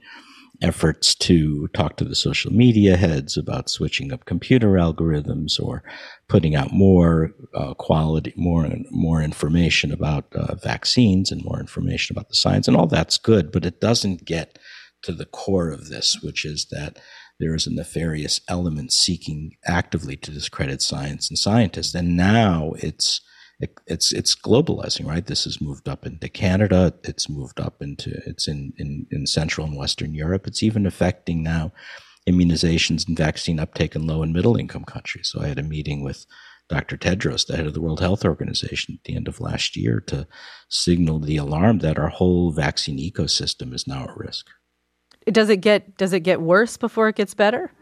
efforts 0.61 1.15
to 1.15 1.69
talk 1.69 1.97
to 1.97 2.05
the 2.05 2.15
social 2.15 2.53
media 2.53 2.97
heads 2.97 3.37
about 3.37 3.71
switching 3.71 4.13
up 4.13 4.25
computer 4.25 4.73
algorithms 4.73 5.61
or 5.61 5.83
putting 6.29 6.57
out 6.57 6.73
more 6.73 7.33
uh, 7.55 7.75
quality, 7.75 8.33
more 8.37 8.69
more 8.91 9.23
information 9.23 9.93
about 9.93 10.27
uh, 10.35 10.55
vaccines 10.57 11.31
and 11.31 11.45
more 11.45 11.61
information 11.61 12.15
about 12.15 12.29
the 12.29 12.35
science, 12.35 12.67
and 12.67 12.77
all 12.77 12.87
that's 12.87 13.19
good. 13.19 13.53
But 13.53 13.65
it 13.65 13.81
doesn't 13.81 14.25
get 14.25 14.59
to 15.03 15.13
the 15.13 15.27
core 15.27 15.71
of 15.71 15.89
this, 15.89 16.19
which 16.23 16.45
is 16.45 16.67
that 16.71 16.99
there 17.39 17.55
is 17.55 17.67
a 17.67 17.75
nefarious 17.75 18.41
element 18.49 18.93
seeking 18.93 19.57
actively 19.65 20.17
to 20.17 20.31
discredit 20.33 20.83
science 20.83 21.31
and 21.31 21.39
scientists. 21.39 21.95
And 21.95 22.17
now 22.17 22.73
it's 22.79 23.21
it, 23.61 23.77
it's 23.87 24.13
it's 24.13 24.37
globalizing, 24.37 25.07
right? 25.07 25.27
This 25.27 25.45
has 25.45 25.61
moved 25.61 25.89
up 25.89 26.07
into 26.07 26.29
Canada. 26.29 26.95
It's 27.03 27.29
moved 27.29 27.59
up 27.61 27.83
into 27.83 28.21
it's 28.25 28.47
in, 28.47 28.73
in 28.77 29.07
in 29.11 29.27
Central 29.27 29.67
and 29.67 29.77
Western 29.77 30.15
Europe. 30.15 30.47
It's 30.47 30.63
even 30.63 30.87
affecting 30.87 31.43
now 31.43 31.73
immunizations 32.29 33.09
and 33.09 33.17
vaccine 33.17 33.59
uptake 33.59 33.97
in 33.97 34.07
low 34.07 34.23
and 34.23 34.33
middle 34.33 34.57
income 34.57 34.85
countries. 34.85 35.31
So 35.33 35.41
I 35.41 35.49
had 35.49 35.59
a 35.59 35.63
meeting 35.63 36.05
with 36.05 36.27
Dr. 36.69 36.97
Tedros, 36.97 37.47
the 37.47 37.57
head 37.57 37.67
of 37.67 37.73
the 37.73 37.81
World 37.81 38.01
Health 38.01 38.25
Organization, 38.25 38.99
at 38.99 39.05
the 39.05 39.17
end 39.17 39.27
of 39.27 39.41
last 39.41 39.75
year 39.75 40.01
to 40.07 40.27
signal 40.69 41.19
the 41.19 41.39
alarm 41.39 41.79
that 41.79 41.99
our 41.99 42.11
whole 42.11 42.53
vaccine 42.53 42.99
ecosystem 42.99 43.73
is 43.73 43.87
now 43.87 44.05
at 44.05 44.17
risk. 44.17 44.47
Does 45.27 45.49
it 45.49 45.59
get 45.59 45.97
does 45.97 46.13
it 46.13 46.21
get 46.21 46.41
worse 46.41 46.77
before 46.77 47.09
it 47.09 47.17
gets 47.17 47.35
better? 47.35 47.73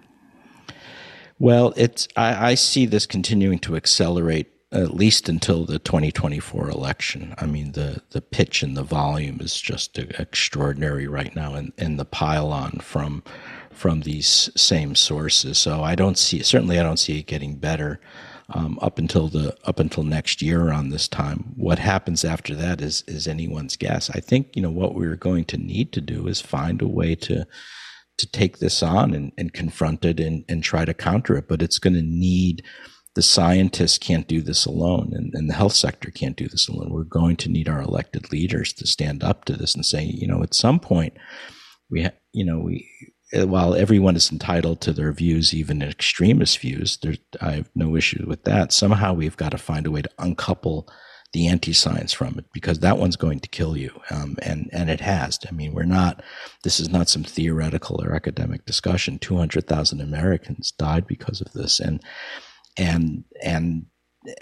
Well, 1.39 1.75
it's 1.77 2.09
I, 2.17 2.53
I 2.53 2.55
see 2.55 2.87
this 2.87 3.05
continuing 3.05 3.59
to 3.61 3.77
accelerate 3.77 4.56
at 4.77 4.95
least 4.95 5.29
until 5.29 5.65
the 5.65 5.79
2024 5.79 6.69
election. 6.71 7.35
I 7.39 7.47
mean, 7.47 7.73
the, 7.73 8.03
the 8.11 8.21
pitch 8.21 8.63
and 8.63 8.77
the 8.77 8.83
volume 8.83 9.41
is 9.41 9.61
just 9.61 9.99
extraordinary 9.99 11.07
right 11.07 11.35
now, 11.35 11.55
and, 11.55 11.73
and 11.79 11.99
the 11.99 12.05
pile 12.05 12.53
on 12.53 12.79
from 12.81 13.23
from 13.71 14.01
these 14.01 14.51
same 14.57 14.95
sources. 14.95 15.59
So 15.59 15.83
I 15.83 15.95
don't 15.95 16.17
see 16.17 16.43
certainly 16.43 16.79
I 16.79 16.83
don't 16.83 16.99
see 16.99 17.19
it 17.19 17.27
getting 17.27 17.57
better 17.57 18.01
um, 18.51 18.79
up 18.81 18.99
until 18.99 19.29
the 19.29 19.57
up 19.65 19.81
until 19.81 20.03
next 20.03 20.41
year 20.41 20.63
around 20.63 20.91
this 20.91 21.09
time. 21.09 21.53
What 21.57 21.79
happens 21.79 22.25
after 22.25 22.55
that 22.55 22.81
is 22.81 23.05
is 23.07 23.27
anyone's 23.27 23.77
guess. 23.77 24.11
I 24.11 24.21
think 24.21 24.55
you 24.55 24.63
know 24.63 24.71
what 24.71 24.95
we're 24.95 25.17
going 25.17 25.45
to 25.47 25.57
need 25.57 25.93
to 25.93 26.01
do 26.01 26.27
is 26.27 26.41
find 26.41 26.81
a 26.81 26.89
way 26.89 27.15
to 27.17 27.47
to 28.19 28.27
take 28.31 28.59
this 28.59 28.83
on 28.83 29.13
and, 29.13 29.31
and 29.37 29.53
confront 29.53 30.03
it 30.05 30.19
and, 30.21 30.43
and 30.49 30.65
try 30.65 30.87
to 30.87 30.95
counter 30.95 31.37
it. 31.37 31.49
But 31.49 31.61
it's 31.61 31.79
going 31.79 31.95
to 31.95 32.03
need 32.03 32.63
the 33.17 33.23
scientists 33.23 33.97
can't 33.97 34.29
do 34.29 34.43
this 34.43 34.67
alone 34.67 35.11
and, 35.13 35.33
and, 35.35 35.49
the 35.49 35.55
health 35.55 35.73
sector 35.73 36.11
can't 36.11 36.37
do 36.37 36.47
this 36.49 36.69
alone. 36.69 36.91
We're 36.91 37.05
going 37.05 37.37
to 37.37 37.49
need 37.49 37.67
our 37.67 37.81
elected 37.81 38.31
leaders 38.31 38.75
to 38.75 38.87
stand 38.87 39.25
up 39.25 39.47
to 39.47 39.55
this 39.55 39.75
and 39.75 39.87
say, 39.87 40.05
you 40.05 40.27
know, 40.29 40.43
at 40.43 40.53
some 40.53 40.79
point 40.79 41.15
we, 41.91 42.03
ha- 42.03 42.11
you 42.33 42.45
know, 42.45 42.59
we, 42.59 42.87
while 43.33 43.75
everyone 43.75 44.17
is 44.17 44.31
entitled 44.31 44.83
to 44.83 44.93
their 44.93 45.13
views, 45.13 45.55
even 45.55 45.83
extremist 45.83 46.59
views, 46.59 46.99
I 47.41 47.53
have 47.53 47.71
no 47.75 47.97
issue 47.97 48.27
with 48.29 48.45
that. 48.45 48.71
Somehow 48.71 49.15
we've 49.15 49.37
got 49.37 49.53
to 49.53 49.59
find 49.59 49.87
a 49.87 49.91
way 49.91 50.03
to 50.03 50.11
uncouple 50.19 50.87
the 51.33 51.49
anti-science 51.49 52.13
from 52.13 52.39
it 52.39 52.45
because 52.53 52.81
that 52.81 52.99
one's 52.99 53.17
going 53.17 53.41
to 53.41 53.49
kill 53.49 53.77
you, 53.77 53.91
um, 54.11 54.37
and 54.43 54.71
and 54.73 54.89
it 54.89 55.01
has. 55.01 55.39
I 55.47 55.53
mean, 55.53 55.75
we're 55.75 55.83
not. 55.83 56.23
This 56.63 56.79
is 56.79 56.89
not 56.89 57.09
some 57.09 57.25
theoretical 57.25 58.01
or 58.03 58.15
academic 58.15 58.65
discussion. 58.65 59.19
Two 59.19 59.37
hundred 59.37 59.67
thousand 59.67 60.01
Americans 60.01 60.73
died 60.79 61.07
because 61.07 61.41
of 61.41 61.53
this, 61.53 61.81
and 61.81 62.01
and 62.77 63.25
and 63.43 63.87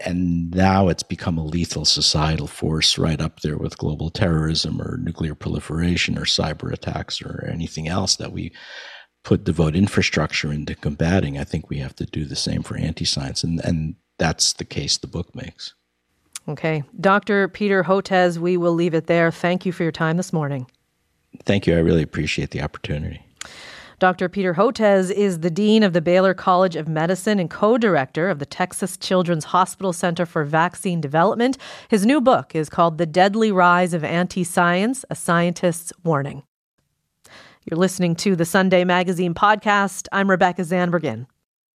and 0.04 0.50
now 0.50 0.88
it's 0.88 1.02
become 1.02 1.36
a 1.36 1.44
lethal 1.44 1.84
societal 1.84 2.46
force 2.46 2.96
right 2.96 3.20
up 3.20 3.40
there 3.40 3.58
with 3.58 3.76
global 3.76 4.10
terrorism 4.10 4.80
or 4.80 4.96
nuclear 4.96 5.34
proliferation 5.34 6.18
or 6.18 6.22
cyber 6.22 6.72
attacks 6.72 7.20
or 7.20 7.46
anything 7.52 7.86
else 7.86 8.16
that 8.16 8.32
we 8.32 8.50
put 9.24 9.44
devote 9.44 9.74
infrastructure 9.74 10.52
into 10.52 10.74
combating. 10.74 11.38
I 11.38 11.44
think 11.44 11.68
we 11.68 11.78
have 11.78 11.94
to 11.96 12.06
do 12.06 12.24
the 12.24 12.36
same 12.36 12.62
for 12.62 12.76
anti 12.76 13.04
science. 13.04 13.42
And, 13.42 13.60
and 13.64 13.96
that's 14.18 14.54
the 14.54 14.64
case 14.64 14.96
the 14.96 15.06
book 15.06 15.34
makes. 15.34 15.74
Okay. 16.48 16.82
Dr. 17.00 17.48
Peter 17.48 17.82
Hotez, 17.82 18.38
we 18.38 18.56
will 18.56 18.74
leave 18.74 18.94
it 18.94 19.06
there. 19.06 19.30
Thank 19.30 19.64
you 19.66 19.72
for 19.72 19.82
your 19.82 19.92
time 19.92 20.18
this 20.18 20.32
morning. 20.32 20.66
Thank 21.44 21.66
you. 21.66 21.74
I 21.74 21.80
really 21.80 22.02
appreciate 22.02 22.50
the 22.50 22.62
opportunity. 22.62 23.24
Dr. 23.98 24.28
Peter 24.28 24.54
Hotez 24.54 25.10
is 25.10 25.40
the 25.40 25.50
Dean 25.50 25.82
of 25.82 25.92
the 25.92 26.00
Baylor 26.00 26.34
College 26.34 26.74
of 26.76 26.88
Medicine 26.88 27.38
and 27.38 27.48
co 27.48 27.78
director 27.78 28.28
of 28.28 28.38
the 28.38 28.46
Texas 28.46 28.96
Children's 28.96 29.46
Hospital 29.46 29.92
Center 29.92 30.26
for 30.26 30.44
Vaccine 30.44 31.00
Development. 31.00 31.56
His 31.88 32.04
new 32.04 32.20
book 32.20 32.54
is 32.54 32.68
called 32.68 32.98
The 32.98 33.06
Deadly 33.06 33.52
Rise 33.52 33.94
of 33.94 34.02
Anti 34.02 34.42
Science 34.42 35.04
A 35.10 35.14
Scientist's 35.14 35.92
Warning. 36.02 36.42
You're 37.64 37.78
listening 37.78 38.16
to 38.16 38.36
the 38.36 38.44
Sunday 38.44 38.84
Magazine 38.84 39.32
podcast. 39.32 40.08
I'm 40.12 40.28
Rebecca 40.28 40.62
Zandbergen. 40.62 41.26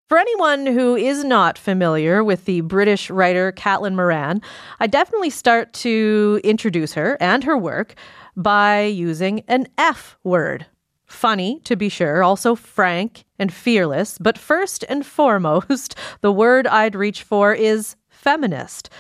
For 0.09 0.19
anyone 0.19 0.67
who 0.67 0.97
is 0.97 1.23
not 1.23 1.57
familiar 1.57 2.25
with 2.25 2.47
the 2.47 2.63
British 2.63 3.11
writer 3.11 3.53
Caitlin 3.53 3.95
Moran, 3.95 4.43
I 4.81 4.87
definitely 4.87 5.31
start 5.31 5.73
to 5.75 6.41
introduce 6.43 6.95
her 6.95 7.17
and 7.21 7.45
her 7.45 7.57
work 7.57 7.95
by 8.35 8.85
using 8.85 9.41
an 9.49 9.69
F 9.77 10.19
word 10.25 10.67
Funny, 11.09 11.59
to 11.65 11.75
be 11.75 11.89
sure, 11.89 12.23
also 12.23 12.55
frank 12.55 13.25
and 13.39 13.53
fearless, 13.53 14.19
but 14.19 14.37
first 14.37 14.85
and 14.91 15.05
foremost, 15.19 15.97
the 16.21 16.31
word 16.31 16.67
I'd 16.67 16.95
reach 16.95 17.23
for 17.23 17.53
is 17.55 17.97
feminist. 18.11 18.91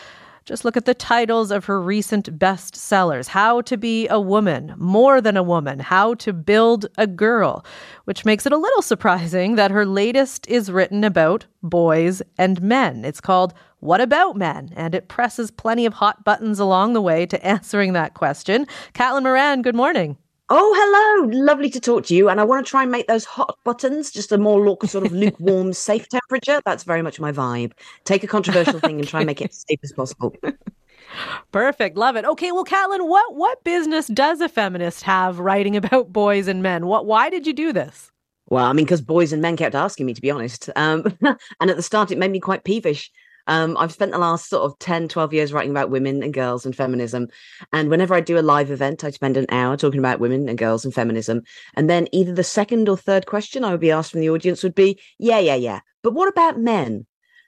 Just 0.46 0.64
look 0.64 0.78
at 0.78 0.86
the 0.86 0.94
titles 0.94 1.50
of 1.50 1.66
her 1.66 1.78
recent 1.78 2.38
bestsellers 2.38 3.28
How 3.28 3.60
to 3.60 3.76
Be 3.76 4.08
a 4.08 4.18
Woman, 4.18 4.72
More 4.78 5.20
Than 5.20 5.36
a 5.36 5.42
Woman, 5.42 5.80
How 5.80 6.14
to 6.14 6.32
Build 6.32 6.86
a 6.96 7.06
Girl, 7.06 7.62
which 8.06 8.24
makes 8.24 8.46
it 8.46 8.52
a 8.52 8.56
little 8.56 8.80
surprising 8.80 9.56
that 9.56 9.70
her 9.70 9.84
latest 9.84 10.48
is 10.48 10.72
written 10.72 11.04
about 11.04 11.44
boys 11.62 12.22
and 12.38 12.62
men. 12.62 13.04
It's 13.04 13.20
called 13.20 13.52
What 13.80 14.00
About 14.00 14.34
Men? 14.34 14.72
And 14.74 14.94
it 14.94 15.08
presses 15.08 15.50
plenty 15.50 15.84
of 15.84 15.92
hot 15.92 16.24
buttons 16.24 16.58
along 16.58 16.94
the 16.94 17.02
way 17.02 17.26
to 17.26 17.46
answering 17.46 17.92
that 17.92 18.14
question. 18.14 18.66
Caitlin 18.94 19.24
Moran, 19.24 19.60
good 19.60 19.76
morning. 19.76 20.16
Oh, 20.50 20.74
hello. 20.74 21.44
Lovely 21.44 21.68
to 21.70 21.80
talk 21.80 22.06
to 22.06 22.14
you. 22.14 22.30
And 22.30 22.40
I 22.40 22.44
want 22.44 22.64
to 22.64 22.70
try 22.70 22.82
and 22.82 22.90
make 22.90 23.06
those 23.06 23.26
hot 23.26 23.58
buttons 23.64 24.10
just 24.10 24.32
a 24.32 24.38
more 24.38 24.64
look, 24.64 24.82
sort 24.84 25.04
of 25.04 25.12
lukewarm, 25.12 25.72
safe 25.74 26.08
temperature. 26.08 26.60
That's 26.64 26.84
very 26.84 27.02
much 27.02 27.20
my 27.20 27.32
vibe. 27.32 27.72
Take 28.04 28.24
a 28.24 28.26
controversial 28.26 28.80
thing 28.80 28.98
and 28.98 29.06
try 29.06 29.20
and 29.20 29.26
make 29.26 29.42
it 29.42 29.50
as 29.50 29.64
safe 29.68 29.80
as 29.82 29.92
possible. 29.92 30.34
Perfect. 31.52 31.98
Love 31.98 32.16
it. 32.16 32.24
Okay, 32.24 32.52
well, 32.52 32.64
Caitlin, 32.64 33.08
what 33.08 33.34
what 33.34 33.62
business 33.64 34.06
does 34.06 34.40
a 34.40 34.48
feminist 34.48 35.02
have 35.02 35.38
writing 35.38 35.76
about 35.76 36.12
boys 36.12 36.48
and 36.48 36.62
men? 36.62 36.86
What 36.86 37.04
why 37.06 37.28
did 37.28 37.46
you 37.46 37.52
do 37.52 37.72
this? 37.72 38.10
Well, 38.48 38.64
I 38.64 38.72
mean, 38.72 38.86
because 38.86 39.02
boys 39.02 39.32
and 39.34 39.42
men 39.42 39.58
kept 39.58 39.74
asking 39.74 40.06
me, 40.06 40.14
to 40.14 40.22
be 40.22 40.30
honest. 40.30 40.70
Um, 40.76 41.04
and 41.60 41.70
at 41.70 41.76
the 41.76 41.82
start, 41.82 42.10
it 42.10 42.18
made 42.18 42.30
me 42.30 42.40
quite 42.40 42.64
peevish. 42.64 43.10
Um, 43.48 43.76
I've 43.76 43.92
spent 43.92 44.12
the 44.12 44.18
last 44.18 44.48
sort 44.48 44.62
of 44.62 44.78
10, 44.78 45.08
12 45.08 45.32
years 45.32 45.52
writing 45.52 45.70
about 45.70 45.90
women 45.90 46.22
and 46.22 46.32
girls 46.32 46.64
and 46.64 46.76
feminism. 46.76 47.28
And 47.72 47.90
whenever 47.90 48.14
I 48.14 48.20
do 48.20 48.38
a 48.38 48.40
live 48.40 48.70
event, 48.70 49.02
I 49.02 49.10
spend 49.10 49.36
an 49.36 49.46
hour 49.50 49.76
talking 49.76 49.98
about 49.98 50.20
women 50.20 50.48
and 50.48 50.58
girls 50.58 50.84
and 50.84 50.94
feminism. 50.94 51.42
And 51.74 51.90
then 51.90 52.08
either 52.12 52.32
the 52.32 52.44
second 52.44 52.88
or 52.88 52.96
third 52.96 53.26
question 53.26 53.64
I 53.64 53.72
would 53.72 53.80
be 53.80 53.90
asked 53.90 54.12
from 54.12 54.20
the 54.20 54.30
audience 54.30 54.62
would 54.62 54.74
be, 54.74 55.00
yeah, 55.18 55.38
yeah, 55.38 55.56
yeah. 55.56 55.80
But 56.02 56.12
what 56.12 56.28
about 56.28 56.60
men? 56.60 57.06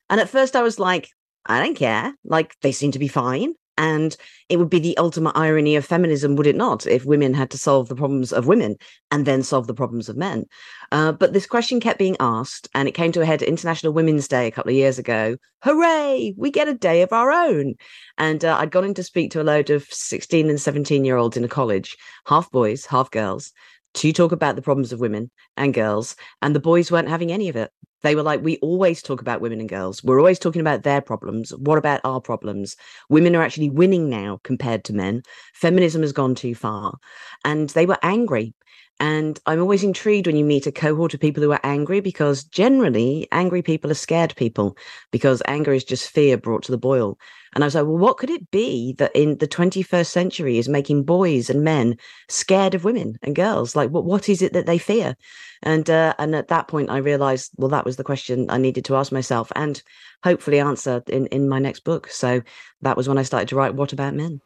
And 0.08 0.20
at 0.20 0.28
first 0.28 0.56
I 0.56 0.62
was 0.62 0.78
like, 0.78 1.10
I 1.46 1.62
don't 1.62 1.76
care. 1.76 2.14
Like 2.24 2.56
they 2.62 2.72
seem 2.72 2.92
to 2.92 2.98
be 2.98 3.08
fine. 3.08 3.54
And 3.80 4.14
it 4.50 4.58
would 4.58 4.68
be 4.68 4.78
the 4.78 4.96
ultimate 4.98 5.32
irony 5.34 5.74
of 5.74 5.86
feminism, 5.86 6.36
would 6.36 6.46
it 6.46 6.54
not, 6.54 6.86
if 6.86 7.06
women 7.06 7.32
had 7.32 7.50
to 7.52 7.56
solve 7.56 7.88
the 7.88 7.94
problems 7.94 8.30
of 8.30 8.46
women 8.46 8.76
and 9.10 9.24
then 9.24 9.42
solve 9.42 9.66
the 9.66 9.72
problems 9.72 10.10
of 10.10 10.18
men? 10.18 10.44
Uh, 10.92 11.12
but 11.12 11.32
this 11.32 11.46
question 11.46 11.80
kept 11.80 11.98
being 11.98 12.16
asked, 12.20 12.68
and 12.74 12.88
it 12.88 12.92
came 12.92 13.10
to 13.12 13.22
a 13.22 13.24
head 13.24 13.40
at 13.40 13.48
International 13.48 13.94
Women's 13.94 14.28
Day 14.28 14.46
a 14.46 14.50
couple 14.50 14.68
of 14.68 14.76
years 14.76 14.98
ago. 14.98 15.38
Hooray! 15.64 16.34
We 16.36 16.50
get 16.50 16.68
a 16.68 16.74
day 16.74 17.00
of 17.00 17.14
our 17.14 17.32
own. 17.32 17.76
And 18.18 18.44
uh, 18.44 18.58
I'd 18.58 18.70
gone 18.70 18.84
in 18.84 18.92
to 18.94 19.02
speak 19.02 19.30
to 19.30 19.40
a 19.40 19.44
load 19.44 19.70
of 19.70 19.84
16 19.84 20.50
and 20.50 20.60
17 20.60 21.06
year 21.06 21.16
olds 21.16 21.38
in 21.38 21.44
a 21.44 21.48
college, 21.48 21.96
half 22.26 22.50
boys, 22.50 22.84
half 22.84 23.10
girls, 23.10 23.50
to 23.94 24.12
talk 24.12 24.30
about 24.30 24.56
the 24.56 24.62
problems 24.62 24.92
of 24.92 25.00
women 25.00 25.30
and 25.56 25.72
girls. 25.72 26.16
And 26.42 26.54
the 26.54 26.60
boys 26.60 26.92
weren't 26.92 27.08
having 27.08 27.32
any 27.32 27.48
of 27.48 27.56
it. 27.56 27.72
They 28.02 28.14
were 28.14 28.22
like, 28.22 28.42
we 28.42 28.56
always 28.58 29.02
talk 29.02 29.20
about 29.20 29.40
women 29.40 29.60
and 29.60 29.68
girls. 29.68 30.02
We're 30.02 30.18
always 30.18 30.38
talking 30.38 30.60
about 30.60 30.82
their 30.82 31.00
problems. 31.00 31.50
What 31.56 31.78
about 31.78 32.00
our 32.04 32.20
problems? 32.20 32.76
Women 33.08 33.36
are 33.36 33.42
actually 33.42 33.70
winning 33.70 34.08
now 34.08 34.40
compared 34.42 34.84
to 34.84 34.94
men. 34.94 35.22
Feminism 35.54 36.02
has 36.02 36.12
gone 36.12 36.34
too 36.34 36.54
far. 36.54 36.98
And 37.44 37.68
they 37.70 37.86
were 37.86 37.98
angry. 38.02 38.54
And 39.00 39.40
I'm 39.46 39.60
always 39.60 39.82
intrigued 39.82 40.26
when 40.26 40.36
you 40.36 40.44
meet 40.44 40.66
a 40.66 40.72
cohort 40.72 41.14
of 41.14 41.20
people 41.20 41.42
who 41.42 41.52
are 41.52 41.60
angry 41.64 42.00
because 42.00 42.44
generally 42.44 43.26
angry 43.32 43.62
people 43.62 43.90
are 43.90 43.94
scared 43.94 44.36
people 44.36 44.76
because 45.10 45.42
anger 45.48 45.72
is 45.72 45.84
just 45.84 46.10
fear 46.10 46.36
brought 46.36 46.64
to 46.64 46.72
the 46.72 46.78
boil. 46.78 47.18
And 47.54 47.64
I 47.64 47.66
was 47.66 47.74
like, 47.74 47.86
well, 47.86 47.96
what 47.96 48.18
could 48.18 48.28
it 48.28 48.50
be 48.50 48.94
that 48.98 49.10
in 49.14 49.38
the 49.38 49.48
21st 49.48 50.06
century 50.06 50.58
is 50.58 50.68
making 50.68 51.04
boys 51.04 51.48
and 51.48 51.64
men 51.64 51.96
scared 52.28 52.74
of 52.74 52.84
women 52.84 53.18
and 53.22 53.34
girls? 53.34 53.74
Like, 53.74 53.88
what, 53.88 54.04
what 54.04 54.28
is 54.28 54.42
it 54.42 54.52
that 54.52 54.66
they 54.66 54.76
fear? 54.76 55.16
And, 55.62 55.88
uh, 55.88 56.14
and 56.18 56.36
at 56.36 56.48
that 56.48 56.68
point, 56.68 56.90
I 56.90 56.98
realized, 56.98 57.52
well, 57.56 57.70
that 57.70 57.86
was 57.86 57.96
the 57.96 58.04
question 58.04 58.50
I 58.50 58.58
needed 58.58 58.84
to 58.84 58.96
ask 58.96 59.12
myself 59.12 59.50
and 59.56 59.82
hopefully 60.22 60.60
answer 60.60 61.02
in, 61.08 61.26
in 61.28 61.48
my 61.48 61.58
next 61.58 61.84
book. 61.84 62.08
So 62.08 62.42
that 62.82 62.98
was 62.98 63.08
when 63.08 63.18
I 63.18 63.22
started 63.22 63.48
to 63.48 63.56
write 63.56 63.74
What 63.74 63.94
About 63.94 64.14
Men? 64.14 64.42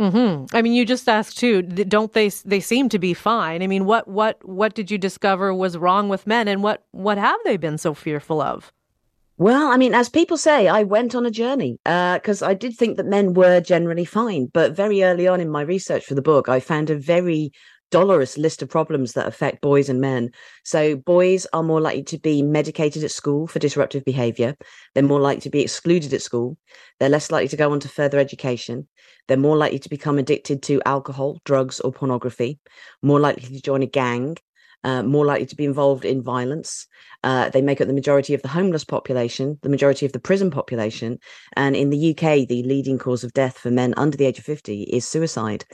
Mm-hmm. 0.00 0.56
I 0.56 0.62
mean, 0.62 0.72
you 0.72 0.84
just 0.84 1.08
asked 1.08 1.38
too. 1.38 1.62
Don't 1.62 2.12
they? 2.12 2.28
They 2.28 2.60
seem 2.60 2.88
to 2.88 2.98
be 2.98 3.14
fine. 3.14 3.62
I 3.62 3.66
mean, 3.66 3.84
what 3.84 4.08
what 4.08 4.38
what 4.46 4.74
did 4.74 4.90
you 4.90 4.98
discover 4.98 5.54
was 5.54 5.76
wrong 5.76 6.08
with 6.08 6.26
men, 6.26 6.48
and 6.48 6.62
what 6.62 6.84
what 6.92 7.18
have 7.18 7.38
they 7.44 7.56
been 7.56 7.78
so 7.78 7.94
fearful 7.94 8.40
of? 8.40 8.72
Well, 9.38 9.72
I 9.72 9.76
mean, 9.76 9.94
as 9.94 10.08
people 10.08 10.36
say, 10.36 10.68
I 10.68 10.82
went 10.82 11.14
on 11.14 11.26
a 11.26 11.30
journey 11.30 11.78
because 11.84 12.42
uh, 12.42 12.46
I 12.46 12.54
did 12.54 12.76
think 12.76 12.96
that 12.96 13.06
men 13.06 13.34
were 13.34 13.60
generally 13.60 14.04
fine. 14.04 14.46
But 14.52 14.76
very 14.76 15.02
early 15.02 15.26
on 15.26 15.40
in 15.40 15.50
my 15.50 15.62
research 15.62 16.04
for 16.04 16.14
the 16.14 16.22
book, 16.22 16.48
I 16.48 16.60
found 16.60 16.90
a 16.90 16.96
very 16.96 17.50
dolorous 17.92 18.36
list 18.36 18.62
of 18.62 18.68
problems 18.68 19.12
that 19.12 19.28
affect 19.28 19.60
boys 19.60 19.88
and 19.88 20.00
men. 20.00 20.30
So, 20.64 20.96
boys 20.96 21.46
are 21.52 21.62
more 21.62 21.80
likely 21.80 22.02
to 22.04 22.18
be 22.18 22.42
medicated 22.42 23.04
at 23.04 23.12
school 23.12 23.46
for 23.46 23.60
disruptive 23.60 24.04
behavior. 24.04 24.56
They're 24.94 25.04
more 25.04 25.20
likely 25.20 25.42
to 25.42 25.50
be 25.50 25.60
excluded 25.60 26.12
at 26.12 26.22
school. 26.22 26.56
They're 26.98 27.08
less 27.08 27.30
likely 27.30 27.48
to 27.48 27.56
go 27.56 27.70
on 27.70 27.80
to 27.80 27.88
further 27.88 28.18
education. 28.18 28.88
They're 29.28 29.36
more 29.36 29.56
likely 29.56 29.78
to 29.78 29.88
become 29.88 30.18
addicted 30.18 30.62
to 30.64 30.82
alcohol, 30.84 31.40
drugs, 31.44 31.78
or 31.78 31.92
pornography, 31.92 32.58
more 33.02 33.20
likely 33.20 33.42
to 33.54 33.62
join 33.62 33.82
a 33.82 33.86
gang. 33.86 34.36
Uh, 34.84 35.00
more 35.00 35.24
likely 35.24 35.46
to 35.46 35.54
be 35.54 35.64
involved 35.64 36.04
in 36.04 36.24
violence. 36.24 36.88
Uh, 37.22 37.48
they 37.50 37.62
make 37.62 37.80
up 37.80 37.86
the 37.86 37.94
majority 37.94 38.34
of 38.34 38.42
the 38.42 38.48
homeless 38.48 38.82
population, 38.82 39.56
the 39.62 39.68
majority 39.68 40.04
of 40.04 40.10
the 40.10 40.18
prison 40.18 40.50
population. 40.50 41.20
And 41.54 41.76
in 41.76 41.90
the 41.90 42.10
UK, 42.10 42.48
the 42.48 42.64
leading 42.64 42.98
cause 42.98 43.22
of 43.22 43.32
death 43.32 43.58
for 43.58 43.70
men 43.70 43.94
under 43.96 44.16
the 44.16 44.26
age 44.26 44.40
of 44.40 44.44
50 44.44 44.82
is 44.82 45.06
suicide. 45.06 45.64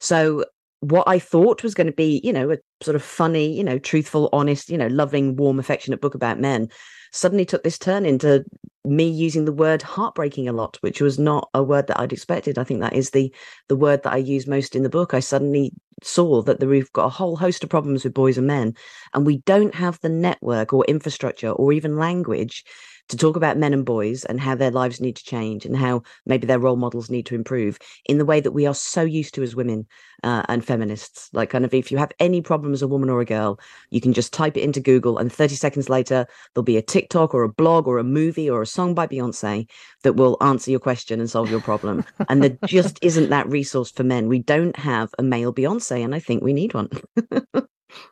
So 0.00 0.44
what 0.80 1.08
I 1.08 1.18
thought 1.18 1.62
was 1.62 1.74
going 1.74 1.86
to 1.86 1.92
be, 1.92 2.20
you 2.22 2.32
know, 2.32 2.50
a 2.50 2.58
sort 2.82 2.94
of 2.94 3.02
funny, 3.02 3.56
you 3.56 3.64
know, 3.64 3.78
truthful, 3.78 4.28
honest, 4.32 4.68
you 4.68 4.78
know, 4.78 4.88
loving, 4.88 5.36
warm, 5.36 5.58
affectionate 5.58 6.00
book 6.00 6.14
about 6.14 6.40
men 6.40 6.68
suddenly 7.12 7.44
took 7.44 7.64
this 7.64 7.78
turn 7.78 8.04
into 8.04 8.44
me 8.84 9.08
using 9.08 9.44
the 9.44 9.52
word 9.52 9.82
heartbreaking 9.82 10.48
a 10.48 10.52
lot, 10.52 10.76
which 10.80 11.00
was 11.00 11.18
not 11.18 11.48
a 11.54 11.62
word 11.62 11.86
that 11.88 11.98
I'd 11.98 12.12
expected. 12.12 12.58
I 12.58 12.64
think 12.64 12.80
that 12.80 12.92
is 12.92 13.10
the 13.10 13.34
the 13.68 13.76
word 13.76 14.02
that 14.02 14.12
I 14.12 14.18
use 14.18 14.46
most 14.46 14.76
in 14.76 14.82
the 14.82 14.88
book. 14.88 15.14
I 15.14 15.20
suddenly 15.20 15.72
saw 16.02 16.42
that 16.42 16.62
we've 16.62 16.92
got 16.92 17.06
a 17.06 17.10
whole 17.10 17.36
host 17.36 17.64
of 17.64 17.70
problems 17.70 18.04
with 18.04 18.14
boys 18.14 18.38
and 18.38 18.46
men, 18.46 18.74
and 19.14 19.26
we 19.26 19.38
don't 19.38 19.74
have 19.74 19.98
the 20.00 20.08
network 20.08 20.72
or 20.72 20.84
infrastructure 20.84 21.50
or 21.50 21.72
even 21.72 21.96
language 21.96 22.64
to 23.08 23.16
talk 23.16 23.36
about 23.36 23.58
men 23.58 23.72
and 23.72 23.84
boys 23.84 24.24
and 24.24 24.40
how 24.40 24.54
their 24.54 24.70
lives 24.70 25.00
need 25.00 25.16
to 25.16 25.24
change 25.24 25.64
and 25.64 25.76
how 25.76 26.02
maybe 26.24 26.46
their 26.46 26.58
role 26.58 26.76
models 26.76 27.10
need 27.10 27.26
to 27.26 27.34
improve 27.34 27.78
in 28.06 28.18
the 28.18 28.24
way 28.24 28.40
that 28.40 28.52
we 28.52 28.66
are 28.66 28.74
so 28.74 29.02
used 29.02 29.34
to 29.34 29.42
as 29.42 29.54
women 29.54 29.86
uh, 30.22 30.42
and 30.48 30.64
feminists. 30.64 31.28
Like, 31.32 31.50
kind 31.50 31.64
of, 31.64 31.72
if 31.74 31.92
you 31.92 31.98
have 31.98 32.12
any 32.18 32.40
problem 32.40 32.72
as 32.72 32.82
a 32.82 32.88
woman 32.88 33.10
or 33.10 33.20
a 33.20 33.24
girl, 33.24 33.60
you 33.90 34.00
can 34.00 34.12
just 34.12 34.32
type 34.32 34.56
it 34.56 34.62
into 34.62 34.80
Google, 34.80 35.18
and 35.18 35.32
30 35.32 35.54
seconds 35.54 35.88
later, 35.88 36.26
there'll 36.54 36.64
be 36.64 36.76
a 36.76 36.82
TikTok 36.82 37.34
or 37.34 37.42
a 37.42 37.48
blog 37.48 37.86
or 37.86 37.98
a 37.98 38.04
movie 38.04 38.50
or 38.50 38.62
a 38.62 38.66
song 38.66 38.94
by 38.94 39.06
Beyonce 39.06 39.68
that 40.02 40.14
will 40.14 40.36
answer 40.40 40.70
your 40.70 40.80
question 40.80 41.20
and 41.20 41.30
solve 41.30 41.50
your 41.50 41.60
problem. 41.60 42.04
and 42.28 42.42
there 42.42 42.58
just 42.66 42.98
isn't 43.02 43.30
that 43.30 43.48
resource 43.48 43.90
for 43.90 44.04
men. 44.04 44.28
We 44.28 44.40
don't 44.40 44.76
have 44.76 45.10
a 45.18 45.22
male 45.22 45.52
Beyonce, 45.52 46.04
and 46.04 46.14
I 46.14 46.18
think 46.18 46.42
we 46.42 46.52
need 46.52 46.74
one. 46.74 46.88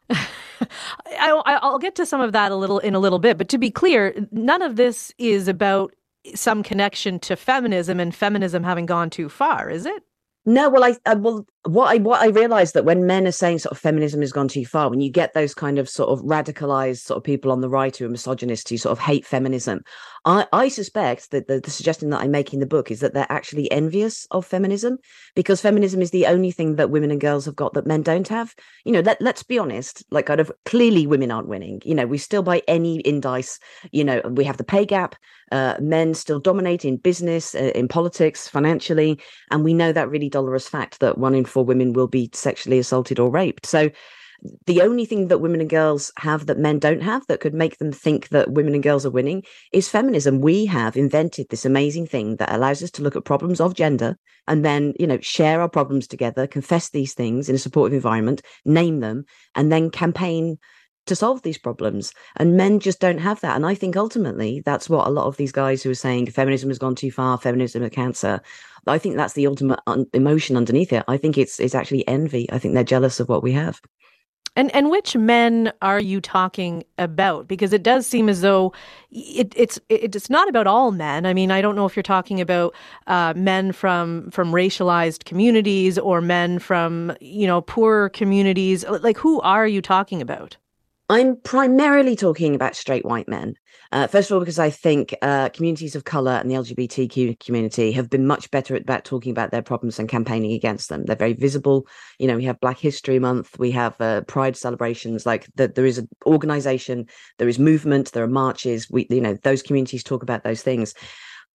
I, 1.21 1.59
will 1.63 1.79
get 1.79 1.95
to 1.97 2.07
some 2.07 2.21
of 2.21 2.33
that 2.33 2.53
a 2.53 2.57
little 2.57 2.79
in 2.79 2.95
a 2.95 2.99
little 2.99 3.19
bit, 3.19 3.39
but 3.39 3.49
to 3.51 3.59
be 3.59 3.71
clear, 3.71 4.15
none 4.31 4.63
of 4.63 4.77
this 4.77 5.13
is 5.19 5.49
about 5.49 5.95
some 6.35 6.63
connection 6.63 7.19
to 7.21 7.37
feminism 7.37 8.01
and 8.01 8.15
feminism 8.15 8.63
having 8.63 8.87
gone 8.87 9.11
too 9.11 9.29
far, 9.29 9.69
is 9.69 9.87
it? 9.87 10.03
No, 10.47 10.69
well, 10.69 10.85
I, 10.85 10.97
I 11.07 11.15
well, 11.15 11.47
what 11.67 11.89
I 11.89 11.97
what 11.99 12.21
I 12.21 12.27
realized 12.27 12.75
that 12.75 12.85
when 12.85 13.07
men 13.07 13.27
are 13.27 13.33
saying 13.33 13.61
sort 13.61 13.73
of 13.73 13.79
feminism 13.79 14.21
has 14.21 14.33
gone 14.33 14.49
too 14.49 14.67
far, 14.67 14.91
when 14.91 15.01
you 15.01 15.11
get 15.11 15.33
those 15.33 15.55
kind 15.55 15.79
of 15.79 15.89
sort 15.89 16.11
of 16.11 16.25
radicalized 16.25 17.01
sort 17.01 17.17
of 17.17 17.25
people 17.25 17.51
on 17.51 17.61
the 17.61 17.69
right 17.69 17.97
who 17.97 18.05
are 18.05 18.11
misogynist 18.11 18.69
who 18.69 18.77
sort 18.77 18.93
of 18.93 18.99
hate 18.99 19.25
feminism, 19.25 19.81
I, 20.27 20.47
I 20.53 20.69
suspect 20.69 21.31
that 21.31 21.49
the, 21.49 21.61
the 21.61 21.71
suggestion 21.71 22.11
that 22.11 22.21
I 22.21 22.29
make 22.29 22.53
in 22.53 22.61
the 22.61 22.67
book 22.67 22.91
is 22.91 23.01
that 23.01 23.15
they're 23.15 23.27
actually 23.31 23.71
envious 23.71 24.27
of 24.31 24.45
feminism 24.45 24.99
because 25.35 25.61
feminism 25.61 26.03
is 26.03 26.11
the 26.11 26.27
only 26.27 26.51
thing 26.51 26.77
that 26.77 26.91
women 26.91 27.11
and 27.11 27.21
girls 27.21 27.47
have 27.47 27.57
got 27.57 27.73
that 27.75 27.87
men 27.87 28.03
don't 28.03 28.29
have. 28.29 28.55
You 28.85 28.93
know, 28.93 29.01
let 29.01 29.21
let's 29.23 29.43
be 29.43 29.59
honest, 29.59 30.05
like 30.11 30.27
kind 30.27 30.41
of 30.41 30.53
clearly 30.67 31.07
women 31.07 31.31
aren't 31.31 31.49
winning. 31.49 31.81
You 31.85 31.95
know, 31.95 32.07
we 32.07 32.19
still 32.19 32.43
by 32.43 32.63
any 32.69 33.03
indice, 33.03 33.59
you 33.91 34.05
know, 34.05 34.21
we 34.25 34.45
have 34.45 34.59
the 34.59 34.65
pay 34.65 34.85
gap. 34.85 35.17
Uh, 35.53 35.77
men 35.79 36.15
still 36.15 36.41
dominate 36.41 36.85
in 36.85 36.97
business, 36.97 37.55
uh, 37.55 37.71
in 37.75 37.87
politics, 37.87 38.49
financially, 38.49 39.21
and 39.51 39.63
we 39.63 39.75
know 39.75 39.93
that 39.93 40.09
really 40.09 40.29
dolorous 40.29 40.67
fact 40.67 40.99
that 41.01 41.19
one 41.19 41.35
in 41.35 41.45
for 41.55 41.65
women 41.65 41.93
will 41.93 42.09
be 42.09 42.29
sexually 42.35 42.81
assaulted 42.81 43.21
or 43.21 43.31
raped. 43.31 43.65
So 43.65 43.91
the 44.67 44.83
only 44.83 45.05
thing 45.05 45.29
that 45.29 45.39
women 45.39 45.61
and 45.61 45.71
girls 45.71 46.13
have 46.19 46.47
that 46.47 46.59
men 46.59 46.79
don't 46.81 47.01
have 47.01 47.27
that 47.29 47.41
could 47.41 47.55
make 47.55 47.79
them 47.79 47.93
think 47.93 48.29
that 48.29 48.51
women 48.51 48.75
and 48.75 48.83
girls 48.83 49.07
are 49.07 49.11
winning 49.11 49.45
is 49.73 49.89
feminism. 49.89 50.41
We 50.41 50.67
have 50.67 50.97
invented 50.97 51.49
this 51.49 51.65
amazing 51.65 52.09
thing 52.09 52.37
that 52.37 52.53
allows 52.53 52.83
us 52.83 52.91
to 52.93 53.03
look 53.03 53.17
at 53.17 53.25
problems 53.25 53.61
of 53.61 53.75
gender 53.75 54.19
and 54.49 54.65
then, 54.65 54.93
you 54.99 55.07
know, 55.07 55.19
share 55.21 55.63
our 55.63 55.69
problems 55.69 56.07
together, 56.09 56.47
confess 56.47 56.91
these 56.91 57.15
things 57.15 57.49
in 57.49 57.55
a 57.55 57.59
supportive 57.59 57.95
environment, 57.95 58.43
name 58.65 59.01
them, 59.01 59.25
and 59.55 59.73
then 59.73 59.91
campaign 59.91 60.59
to 61.07 61.17
solve 61.17 61.43
these 61.43 61.59
problems. 61.59 62.13
And 62.37 62.57
men 62.57 62.81
just 62.81 63.01
don't 63.01 63.19
have 63.19 63.41
that. 63.41 63.57
And 63.57 63.67
I 63.67 63.75
think 63.75 63.97
ultimately 63.97 64.63
that's 64.65 64.89
what 64.89 65.07
a 65.07 65.11
lot 65.11 65.27
of 65.27 65.37
these 65.37 65.53
guys 65.53 65.83
who 65.83 65.91
are 65.91 65.95
saying 65.95 66.31
feminism 66.31 66.71
has 66.71 66.79
gone 66.79 66.95
too 66.95 67.11
far, 67.11 67.39
feminism 67.39 67.83
is 67.83 67.91
cancer. 67.91 68.41
I 68.87 68.99
think 68.99 69.17
that's 69.17 69.35
the 69.35 69.47
ultimate 69.47 69.81
un- 69.87 70.07
emotion 70.13 70.57
underneath 70.57 70.93
it. 70.93 71.05
I 71.09 71.17
think 71.17 71.39
it's 71.39 71.59
it's 71.59 71.75
actually 71.75 72.07
envy. 72.07 72.51
I 72.53 72.59
think 72.59 72.75
they're 72.75 72.85
jealous 72.85 73.21
of 73.21 73.29
what 73.29 73.43
we 73.43 73.53
have. 73.53 73.81
And 74.57 74.73
and 74.75 74.89
which 74.89 75.17
men 75.17 75.73
are 75.83 75.99
you 75.99 76.21
talking 76.21 76.85
about? 76.99 77.49
Because 77.49 77.73
it 77.73 77.83
does 77.83 78.07
seem 78.07 78.29
as 78.29 78.41
though 78.41 78.73
it, 79.11 79.53
it's 79.57 79.81
it, 79.89 80.15
it's 80.15 80.31
not 80.31 80.49
about 80.49 80.69
all 80.69 80.93
men. 80.93 81.27
I 81.27 81.35
mean, 81.35 81.51
I 81.51 81.61
don't 81.61 81.75
know 81.75 81.87
if 81.87 81.97
you're 81.97 82.05
talking 82.05 82.41
about 82.41 82.75
uh, 83.09 83.33
men 83.35 83.73
from 83.73 84.31
from 84.31 84.53
racialized 84.53 85.25
communities 85.25 85.99
or 85.99 86.21
men 86.21 86.61
from 86.61 87.17
you 87.21 87.49
know 87.49 87.63
poorer 87.63 88.11
communities. 88.11 88.85
Like, 88.87 89.17
who 89.19 89.41
are 89.41 89.67
you 89.67 89.83
talking 89.83 90.23
about? 90.23 90.57
I'm 91.11 91.37
primarily 91.37 92.17
talking 92.17 92.55
about 92.55 92.75
straight 92.75 93.05
white 93.05 93.29
men. 93.29 93.55
Uh, 93.93 94.07
first 94.07 94.31
of 94.31 94.35
all, 94.35 94.41
because 94.41 94.59
I 94.59 94.71
think 94.71 95.15
uh, 95.21 95.51
communities 95.51 95.95
of 95.95 96.05
color 96.05 96.33
and 96.33 96.51
the 96.51 96.55
LGBTQ 96.55 97.39
community 97.41 97.93
have 97.93 98.09
been 98.09 98.27
much 98.27 98.51
better 98.51 98.75
at 98.75 98.83
about 98.83 99.05
talking 99.05 99.31
about 99.31 99.51
their 99.51 99.61
problems 99.61 99.99
and 99.99 100.09
campaigning 100.09 100.53
against 100.53 100.89
them. 100.89 101.05
They're 101.05 101.15
very 101.15 101.35
visible. 101.35 101.87
You 102.19 102.27
know, 102.27 102.37
we 102.37 102.45
have 102.45 102.59
Black 102.59 102.79
History 102.79 103.19
Month, 103.19 103.59
we 103.59 103.71
have 103.73 104.01
uh, 104.01 104.23
Pride 104.23 104.57
celebrations. 104.57 105.27
Like 105.27 105.47
the, 105.57 105.69
there 105.69 105.85
is 105.85 105.99
an 105.99 106.09
organization, 106.25 107.07
there 107.39 107.49
is 107.49 107.59
movement, 107.59 108.13
there 108.13 108.25
are 108.25 108.29
marches. 108.29 108.91
We, 108.91 109.07
you 109.11 109.21
know, 109.21 109.35
those 109.43 109.63
communities 109.63 110.05
talk 110.05 110.23
about 110.23 110.43
those 110.43 110.63
things. 110.63 110.95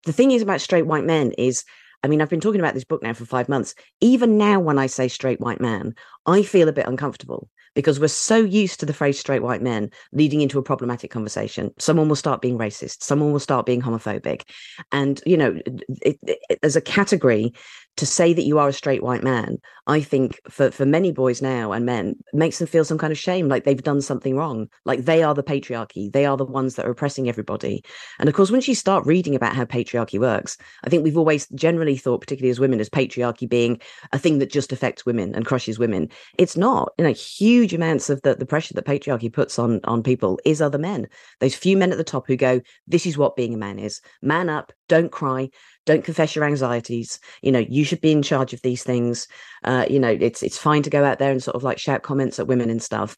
The 0.05 0.13
thing 0.13 0.29
is 0.29 0.43
about 0.43 0.61
straight 0.61 0.85
white 0.85 1.05
men 1.05 1.31
is 1.39 1.63
I 2.01 2.07
mean, 2.07 2.21
I've 2.21 2.29
been 2.29 2.39
talking 2.39 2.61
about 2.61 2.75
this 2.75 2.85
book 2.85 3.03
now 3.03 3.13
for 3.13 3.25
five 3.25 3.49
months. 3.49 3.75
Even 3.99 4.37
now, 4.37 4.59
when 4.59 4.77
I 4.77 4.85
say 4.85 5.09
straight 5.09 5.41
white 5.41 5.59
man, 5.59 5.95
I 6.25 6.43
feel 6.43 6.69
a 6.69 6.73
bit 6.73 6.87
uncomfortable 6.87 7.49
because 7.75 7.99
we're 7.99 8.07
so 8.07 8.37
used 8.37 8.79
to 8.79 8.85
the 8.85 8.93
phrase 8.93 9.19
straight 9.19 9.41
white 9.41 9.61
men 9.61 9.89
leading 10.11 10.41
into 10.41 10.59
a 10.59 10.63
problematic 10.63 11.11
conversation. 11.11 11.71
Someone 11.79 12.07
will 12.07 12.15
start 12.15 12.41
being 12.41 12.57
racist, 12.57 13.03
someone 13.03 13.31
will 13.31 13.39
start 13.39 13.65
being 13.65 13.81
homophobic. 13.81 14.43
And, 14.91 15.21
you 15.25 15.37
know, 15.37 15.59
it, 16.01 16.19
it, 16.23 16.59
as 16.63 16.75
a 16.75 16.81
category, 16.81 17.53
to 17.97 18.05
say 18.05 18.33
that 18.33 18.45
you 18.45 18.59
are 18.59 18.69
a 18.69 18.73
straight 18.73 19.03
white 19.03 19.23
man, 19.23 19.57
I 19.85 20.01
think 20.01 20.39
for, 20.49 20.71
for 20.71 20.85
many 20.85 21.11
boys 21.11 21.41
now 21.41 21.71
and 21.71 21.85
men 21.85 22.15
makes 22.31 22.59
them 22.59 22.67
feel 22.67 22.85
some 22.85 22.97
kind 22.97 23.11
of 23.11 23.17
shame, 23.17 23.49
like 23.49 23.63
they've 23.63 23.81
done 23.81 24.01
something 24.01 24.35
wrong. 24.37 24.67
Like 24.85 25.05
they 25.05 25.23
are 25.23 25.33
the 25.33 25.43
patriarchy. 25.43 26.11
They 26.11 26.25
are 26.25 26.37
the 26.37 26.45
ones 26.45 26.75
that 26.75 26.85
are 26.85 26.91
oppressing 26.91 27.27
everybody. 27.27 27.83
And 28.19 28.29
of 28.29 28.35
course, 28.35 28.51
once 28.51 28.67
you 28.67 28.75
start 28.75 29.05
reading 29.05 29.35
about 29.35 29.55
how 29.55 29.65
patriarchy 29.65 30.19
works, 30.19 30.57
I 30.83 30.89
think 30.89 31.03
we've 31.03 31.17
always 31.17 31.47
generally 31.49 31.97
thought, 31.97 32.21
particularly 32.21 32.51
as 32.51 32.59
women, 32.59 32.79
as 32.79 32.89
patriarchy 32.89 33.49
being 33.49 33.81
a 34.13 34.19
thing 34.19 34.39
that 34.39 34.51
just 34.51 34.71
affects 34.71 35.05
women 35.05 35.35
and 35.35 35.45
crushes 35.45 35.79
women. 35.79 36.09
It's 36.37 36.55
not. 36.55 36.93
You 36.97 37.05
know, 37.05 37.13
huge 37.13 37.73
amounts 37.73 38.09
of 38.09 38.21
the, 38.21 38.35
the 38.35 38.45
pressure 38.45 38.75
that 38.75 38.85
patriarchy 38.85 39.33
puts 39.33 39.59
on 39.59 39.81
on 39.83 40.03
people 40.03 40.39
is 40.45 40.61
other 40.61 40.77
men. 40.77 41.07
Those 41.39 41.55
few 41.55 41.75
men 41.75 41.91
at 41.91 41.97
the 41.97 42.03
top 42.03 42.27
who 42.27 42.37
go, 42.37 42.61
This 42.87 43.05
is 43.05 43.17
what 43.17 43.35
being 43.35 43.53
a 43.53 43.57
man 43.57 43.79
is. 43.79 44.01
Man 44.21 44.49
up, 44.49 44.71
don't 44.89 45.11
cry, 45.11 45.49
don't 45.85 46.03
confess 46.03 46.35
your 46.35 46.43
anxieties. 46.43 47.19
You 47.41 47.53
know 47.53 47.59
you 47.59 47.85
should 47.85 48.01
be 48.01 48.11
in 48.11 48.21
charge 48.21 48.53
of 48.53 48.61
these 48.61 48.83
things. 48.83 49.27
Uh, 49.63 49.85
you 49.89 49.99
know 49.99 50.17
it's 50.19 50.43
it's 50.43 50.57
fine 50.57 50.83
to 50.83 50.89
go 50.89 51.05
out 51.05 51.19
there 51.19 51.31
and 51.31 51.41
sort 51.41 51.55
of 51.55 51.63
like 51.63 51.79
shout 51.79 52.03
comments 52.03 52.39
at 52.39 52.47
women 52.47 52.69
and 52.69 52.83
stuff. 52.83 53.15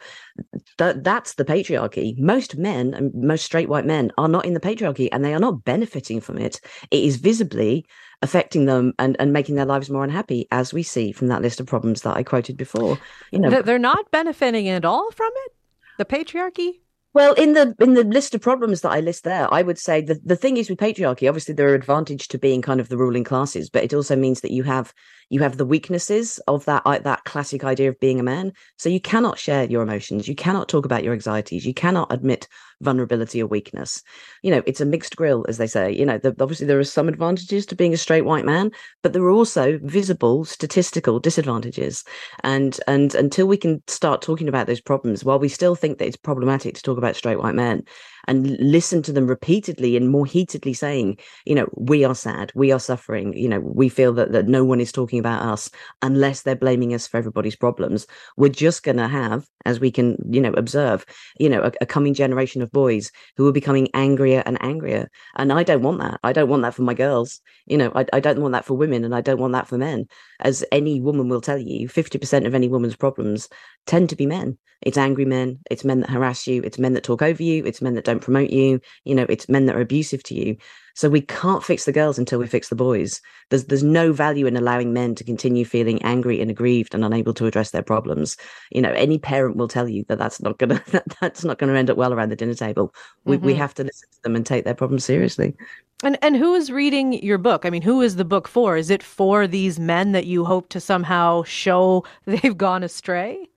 That 0.78 1.04
that's 1.04 1.34
the 1.34 1.46
patriarchy. 1.46 2.18
Most 2.20 2.58
men 2.58 2.94
and 2.94 3.12
most 3.16 3.44
straight 3.44 3.70
white 3.70 3.86
men 3.86 4.12
are 4.20 4.28
not 4.28 4.46
in 4.46 4.54
the 4.54 4.60
patriarchy 4.60 5.10
and 5.12 5.26
they 5.26 5.34
are 5.34 5.40
not 5.40 5.64
benefiting 5.64 6.22
from 6.22 6.38
it. 6.38 6.62
It 6.92 7.04
is 7.04 7.16
visibly 7.18 7.86
affecting 8.22 8.66
them 8.66 8.94
and, 9.00 9.16
and 9.20 9.34
making 9.34 9.56
their 9.56 9.66
lives 9.66 9.90
more 9.90 10.04
unhappy 10.04 10.48
as 10.52 10.74
we 10.74 10.84
see 10.84 11.12
from 11.12 11.28
that 11.28 11.42
list 11.42 11.60
of 11.60 11.66
problems 11.66 12.02
that 12.02 12.16
i 12.16 12.22
quoted 12.24 12.56
before. 12.56 13.00
You 13.32 13.40
know. 13.40 13.62
They're 13.62 13.80
not 13.80 14.12
benefiting 14.12 14.70
at 14.70 14.86
all 14.86 15.10
from 15.12 15.32
it? 15.46 15.54
The 15.98 16.06
patriarchy 16.06 16.82
well, 17.14 17.34
in 17.34 17.54
the 17.54 17.76
in 17.80 17.94
the 17.94 18.06
list 18.06 18.34
of 18.36 18.42
problems 18.42 18.82
that 18.82 18.92
I 18.92 19.02
list 19.02 19.24
there, 19.24 19.54
I 19.54 19.62
would 19.62 19.78
say 19.78 20.02
the 20.02 20.20
the 20.24 20.36
thing 20.36 20.58
is 20.58 20.70
with 20.70 20.80
patriarchy. 20.80 21.28
Obviously, 21.28 21.54
there 21.54 21.70
are 21.70 21.76
advantage 21.76 22.30
to 22.30 22.38
being 22.38 22.62
kind 22.62 22.80
of 22.80 22.88
the 22.88 22.98
ruling 22.98 23.26
classes, 23.26 23.70
but 23.70 23.84
it 23.84 23.94
also 23.94 24.16
means 24.16 24.42
that 24.42 24.52
you 24.52 24.64
have 24.64 24.94
you 25.30 25.42
have 25.42 25.58
the 25.58 25.66
weaknesses 25.66 26.40
of 26.48 26.64
that 26.66 26.84
uh, 26.86 27.00
that 27.00 27.26
classic 27.26 27.64
idea 27.64 27.90
of 27.90 28.00
being 28.00 28.20
a 28.20 28.24
man. 28.24 28.54
So 28.78 28.88
you 28.88 29.02
cannot 29.02 29.38
share 29.38 29.66
your 29.66 29.82
emotions, 29.82 30.28
you 30.28 30.36
cannot 30.36 30.70
talk 30.70 30.86
about 30.86 31.04
your 31.04 31.14
anxieties, 31.14 31.66
you 31.66 31.74
cannot 31.74 32.14
admit 32.14 32.48
vulnerability 32.82 33.42
or 33.42 33.48
weakness. 33.48 34.02
You 34.42 34.52
know, 34.52 34.64
it's 34.66 34.82
a 34.82 34.86
mixed 34.86 35.16
grill, 35.16 35.46
as 35.48 35.58
they 35.58 35.68
say. 35.68 35.92
You 35.92 36.06
know, 36.06 36.18
the, 36.18 36.36
obviously 36.40 36.68
there 36.68 36.80
are 36.80 36.84
some 36.84 37.08
advantages 37.08 37.66
to 37.68 37.76
being 37.76 37.94
a 37.94 37.98
straight 37.98 38.26
white 38.26 38.46
man, 38.46 38.72
but 39.02 39.14
there 39.14 39.24
are 39.24 39.32
also 39.32 39.80
visible 39.84 40.46
statistical 40.46 41.20
disadvantages. 41.20 42.04
And 42.44 42.80
and 42.88 43.16
until 43.16 43.48
we 43.48 43.58
can 43.58 43.82
start 43.88 44.22
talking 44.22 44.48
about 44.48 44.68
those 44.68 44.82
problems, 44.82 45.24
while 45.24 45.40
we 45.40 45.50
still 45.50 45.76
think 45.76 45.98
that 45.98 46.08
it's 46.08 46.18
problematic 46.18 46.76
to 46.76 46.82
talk 46.82 46.98
about 46.98 47.16
straight 47.16 47.40
white 47.40 47.56
men, 47.56 47.84
and 48.28 48.58
listen 48.60 49.02
to 49.04 49.12
them 49.12 49.28
repeatedly 49.28 49.96
and 49.98 50.10
more 50.10 50.26
heatedly 50.26 50.74
saying, 50.74 51.18
you 51.46 51.56
know, 51.56 51.68
we 51.76 52.04
are 52.04 52.16
sad, 52.16 52.52
we 52.56 52.72
are 52.72 52.80
suffering, 52.80 53.34
you 53.34 53.50
know, 53.50 53.60
we 53.60 53.90
feel 53.90 54.14
that, 54.14 54.32
that 54.32 54.48
no 54.48 54.64
one 54.64 54.80
is 54.80 54.92
talking 54.92 55.20
about 55.20 55.42
us 55.42 55.70
unless 56.02 56.42
they're 56.42 56.56
blaming 56.56 56.94
us 56.94 57.08
for 57.08 57.18
everybody's 57.18 57.56
problems. 57.56 58.08
We're 58.38 58.50
just 58.50 58.84
going 58.84 58.98
to 58.98 59.08
have, 59.08 59.46
as 59.66 59.80
we 59.80 59.92
can, 59.92 60.18
you 60.30 60.42
know, 60.42 60.54
observe, 60.54 61.06
you 61.40 61.50
know, 61.50 61.62
a, 61.62 61.72
a 61.82 61.86
coming 61.86 62.14
generation 62.14 62.62
of 62.62 62.72
boys 62.72 63.12
who 63.38 63.48
are 63.48 63.54
becoming 63.54 63.90
angrier 63.94 64.44
and 64.46 64.62
angrier. 64.62 65.10
And 65.36 65.52
I 65.52 65.64
don't 65.64 65.84
want 65.84 66.00
that. 66.00 66.20
I 66.24 66.34
don't 66.34 66.50
want 66.50 66.64
that 66.64 66.76
for 66.76 66.84
my 66.84 66.94
girls. 66.94 67.42
You 67.66 67.78
know, 67.78 67.92
I, 67.96 68.06
I 68.14 68.20
don't 68.20 68.42
want 68.42 68.54
that 68.54 68.66
for 68.66 68.76
women 68.76 69.04
and 69.04 69.16
I 69.16 69.22
don't 69.22 69.40
want 69.40 69.54
that 69.54 69.68
for 69.68 69.78
men. 69.78 70.08
As 70.40 70.66
any 70.72 71.00
woman 71.00 71.30
will 71.30 71.42
tell 71.42 71.58
you, 71.58 71.88
50% 71.88 72.46
of 72.46 72.56
any 72.56 72.68
woman's 72.68 72.96
problems 72.96 73.50
tend 73.86 74.10
to 74.10 74.16
be 74.16 74.26
men. 74.26 74.58
It's 74.82 74.98
angry 74.98 75.26
men, 75.26 75.60
it's 75.70 75.86
men 75.86 76.00
that 76.00 76.10
harass 76.10 76.48
you, 76.48 76.64
it's 76.64 76.80
men 76.80 76.94
that 76.94 77.04
talk 77.04 77.22
over 77.22 77.44
you, 77.44 77.64
it's 77.66 77.84
men 77.84 77.94
that 77.94 78.04
don't 78.04 78.11
promote 78.20 78.50
you, 78.50 78.82
you 79.06 79.16
know, 79.16 79.26
it's 79.30 79.48
men 79.48 79.66
that 79.68 79.76
are 79.76 79.82
abusive 79.82 80.24
to 80.24 80.36
you. 80.36 80.58
So 80.96 81.10
we 81.10 81.22
can't 81.22 81.64
fix 81.64 81.86
the 81.86 81.92
girls 81.92 82.20
until 82.20 82.40
we 82.40 82.48
fix 82.48 82.70
the 82.70 82.76
boys. 82.76 83.22
There's 83.50 83.66
there's 83.66 83.84
no 83.84 84.12
value 84.12 84.46
in 84.46 84.58
allowing 84.58 84.94
men 84.94 85.16
to 85.16 85.24
continue 85.24 85.66
feeling 85.66 86.02
angry 86.02 86.42
and 86.42 86.52
aggrieved 86.52 86.94
and 86.94 87.06
unable 87.06 87.34
to 87.36 87.46
address 87.46 87.72
their 87.72 87.84
problems. 87.84 88.38
You 88.72 88.82
know, 88.82 88.92
any 88.92 89.18
parent 89.18 89.56
will 89.56 89.68
tell 89.68 89.88
you 89.88 90.04
that 90.10 90.20
that's 90.20 90.42
not 90.42 90.58
gonna 90.58 90.84
that, 90.92 91.06
that's 91.22 91.44
not 91.44 91.58
gonna 91.58 91.74
end 91.74 91.90
up 91.90 91.98
well 91.98 92.14
around 92.14 92.30
the 92.30 92.36
dinner 92.36 92.54
table. 92.54 92.94
We 93.26 93.38
mm-hmm. 93.38 93.46
we 93.46 93.56
have 93.56 93.74
to 93.76 93.84
listen 93.84 94.10
to 94.12 94.22
them 94.24 94.36
and 94.36 94.46
take 94.46 94.66
their 94.66 94.76
problems 94.76 95.06
seriously. 95.06 95.56
And 96.04 96.18
and 96.22 96.36
who 96.36 96.56
is 96.56 96.72
reading 96.72 97.14
your 97.24 97.38
book? 97.38 97.66
I 97.66 97.70
mean, 97.70 97.84
who 97.84 98.02
is 98.02 98.16
the 98.16 98.26
book 98.26 98.48
for? 98.48 98.76
Is 98.76 98.90
it 98.90 99.04
for 99.04 99.48
these 99.48 99.80
men 99.80 100.12
that 100.12 100.26
you 100.26 100.46
hope 100.46 100.70
to 100.70 100.80
somehow 100.80 101.44
show 101.44 102.04
they've 102.26 102.58
gone 102.58 102.84
astray? 102.84 103.48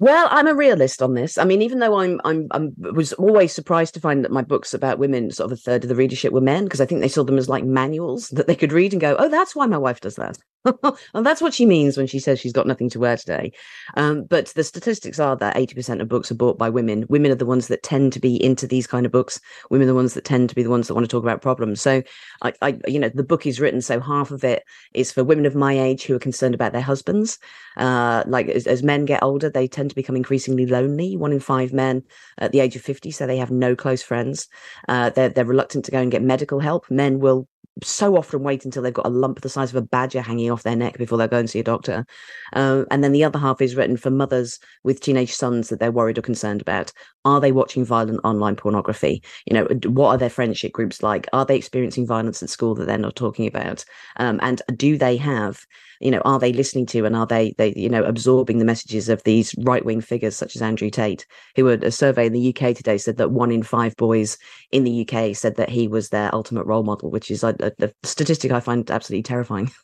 Well, 0.00 0.28
I'm 0.30 0.46
a 0.46 0.54
realist 0.54 1.02
on 1.02 1.14
this. 1.14 1.38
I 1.38 1.44
mean, 1.44 1.60
even 1.62 1.80
though 1.80 1.96
I'm, 1.98 2.20
I'm, 2.24 2.46
I'm 2.52 2.72
was 2.78 3.12
always 3.14 3.52
surprised 3.52 3.94
to 3.94 4.00
find 4.00 4.24
that 4.24 4.30
my 4.30 4.42
books 4.42 4.72
about 4.72 4.98
women, 4.98 5.30
sort 5.32 5.50
of 5.50 5.58
a 5.58 5.60
third 5.60 5.82
of 5.84 5.88
the 5.88 5.96
readership 5.96 6.32
were 6.32 6.40
men, 6.40 6.64
because 6.64 6.80
I 6.80 6.86
think 6.86 7.00
they 7.00 7.08
saw 7.08 7.24
them 7.24 7.38
as 7.38 7.48
like 7.48 7.64
manuals 7.64 8.28
that 8.28 8.46
they 8.46 8.54
could 8.54 8.72
read 8.72 8.92
and 8.92 9.00
go, 9.00 9.16
"Oh, 9.18 9.28
that's 9.28 9.56
why 9.56 9.66
my 9.66 9.78
wife 9.78 10.00
does 10.00 10.14
that." 10.16 10.38
and 11.14 11.24
that's 11.24 11.40
what 11.40 11.54
she 11.54 11.66
means 11.66 11.96
when 11.96 12.06
she 12.06 12.18
says 12.18 12.40
she's 12.40 12.52
got 12.52 12.66
nothing 12.66 12.90
to 12.90 12.98
wear 12.98 13.16
today. 13.16 13.52
Um, 13.96 14.24
but 14.24 14.46
the 14.48 14.64
statistics 14.64 15.18
are 15.18 15.36
that 15.36 15.56
80% 15.56 16.00
of 16.00 16.08
books 16.08 16.30
are 16.30 16.36
bought 16.36 16.58
by 16.58 16.68
women. 16.68 17.06
Women 17.08 17.30
are 17.30 17.36
the 17.36 17.46
ones 17.46 17.68
that 17.68 17.82
tend 17.82 18.12
to 18.14 18.20
be 18.20 18.42
into 18.42 18.66
these 18.66 18.86
kind 18.86 19.06
of 19.06 19.12
books. 19.12 19.40
Women 19.70 19.86
are 19.86 19.92
the 19.92 19.94
ones 19.94 20.14
that 20.14 20.24
tend 20.24 20.48
to 20.48 20.54
be 20.54 20.62
the 20.62 20.70
ones 20.70 20.88
that 20.88 20.94
want 20.94 21.04
to 21.04 21.10
talk 21.10 21.22
about 21.22 21.42
problems. 21.42 21.80
So, 21.80 22.02
I, 22.42 22.52
I 22.60 22.78
you 22.86 22.98
know, 22.98 23.08
the 23.08 23.22
book 23.22 23.46
is 23.46 23.60
written 23.60 23.80
so 23.80 24.00
half 24.00 24.30
of 24.30 24.44
it 24.44 24.64
is 24.94 25.12
for 25.12 25.24
women 25.24 25.46
of 25.46 25.54
my 25.54 25.78
age 25.78 26.04
who 26.04 26.14
are 26.14 26.20
concerned 26.20 26.54
about 26.54 26.72
their 26.72 26.82
husbands. 26.82 27.38
Uh, 27.76 28.24
like 28.26 28.48
as, 28.48 28.66
as 28.66 28.82
men 28.82 29.04
get 29.04 29.22
older, 29.22 29.48
they 29.48 29.68
tend 29.68 29.90
to 29.90 29.96
become 29.96 30.16
increasingly 30.16 30.66
lonely. 30.66 31.16
One 31.16 31.32
in 31.32 31.40
five 31.40 31.72
men 31.72 32.02
at 32.38 32.52
the 32.52 32.60
age 32.60 32.74
of 32.74 32.82
50 32.82 33.10
say 33.10 33.26
they 33.26 33.38
have 33.38 33.50
no 33.50 33.76
close 33.76 34.02
friends. 34.02 34.48
Uh, 34.88 35.10
they're, 35.10 35.28
they're 35.28 35.44
reluctant 35.44 35.84
to 35.84 35.92
go 35.92 36.00
and 36.00 36.10
get 36.10 36.22
medical 36.22 36.58
help. 36.58 36.90
Men 36.90 37.20
will 37.20 37.48
so 37.82 38.16
often 38.16 38.42
wait 38.42 38.64
until 38.64 38.82
they've 38.82 38.92
got 38.92 39.06
a 39.06 39.10
lump 39.10 39.40
the 39.40 39.48
size 39.48 39.70
of 39.70 39.76
a 39.76 39.86
badger 39.86 40.20
hanging 40.20 40.50
off 40.50 40.62
their 40.62 40.76
neck 40.76 40.98
before 40.98 41.18
they 41.18 41.28
go 41.28 41.38
and 41.38 41.48
see 41.48 41.60
a 41.60 41.64
doctor. 41.64 42.04
Uh, 42.52 42.84
and 42.90 43.04
then 43.04 43.12
the 43.12 43.24
other 43.24 43.38
half 43.38 43.60
is 43.60 43.76
written 43.76 43.96
for 43.96 44.10
mothers 44.10 44.58
with 44.82 45.00
teenage 45.00 45.32
sons 45.32 45.68
that 45.68 45.78
they're 45.78 45.92
worried 45.92 46.18
or 46.18 46.22
concerned 46.22 46.60
about. 46.60 46.92
Are 47.24 47.40
they 47.40 47.52
watching 47.52 47.84
violent 47.84 48.20
online 48.24 48.56
pornography? 48.56 49.22
You 49.46 49.54
know, 49.54 49.64
what 49.88 50.08
are 50.08 50.18
their 50.18 50.30
friendship 50.30 50.72
groups 50.72 51.02
like? 51.02 51.28
Are 51.32 51.44
they 51.44 51.56
experiencing 51.56 52.06
violence 52.06 52.42
at 52.42 52.50
school 52.50 52.74
that 52.76 52.86
they're 52.86 52.98
not 52.98 53.16
talking 53.16 53.46
about? 53.46 53.84
Um, 54.16 54.40
and 54.42 54.60
do 54.74 54.98
they 54.98 55.16
have 55.16 55.60
you 56.00 56.10
know 56.10 56.20
are 56.24 56.38
they 56.38 56.52
listening 56.52 56.86
to 56.86 57.04
and 57.04 57.16
are 57.16 57.26
they 57.26 57.54
they 57.58 57.72
you 57.74 57.88
know 57.88 58.04
absorbing 58.04 58.58
the 58.58 58.64
messages 58.64 59.08
of 59.08 59.22
these 59.24 59.54
right 59.58 59.84
wing 59.84 60.00
figures 60.00 60.36
such 60.36 60.56
as 60.56 60.62
Andrew 60.62 60.90
Tate 60.90 61.26
who 61.56 61.68
a 61.68 61.90
survey 61.90 62.26
in 62.26 62.32
the 62.32 62.54
UK 62.54 62.74
today 62.74 62.98
said 62.98 63.16
that 63.16 63.30
one 63.30 63.50
in 63.50 63.62
five 63.62 63.96
boys 63.96 64.38
in 64.70 64.84
the 64.84 65.08
UK 65.08 65.34
said 65.36 65.56
that 65.56 65.68
he 65.68 65.88
was 65.88 66.08
their 66.08 66.34
ultimate 66.34 66.66
role 66.66 66.82
model 66.82 67.10
which 67.10 67.30
is 67.30 67.42
a, 67.42 67.54
a 67.60 67.90
statistic 68.02 68.52
I 68.52 68.60
find 68.60 68.90
absolutely 68.90 69.22
terrifying 69.22 69.70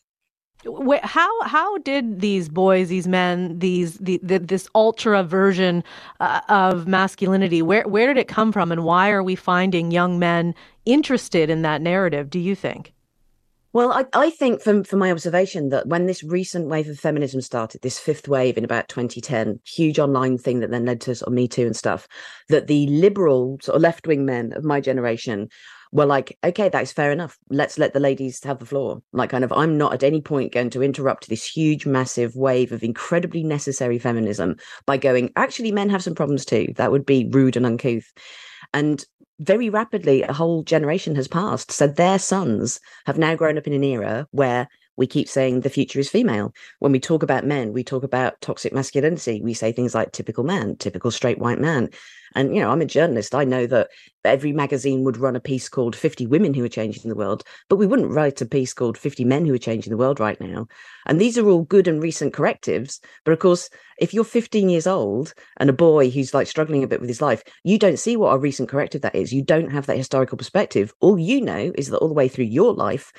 how 1.03 1.43
how 1.43 1.78
did 1.78 2.20
these 2.20 2.49
boys, 2.49 2.89
these 2.89 3.07
men, 3.07 3.59
these 3.59 3.99
the, 3.99 4.19
the 4.23 4.39
this 4.39 4.69
ultra 4.74 5.23
version 5.23 5.85
uh, 6.20 6.41
of 6.49 6.86
masculinity? 6.86 7.62
Where 7.62 7.86
where 7.86 8.07
did 8.07 8.19
it 8.19 8.28
come 8.28 8.53
from, 8.53 8.73
and 8.73 8.85
why 8.85 9.11
are 9.11 9.23
we 9.23 9.35
finding 9.35 9.91
young 9.91 10.19
men 10.19 10.55
interested 10.85 11.51
in 11.51 11.62
that 11.62 11.82
narrative? 11.82 12.31
Do 12.31 12.39
you 12.39 12.55
think? 12.55 12.93
Well, 13.75 13.91
I, 13.91 14.05
I 14.13 14.31
think 14.31 14.63
from, 14.63 14.85
from 14.85 15.01
my 15.01 15.11
observation 15.11 15.71
that 15.71 15.89
when 15.89 16.07
this 16.07 16.23
recent 16.23 16.69
wave 16.69 16.89
of 16.89 16.97
feminism 16.97 17.41
started, 17.41 17.83
this 17.83 17.99
fifth 17.99 18.29
wave 18.29 18.57
in 18.57 18.65
about 18.65 18.89
2010, 18.89 19.59
huge 19.67 19.99
online 19.99 20.39
thing 20.39 20.61
that 20.61 20.71
then 20.71 20.85
led 20.85 21.01
to 21.03 21.15
sort 21.17 21.27
of 21.27 21.33
Me 21.33 21.49
Too 21.49 21.67
and 21.67 21.75
stuff, 21.75 22.07
that 22.51 22.69
the 22.69 22.87
liberal 22.87 23.59
sort 23.61 23.75
of 23.75 23.83
left 23.83 24.07
wing 24.07 24.25
men 24.25 24.53
of 24.53 24.63
my 24.63 24.81
generation 24.81 25.49
were 25.91 26.07
like, 26.07 26.39
okay, 26.45 26.69
that's 26.69 26.93
fair 26.93 27.11
enough. 27.11 27.37
Let's 27.51 27.77
let 27.77 27.95
the 27.95 28.01
ladies 28.01 28.45
have 28.45 28.61
the 28.61 28.67
floor. 28.67 29.03
Like, 29.13 29.31
kind 29.31 29.43
of, 29.43 29.53
I'm 29.53 29.77
not 29.77 29.93
at 29.93 30.05
any 30.05 30.21
point 30.21 30.53
going 30.53 30.71
to 30.71 30.83
interrupt 30.85 31.29
this 31.29 31.45
huge, 31.45 31.85
massive 31.85 32.37
wave 32.37 32.71
of 32.71 32.85
incredibly 32.85 33.43
necessary 33.43 33.99
feminism 33.99 34.55
by 34.87 34.99
going, 34.99 35.33
actually, 35.35 35.73
men 35.73 35.91
have 35.91 36.03
some 36.05 36.15
problems 36.15 36.45
too. 36.45 36.69
That 36.77 36.93
would 36.93 37.05
be 37.05 37.29
rude 37.29 37.57
and 37.57 37.67
uncouth. 37.67 38.13
And 38.73 39.05
very 39.39 39.69
rapidly 39.69 40.23
a 40.23 40.32
whole 40.32 40.62
generation 40.62 41.15
has 41.16 41.28
passed. 41.28 41.73
So 41.73 41.86
their 41.86 42.19
sons 42.19 42.81
have 43.06 43.19
now 43.19 43.35
grown 43.35 43.59
up 43.59 43.66
in 43.66 43.73
an 43.73 43.85
era 43.85 44.27
where 44.31 44.69
we 44.97 45.07
keep 45.07 45.29
saying 45.29 45.61
the 45.61 45.71
future 45.71 45.99
is 45.99 46.11
female. 46.11 46.53
When 46.79 46.93
we 46.93 47.01
talk 47.01 47.23
about 47.23 47.47
men, 47.47 47.73
we 47.73 47.85
talk 47.85 48.05
about 48.05 48.41
toxic 48.41 48.73
masculinity. 48.73 49.41
We 49.43 49.55
say 49.55 49.73
things 49.73 49.95
like 49.95 50.12
typical 50.12 50.45
man, 50.45 50.77
typical 50.77 51.11
straight 51.11 51.39
white 51.39 51.61
man. 51.61 51.91
And, 52.35 52.55
you 52.55 52.61
know, 52.61 52.71
I'm 52.71 52.81
a 52.81 52.87
journalist. 52.87 53.35
I 53.35 53.45
know 53.45 53.66
that 53.66 53.91
every 54.25 54.53
magazine 54.53 55.05
would 55.05 55.16
run 55.16 55.37
a 55.37 55.41
piece 55.41 55.69
called 55.69 55.95
50 55.95 56.27
Women 56.27 56.53
Who 56.53 56.65
Are 56.65 56.69
Changing 56.69 57.09
the 57.09 57.16
World, 57.16 57.45
but 57.69 57.77
we 57.77 57.87
wouldn't 57.87 58.11
write 58.11 58.41
a 58.41 58.47
piece 58.47 58.75
called 58.75 58.99
50 58.99 59.25
Men 59.25 59.47
Who 59.47 59.55
Are 59.55 59.59
Changing 59.59 59.91
the 59.91 59.97
World 59.97 60.19
right 60.19 60.41
now. 60.41 60.66
And 61.07 61.21
these 61.21 61.39
are 61.39 61.49
all 61.49 61.62
good 61.62 61.87
and 61.87 62.03
recent 62.03 62.33
correctives. 62.33 63.01
But 63.25 63.33
of 63.33 63.39
course, 63.39 63.71
if 63.99 64.12
you're 64.12 64.25
15 64.25 64.69
years 64.69 64.87
old 64.87 65.33
and 65.59 65.71
a 65.71 65.75
boy 65.75 66.11
who's 66.11 66.35
like 66.35 66.49
struggling 66.49 66.83
a 66.83 66.89
bit 66.89 67.01
with 67.01 67.09
his 67.09 67.23
life, 67.23 67.43
you 67.62 67.79
don't 67.79 67.99
see 67.99 68.16
what 68.16 68.35
a 68.35 68.39
recent 68.39 68.69
corrective 68.69 69.03
that 69.03 69.15
is. 69.15 69.33
You 69.33 69.43
don't 69.43 69.71
have 69.71 69.87
that 69.87 69.97
historical 69.97 70.37
perspective. 70.37 70.93
All 71.01 71.19
you 71.19 71.41
know 71.41 71.73
is 71.77 71.89
that 71.89 71.99
all 71.99 72.09
the 72.09 72.15
way 72.15 72.27
through 72.27 72.47
your 72.47 72.75
life, 72.75 73.12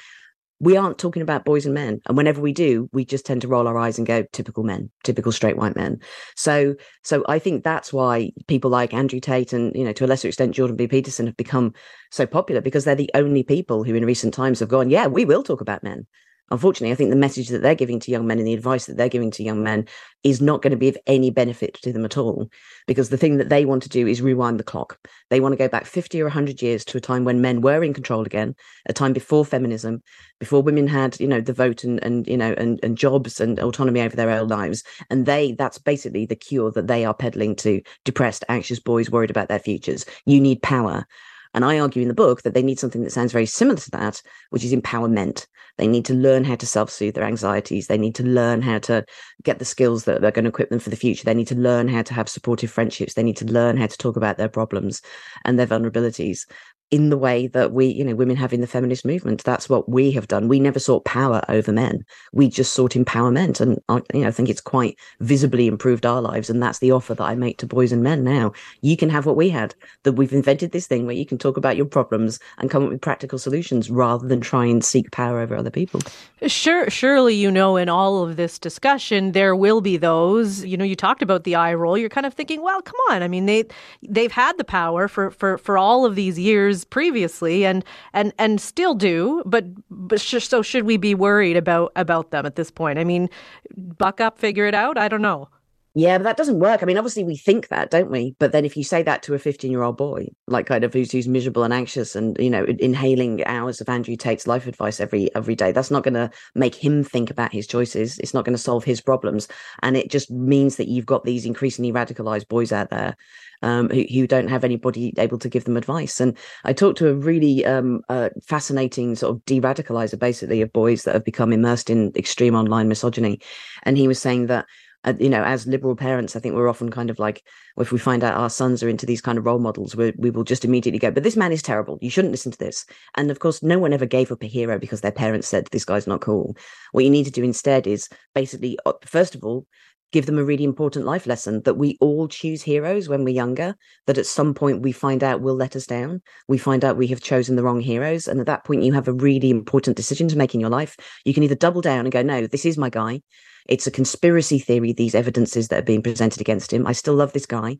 we 0.66 0.76
aren't 0.76 0.98
talking 0.98 1.22
about 1.22 1.46
boys 1.46 1.66
and 1.66 1.76
men. 1.76 2.02
And 2.08 2.18
whenever 2.18 2.42
we 2.42 2.52
do, 2.52 2.90
we 2.92 3.06
just 3.06 3.26
tend 3.26 3.42
to 3.44 3.48
roll 3.48 3.68
our 3.68 3.78
eyes 3.78 4.00
and 4.00 4.08
go, 4.08 4.24
typical 4.34 4.64
men, 4.64 4.90
typical 5.04 5.32
straight 5.32 5.58
white 5.58 5.76
men. 5.76 6.00
So, 6.36 6.76
so 7.04 7.24
I 7.30 7.38
think 7.38 7.64
that's 7.64 7.94
why 7.94 8.32
people 8.48 8.72
like 8.72 8.94
Andrew 8.94 9.20
Tate 9.20 9.54
and, 9.54 9.74
you 9.76 9.84
know, 9.84 9.94
to 9.94 10.06
a 10.06 10.08
lesser 10.08 10.28
extent, 10.28 10.56
Jordan 10.56 10.76
B. 10.76 10.88
Peterson 10.88 11.28
have 11.28 11.38
become 11.38 11.74
so 12.12 12.26
popular 12.26 12.62
because 12.62 12.84
they're 12.84 12.96
the 12.96 13.12
only 13.14 13.44
people 13.44 13.84
who 13.84 13.94
in 13.94 14.06
recent 14.06 14.34
times 14.34 14.60
have 14.60 14.70
gone, 14.70 14.90
yeah, 14.90 15.06
we 15.06 15.24
will 15.24 15.44
talk 15.44 15.62
about 15.62 15.84
men 15.84 16.08
unfortunately, 16.52 16.92
I 16.92 16.96
think 16.96 17.10
the 17.10 17.16
message 17.16 17.50
that 17.50 17.62
they're 17.62 17.76
giving 17.76 18.00
to 18.02 18.12
young 18.12 18.28
men 18.28 18.38
and 18.38 18.48
the 18.48 18.54
advice 18.54 18.86
that 18.86 18.98
they're 18.98 19.10
giving 19.10 19.32
to 19.32 19.44
young 19.44 19.64
men 19.64 19.88
is 20.24 20.42
not 20.42 20.62
going 20.62 20.72
to 20.72 20.78
be 20.78 20.88
of 20.88 20.98
any 21.08 21.30
benefit 21.30 21.76
to 21.82 21.92
them 21.92 22.06
at 22.06 22.18
all. 22.18 22.50
Because 22.88 23.10
the 23.10 23.18
thing 23.18 23.38
that 23.38 23.50
they 23.50 23.66
want 23.66 23.84
to 23.84 23.90
do 23.90 24.08
is 24.08 24.22
rewind 24.22 24.60
the 24.60 24.64
clock. 24.64 25.00
They 25.30 25.40
want 25.40 25.54
to 25.54 25.58
go 25.58 25.68
back 25.68 25.86
50 25.86 26.22
or 26.22 26.26
100 26.26 26.62
years 26.62 26.86
to 26.86 26.98
a 26.98 27.02
time 27.02 27.26
when 27.26 27.42
men 27.42 27.62
were 27.62 27.84
in 27.84 27.94
control 27.94 28.24
again, 28.24 28.56
a 28.86 28.94
time 28.94 29.14
before 29.14 29.46
feminism, 29.46 30.04
before 30.40 30.62
women 30.62 30.88
had, 30.88 31.20
you 31.20 31.28
know, 31.28 31.42
the 31.42 31.54
vote 31.54 31.84
and, 31.84 32.04
and 32.04 32.28
you 32.28 32.38
know, 32.38 32.54
and, 32.58 32.80
and 32.84 32.98
jobs 32.98 33.40
and 33.40 33.60
autonomy 33.60 34.02
over 34.02 34.16
their 34.16 34.30
own 34.30 34.48
lives. 34.48 34.84
And 35.10 35.26
they, 35.26 35.54
that's 35.54 35.80
basically 35.80 36.26
the 36.26 36.36
cure 36.36 36.72
that 36.72 36.88
they 36.88 37.06
are 37.06 37.14
peddling 37.14 37.56
to 37.58 37.82
depressed, 38.04 38.44
anxious 38.50 38.80
boys 38.80 39.10
worried 39.10 39.32
about 39.32 39.48
their 39.48 39.60
futures. 39.60 40.06
You 40.26 40.40
need 40.40 40.62
power. 40.62 41.08
And 41.56 41.64
I 41.64 41.80
argue 41.80 42.02
in 42.02 42.10
the 42.10 42.14
book 42.14 42.42
that 42.42 42.54
they 42.54 42.62
need 42.62 42.80
something 42.80 43.02
that 43.04 43.12
sounds 43.12 43.32
very 43.32 43.46
similar 43.46 43.80
to 43.80 43.92
that, 43.92 44.22
which 44.50 44.66
is 44.66 44.74
empowerment. 44.74 45.48
They 45.78 45.88
need 45.88 46.04
to 46.06 46.14
learn 46.14 46.44
how 46.44 46.56
to 46.56 46.66
self 46.66 46.90
soothe 46.90 47.16
their 47.16 47.24
anxieties. 47.24 47.88
They 47.88 47.98
need 47.98 48.14
to 48.16 48.24
learn 48.24 48.62
how 48.62 48.80
to 48.80 49.06
get 49.44 49.60
the 49.60 49.66
skills 49.66 50.04
that 50.04 50.24
are 50.24 50.32
going 50.32 50.44
to 50.44 50.50
equip 50.50 50.70
them 50.70 50.80
for 50.80 50.90
the 50.90 50.98
future. 50.98 51.24
They 51.24 51.34
need 51.34 51.48
to 51.48 51.56
learn 51.56 51.88
how 51.88 52.02
to 52.02 52.14
have 52.14 52.28
supportive 52.28 52.72
friendships. 52.72 53.14
They 53.14 53.24
need 53.24 53.38
to 53.38 53.46
learn 53.46 53.78
how 53.78 53.88
to 53.88 53.98
talk 53.98 54.18
about 54.18 54.38
their 54.38 54.50
problems 54.50 55.02
and 55.46 55.58
their 55.58 55.66
vulnerabilities 55.66 56.46
in 56.92 57.10
the 57.10 57.18
way 57.18 57.48
that 57.48 57.72
we, 57.72 57.88
you 57.88 58.04
know, 58.04 58.14
women 58.14 58.36
have 58.36 58.54
in 58.54 58.62
the 58.62 58.68
feminist 58.68 59.06
movement. 59.06 59.44
That's 59.44 59.68
what 59.68 59.90
we 59.90 60.12
have 60.12 60.28
done. 60.28 60.48
We 60.48 60.60
never 60.60 60.80
sought 60.80 61.04
power 61.04 61.42
over 61.50 61.72
men. 61.72 62.06
We 62.32 62.48
just 62.48 62.74
sought 62.74 62.92
empowerment. 62.92 63.60
And 63.60 63.80
I, 63.90 64.02
you 64.14 64.22
know, 64.22 64.28
I 64.28 64.32
think 64.32 64.50
it's 64.50 64.62
quite 64.62 64.98
visibly 65.20 65.68
improved 65.68 66.06
our 66.06 66.22
lives. 66.22 66.50
And 66.50 66.62
that's 66.62 66.80
the 66.80 66.92
offer 66.92 67.16
that 67.16 67.24
I 67.24 67.34
make 67.36 67.58
to 67.58 67.66
boys 67.66 67.92
and 67.92 68.04
men 68.04 68.24
now. 68.24 68.54
You 68.82 68.96
can 68.96 69.10
have 69.10 69.26
what 69.26 69.36
we 69.36 69.50
had, 69.50 69.74
that 70.04 70.14
we've 70.14 70.32
invented 70.32 70.72
this 70.72 70.86
thing 70.86 71.06
where 71.06 71.16
you 71.16 71.26
can 71.26 71.40
talk 71.40 71.58
about 71.58 71.76
your 71.76 71.88
problems 71.88 72.40
and 72.60 72.70
come 72.70 72.84
up 72.84 72.90
with 72.90 73.02
practical 73.02 73.40
solutions 73.40 73.90
rather 73.90 74.28
than 74.28 74.40
try 74.40 74.66
and 74.66 74.84
seek 74.84 75.12
power 75.12 75.40
over 75.40 75.56
other 75.56 75.72
people. 75.72 76.02
Sure, 76.46 76.90
surely, 76.92 77.34
you 77.34 77.50
know, 77.50 77.78
in 77.78 77.90
all 77.90 78.24
of 78.24 78.36
this 78.36 78.60
discussion, 78.60 79.32
there 79.32 79.56
will 79.56 79.82
be 79.82 79.98
those, 79.98 80.64
you 80.64 80.78
know, 80.78 80.86
you 80.86 80.96
talked 80.96 81.24
about 81.24 81.46
the 81.46 81.56
eye 81.56 81.74
roll. 81.74 81.98
You're 81.98 82.10
kind 82.10 82.28
of 82.28 82.36
thinking, 82.36 82.62
well, 82.62 82.82
come 82.82 83.00
on. 83.10 83.24
I 83.24 83.28
mean, 83.28 83.48
they, 83.48 83.66
they've 84.08 84.32
had 84.32 84.58
the 84.58 84.64
power 84.64 85.08
for, 85.08 85.32
for, 85.32 85.58
for 85.58 85.78
all 85.78 86.06
of 86.06 86.14
these 86.16 86.38
years 86.38 86.75
years 86.76 86.86
previously 86.86 87.66
and 87.66 87.84
and 88.14 88.34
and 88.38 88.60
still 88.62 88.94
do 88.94 89.42
but 89.46 89.66
but 89.90 90.20
sh- 90.22 90.46
so 90.46 90.62
should 90.62 90.84
we 90.86 90.98
be 90.98 91.16
worried 91.16 91.58
about 91.58 91.92
about 91.96 92.32
them 92.32 92.46
at 92.46 92.56
this 92.56 92.72
point? 92.72 93.00
I 93.00 93.04
mean 93.04 93.30
buck 93.78 94.22
up 94.22 94.38
figure 94.40 94.66
it 94.66 94.74
out 94.76 94.98
i 94.98 95.08
don't 95.08 95.22
know 95.22 95.50
yeah, 95.98 96.18
but 96.18 96.26
that 96.26 96.36
doesn't 96.36 96.60
work. 96.60 96.84
I 96.84 96.86
mean, 96.86 96.98
obviously 96.98 97.24
we 97.24 97.38
think 97.38 97.70
that, 97.70 97.90
don't 97.90 98.12
we? 98.12 98.36
But 98.38 98.52
then 98.52 98.66
if 98.66 98.76
you 98.76 98.84
say 98.84 99.02
that 99.04 99.24
to 99.24 99.34
a 99.34 99.40
15 99.40 99.72
year 99.72 99.82
old 99.82 99.96
boy, 99.96 100.28
like 100.46 100.66
kind 100.66 100.84
of 100.84 100.94
who's, 100.94 101.10
who's 101.10 101.26
miserable 101.26 101.64
and 101.64 101.74
anxious 101.74 102.18
and, 102.18 102.38
you 102.38 102.50
know, 102.50 102.66
inhaling 102.66 103.46
hours 103.46 103.80
of 103.80 103.88
Andrew 103.88 104.18
Tate's 104.18 104.46
life 104.46 104.68
advice 104.68 105.00
every, 105.00 105.34
every 105.36 105.56
day, 105.56 105.72
that's 105.72 105.92
not 105.92 106.04
going 106.04 106.16
to 106.16 106.30
make 106.54 106.76
him 106.76 107.02
think 107.02 107.32
about 107.32 107.54
his 107.54 107.66
choices. 107.66 108.20
It's 108.20 108.34
not 108.34 108.44
going 108.44 108.56
to 108.56 108.62
solve 108.62 108.84
his 108.84 109.00
problems. 109.00 109.48
And 109.84 109.96
it 109.96 110.12
just 110.12 110.30
means 110.30 110.76
that 110.76 110.90
you've 110.90 111.06
got 111.06 111.24
these 111.24 111.46
increasingly 111.46 111.94
radicalized 111.94 112.50
boys 112.50 112.74
out 112.74 112.90
there 112.90 113.16
um, 113.62 113.90
who, 113.90 114.04
who, 114.14 114.28
don't 114.28 114.50
have 114.50 114.66
anybody 114.66 115.14
able 115.18 115.40
to 115.40 115.50
give 115.50 115.64
them 115.64 115.78
advice. 115.78 116.20
And 116.20 116.38
I 116.66 116.74
talked 116.74 116.98
to 117.00 117.08
a 117.08 117.14
really 117.14 117.66
um, 117.66 118.02
uh, 118.10 118.30
fascinating 118.46 119.16
sort 119.16 119.34
of 119.34 119.46
de-radicalizer, 119.46 120.20
basically, 120.20 120.62
of 120.62 120.74
boys 120.74 121.04
that 121.04 121.14
have 121.14 121.24
become 121.24 121.54
immersed 121.54 121.90
in 121.90 122.12
extreme 122.16 122.54
online 122.54 122.90
misogyny, 122.90 123.40
and 123.84 123.98
he 123.98 124.08
was 124.08 124.20
saying 124.20 124.48
that 124.48 124.66
uh, 125.06 125.14
you 125.20 125.30
know, 125.30 125.44
as 125.44 125.68
liberal 125.68 125.96
parents, 125.96 126.36
I 126.36 126.40
think 126.40 126.56
we're 126.56 126.68
often 126.68 126.90
kind 126.90 127.10
of 127.10 127.20
like, 127.20 127.44
if 127.78 127.92
we 127.92 128.00
find 128.00 128.24
out 128.24 128.38
our 128.38 128.50
sons 128.50 128.82
are 128.82 128.90
into 128.90 129.06
these 129.06 129.22
kind 129.22 129.38
of 129.38 129.46
role 129.46 129.60
models, 129.60 129.96
we 129.96 130.14
we 130.18 130.32
will 130.32 130.44
just 130.44 130.66
immediately 130.66 131.00
go, 131.00 131.12
but 131.12 131.24
this 131.24 131.38
man 131.38 131.52
is 131.52 131.62
terrible. 131.62 131.98
You 132.02 132.10
shouldn't 132.10 132.32
listen 132.32 132.52
to 132.52 132.58
this. 132.58 132.86
And 133.16 133.32
of 133.32 133.40
course, 133.40 133.62
no 133.62 133.80
one 133.80 133.94
ever 133.94 134.06
gave 134.06 134.32
up 134.32 134.44
a 134.44 134.48
hero 134.48 134.80
because 134.80 135.02
their 135.02 135.12
parents 135.12 135.48
said 135.48 135.68
this 135.68 135.86
guy's 135.86 136.08
not 136.08 136.22
cool. 136.22 136.58
What 136.92 137.04
you 137.04 137.10
need 137.10 137.26
to 137.26 137.32
do 137.32 137.44
instead 137.44 137.88
is 137.88 138.10
basically, 138.34 138.78
uh, 138.86 138.94
first 139.06 139.36
of 139.36 139.44
all, 139.44 139.68
give 140.12 140.26
them 140.26 140.38
a 140.38 140.44
really 140.44 140.64
important 140.64 141.06
life 141.06 141.28
lesson 141.28 141.62
that 141.64 141.76
we 141.76 141.98
all 142.00 142.28
choose 142.28 142.62
heroes 142.62 143.10
when 143.10 143.24
we're 143.24 143.34
younger, 143.34 143.76
that 144.08 144.18
at 144.18 144.26
some 144.26 144.54
point 144.54 144.82
we 144.82 144.92
find 144.92 145.24
out 145.24 145.42
will 145.42 145.56
let 145.56 145.76
us 145.76 145.86
down. 145.86 146.22
We 146.48 146.58
find 146.58 146.86
out 146.86 146.98
we 146.98 147.08
have 147.08 147.22
chosen 147.22 147.56
the 147.56 147.64
wrong 147.64 147.82
heroes. 147.82 148.28
And 148.28 148.40
at 148.40 148.46
that 148.46 148.64
point, 148.64 148.84
you 148.84 148.94
have 148.94 149.08
a 149.08 149.14
really 149.14 149.50
important 149.50 149.98
decision 149.98 150.28
to 150.30 150.38
make 150.38 150.54
in 150.54 150.62
your 150.62 150.70
life. 150.70 150.96
You 151.26 151.34
can 151.34 151.44
either 151.44 151.56
double 151.56 151.82
down 151.82 152.06
and 152.06 152.12
go, 152.12 152.22
no, 152.22 152.48
this 152.48 152.66
is 152.66 152.78
my 152.78 152.90
guy. 152.90 153.22
It's 153.68 153.88
a 153.88 153.92
conspiracy 153.92 154.60
theory, 154.60 154.94
these 154.94 155.16
evidences 155.16 155.70
that 155.70 155.80
are 155.80 155.86
being 155.86 156.04
presented 156.04 156.40
against 156.40 156.72
him. 156.72 156.86
I 156.86 156.92
still 156.92 157.16
love 157.16 157.34
this 157.34 157.48
guy. 157.48 157.80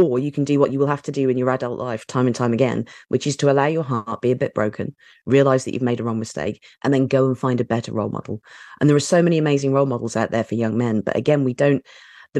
Or 0.00 0.18
you 0.18 0.32
can 0.32 0.44
do 0.44 0.58
what 0.58 0.72
you 0.72 0.78
will 0.78 0.86
have 0.86 1.02
to 1.02 1.12
do 1.12 1.28
in 1.28 1.38
your 1.38 1.50
adult 1.50 1.78
life 1.78 2.06
time 2.06 2.26
and 2.26 2.34
time 2.34 2.52
again, 2.52 2.86
which 3.08 3.26
is 3.26 3.36
to 3.38 3.50
allow 3.50 3.66
your 3.66 3.82
heart 3.82 4.20
be 4.20 4.30
a 4.30 4.36
bit 4.36 4.54
broken, 4.54 4.94
realize 5.26 5.64
that 5.64 5.74
you've 5.74 5.82
made 5.82 6.00
a 6.00 6.04
wrong 6.04 6.18
mistake, 6.18 6.64
and 6.82 6.92
then 6.92 7.06
go 7.06 7.26
and 7.26 7.38
find 7.38 7.60
a 7.60 7.64
better 7.64 7.92
role 7.92 8.08
model. 8.08 8.42
And 8.80 8.88
there 8.88 8.96
are 8.96 9.00
so 9.00 9.22
many 9.22 9.38
amazing 9.38 9.72
role 9.72 9.86
models 9.86 10.16
out 10.16 10.30
there 10.30 10.44
for 10.44 10.54
young 10.54 10.76
men. 10.78 11.00
But 11.00 11.16
again, 11.16 11.44
we 11.44 11.54
don't 11.54 11.84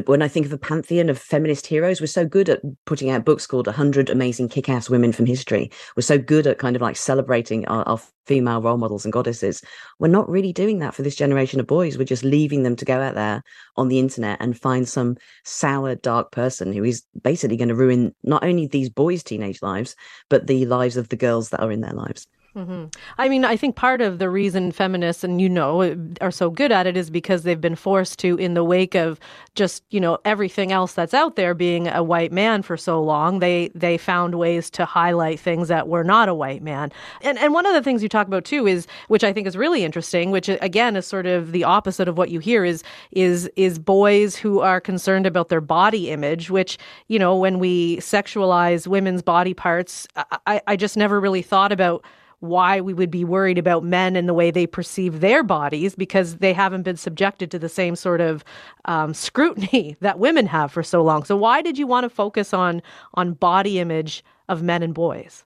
when 0.05 0.21
I 0.21 0.27
think 0.27 0.45
of 0.45 0.53
a 0.53 0.57
pantheon 0.57 1.09
of 1.09 1.17
feminist 1.17 1.67
heroes, 1.67 1.99
we're 1.99 2.07
so 2.07 2.25
good 2.25 2.47
at 2.47 2.61
putting 2.85 3.09
out 3.09 3.25
books 3.25 3.45
called 3.45 3.67
100 3.67 4.09
Amazing 4.09 4.49
Kick 4.49 4.69
Ass 4.69 4.89
Women 4.89 5.11
from 5.11 5.25
History. 5.25 5.69
We're 5.95 6.03
so 6.03 6.17
good 6.17 6.47
at 6.47 6.59
kind 6.59 6.75
of 6.75 6.81
like 6.81 6.95
celebrating 6.95 7.67
our, 7.67 7.83
our, 7.87 7.99
female 8.27 8.61
role 8.61 8.77
models 8.77 9.03
and 9.03 9.11
goddesses. 9.11 9.61
We're 9.99 10.07
not 10.07 10.29
really 10.29 10.53
doing 10.53 10.77
that 10.79 10.93
for 10.93 11.01
this 11.01 11.15
generation 11.15 11.59
of 11.59 11.67
boys. 11.67 11.97
We're 11.97 12.05
just 12.05 12.23
leaving 12.23 12.63
them 12.63 12.75
to 12.77 12.85
go 12.85 13.01
out 13.01 13.15
there 13.15 13.43
on 13.75 13.89
the 13.89 13.99
internet 13.99 14.37
and 14.39 14.57
find 14.57 14.87
some 14.87 15.17
sour, 15.43 15.95
dark 15.95 16.31
person 16.31 16.71
who 16.71 16.83
is 16.83 17.03
basically 17.23 17.57
going 17.57 17.69
to 17.69 17.75
ruin 17.75 18.13
not 18.23 18.43
only 18.45 18.67
these 18.67 18.89
boys' 18.89 19.23
teenage 19.23 19.61
lives, 19.61 19.95
but 20.29 20.47
the 20.47 20.65
lives 20.67 20.97
of 20.97 21.09
the 21.09 21.17
girls 21.17 21.49
that 21.49 21.61
are 21.61 21.71
in 21.71 21.81
their 21.81 21.93
lives. 21.93 22.27
Mm-hmm. 22.55 22.87
I 23.17 23.29
mean, 23.29 23.45
I 23.45 23.55
think 23.55 23.77
part 23.77 24.01
of 24.01 24.19
the 24.19 24.29
reason 24.29 24.73
feminists, 24.73 25.23
and 25.23 25.39
you 25.39 25.47
know, 25.47 25.95
are 26.19 26.31
so 26.31 26.49
good 26.49 26.69
at 26.69 26.85
it 26.85 26.97
is 26.97 27.09
because 27.09 27.43
they've 27.43 27.61
been 27.61 27.77
forced 27.77 28.19
to, 28.19 28.35
in 28.35 28.55
the 28.55 28.63
wake 28.63 28.93
of 28.93 29.21
just 29.55 29.83
you 29.89 30.01
know 30.01 30.17
everything 30.25 30.73
else 30.73 30.91
that's 30.91 31.13
out 31.13 31.37
there, 31.37 31.53
being 31.53 31.87
a 31.87 32.03
white 32.03 32.33
man 32.33 32.61
for 32.61 32.75
so 32.75 33.01
long, 33.01 33.39
they 33.39 33.69
they 33.73 33.97
found 33.97 34.35
ways 34.35 34.69
to 34.71 34.83
highlight 34.83 35.39
things 35.39 35.69
that 35.69 35.87
were 35.87 36.03
not 36.03 36.27
a 36.27 36.33
white 36.33 36.61
man. 36.61 36.91
And 37.21 37.37
and 37.37 37.53
one 37.53 37.65
of 37.65 37.73
the 37.73 37.81
things 37.81 38.03
you 38.03 38.09
talk 38.09 38.27
about 38.27 38.43
too 38.43 38.67
is, 38.67 38.85
which 39.07 39.23
I 39.23 39.31
think 39.31 39.47
is 39.47 39.55
really 39.55 39.85
interesting, 39.85 40.29
which 40.29 40.49
again 40.49 40.97
is 40.97 41.07
sort 41.07 41.27
of 41.27 41.53
the 41.53 41.63
opposite 41.63 42.09
of 42.09 42.17
what 42.17 42.31
you 42.31 42.39
hear 42.39 42.65
is 42.65 42.83
is 43.11 43.49
is 43.55 43.79
boys 43.79 44.35
who 44.35 44.59
are 44.59 44.81
concerned 44.81 45.25
about 45.25 45.47
their 45.47 45.61
body 45.61 46.09
image, 46.09 46.49
which 46.49 46.77
you 47.07 47.17
know 47.17 47.33
when 47.33 47.59
we 47.59 47.95
sexualize 47.97 48.87
women's 48.87 49.21
body 49.21 49.53
parts, 49.53 50.05
I, 50.45 50.61
I 50.67 50.75
just 50.75 50.97
never 50.97 51.17
really 51.21 51.41
thought 51.41 51.71
about 51.71 52.03
why 52.41 52.81
we 52.81 52.93
would 52.93 53.09
be 53.09 53.23
worried 53.23 53.57
about 53.57 53.83
men 53.83 54.15
and 54.15 54.27
the 54.27 54.33
way 54.33 54.51
they 54.51 54.67
perceive 54.67 55.19
their 55.19 55.43
bodies 55.43 55.95
because 55.95 56.37
they 56.37 56.53
haven't 56.53 56.81
been 56.81 56.97
subjected 56.97 57.49
to 57.51 57.59
the 57.59 57.69
same 57.69 57.95
sort 57.95 58.19
of 58.19 58.43
um, 58.85 59.13
scrutiny 59.13 59.95
that 60.01 60.19
women 60.19 60.45
have 60.45 60.71
for 60.71 60.83
so 60.83 61.01
long. 61.01 61.23
So 61.23 61.35
why 61.35 61.61
did 61.61 61.77
you 61.77 61.87
want 61.87 62.03
to 62.03 62.09
focus 62.09 62.53
on 62.53 62.81
on 63.13 63.33
body 63.33 63.79
image 63.79 64.23
of 64.49 64.61
men 64.61 64.83
and 64.83 64.93
boys? 64.93 65.45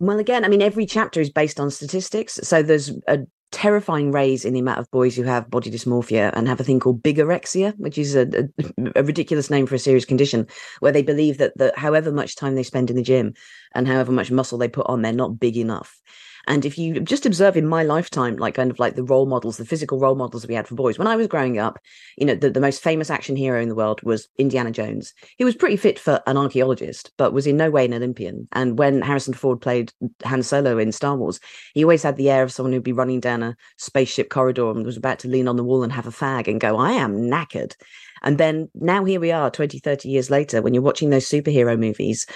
Well, 0.00 0.18
again, 0.18 0.44
I 0.44 0.48
mean, 0.48 0.62
every 0.62 0.86
chapter 0.86 1.20
is 1.20 1.28
based 1.28 1.58
on 1.58 1.70
statistics. 1.70 2.34
So 2.42 2.62
there's 2.62 2.92
a 3.08 3.18
terrifying 3.50 4.12
raise 4.12 4.44
in 4.44 4.52
the 4.52 4.60
amount 4.60 4.78
of 4.78 4.90
boys 4.90 5.16
who 5.16 5.22
have 5.22 5.50
body 5.50 5.70
dysmorphia 5.70 6.30
and 6.34 6.46
have 6.46 6.60
a 6.60 6.64
thing 6.64 6.78
called 6.78 7.02
bigorexia, 7.02 7.76
which 7.78 7.96
is 7.96 8.14
a, 8.14 8.28
a, 8.28 8.72
a, 8.96 9.02
ridiculous 9.02 9.48
name 9.48 9.66
for 9.66 9.74
a 9.74 9.78
serious 9.78 10.04
condition, 10.04 10.46
where 10.80 10.92
they 10.92 11.02
believe 11.02 11.38
that, 11.38 11.56
that 11.56 11.76
however 11.78 12.12
much 12.12 12.36
time 12.36 12.54
they 12.54 12.62
spend 12.62 12.90
in 12.90 12.96
the 12.96 13.02
gym 13.02 13.32
and 13.74 13.88
however 13.88 14.12
much 14.12 14.30
muscle 14.30 14.58
they 14.58 14.68
put 14.68 14.86
on, 14.86 15.02
they're 15.02 15.12
not 15.12 15.40
big 15.40 15.56
enough. 15.56 16.00
And 16.48 16.64
if 16.64 16.78
you 16.78 16.98
just 16.98 17.26
observe 17.26 17.58
in 17.58 17.68
my 17.68 17.82
lifetime, 17.82 18.36
like 18.36 18.54
kind 18.54 18.70
of 18.70 18.78
like 18.78 18.96
the 18.96 19.04
role 19.04 19.26
models, 19.26 19.58
the 19.58 19.66
physical 19.66 20.00
role 20.00 20.14
models 20.14 20.46
we 20.46 20.54
had 20.54 20.66
for 20.66 20.74
boys, 20.74 20.98
when 20.98 21.06
I 21.06 21.14
was 21.14 21.26
growing 21.26 21.58
up, 21.58 21.78
you 22.16 22.24
know, 22.24 22.34
the, 22.34 22.48
the 22.48 22.60
most 22.60 22.82
famous 22.82 23.10
action 23.10 23.36
hero 23.36 23.60
in 23.60 23.68
the 23.68 23.74
world 23.74 24.02
was 24.02 24.28
Indiana 24.38 24.70
Jones. 24.70 25.12
He 25.36 25.44
was 25.44 25.54
pretty 25.54 25.76
fit 25.76 25.98
for 25.98 26.22
an 26.26 26.38
archaeologist, 26.38 27.12
but 27.18 27.34
was 27.34 27.46
in 27.46 27.58
no 27.58 27.70
way 27.70 27.84
an 27.84 27.92
Olympian. 27.92 28.48
And 28.52 28.78
when 28.78 29.02
Harrison 29.02 29.34
Ford 29.34 29.60
played 29.60 29.92
Han 30.24 30.42
Solo 30.42 30.78
in 30.78 30.90
Star 30.90 31.16
Wars, 31.16 31.38
he 31.74 31.84
always 31.84 32.02
had 32.02 32.16
the 32.16 32.30
air 32.30 32.42
of 32.42 32.50
someone 32.50 32.72
who'd 32.72 32.82
be 32.82 32.92
running 32.92 33.20
down 33.20 33.42
a 33.42 33.54
spaceship 33.76 34.30
corridor 34.30 34.70
and 34.70 34.86
was 34.86 34.96
about 34.96 35.18
to 35.20 35.28
lean 35.28 35.48
on 35.48 35.56
the 35.56 35.64
wall 35.64 35.82
and 35.82 35.92
have 35.92 36.06
a 36.06 36.10
fag 36.10 36.48
and 36.48 36.62
go, 36.62 36.78
I 36.78 36.92
am 36.92 37.14
knackered. 37.14 37.74
And 38.22 38.38
then 38.38 38.70
now 38.74 39.04
here 39.04 39.20
we 39.20 39.32
are 39.32 39.50
20, 39.50 39.78
30 39.78 40.08
years 40.08 40.30
later, 40.30 40.62
when 40.62 40.74
you're 40.74 40.82
watching 40.82 41.10
those 41.10 41.28
superhero 41.28 41.78
movies, 41.78 42.26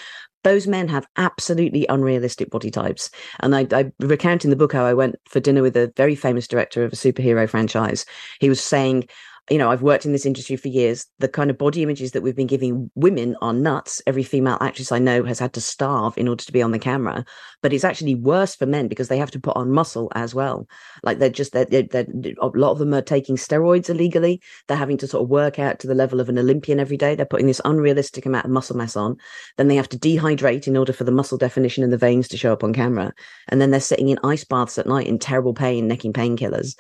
those 0.45 0.67
men 0.67 0.89
have 0.89 1.07
absolutely 1.17 1.87
unrealistic 1.89 2.51
body 2.51 2.71
types. 2.71 3.11
And 3.41 3.55
I, 3.55 3.67
I 3.73 3.93
recount 4.01 4.45
in 4.45 4.51
the 4.51 4.57
book 4.57 4.73
how 4.73 4.85
I 4.85 4.95
went 4.95 5.17
for 5.27 5.41
dinner 5.41 5.63
with 5.63 5.77
a 5.77 5.93
very 5.97 6.15
famous 6.15 6.49
director 6.49 6.85
of 6.85 6.93
a 6.93 6.97
superhero 6.97 7.49
franchise. 7.49 8.05
He 8.41 8.49
was 8.49 8.61
saying, 8.61 9.09
you 9.53 9.59
know, 9.59 9.71
I've 9.71 9.83
worked 9.83 10.07
in 10.07 10.13
this 10.13 10.25
industry 10.25 10.57
for 10.57 10.69
years. 10.69 11.07
The 11.19 11.29
kind 11.29 11.51
of 11.51 11.59
body 11.59 11.83
images 11.83 12.13
that 12.13 12.23
we've 12.23 12.35
been 12.35 12.47
giving 12.47 12.91
women 12.95 13.37
are 13.43 13.53
nuts. 13.53 14.01
Every 14.07 14.23
female 14.23 14.57
actress 14.63 14.91
I 14.91 14.99
know 14.99 15.25
has 15.25 15.39
had 15.39 15.53
to 15.53 15.61
starve 15.61 16.17
in 16.17 16.27
order 16.27 16.43
to 16.43 16.53
be 16.53 16.63
on 16.63 16.71
the 16.71 16.79
camera, 16.79 17.27
but 17.61 17.75
it's 17.75 17.85
actually 17.85 18.15
worse 18.15 18.55
for 18.55 18.65
men 18.65 18.89
because 18.89 19.09
they 19.09 19.19
have 19.19 19.31
to 19.33 19.41
put 19.41 19.55
on 19.55 19.71
muscle 19.71 20.11
as 20.15 20.35
well. 20.35 20.67
Like 21.03 21.19
they're 21.19 21.29
just 21.29 21.53
they're, 21.53 21.67
they're, 21.67 22.07
a 22.41 22.47
lot 22.47 22.71
of 22.71 22.79
them 22.79 22.95
are 22.95 23.03
taking 23.03 23.37
steroids 23.37 23.91
illegally. 23.91 24.41
They're 24.69 24.77
having 24.79 24.97
to 24.97 25.07
sort 25.07 25.23
of 25.23 25.29
work 25.29 25.59
out 25.59 25.79
to 25.81 25.87
the 25.87 25.95
level 25.95 26.19
of 26.19 26.31
an 26.31 26.39
Olympian 26.39 26.81
every 26.81 26.97
day. 26.97 27.15
They're 27.15 27.27
putting 27.27 27.47
this 27.47 27.61
unrealistic 27.67 28.25
amount 28.25 28.47
of 28.47 28.51
muscle 28.53 28.77
mass 28.77 28.97
on. 28.97 29.19
Then 29.59 29.69
they 29.69 29.77
have 29.77 29.89
to 29.91 29.99
dehydrate 29.99 30.67
in 30.67 30.79
order 30.79 30.95
for 30.95 31.05
the 31.05 31.13
muscle 31.13 31.37
definition 31.37 31.85
in 31.85 31.91
the 31.91 31.99
veins 31.99 32.27
to 32.29 32.39
show 32.39 32.55
up 32.55 32.65
on 32.65 32.73
camera. 32.73 33.13
And 33.49 33.61
then 33.61 33.71
they're 33.71 33.81
sitting 33.81 34.09
in 34.09 34.19
ice 34.25 34.45
baths 34.45 34.79
at 34.79 34.87
night 34.87 35.09
in 35.09 35.19
terrible 35.19 35.53
pain, 35.53 35.89
necking 35.89 36.15
painkillers 36.15 36.75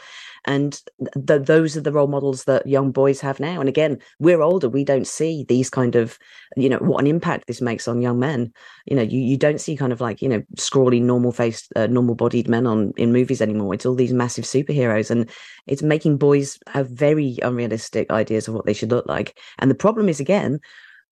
and 0.44 0.80
th- 1.26 1.42
those 1.42 1.76
are 1.76 1.80
the 1.80 1.92
role 1.92 2.06
models 2.06 2.44
that 2.44 2.66
young 2.66 2.90
boys 2.90 3.20
have 3.20 3.40
now. 3.40 3.60
And 3.60 3.68
again 3.68 3.98
we're 4.18 4.42
older 4.42 4.68
we 4.68 4.84
don't 4.84 5.06
see 5.06 5.44
these 5.48 5.70
kind 5.70 5.94
of 5.96 6.18
you 6.56 6.68
know 6.68 6.78
what 6.78 7.00
an 7.00 7.06
impact 7.06 7.46
this 7.46 7.60
makes 7.60 7.88
on 7.88 8.02
young 8.02 8.18
men. 8.18 8.52
You 8.86 8.96
know 8.96 9.02
you, 9.02 9.20
you 9.20 9.36
don't 9.36 9.60
see 9.60 9.76
kind 9.76 9.92
of 9.92 10.00
like 10.00 10.22
you 10.22 10.28
know 10.28 10.42
scrawly 10.56 11.00
normal 11.00 11.32
faced 11.32 11.72
uh, 11.76 11.86
normal 11.86 12.14
bodied 12.14 12.48
men 12.48 12.66
on 12.66 12.92
in 12.96 13.12
movies 13.12 13.40
anymore. 13.42 13.74
It's 13.74 13.86
all 13.86 13.94
these 13.94 14.12
massive 14.12 14.44
superheroes 14.44 15.10
and 15.10 15.30
it's 15.66 15.82
making 15.82 16.18
boys 16.18 16.58
have 16.68 16.88
very 16.88 17.38
unrealistic 17.42 18.10
ideas 18.10 18.48
of 18.48 18.54
what 18.54 18.66
they 18.66 18.74
should 18.74 18.90
look 18.90 19.06
like. 19.06 19.38
And 19.58 19.70
the 19.70 19.76
problem 19.76 20.08
is 20.08 20.20
again 20.20 20.60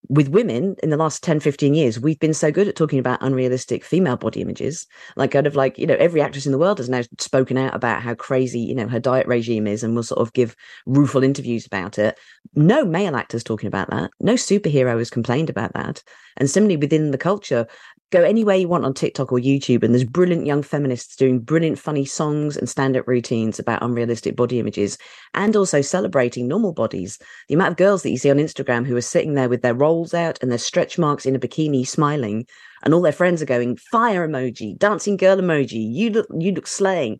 with 0.08 0.30
women 0.30 0.76
in 0.82 0.90
the 0.90 0.98
last 0.98 1.22
10 1.24 1.40
15 1.40 1.74
years 1.74 2.00
we've 2.00 2.20
been 2.20 2.34
so 2.34 2.52
good 2.52 2.68
at 2.68 2.76
talking 2.76 3.00
about 3.00 3.22
unrealistic 3.22 3.84
female 3.84 4.16
body 4.16 4.42
images. 4.42 4.88
Like 5.16 5.32
kind 5.32 5.46
of 5.46 5.56
like 5.56 5.78
you 5.78 5.86
know 5.86 5.96
every 5.96 6.22
actress 6.22 6.46
in 6.46 6.52
the 6.52 6.58
world 6.58 6.78
has 6.78 6.90
now 6.90 7.02
spoken 7.20 7.58
out 7.58 7.76
about 7.76 8.02
how 8.02 8.16
crazy 8.16 8.60
you 8.60 8.76
know 8.76 8.88
her 8.88 9.00
diet 9.00 9.28
regime 9.28 9.68
is 9.68 9.84
and 9.84 9.96
will 9.96 10.04
sort 10.04 10.22
of 10.22 10.34
give 10.34 10.56
rueful 10.86 11.24
interviews 11.24 11.66
about 11.66 12.00
it. 12.00 12.18
No 12.56 12.86
male 12.86 13.16
actors 13.16 13.44
talking 13.44 13.68
about 13.68 13.90
that. 13.90 14.12
No 14.20 14.34
superhero 14.34 14.98
has 14.98 15.10
complained 15.10 15.50
about 15.50 15.74
that. 15.74 16.02
And 16.38 16.50
similarly 16.50 16.78
within 16.78 17.12
the 17.12 17.18
culture 17.18 17.68
go 18.12 18.24
anywhere 18.24 18.56
you 18.56 18.68
want 18.68 18.86
on 18.86 18.94
TikTok 18.94 19.32
or 19.32 19.40
YouTube, 19.40 19.84
and 19.84 19.94
there's 19.94 20.04
brilliant 20.04 20.46
young 20.46 20.64
feminists 20.64 21.16
doing 21.16 21.40
brilliant, 21.40 21.78
funny 21.78 22.06
songs 22.06 22.58
and 22.58 22.68
stand 22.68 22.98
up 22.98 23.08
routines 23.08 23.60
about 23.60 23.84
unrealistic 23.84 24.36
body 24.36 24.60
images 24.60 24.98
and 25.34 25.56
also 25.56 25.82
celebrating 25.82 26.48
normal 26.48 26.74
bodies. 26.74 27.20
The 27.48 27.56
amount 27.56 27.72
of 27.72 27.78
girls 27.78 28.04
that 28.04 28.10
you 28.10 28.18
see 28.18 28.32
on 28.32 28.38
Instagram 28.38 28.86
who 28.86 28.96
are 28.96 29.02
sitting 29.02 29.36
there 29.36 29.50
with 29.50 29.62
their 29.62 29.76
rolls 29.76 30.14
out 30.14 30.40
and 30.42 30.50
their 30.52 30.58
stretch 30.58 30.98
marks 30.98 31.26
in 31.26 31.36
a 31.36 31.40
bikini 31.40 31.88
smiling, 31.88 32.46
and 32.84 32.94
all 32.94 33.02
their 33.02 33.12
friends 33.12 33.42
are 33.42 33.46
going, 33.46 33.76
fire 33.76 34.28
emoji, 34.28 34.78
dancing 34.78 35.18
girl 35.18 35.38
emoji, 35.38 35.86
you 35.94 36.10
look, 36.10 36.28
you 36.38 36.52
look 36.52 36.68
slaying 36.68 37.20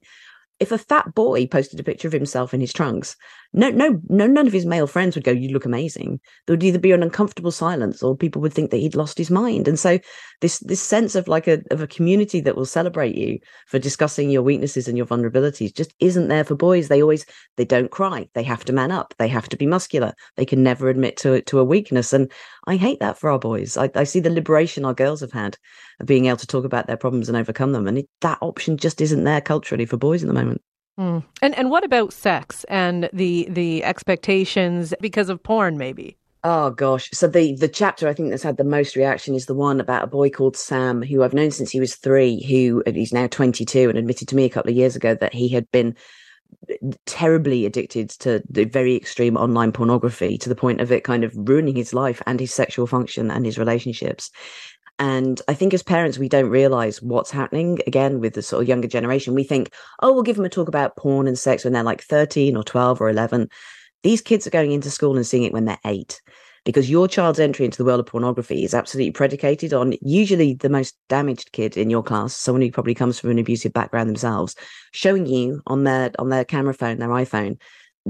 if 0.60 0.72
a 0.72 0.78
fat 0.78 1.16
boy 1.16 1.48
posted 1.48 1.80
a 1.80 1.84
picture 1.84 2.08
of 2.08 2.14
himself 2.14 2.54
in 2.54 2.60
his 2.60 2.74
trunks, 2.74 3.16
no, 3.52 3.70
no, 3.72 4.00
no, 4.10 4.28
none 4.28 4.46
of 4.46 4.54
his 4.54 4.66
male 4.66 4.86
friends 4.86 5.16
would 5.16 5.24
go, 5.24 5.32
"You 5.32 5.50
look 5.50 5.66
amazing." 5.66 6.20
There 6.46 6.54
would 6.54 6.64
either 6.64 6.78
be 6.78 6.92
an 6.92 7.02
uncomfortable 7.02 7.52
silence, 7.52 8.04
or 8.04 8.16
people 8.16 8.42
would 8.44 8.54
think 8.54 8.70
that 8.70 8.78
he'd 8.78 8.96
lost 8.96 9.18
his 9.18 9.32
mind. 9.32 9.68
And 9.68 9.80
so, 9.80 9.98
this 10.42 10.60
this 10.60 10.82
sense 10.82 11.16
of 11.16 11.28
like 11.28 11.48
a 11.48 11.62
of 11.72 11.82
a 11.82 11.88
community 11.88 12.42
that 12.42 12.56
will 12.56 12.66
celebrate 12.66 13.16
you 13.16 13.40
for 13.68 13.80
discussing 13.80 14.30
your 14.30 14.44
weaknesses 14.44 14.88
and 14.88 14.96
your 14.96 15.08
vulnerabilities 15.08 15.74
just 15.76 15.96
isn't 16.00 16.28
there 16.28 16.44
for 16.44 16.56
boys. 16.56 16.90
They 16.90 17.02
always 17.02 17.26
they 17.58 17.66
don't 17.66 17.90
cry. 17.90 18.30
They 18.36 18.44
have 18.44 18.66
to 18.66 18.74
man 18.74 18.92
up. 18.92 19.16
They 19.18 19.28
have 19.28 19.50
to 19.50 19.58
be 19.58 19.66
muscular. 19.66 20.14
They 20.36 20.46
can 20.46 20.62
never 20.62 20.88
admit 20.88 21.18
to 21.18 21.42
to 21.42 21.60
a 21.60 21.64
weakness. 21.64 22.14
And 22.14 22.32
I 22.68 22.76
hate 22.76 23.00
that 23.00 23.18
for 23.18 23.32
our 23.32 23.40
boys. 23.40 23.78
I, 23.78 23.90
I 23.96 24.04
see 24.04 24.20
the 24.20 24.30
liberation 24.30 24.86
our 24.86 24.94
girls 24.94 25.22
have 25.22 25.32
had 25.32 25.58
of 26.00 26.06
being 26.06 26.28
able 26.28 26.38
to 26.38 26.48
talk 26.48 26.66
about 26.66 26.86
their 26.86 26.98
problems 26.98 27.28
and 27.30 27.38
overcome 27.38 27.72
them, 27.72 27.88
and 27.88 27.98
it, 27.98 28.10
that 28.22 28.38
option 28.42 28.78
just 28.78 29.02
isn't 29.02 29.24
there 29.24 29.42
culturally 29.42 29.86
for 29.86 29.98
boys 29.98 30.24
at 30.24 30.28
the 30.28 30.34
moment. 30.34 30.62
Mm. 31.00 31.24
And 31.42 31.58
and 31.58 31.72
what 31.72 31.86
about 31.86 32.12
sex 32.12 32.66
and 32.66 33.10
the 33.14 33.48
the 33.50 33.84
expectations 33.86 34.94
because 35.00 35.30
of 35.30 35.42
porn 35.42 35.78
maybe? 35.78 36.18
Oh 36.44 36.72
gosh. 36.72 37.10
So 37.14 37.28
the 37.28 37.56
the 37.56 37.70
chapter 37.70 38.08
I 38.08 38.14
think 38.14 38.30
that's 38.30 38.44
had 38.44 38.58
the 38.58 38.66
most 38.66 38.98
reaction 38.98 39.34
is 39.34 39.46
the 39.46 39.56
one 39.56 39.80
about 39.80 40.04
a 40.04 40.08
boy 40.08 40.30
called 40.30 40.58
Sam 40.58 41.02
who 41.02 41.24
I've 41.24 41.34
known 41.34 41.52
since 41.52 41.72
he 41.72 41.80
was 41.80 41.96
3 41.96 42.44
who 42.44 42.84
he's 42.86 43.14
now 43.14 43.28
22 43.28 43.90
and 43.90 43.98
admitted 43.98 44.28
to 44.28 44.36
me 44.36 44.44
a 44.44 44.50
couple 44.50 44.72
of 44.72 44.78
years 44.78 44.98
ago 44.98 45.16
that 45.16 45.34
he 45.34 45.48
had 45.48 45.72
been 45.72 45.96
terribly 47.06 47.66
addicted 47.66 48.10
to 48.10 48.42
the 48.50 48.66
very 48.66 48.96
extreme 48.96 49.38
online 49.38 49.72
pornography 49.72 50.38
to 50.38 50.50
the 50.50 50.56
point 50.56 50.82
of 50.82 50.92
it 50.92 51.04
kind 51.04 51.24
of 51.24 51.32
ruining 51.36 51.76
his 51.76 51.94
life 51.94 52.22
and 52.26 52.40
his 52.40 52.54
sexual 52.54 52.88
function 52.88 53.32
and 53.32 53.46
his 53.46 53.58
relationships 53.58 54.32
and 55.00 55.42
I 55.48 55.54
think 55.54 55.74
as 55.74 55.82
parents, 55.82 56.18
we 56.18 56.28
don't 56.28 56.50
realize 56.50 57.02
what's 57.02 57.32
happening 57.32 57.80
again 57.88 58.20
with 58.20 58.34
the 58.34 58.42
sort 58.42 58.62
of 58.62 58.68
younger 58.68 58.88
generation. 58.88 59.34
We 59.34 59.46
think, 59.46 59.74
oh, 60.02 60.14
we'll 60.14 60.24
give 60.24 60.36
them 60.36 60.46
a 60.46 60.50
talk 60.50 60.68
about 60.68 60.98
porn 60.98 61.28
and 61.28 61.40
sex 61.40 61.64
when 61.64 61.72
they're 61.72 61.84
like 61.84 62.02
13 62.02 62.58
or 62.58 62.64
12 62.64 63.00
or 63.00 63.10
11. 63.10 63.50
These 64.04 64.22
kids 64.22 64.46
are 64.46 64.52
going 64.52 64.74
into 64.74 64.92
school 64.92 65.16
and 65.16 65.26
seeing 65.26 65.44
it 65.44 65.54
when 65.54 65.66
they're 65.66 65.80
eight 65.86 66.22
because 66.66 66.90
your 66.90 67.08
child's 67.08 67.40
entry 67.40 67.66
into 67.66 67.78
the 67.78 67.86
world 67.86 68.02
of 68.02 68.06
pornography 68.06 68.64
is 68.64 68.74
absolutely 68.74 69.12
predicated 69.12 69.74
on 69.74 69.94
usually 70.02 70.54
the 70.54 70.70
most 70.70 70.98
damaged 71.08 71.52
kid 71.54 71.78
in 71.78 71.90
your 71.90 72.04
class, 72.04 72.36
someone 72.36 72.62
who 72.62 72.72
probably 72.72 72.94
comes 72.94 73.20
from 73.20 73.32
an 73.32 73.40
abusive 73.40 73.74
background 73.74 74.10
themselves, 74.10 74.56
showing 74.92 75.26
you 75.26 75.62
on 75.68 75.86
their 75.86 76.12
on 76.20 76.30
their 76.30 76.44
camera 76.44 76.74
phone, 76.74 77.00
their 77.00 77.10
iPhone, 77.10 77.58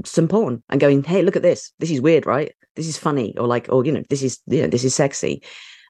some 0.04 0.28
porn 0.28 0.62
and 0.68 0.80
going, 0.80 1.02
"Hey, 1.02 1.22
look 1.22 1.36
at 1.36 1.42
this. 1.42 1.72
This 1.78 1.90
is 1.90 2.00
weird, 2.00 2.26
right? 2.26 2.52
This 2.76 2.88
is 2.88 2.98
funny," 2.98 3.36
or 3.38 3.46
like, 3.46 3.66
or 3.68 3.84
you 3.84 3.92
know, 3.92 4.02
this 4.10 4.22
is 4.22 4.40
you 4.46 4.62
know, 4.62 4.68
this 4.68 4.84
is 4.84 4.94
sexy. 4.94 5.42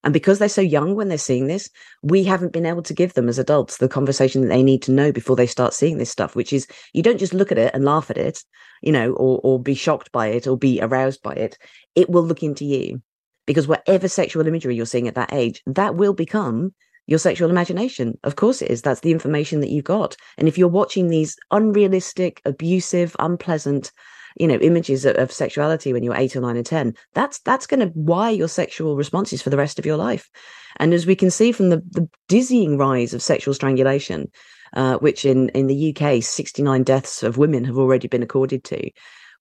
And 0.02 0.14
because 0.14 0.39
they're 0.39 0.48
so 0.48 0.60
young 0.62 0.94
when 0.94 1.09
they're 1.09 1.18
seeing 1.18 1.47
this, 1.47 1.68
we 2.02 2.24
haven't 2.24 2.52
been 2.52 2.66
able 2.66 2.82
to 2.82 2.94
give 2.94 3.14
them 3.14 3.28
as 3.28 3.39
adults 3.39 3.77
the 3.77 3.89
conversation 3.89 4.40
that 4.43 4.48
they 4.48 4.62
need 4.62 4.82
to 4.82 4.93
know 4.93 5.12
before 5.12 5.36
they 5.36 5.47
start 5.47 5.74
seeing 5.74 5.98
this 5.98 6.10
stuff, 6.10 6.35
which 6.35 6.52
is 6.52 6.66
you 6.94 7.02
don't 7.02 7.18
just 7.18 7.35
look 7.35 7.52
at 7.52 7.59
it 7.59 7.74
and 7.74 7.85
laugh 7.85 8.10
at 8.10 8.16
it, 8.16 8.43
you 8.82 8.93
know, 8.93 9.12
or, 9.12 9.40
or 9.43 9.62
be 9.62 9.74
shocked 9.74 10.10
by 10.10 10.28
it 10.28 10.47
or 10.47 10.56
be 10.56 10.81
aroused 10.81 11.22
by 11.22 11.35
it. 11.35 11.59
It 11.94 12.09
will 12.09 12.22
look 12.22 12.43
into 12.43 12.64
you 12.64 13.02
because 13.47 13.68
whatever 13.68 14.09
sexual 14.09 14.47
imagery 14.47 14.74
you're 14.74 14.86
seeing 14.86 15.09
at 15.09 15.16
that 15.16 15.35
age, 15.35 15.62
that 15.66 15.97
will 15.97 16.14
become 16.14 16.72
your 17.06 17.18
sexual 17.18 17.51
imagination. 17.51 18.16
Of 18.22 18.36
course 18.36 18.62
it 18.62 18.70
is. 18.70 18.82
That's 18.82 19.01
the 19.01 19.10
information 19.10 19.60
that 19.60 19.70
you've 19.70 19.85
got. 19.85 20.16
And 20.39 20.47
if 20.47 20.56
you're 20.56 20.68
watching 20.68 21.09
these 21.09 21.36
unrealistic, 21.51 22.40
abusive, 22.44 23.16
unpleasant, 23.18 23.93
you 24.36 24.47
know 24.47 24.57
images 24.57 25.05
of, 25.05 25.16
of 25.16 25.32
sexuality 25.32 25.93
when 25.93 26.02
you're 26.02 26.16
eight 26.16 26.36
or 26.36 26.40
nine 26.40 26.57
or 26.57 26.62
ten 26.62 26.94
that's 27.15 27.39
that's 27.40 27.66
going 27.66 27.81
to 27.81 27.93
wire 27.94 28.32
your 28.32 28.48
sexual 28.48 28.97
responses 28.97 29.43
for 29.43 29.51
the 29.51 29.57
rest 29.57 29.78
of 29.78 29.86
your 29.86 29.97
life 29.97 30.31
and 30.78 30.94
as 30.94 31.07
we 31.07 31.16
can 31.16 31.31
see 31.31 31.52
from 31.52 31.70
the, 31.70 31.82
the 31.90 32.09
dizzying 32.28 32.78
rise 32.78 33.15
of 33.15 33.23
sexual 33.23 33.55
strangulation 33.55 34.31
uh, 34.74 34.97
which 34.98 35.24
in 35.24 35.48
in 35.51 35.66
the 35.66 35.94
uk 35.94 36.23
69 36.23 36.82
deaths 36.82 37.23
of 37.23 37.39
women 37.39 37.65
have 37.65 37.78
already 37.78 38.09
been 38.09 38.23
accorded 38.23 38.65
to 38.65 38.90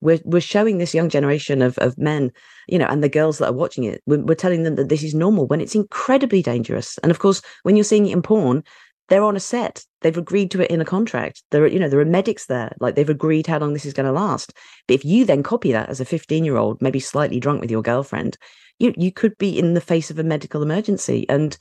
we're, 0.01 0.19
we're 0.23 0.41
showing 0.41 0.77
this 0.77 0.93
young 0.93 1.09
generation 1.09 1.61
of, 1.61 1.77
of 1.79 1.97
men, 1.97 2.31
you 2.67 2.79
know, 2.79 2.87
and 2.87 3.03
the 3.03 3.09
girls 3.09 3.37
that 3.37 3.49
are 3.49 3.53
watching 3.53 3.83
it, 3.83 4.01
we're, 4.05 4.21
we're 4.23 4.35
telling 4.35 4.63
them 4.63 4.75
that 4.75 4.89
this 4.89 5.03
is 5.03 5.13
normal 5.13 5.47
when 5.47 5.61
it's 5.61 5.75
incredibly 5.75 6.41
dangerous. 6.41 6.97
And 6.99 7.11
of 7.11 7.19
course, 7.19 7.41
when 7.63 7.75
you're 7.75 7.83
seeing 7.83 8.07
it 8.07 8.13
in 8.13 8.21
porn, 8.21 8.63
they're 9.09 9.23
on 9.23 9.35
a 9.35 9.41
set. 9.41 9.85
They've 10.01 10.17
agreed 10.17 10.51
to 10.51 10.61
it 10.61 10.71
in 10.71 10.81
a 10.81 10.85
contract. 10.85 11.43
There 11.51 11.63
are, 11.63 11.67
you 11.67 11.79
know, 11.79 11.89
there 11.89 11.99
are 11.99 12.05
medics 12.05 12.45
there. 12.45 12.75
Like 12.79 12.95
they've 12.95 13.09
agreed 13.09 13.47
how 13.47 13.59
long 13.59 13.73
this 13.73 13.85
is 13.85 13.93
going 13.93 14.05
to 14.05 14.11
last. 14.11 14.53
But 14.87 14.95
if 14.95 15.05
you 15.05 15.25
then 15.25 15.43
copy 15.43 15.71
that 15.71 15.89
as 15.89 15.99
a 15.99 16.05
15 16.05 16.45
year 16.45 16.57
old, 16.57 16.81
maybe 16.81 16.99
slightly 16.99 17.39
drunk 17.39 17.61
with 17.61 17.71
your 17.71 17.81
girlfriend, 17.81 18.37
you 18.79 18.93
you 18.97 19.11
could 19.11 19.37
be 19.37 19.57
in 19.57 19.73
the 19.73 19.81
face 19.81 20.09
of 20.09 20.19
a 20.19 20.23
medical 20.23 20.63
emergency. 20.63 21.25
And 21.27 21.57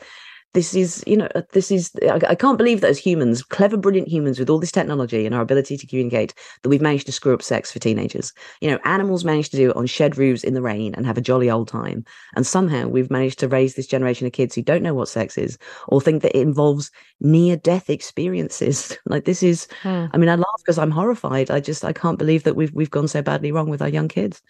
this 0.55 0.75
is 0.75 1.05
you 1.07 1.17
know 1.17 1.29
uh, 1.35 1.43
this 1.53 1.71
is 1.71 1.91
I, 2.03 2.21
I, 2.31 2.35
can't 2.35 2.59
believe 2.59 2.81
that 2.81 2.91
as 2.91 2.99
humans 2.99 3.43
clever 3.43 3.77
brilliant 3.77 4.09
humans 4.09 4.39
with 4.39 4.49
all 4.49 4.59
this 4.59 4.73
technology 4.73 5.27
and 5.27 5.35
our 5.35 5.43
ability 5.43 5.77
to 5.77 5.87
communicate 5.87 6.33
that 6.63 6.69
we've 6.69 6.81
managed 6.81 7.07
to 7.07 7.13
screw 7.13 7.35
up 7.35 7.43
sex 7.43 7.71
for 7.71 7.79
teenagers. 7.79 8.33
You 8.61 8.71
know 8.71 8.79
animals 8.85 9.25
managed 9.25 9.51
to 9.53 9.57
do 9.57 9.71
it 9.71 9.77
on 9.77 9.87
shed 9.87 10.17
roofs 10.17 10.45
in 10.45 10.55
the 10.55 10.63
rain 10.63 10.95
and 10.95 11.05
have 11.05 11.19
a 11.19 11.23
jolly 11.23 11.51
old 11.51 11.69
time. 11.69 12.05
And 12.35 12.47
somehow 12.47 12.89
we've 12.89 13.11
managed 13.11 13.39
to 13.41 13.49
raise 13.49 13.75
this 13.75 13.87
generation 13.87 14.27
of 14.27 14.33
kids 14.33 14.55
who 14.55 14.63
don't 14.63 14.83
know 14.83 14.95
what 14.95 15.09
sex 15.09 15.37
is 15.37 15.59
or 15.89 16.01
think 16.01 16.23
that 16.23 16.37
it 16.37 16.43
involves 16.43 16.91
near 17.21 17.57
death 17.57 17.91
experiences. 17.91 18.97
Like 19.09 19.25
this 19.25 19.43
is 19.43 19.67
hmm. 19.83 20.07
i 20.13 20.19
mean 20.19 20.29
i 20.29 20.35
laugh 20.35 20.47
because 20.59 20.79
i'm 20.79 20.91
horrified. 20.91 21.51
I 21.51 21.61
just 21.61 21.85
i 21.85 21.93
can't 21.93 22.19
believe 22.19 22.43
that 22.45 22.57
we've 22.57 22.73
we've 22.73 22.91
gone 22.91 23.09
so 23.09 23.23
badly 23.23 23.53
wrong 23.53 23.71
with 23.71 23.81
our 23.81 23.89
young 23.89 24.09
kids 24.09 24.43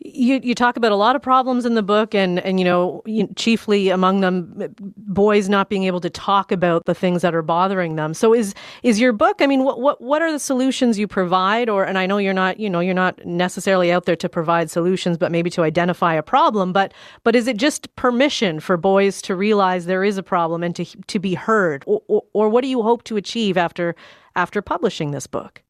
you 0.00 0.40
you 0.42 0.54
talk 0.54 0.76
about 0.76 0.92
a 0.92 0.96
lot 0.96 1.16
of 1.16 1.22
problems 1.22 1.64
in 1.64 1.74
the 1.74 1.82
book, 1.82 2.14
and 2.14 2.38
and 2.40 2.58
you 2.58 2.64
know, 2.64 3.02
chiefly 3.36 3.88
among 3.88 4.20
them, 4.20 4.74
boys 4.96 5.48
not 5.48 5.68
being 5.68 5.84
able 5.84 6.00
to 6.00 6.10
talk 6.10 6.52
about 6.52 6.84
the 6.84 6.94
things 6.94 7.22
that 7.22 7.34
are 7.34 7.42
bothering 7.42 7.96
them. 7.96 8.14
So 8.14 8.34
is 8.34 8.54
is 8.82 9.00
your 9.00 9.12
book? 9.12 9.40
I 9.40 9.46
mean, 9.46 9.64
what 9.64 9.80
what 9.80 10.00
what 10.00 10.22
are 10.22 10.30
the 10.30 10.38
solutions 10.38 10.98
you 10.98 11.08
provide? 11.08 11.68
Or 11.68 11.84
and 11.84 11.98
I 11.98 12.06
know 12.06 12.18
you're 12.18 12.32
not 12.32 12.60
you 12.60 12.70
know 12.70 12.80
you're 12.80 12.94
not 12.94 13.24
necessarily 13.24 13.92
out 13.92 14.04
there 14.04 14.16
to 14.16 14.28
provide 14.28 14.70
solutions, 14.70 15.18
but 15.18 15.32
maybe 15.32 15.50
to 15.50 15.62
identify 15.62 16.14
a 16.14 16.22
problem. 16.22 16.72
But 16.72 16.92
but 17.22 17.34
is 17.34 17.48
it 17.48 17.56
just 17.56 17.94
permission 17.96 18.60
for 18.60 18.76
boys 18.76 19.22
to 19.22 19.34
realize 19.34 19.86
there 19.86 20.04
is 20.04 20.18
a 20.18 20.22
problem 20.22 20.62
and 20.62 20.76
to 20.76 20.84
to 20.84 21.18
be 21.18 21.34
heard, 21.34 21.84
or, 21.86 22.02
or, 22.08 22.22
or 22.32 22.48
what 22.48 22.62
do 22.62 22.68
you 22.68 22.82
hope 22.82 23.04
to 23.04 23.16
achieve 23.16 23.56
after 23.56 23.96
after 24.36 24.62
publishing 24.62 25.10
this 25.10 25.26
book? 25.26 25.63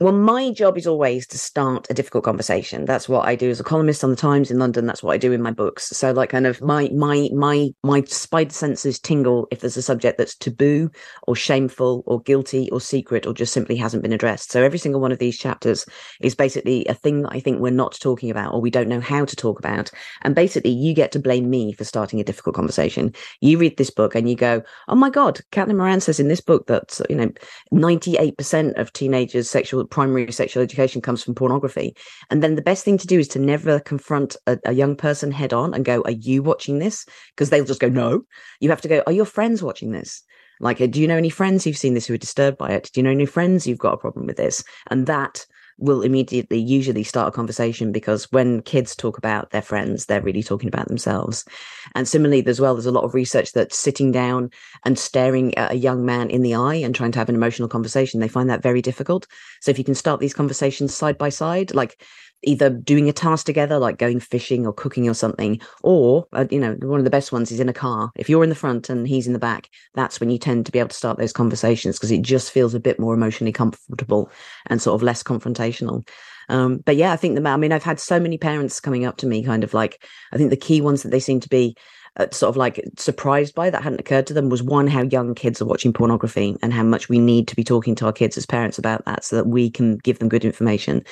Well, 0.00 0.12
my 0.12 0.52
job 0.52 0.78
is 0.78 0.86
always 0.86 1.26
to 1.26 1.38
start 1.38 1.88
a 1.90 1.94
difficult 1.94 2.22
conversation. 2.22 2.84
That's 2.84 3.08
what 3.08 3.26
I 3.26 3.34
do 3.34 3.50
as 3.50 3.58
a 3.58 3.64
columnist 3.64 4.04
on 4.04 4.10
the 4.10 4.16
Times 4.16 4.48
in 4.48 4.60
London. 4.60 4.86
That's 4.86 5.02
what 5.02 5.12
I 5.12 5.16
do 5.18 5.32
in 5.32 5.42
my 5.42 5.50
books. 5.50 5.86
So, 5.88 6.12
like, 6.12 6.30
kind 6.30 6.46
of 6.46 6.62
my 6.62 6.88
my 6.94 7.28
my 7.34 7.70
my 7.82 8.02
spider 8.02 8.52
senses 8.52 9.00
tingle 9.00 9.48
if 9.50 9.58
there's 9.58 9.76
a 9.76 9.82
subject 9.82 10.16
that's 10.16 10.36
taboo 10.36 10.88
or 11.26 11.34
shameful 11.34 12.04
or 12.06 12.20
guilty 12.20 12.70
or 12.70 12.80
secret 12.80 13.26
or 13.26 13.34
just 13.34 13.52
simply 13.52 13.74
hasn't 13.74 14.04
been 14.04 14.12
addressed. 14.12 14.52
So, 14.52 14.62
every 14.62 14.78
single 14.78 15.00
one 15.00 15.10
of 15.10 15.18
these 15.18 15.36
chapters 15.36 15.84
is 16.20 16.36
basically 16.36 16.86
a 16.86 16.94
thing 16.94 17.22
that 17.22 17.32
I 17.32 17.40
think 17.40 17.58
we're 17.58 17.70
not 17.72 17.98
talking 18.00 18.30
about 18.30 18.54
or 18.54 18.60
we 18.60 18.70
don't 18.70 18.88
know 18.88 19.00
how 19.00 19.24
to 19.24 19.34
talk 19.34 19.58
about. 19.58 19.90
And 20.22 20.32
basically, 20.32 20.70
you 20.70 20.94
get 20.94 21.10
to 21.10 21.18
blame 21.18 21.50
me 21.50 21.72
for 21.72 21.82
starting 21.82 22.20
a 22.20 22.24
difficult 22.24 22.54
conversation. 22.54 23.12
You 23.40 23.58
read 23.58 23.76
this 23.76 23.90
book 23.90 24.14
and 24.14 24.30
you 24.30 24.36
go, 24.36 24.62
"Oh 24.86 24.94
my 24.94 25.10
God!" 25.10 25.40
Caitlin 25.50 25.76
Moran 25.76 26.00
says 26.00 26.20
in 26.20 26.28
this 26.28 26.40
book 26.40 26.68
that 26.68 27.00
you 27.10 27.16
know, 27.16 27.32
ninety 27.72 28.16
eight 28.16 28.38
percent 28.38 28.76
of 28.76 28.92
teenagers' 28.92 29.50
sexual 29.50 29.87
primary 29.90 30.30
sexual 30.32 30.62
education 30.62 31.00
comes 31.00 31.22
from 31.22 31.34
pornography. 31.34 31.94
And 32.30 32.42
then 32.42 32.54
the 32.54 32.62
best 32.62 32.84
thing 32.84 32.98
to 32.98 33.06
do 33.06 33.18
is 33.18 33.28
to 33.28 33.38
never 33.38 33.80
confront 33.80 34.36
a, 34.46 34.58
a 34.64 34.72
young 34.72 34.96
person 34.96 35.30
head 35.30 35.52
on 35.52 35.74
and 35.74 35.84
go, 35.84 36.02
Are 36.02 36.10
you 36.10 36.42
watching 36.42 36.78
this? 36.78 37.06
Because 37.34 37.50
they'll 37.50 37.64
just 37.64 37.80
go, 37.80 37.88
No. 37.88 38.22
You 38.60 38.70
have 38.70 38.80
to 38.82 38.88
go, 38.88 39.02
Are 39.06 39.12
your 39.12 39.24
friends 39.24 39.62
watching 39.62 39.92
this? 39.92 40.22
Like, 40.60 40.78
do 40.78 41.00
you 41.00 41.06
know 41.06 41.16
any 41.16 41.30
friends 41.30 41.64
who've 41.64 41.76
seen 41.76 41.94
this 41.94 42.06
who 42.06 42.14
are 42.14 42.18
disturbed 42.18 42.58
by 42.58 42.70
it? 42.70 42.90
Do 42.92 43.00
you 43.00 43.04
know 43.04 43.10
any 43.10 43.26
friends 43.26 43.64
who've 43.64 43.78
got 43.78 43.94
a 43.94 43.98
problem 43.98 44.26
with 44.26 44.36
this? 44.36 44.64
And 44.90 45.06
that 45.06 45.46
will 45.78 46.02
immediately 46.02 46.58
usually 46.58 47.04
start 47.04 47.28
a 47.28 47.32
conversation 47.32 47.92
because 47.92 48.30
when 48.32 48.60
kids 48.62 48.94
talk 48.96 49.16
about 49.16 49.50
their 49.50 49.62
friends, 49.62 50.06
they're 50.06 50.20
really 50.20 50.42
talking 50.42 50.68
about 50.68 50.88
themselves. 50.88 51.44
And 51.94 52.06
similarly, 52.06 52.44
as 52.46 52.60
well, 52.60 52.74
there's 52.74 52.86
a 52.86 52.92
lot 52.92 53.04
of 53.04 53.14
research 53.14 53.52
that 53.52 53.72
sitting 53.72 54.10
down 54.10 54.50
and 54.84 54.98
staring 54.98 55.56
at 55.56 55.72
a 55.72 55.76
young 55.76 56.04
man 56.04 56.30
in 56.30 56.42
the 56.42 56.54
eye 56.54 56.74
and 56.74 56.94
trying 56.94 57.12
to 57.12 57.18
have 57.18 57.28
an 57.28 57.36
emotional 57.36 57.68
conversation, 57.68 58.20
they 58.20 58.28
find 58.28 58.50
that 58.50 58.62
very 58.62 58.82
difficult. 58.82 59.26
So 59.60 59.70
if 59.70 59.78
you 59.78 59.84
can 59.84 59.94
start 59.94 60.20
these 60.20 60.34
conversations 60.34 60.94
side 60.94 61.16
by 61.16 61.28
side, 61.28 61.74
like 61.74 62.02
either 62.44 62.70
doing 62.70 63.08
a 63.08 63.12
task 63.12 63.46
together, 63.46 63.78
like 63.78 63.98
going 63.98 64.20
fishing 64.20 64.66
or 64.66 64.72
cooking 64.72 65.08
or 65.08 65.14
something, 65.14 65.60
or, 65.82 66.26
uh, 66.32 66.46
you 66.50 66.60
know, 66.60 66.76
one 66.82 67.00
of 67.00 67.04
the 67.04 67.10
best 67.10 67.32
ones 67.32 67.50
is 67.50 67.60
in 67.60 67.68
a 67.68 67.72
car. 67.74 68.10
If 68.16 68.28
you're 68.28 68.44
in 68.44 68.50
the 68.50 68.54
front 68.54 68.88
and 68.88 69.08
he's 69.08 69.26
in 69.26 69.32
the 69.32 69.38
back, 69.38 69.68
that's 69.94 70.20
when 70.20 70.30
you 70.30 70.38
tend 70.38 70.66
to 70.66 70.72
be 70.72 70.78
able 70.78 70.90
to 70.90 70.96
start 70.96 71.18
those 71.18 71.32
conversations 71.32 71.96
because 71.96 72.12
it 72.12 72.22
just 72.22 72.52
feels 72.52 72.74
a 72.74 72.80
bit 72.80 73.00
more 73.00 73.14
emotionally 73.14 73.52
comfortable 73.52 74.30
and 74.66 74.80
sort 74.80 74.94
of 74.94 75.02
less 75.02 75.22
confrontational. 75.22 76.06
Um, 76.48 76.78
but 76.78 76.96
yeah, 76.96 77.12
I 77.12 77.16
think 77.16 77.36
the, 77.38 77.46
I 77.48 77.56
mean, 77.56 77.72
I've 77.72 77.82
had 77.82 78.00
so 78.00 78.18
many 78.18 78.38
parents 78.38 78.80
coming 78.80 79.04
up 79.04 79.18
to 79.18 79.26
me 79.26 79.42
kind 79.42 79.64
of 79.64 79.74
like, 79.74 80.02
I 80.32 80.36
think 80.36 80.50
the 80.50 80.56
key 80.56 80.80
ones 80.80 81.02
that 81.02 81.10
they 81.10 81.20
seem 81.20 81.40
to 81.40 81.48
be 81.48 81.76
uh, 82.18 82.26
sort 82.32 82.48
of 82.48 82.56
like 82.56 82.82
surprised 82.96 83.54
by 83.54 83.70
that 83.70 83.82
hadn't 83.82 84.00
occurred 84.00 84.26
to 84.26 84.34
them 84.34 84.48
was 84.48 84.62
one 84.62 84.86
how 84.86 85.02
young 85.02 85.34
kids 85.34 85.62
are 85.62 85.66
watching 85.66 85.92
pornography 85.92 86.56
and 86.62 86.72
how 86.72 86.82
much 86.82 87.08
we 87.08 87.18
need 87.18 87.46
to 87.48 87.56
be 87.56 87.64
talking 87.64 87.94
to 87.94 88.06
our 88.06 88.12
kids 88.12 88.36
as 88.36 88.46
parents 88.46 88.78
about 88.78 89.04
that 89.04 89.24
so 89.24 89.36
that 89.36 89.46
we 89.46 89.70
can 89.70 89.96
give 89.98 90.18
them 90.18 90.28
good 90.28 90.44
information. 90.44 91.02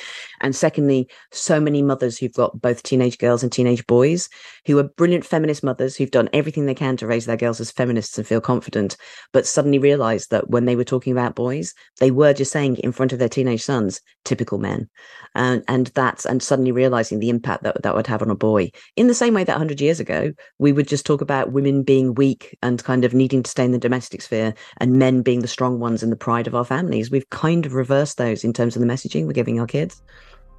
And 0.41 0.55
secondly 0.55 1.09
so 1.31 1.61
many 1.61 1.83
mothers 1.83 2.19
who've 2.19 2.33
got 2.33 2.61
both 2.61 2.83
teenage 2.83 3.19
girls 3.19 3.43
and 3.43 3.53
teenage 3.53 3.87
boys 3.87 4.29
who 4.67 4.79
are 4.79 4.85
brilliant 4.85 5.25
feminist 5.25 5.63
mothers 5.63 5.97
who've 5.97 6.11
done 6.11 6.29
everything 6.33 6.67
they 6.67 6.75
can 6.75 6.97
to 6.97 7.07
raise 7.07 7.27
their 7.27 7.37
girls 7.37 7.61
as 7.61 7.71
feminists 7.71 8.19
and 8.19 8.27
feel 8.27 8.41
confident 8.41 8.97
but 9.33 9.47
suddenly 9.47 9.79
realized 9.79 10.31
that 10.31 10.51
when 10.51 10.65
they 10.65 10.77
were 10.77 10.85
talking 10.85 11.13
about 11.13 11.35
boys 11.35 11.75
they 12.01 12.11
were 12.11 12.33
just 12.33 12.53
saying 12.53 12.77
in 12.79 12.93
front 12.93 13.13
of 13.13 13.19
their 13.19 13.29
teenage 13.29 13.63
sons 13.63 14.01
typical 14.25 14.59
men. 14.59 14.89
And 15.35 15.63
and 15.69 15.87
that's 15.89 16.27
and 16.27 16.43
suddenly 16.43 16.73
realizing 16.73 17.21
the 17.21 17.31
impact 17.31 17.63
that 17.63 17.83
that 17.83 17.95
would 17.95 18.07
have 18.07 18.23
on 18.23 18.31
a 18.31 18.35
boy. 18.35 18.71
In 18.97 19.07
the 19.07 19.15
same 19.15 19.35
way 19.35 19.45
that 19.45 19.53
100 19.53 19.81
years 19.81 20.01
ago 20.01 20.33
we 20.59 20.73
would 20.73 20.89
just 20.89 20.96
talk 21.05 21.21
about 21.21 21.53
women 21.53 21.83
being 21.83 22.15
weak 22.15 22.57
and 22.63 22.83
kind 22.83 23.05
of 23.05 23.13
needing 23.15 23.43
to 23.43 23.51
stay 23.51 23.65
in 23.65 23.73
the 23.73 23.79
domestic 23.79 24.23
sphere 24.23 24.55
and 24.79 24.95
men 24.95 25.23
being 25.23 25.41
the 25.41 25.49
strong 25.49 25.79
ones 25.79 26.03
and 26.03 26.11
the 26.11 26.17
pride 26.17 26.47
of 26.47 26.55
our 26.55 26.65
families 26.65 27.11
we've 27.11 27.29
kind 27.31 27.67
of 27.67 27.75
reversed 27.75 28.19
those 28.19 28.45
in 28.45 28.53
terms 28.53 28.77
of 28.77 28.81
the 28.81 28.89
messaging 28.89 29.27
we're 29.27 29.33
giving 29.33 29.61
our 29.61 29.67
kids 29.67 30.03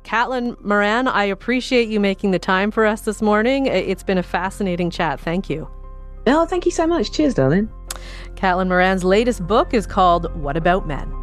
Caitlin 0.03 0.57
Moran, 0.63 1.09
I 1.09 1.25
appreciate 1.25 1.89
you 1.89 1.99
making 1.99 2.31
the 2.31 2.39
time 2.39 2.71
for 2.71 2.85
us 2.85 3.01
this 3.01 3.21
morning. 3.21 3.65
It's 3.65 4.03
been 4.03 4.17
a 4.17 4.23
fascinating 4.23 4.89
chat. 4.89 5.19
Thank 5.19 5.49
you. 5.49 5.69
Oh, 6.27 6.45
thank 6.45 6.65
you 6.65 6.71
so 6.71 6.87
much. 6.87 7.11
Cheers, 7.11 7.33
darling. 7.33 7.69
Caitlin 8.35 8.69
Moran's 8.69 9.03
latest 9.03 9.45
book 9.45 9.73
is 9.73 9.85
called 9.85 10.33
What 10.41 10.55
About 10.55 10.87
Men? 10.87 11.16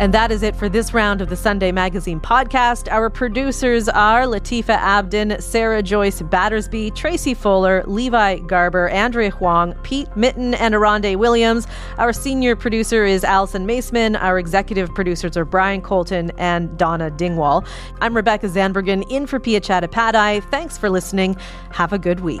And 0.00 0.14
that 0.14 0.32
is 0.32 0.42
it 0.42 0.56
for 0.56 0.70
this 0.70 0.94
round 0.94 1.20
of 1.20 1.28
the 1.28 1.36
Sunday 1.36 1.72
Magazine 1.72 2.20
podcast. 2.20 2.90
Our 2.90 3.10
producers 3.10 3.86
are 3.86 4.22
Latifa 4.22 4.78
Abdin, 4.78 5.42
Sarah 5.42 5.82
Joyce 5.82 6.22
Battersby, 6.22 6.92
Tracy 6.92 7.34
Fuller, 7.34 7.84
Levi 7.86 8.38
Garber, 8.38 8.88
Andrea 8.88 9.30
Huang, 9.30 9.74
Pete 9.82 10.08
Mitten, 10.16 10.54
and 10.54 10.74
Aronde 10.74 11.16
Williams. 11.16 11.66
Our 11.98 12.14
senior 12.14 12.56
producer 12.56 13.04
is 13.04 13.24
Allison 13.24 13.66
Maceman. 13.66 14.18
Our 14.18 14.38
executive 14.38 14.88
producers 14.94 15.36
are 15.36 15.44
Brian 15.44 15.82
Colton 15.82 16.32
and 16.38 16.78
Donna 16.78 17.10
Dingwall. 17.10 17.66
I'm 18.00 18.16
Rebecca 18.16 18.46
Zandbergen 18.46 19.04
in 19.10 19.26
for 19.26 19.38
Piya 19.38 19.60
Chattopadhyay. 19.60 20.50
Thanks 20.50 20.78
for 20.78 20.88
listening. 20.88 21.36
Have 21.72 21.92
a 21.92 21.98
good 21.98 22.20
week. 22.20 22.40